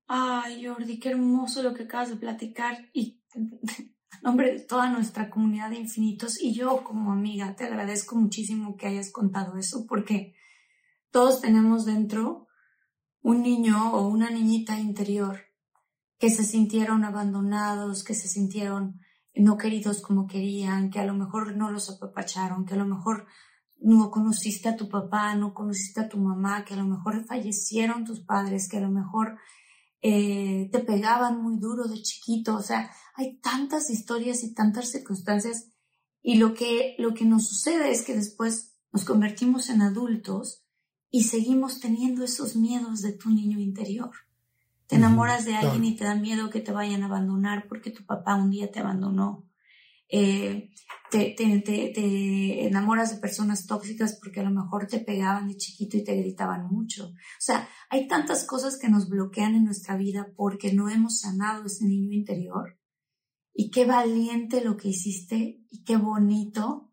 Ay, 0.07 0.65
Jordi, 0.65 1.01
qué 1.01 1.09
hermoso 1.09 1.61
lo 1.65 1.75
que 1.75 1.83
acabas 1.83 2.11
de 2.11 2.17
platicar 2.19 2.89
y 2.93 3.21
nombre 4.23 4.53
de 4.53 4.61
toda 4.61 4.89
nuestra 4.91 5.29
comunidad 5.29 5.71
de 5.71 5.81
infinitos 5.81 6.41
y 6.41 6.55
yo 6.55 6.85
como 6.85 7.11
amiga 7.11 7.57
te 7.57 7.65
agradezco 7.65 8.15
muchísimo 8.15 8.77
que 8.77 8.87
hayas 8.87 9.11
contado 9.11 9.59
eso 9.59 9.87
porque 9.89 10.37
todos 11.13 11.41
tenemos 11.41 11.85
dentro 11.85 12.49
un 13.21 13.43
niño 13.43 13.93
o 13.95 14.09
una 14.09 14.31
niñita 14.31 14.81
interior 14.81 15.41
que 16.19 16.31
se 16.31 16.45
sintieron 16.45 17.05
abandonados, 17.05 18.03
que 18.03 18.15
se 18.15 18.29
sintieron 18.29 19.01
no 19.35 19.57
queridos 19.57 20.01
como 20.01 20.27
querían, 20.27 20.91
que 20.91 21.01
a 21.01 21.05
lo 21.05 21.15
mejor 21.15 21.57
no 21.57 21.71
los 21.71 21.91
apapacharon, 21.91 22.65
que 22.65 22.75
a 22.75 22.79
lo 22.79 22.87
mejor 22.87 23.27
no 23.81 24.11
conociste 24.11 24.69
a 24.69 24.77
tu 24.77 24.89
papá, 24.89 25.35
no 25.35 25.55
conociste 25.55 26.01
a 26.01 26.09
tu 26.09 26.19
mamá, 26.19 26.65
que 26.65 26.75
a 26.75 26.77
lo 26.77 26.87
mejor 26.87 27.25
fallecieron 27.27 28.05
tus 28.05 28.21
padres, 28.21 28.69
que 28.69 28.79
a 28.79 28.83
lo 28.83 28.91
mejor 28.91 29.39
eh, 30.01 30.69
te 30.73 30.81
pegaban 30.81 31.43
muy 31.43 31.59
duro 31.59 31.89
de 31.89 32.01
chiquito. 32.03 32.57
O 32.57 32.63
sea, 32.63 32.91
hay 33.15 33.39
tantas 33.41 33.91
historias 33.91 34.45
y 34.45 34.55
tantas 34.55 34.91
circunstancias 34.91 35.71
y 36.23 36.37
lo 36.37 36.55
que, 36.55 36.95
lo 36.99 37.15
que 37.15 37.25
nos 37.25 37.49
sucede 37.49 37.91
es 37.91 38.03
que 38.03 38.15
después 38.15 38.77
nos 38.93 39.05
convertimos 39.05 39.71
en 39.71 39.83
adultos 39.83 40.62
y 41.15 41.25
seguimos 41.25 41.79
teniendo 41.79 42.25
esos 42.25 42.57
miedos 42.57 43.03
de 43.03 43.13
tu 43.13 43.29
niño 43.29 43.61
interior. 43.61 44.11
Te 44.87 44.97
enamoras 44.97 45.45
de 45.45 45.55
alguien 45.55 45.85
y 45.85 45.95
te 45.95 46.05
da 46.05 46.15
miedo 46.15 46.49
que 46.49 46.61
te 46.61 46.73
vayan 46.73 47.03
a 47.03 47.07
abandonar 47.07 47.69
porque 47.69 47.91
tu 47.91 48.05
papá 48.07 48.35
un 48.35 48.51
día 48.51 48.73
te 48.73 48.81
abandonó. 48.81 49.47
Eh, 50.09 50.71
te, 51.11 51.35
te, 51.37 51.61
te, 51.61 51.93
te, 51.95 52.67
enamoras 52.67 53.15
de 53.15 53.21
personas 53.21 53.67
tóxicas 53.67 54.19
porque 54.23 54.41
a 54.41 54.45
lo 54.45 54.51
mejor 54.51 54.87
te 54.87 55.01
pegaban 55.01 55.49
de 55.49 55.57
chiquito 55.59 55.99
y 55.99 56.05
te 56.05 56.17
gritaban 56.17 56.67
mucho. 56.69 57.09
O 57.09 57.41
sea, 57.41 57.69
hay 57.91 58.09
tantas 58.09 58.47
cosas 58.47 58.79
que 58.79 58.89
nos 58.89 59.11
bloquean 59.11 59.55
en 59.55 59.65
nuestra 59.65 59.99
vida 59.99 60.33
porque 60.35 60.73
no 60.73 60.89
hemos 60.89 61.21
sanado 61.21 61.67
ese 61.67 61.85
niño 61.85 62.13
interior. 62.13 62.79
Y 63.53 63.71
qué 63.71 63.85
valiente 63.85 64.65
lo 64.65 64.79
que 64.79 64.89
hiciste 64.89 65.63
y 65.69 65.85
qué 65.85 65.99
bonito 65.99 66.91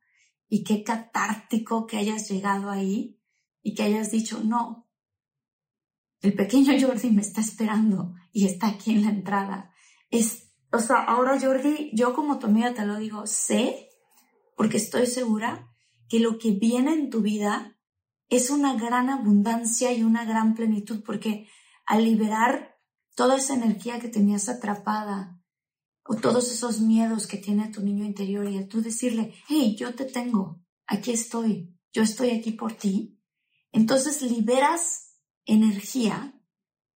y 0.49 0.65
qué 0.65 0.83
catártico 0.83 1.87
que 1.87 1.97
hayas 1.97 2.29
llegado 2.29 2.69
ahí 2.69 3.18
y 3.69 3.75
que 3.75 3.83
hayas 3.83 4.09
dicho, 4.09 4.41
no, 4.43 4.89
el 6.21 6.33
pequeño 6.33 6.73
Jordi 6.79 7.11
me 7.11 7.21
está 7.21 7.39
esperando 7.39 8.15
y 8.31 8.47
está 8.47 8.67
aquí 8.67 8.91
en 8.91 9.03
la 9.03 9.09
entrada 9.09 9.73
es, 10.09 10.51
o 10.71 10.79
sea, 10.79 11.03
ahora 11.03 11.39
Jordi, 11.39 11.91
yo 11.93 12.15
como 12.15 12.39
tu 12.39 12.47
amiga 12.47 12.73
te 12.73 12.83
lo 12.83 12.97
digo, 12.97 13.27
sé, 13.27 13.89
porque 14.57 14.77
estoy 14.77 15.05
segura 15.05 15.71
que 16.07 16.19
lo 16.19 16.39
que 16.39 16.51
viene 16.51 16.93
en 16.93 17.11
tu 17.11 17.21
vida 17.21 17.77
es 18.27 18.49
una 18.49 18.73
gran 18.75 19.11
abundancia 19.11 19.93
y 19.93 20.01
una 20.01 20.25
gran 20.25 20.55
plenitud, 20.55 21.03
porque 21.05 21.47
al 21.85 22.03
liberar 22.03 22.75
toda 23.15 23.37
esa 23.37 23.53
energía 23.53 23.99
que 23.99 24.07
tenías 24.07 24.49
atrapada 24.49 25.39
o 26.03 26.15
todos 26.15 26.51
esos 26.51 26.81
miedos 26.81 27.27
que 27.27 27.37
tiene 27.37 27.69
tu 27.69 27.83
niño 27.83 28.03
interior 28.03 28.49
y 28.49 28.57
al 28.57 28.67
tú 28.67 28.81
decirle, 28.81 29.35
hey, 29.47 29.75
yo 29.77 29.93
te 29.93 30.05
tengo, 30.05 30.59
aquí 30.87 31.11
estoy, 31.11 31.77
yo 31.93 32.01
estoy 32.01 32.31
aquí 32.31 32.51
por 32.51 32.73
ti, 32.73 33.18
entonces 33.71 34.21
liberas 34.21 35.15
energía 35.45 36.39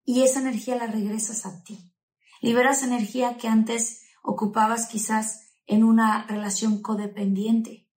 y 0.05 0.23
esa 0.23 0.39
energía 0.39 0.75
la 0.75 0.87
regresas 0.87 1.45
a 1.45 1.63
ti. 1.63 1.93
Liberas 2.41 2.83
energía 2.83 3.37
que 3.37 3.47
antes 3.47 4.03
ocupabas 4.21 4.87
quizás 4.87 5.41
en 5.65 5.83
una 5.83 6.25
relación 6.27 6.81
codependiente. 6.81 7.89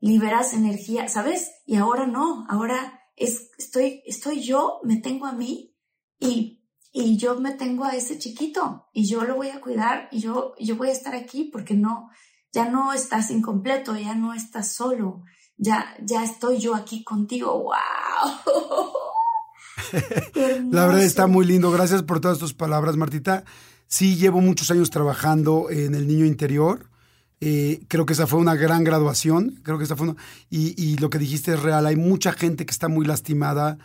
Liberas 0.00 0.52
energía, 0.52 1.08
¿sabes? 1.08 1.50
Y 1.66 1.76
ahora 1.76 2.06
no, 2.06 2.46
ahora 2.48 3.00
es, 3.16 3.50
estoy, 3.58 4.02
estoy 4.06 4.42
yo, 4.42 4.80
me 4.84 4.96
tengo 4.96 5.26
a 5.26 5.32
mí 5.32 5.76
y, 6.18 6.64
y 6.92 7.16
yo 7.16 7.40
me 7.40 7.52
tengo 7.52 7.84
a 7.84 7.94
ese 7.94 8.18
chiquito 8.18 8.88
y 8.92 9.06
yo 9.08 9.24
lo 9.24 9.36
voy 9.36 9.48
a 9.48 9.60
cuidar 9.60 10.08
y 10.10 10.20
yo, 10.20 10.54
yo 10.58 10.76
voy 10.76 10.88
a 10.88 10.92
estar 10.92 11.14
aquí 11.14 11.44
porque 11.44 11.74
no, 11.74 12.10
ya 12.52 12.68
no 12.68 12.92
estás 12.92 13.30
incompleto, 13.30 13.96
ya 13.96 14.14
no 14.14 14.34
estás 14.34 14.72
solo, 14.72 15.22
ya, 15.58 15.94
ya 16.00 16.24
estoy 16.24 16.58
yo 16.58 16.74
aquí 16.74 17.04
contigo. 17.04 17.64
¡Wow! 17.64 17.72
La 20.70 20.86
verdad 20.86 21.02
está 21.02 21.26
muy 21.26 21.44
lindo. 21.44 21.70
Gracias 21.70 22.02
por 22.02 22.20
todas 22.20 22.38
tus 22.38 22.54
palabras, 22.54 22.96
Martita. 22.96 23.44
Sí, 23.86 24.16
llevo 24.16 24.40
muchos 24.40 24.70
años 24.70 24.90
trabajando 24.90 25.68
en 25.70 25.94
el 25.94 26.06
niño 26.06 26.24
interior. 26.24 26.88
Eh, 27.40 27.82
creo 27.88 28.04
que 28.04 28.14
esa 28.14 28.26
fue 28.26 28.38
una 28.38 28.54
gran 28.54 28.84
graduación. 28.84 29.60
Creo 29.62 29.78
que 29.78 29.84
esa 29.84 29.96
fue 29.96 30.14
y, 30.50 30.80
y, 30.82 30.96
lo 30.96 31.10
que 31.10 31.18
dijiste 31.18 31.54
es 31.54 31.62
real. 31.62 31.86
Hay 31.86 31.96
mucha 31.96 32.32
gente 32.32 32.66
que 32.66 32.72
está 32.72 32.88
muy 32.88 33.06
lastimada 33.06 33.78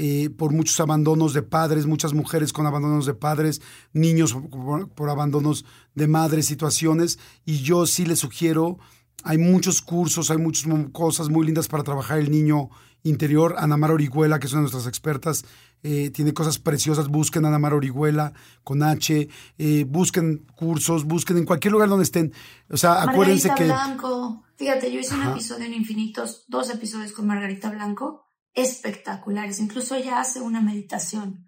eh, 0.00 0.30
por 0.30 0.52
muchos 0.52 0.78
abandonos 0.78 1.34
de 1.34 1.42
padres, 1.42 1.86
muchas 1.86 2.14
mujeres 2.14 2.52
con 2.52 2.66
abandonos 2.66 3.04
de 3.04 3.14
padres, 3.14 3.60
niños 3.92 4.32
por, 4.32 4.88
por 4.90 5.10
abandonos 5.10 5.64
de 5.96 6.06
madres, 6.06 6.46
situaciones. 6.46 7.18
Y 7.44 7.58
yo 7.58 7.84
sí 7.84 8.06
les 8.06 8.20
sugiero, 8.20 8.78
hay 9.24 9.38
muchos 9.38 9.82
cursos, 9.82 10.30
hay 10.30 10.38
muchas 10.38 10.72
cosas 10.92 11.28
muy 11.28 11.46
lindas 11.46 11.68
para 11.68 11.82
trabajar 11.82 12.18
el 12.18 12.30
niño 12.30 12.70
interior. 13.02 13.56
Ana 13.58 13.76
Mar 13.76 13.90
Orihuela, 13.90 14.38
que 14.38 14.46
es 14.46 14.52
una 14.52 14.60
de 14.60 14.70
nuestras 14.70 14.86
expertas, 14.86 15.44
eh, 15.82 16.10
tiene 16.10 16.32
cosas 16.32 16.58
preciosas. 16.58 17.08
Busquen 17.08 17.44
a 17.44 17.48
Ana 17.48 17.58
Mar 17.58 17.74
Orihuela 17.74 18.32
con 18.64 18.82
H, 18.82 19.28
eh, 19.58 19.84
busquen 19.84 20.46
cursos, 20.56 21.04
busquen 21.04 21.38
en 21.38 21.44
cualquier 21.44 21.72
lugar 21.72 21.88
donde 21.88 22.04
estén. 22.04 22.32
O 22.70 22.76
sea, 22.76 23.02
acuérdense 23.02 23.50
que. 23.56 23.64
Blanco. 23.64 24.44
Fíjate, 24.56 24.92
yo 24.92 24.98
hice 24.98 25.14
un 25.14 25.22
episodio 25.22 25.66
en 25.66 25.74
Infinitos, 25.74 26.44
dos 26.48 26.70
episodios 26.70 27.12
con 27.12 27.26
Margarita 27.28 27.70
Blanco, 27.70 28.24
espectaculares. 28.54 29.60
Incluso 29.60 29.94
ella 29.94 30.20
hace 30.20 30.40
una 30.40 30.60
meditación 30.60 31.46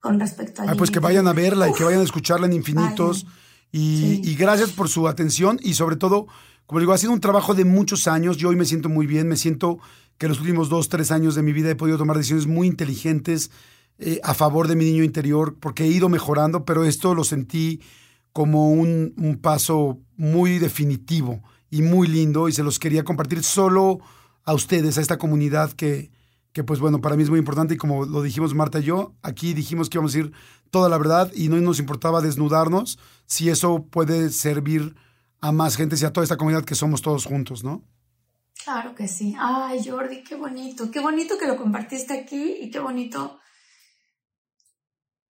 con 0.00 0.18
respecto 0.18 0.62
a. 0.62 0.70
Ah, 0.70 0.74
pues 0.76 0.90
que 0.90 1.00
vayan 1.00 1.28
a 1.28 1.34
verla 1.34 1.68
y 1.68 1.74
que 1.74 1.84
vayan 1.84 2.00
a 2.00 2.04
escucharla 2.04 2.46
en 2.46 2.54
Infinitos. 2.54 3.26
Y, 3.72 4.22
y 4.22 4.36
gracias 4.36 4.70
por 4.70 4.88
su 4.88 5.06
atención 5.06 5.58
y 5.60 5.74
sobre 5.74 5.96
todo, 5.96 6.28
como 6.66 6.80
digo, 6.80 6.92
ha 6.92 6.98
sido 6.98 7.12
un 7.12 7.20
trabajo 7.20 7.54
de 7.54 7.64
muchos 7.64 8.08
años. 8.08 8.36
Yo 8.36 8.48
hoy 8.48 8.56
me 8.56 8.64
siento 8.64 8.88
muy 8.88 9.06
bien, 9.06 9.28
me 9.28 9.36
siento 9.36 9.78
que 10.18 10.28
los 10.28 10.40
últimos 10.40 10.68
dos, 10.68 10.88
tres 10.88 11.10
años 11.10 11.34
de 11.34 11.42
mi 11.42 11.52
vida 11.52 11.70
he 11.70 11.76
podido 11.76 11.98
tomar 11.98 12.16
decisiones 12.16 12.46
muy 12.46 12.66
inteligentes 12.66 13.50
eh, 13.98 14.20
a 14.24 14.34
favor 14.34 14.68
de 14.68 14.76
mi 14.76 14.84
niño 14.84 15.04
interior, 15.04 15.56
porque 15.58 15.84
he 15.84 15.88
ido 15.88 16.08
mejorando, 16.08 16.64
pero 16.64 16.84
esto 16.84 17.14
lo 17.14 17.24
sentí 17.24 17.80
como 18.32 18.70
un, 18.70 19.38
paso 19.40 19.98
muy 20.16 20.58
definitivo 20.58 21.42
y 21.70 21.80
muy 21.80 22.06
lindo 22.06 22.48
y 22.48 22.52
se 22.52 22.62
los 22.62 22.78
quería 22.78 23.04
compartir 23.04 23.42
solo 23.42 24.00
a 24.44 24.52
ustedes, 24.52 24.98
a 24.98 25.00
esta 25.00 25.16
comunidad 25.16 25.72
que, 25.72 26.10
que 26.52 26.62
pues 26.62 26.78
bueno, 26.78 27.00
para 27.00 27.16
mí 27.16 27.22
es 27.22 27.30
muy 27.30 27.38
importante 27.38 27.74
y 27.74 27.76
como 27.78 28.04
lo 28.04 28.20
dijimos 28.22 28.54
Marta 28.54 28.80
y 28.80 28.84
yo, 28.84 29.14
aquí 29.22 29.54
dijimos 29.54 29.88
que 29.88 29.96
íbamos 29.96 30.14
a 30.14 30.18
decir 30.18 30.32
toda 30.70 30.90
la 30.90 30.98
verdad 30.98 31.32
y 31.34 31.48
no 31.48 31.56
nos 31.56 31.78
importaba 31.78 32.20
desnudarnos 32.20 32.98
si 33.24 33.48
eso 33.48 33.86
puede 33.90 34.28
servir 34.28 34.94
a 35.40 35.52
más 35.52 35.76
gente 35.76 35.96
y 36.00 36.04
a 36.04 36.12
toda 36.12 36.24
esta 36.24 36.36
comunidad 36.36 36.64
que 36.64 36.74
somos 36.74 37.02
todos 37.02 37.26
juntos, 37.26 37.64
¿no? 37.64 37.84
Claro 38.64 38.94
que 38.94 39.06
sí. 39.06 39.34
Ay, 39.38 39.80
Jordi, 39.86 40.22
qué 40.22 40.34
bonito. 40.34 40.90
Qué 40.90 41.00
bonito 41.00 41.38
que 41.38 41.46
lo 41.46 41.56
compartiste 41.56 42.14
aquí 42.18 42.56
y 42.60 42.70
qué 42.70 42.78
bonito. 42.78 43.38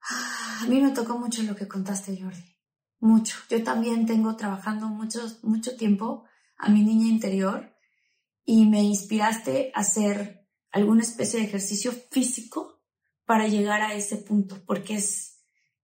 Ah, 0.08 0.60
a 0.62 0.66
mí 0.66 0.80
me 0.80 0.92
tocó 0.92 1.18
mucho 1.18 1.42
lo 1.42 1.56
que 1.56 1.68
contaste, 1.68 2.18
Jordi. 2.20 2.56
Mucho. 3.00 3.36
Yo 3.50 3.62
también 3.62 4.06
tengo 4.06 4.36
trabajando 4.36 4.86
mucho, 4.86 5.20
mucho 5.42 5.76
tiempo 5.76 6.24
a 6.56 6.70
mi 6.70 6.82
niña 6.82 7.08
interior 7.08 7.74
y 8.44 8.66
me 8.66 8.82
inspiraste 8.82 9.72
a 9.74 9.80
hacer 9.80 10.46
alguna 10.70 11.02
especie 11.02 11.40
de 11.40 11.46
ejercicio 11.46 11.92
físico 12.10 12.80
para 13.24 13.48
llegar 13.48 13.82
a 13.82 13.94
ese 13.94 14.16
punto, 14.16 14.62
porque 14.64 14.94
es 14.94 15.35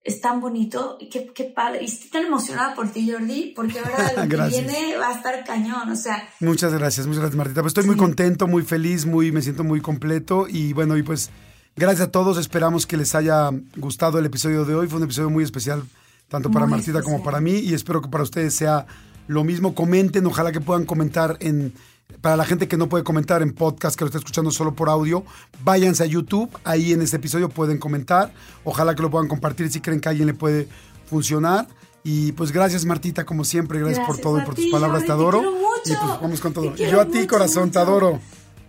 es 0.06 0.20
tan 0.20 0.40
bonito 0.40 0.96
y 1.00 1.08
qué, 1.08 1.26
qué, 1.34 1.44
padre. 1.44 1.82
Y 1.82 1.86
estoy 1.86 2.10
tan 2.10 2.26
emocionada 2.26 2.74
por 2.74 2.88
ti, 2.90 3.10
Jordi, 3.10 3.52
porque 3.56 3.80
ahora 3.80 4.12
lo 4.24 4.28
que 4.28 4.48
viene 4.48 4.96
va 4.96 5.08
a 5.08 5.14
estar 5.14 5.44
cañón, 5.44 5.90
o 5.90 5.96
sea. 5.96 6.28
Muchas 6.40 6.72
gracias, 6.72 7.06
muchas 7.06 7.22
gracias, 7.22 7.36
Martita. 7.36 7.60
Pues 7.60 7.72
estoy 7.72 7.84
muy 7.84 7.96
contento, 7.96 8.46
muy 8.46 8.62
feliz, 8.62 9.04
muy, 9.04 9.32
me 9.32 9.42
siento 9.42 9.64
muy 9.64 9.80
completo 9.80 10.46
y 10.48 10.72
bueno, 10.72 10.96
y 10.96 11.02
pues 11.02 11.30
gracias 11.74 12.08
a 12.08 12.10
todos. 12.12 12.38
Esperamos 12.38 12.86
que 12.86 12.96
les 12.96 13.14
haya 13.16 13.50
gustado 13.76 14.20
el 14.20 14.26
episodio 14.26 14.64
de 14.64 14.76
hoy. 14.76 14.86
Fue 14.86 14.98
un 14.98 15.04
episodio 15.04 15.28
muy 15.28 15.42
especial, 15.42 15.82
tanto 16.28 16.52
para 16.52 16.66
Martita 16.66 17.02
como 17.02 17.24
para 17.24 17.40
mí 17.40 17.58
y 17.58 17.74
espero 17.74 18.00
que 18.00 18.08
para 18.08 18.22
ustedes 18.22 18.54
sea 18.54 18.86
lo 19.26 19.42
mismo. 19.42 19.74
Comenten, 19.74 20.24
ojalá 20.26 20.52
que 20.52 20.60
puedan 20.60 20.86
comentar 20.86 21.36
en 21.40 21.72
para 22.20 22.36
la 22.36 22.44
gente 22.44 22.68
que 22.68 22.76
no 22.76 22.88
puede 22.88 23.04
comentar 23.04 23.42
en 23.42 23.52
podcast, 23.52 23.96
que 23.96 24.04
lo 24.04 24.06
está 24.06 24.18
escuchando 24.18 24.50
solo 24.50 24.74
por 24.74 24.88
audio, 24.88 25.24
váyanse 25.62 26.02
a 26.02 26.06
YouTube. 26.06 26.50
Ahí 26.64 26.92
en 26.92 27.02
este 27.02 27.16
episodio 27.16 27.48
pueden 27.48 27.78
comentar. 27.78 28.32
Ojalá 28.64 28.94
que 28.94 29.02
lo 29.02 29.10
puedan 29.10 29.28
compartir 29.28 29.70
si 29.70 29.80
creen 29.80 30.00
que 30.00 30.08
a 30.08 30.10
alguien 30.10 30.26
le 30.26 30.34
puede 30.34 30.68
funcionar. 31.06 31.68
Y 32.02 32.32
pues 32.32 32.52
gracias 32.52 32.84
Martita, 32.84 33.24
como 33.24 33.44
siempre, 33.44 33.80
gracias, 33.80 34.06
por 34.06 34.18
todo 34.18 34.38
y 34.38 34.42
por 34.42 34.54
tus 34.54 34.66
palabras, 34.66 35.04
te 35.04 35.12
adoro. 35.12 35.40
Te 35.84 35.92
y 35.92 35.96
pues 35.96 36.20
vamos 36.20 36.40
con 36.40 36.52
todo. 36.52 36.74
Yo 36.76 37.00
a 37.00 37.06
ti, 37.06 37.26
corazón, 37.26 37.70
te 37.70 37.78
adoro. 37.78 38.20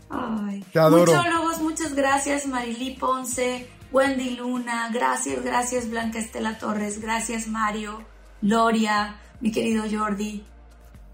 Ay. 0.09 0.65
Te 0.73 0.79
adoro. 0.79 1.13
Muchólogos, 1.13 1.61
muchas 1.61 1.93
gracias, 1.93 2.47
Marilí 2.47 2.97
Ponce, 2.99 3.67
Wendy 3.91 4.31
Luna, 4.31 4.89
gracias, 4.91 5.43
gracias, 5.43 5.89
Blanca 5.89 6.19
Estela 6.19 6.57
Torres, 6.57 6.99
gracias, 6.99 7.47
Mario, 7.47 8.03
Loria, 8.41 9.19
mi 9.39 9.51
querido 9.51 9.83
Jordi. 9.89 10.43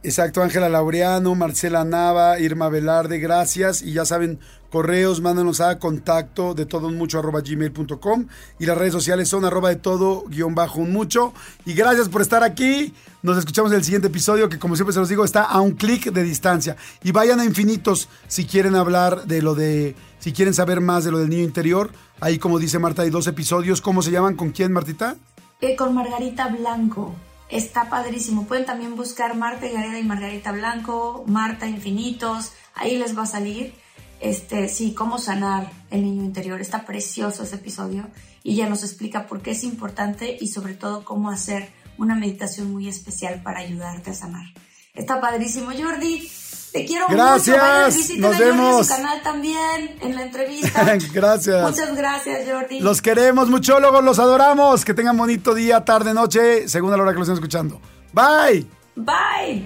Exacto, 0.05 0.43
Ángela 0.43 0.67
Laureano, 0.67 1.33
Marcela 1.33 1.85
Nava, 1.85 2.37
Irma 2.37 2.67
Velarde, 2.67 3.19
gracias. 3.19 3.81
Y 3.81 3.93
ya 3.93 4.03
saben, 4.03 4.37
correos, 4.69 5.21
mándanos 5.21 5.61
a 5.61 5.79
contacto 5.79 6.53
de 6.53 6.65
todo 6.65 6.87
un 6.87 6.97
mucho 6.97 7.19
arroba 7.19 7.39
gmail.com 7.39 8.27
y 8.59 8.65
las 8.65 8.77
redes 8.77 8.91
sociales 8.91 9.29
son 9.29 9.45
arroba 9.45 9.69
de 9.69 9.77
todo 9.77 10.25
guion 10.27 10.55
bajo 10.55 10.81
un 10.81 10.91
mucho. 10.91 11.33
Y 11.65 11.73
gracias 11.73 12.09
por 12.09 12.21
estar 12.21 12.43
aquí. 12.43 12.93
Nos 13.21 13.37
escuchamos 13.37 13.71
en 13.71 13.77
el 13.77 13.83
siguiente 13.85 14.09
episodio 14.09 14.49
que 14.49 14.59
como 14.59 14.75
siempre 14.75 14.93
se 14.93 14.99
los 14.99 15.07
digo 15.07 15.23
está 15.23 15.43
a 15.43 15.61
un 15.61 15.71
clic 15.71 16.11
de 16.11 16.23
distancia. 16.23 16.75
Y 17.01 17.13
vayan 17.13 17.39
a 17.39 17.45
infinitos 17.45 18.09
si 18.27 18.45
quieren 18.45 18.75
hablar 18.75 19.25
de 19.25 19.41
lo 19.41 19.55
de, 19.55 19.95
si 20.19 20.33
quieren 20.33 20.53
saber 20.53 20.81
más 20.81 21.05
de 21.05 21.11
lo 21.11 21.19
del 21.19 21.29
niño 21.29 21.43
interior. 21.43 21.91
Ahí 22.19 22.39
como 22.39 22.59
dice 22.59 22.77
Marta 22.77 23.03
hay 23.03 23.09
dos 23.09 23.27
episodios. 23.27 23.79
¿Cómo 23.79 24.01
se 24.01 24.11
llaman? 24.11 24.35
¿Con 24.35 24.51
quién, 24.51 24.73
Martita? 24.73 25.15
Eh, 25.61 25.77
con 25.77 25.95
Margarita 25.95 26.49
Blanco. 26.49 27.15
Está 27.49 27.89
padrísimo. 27.89 28.45
Pueden 28.45 28.65
también 28.65 28.95
buscar 28.95 29.35
Marta 29.35 29.67
Gareda 29.67 29.99
y 29.99 30.03
Margarita 30.03 30.51
Blanco, 30.51 31.23
Marta 31.27 31.67
Infinitos. 31.67 32.53
Ahí 32.73 32.97
les 32.97 33.17
va 33.17 33.23
a 33.23 33.27
salir. 33.27 33.73
Este, 34.19 34.69
sí, 34.69 34.93
cómo 34.93 35.17
sanar 35.17 35.69
el 35.91 36.03
niño 36.03 36.23
interior. 36.23 36.61
Está 36.61 36.85
precioso 36.85 37.43
ese 37.43 37.55
episodio 37.55 38.07
y 38.41 38.55
ya 38.55 38.69
nos 38.69 38.83
explica 38.83 39.27
por 39.27 39.41
qué 39.41 39.51
es 39.51 39.63
importante 39.63 40.37
y 40.39 40.47
sobre 40.47 40.75
todo 40.75 41.03
cómo 41.03 41.29
hacer 41.29 41.69
una 41.97 42.15
meditación 42.15 42.71
muy 42.71 42.87
especial 42.87 43.41
para 43.43 43.59
ayudarte 43.59 44.11
a 44.11 44.13
sanar. 44.13 44.45
Está 44.93 45.19
padrísimo, 45.19 45.71
Jordi. 45.71 46.29
Te 46.71 46.85
quiero 46.85 47.07
gracias. 47.09 47.95
mucho. 47.95 48.19
Nos 48.19 48.37
vemos. 48.37 48.79
En 48.79 48.83
su 48.83 48.89
canal 49.01 49.21
también, 49.23 49.97
en 50.01 50.15
la 50.15 50.21
entrevista. 50.23 50.97
gracias. 51.13 51.61
Muchas 51.63 51.95
gracias, 51.95 52.49
Jordi. 52.49 52.79
Los 52.79 53.01
queremos, 53.01 53.49
muchólogos, 53.49 54.03
los 54.03 54.19
adoramos. 54.19 54.85
Que 54.85 54.93
tengan 54.93 55.17
bonito 55.17 55.55
día, 55.55 55.83
tarde, 55.83 56.13
noche, 56.13 56.67
según 56.67 56.91
la 56.91 56.97
hora 56.97 57.11
que 57.11 57.19
los 57.19 57.27
estén 57.27 57.35
escuchando. 57.35 57.81
Bye. 58.11 58.67
Bye. 58.95 59.65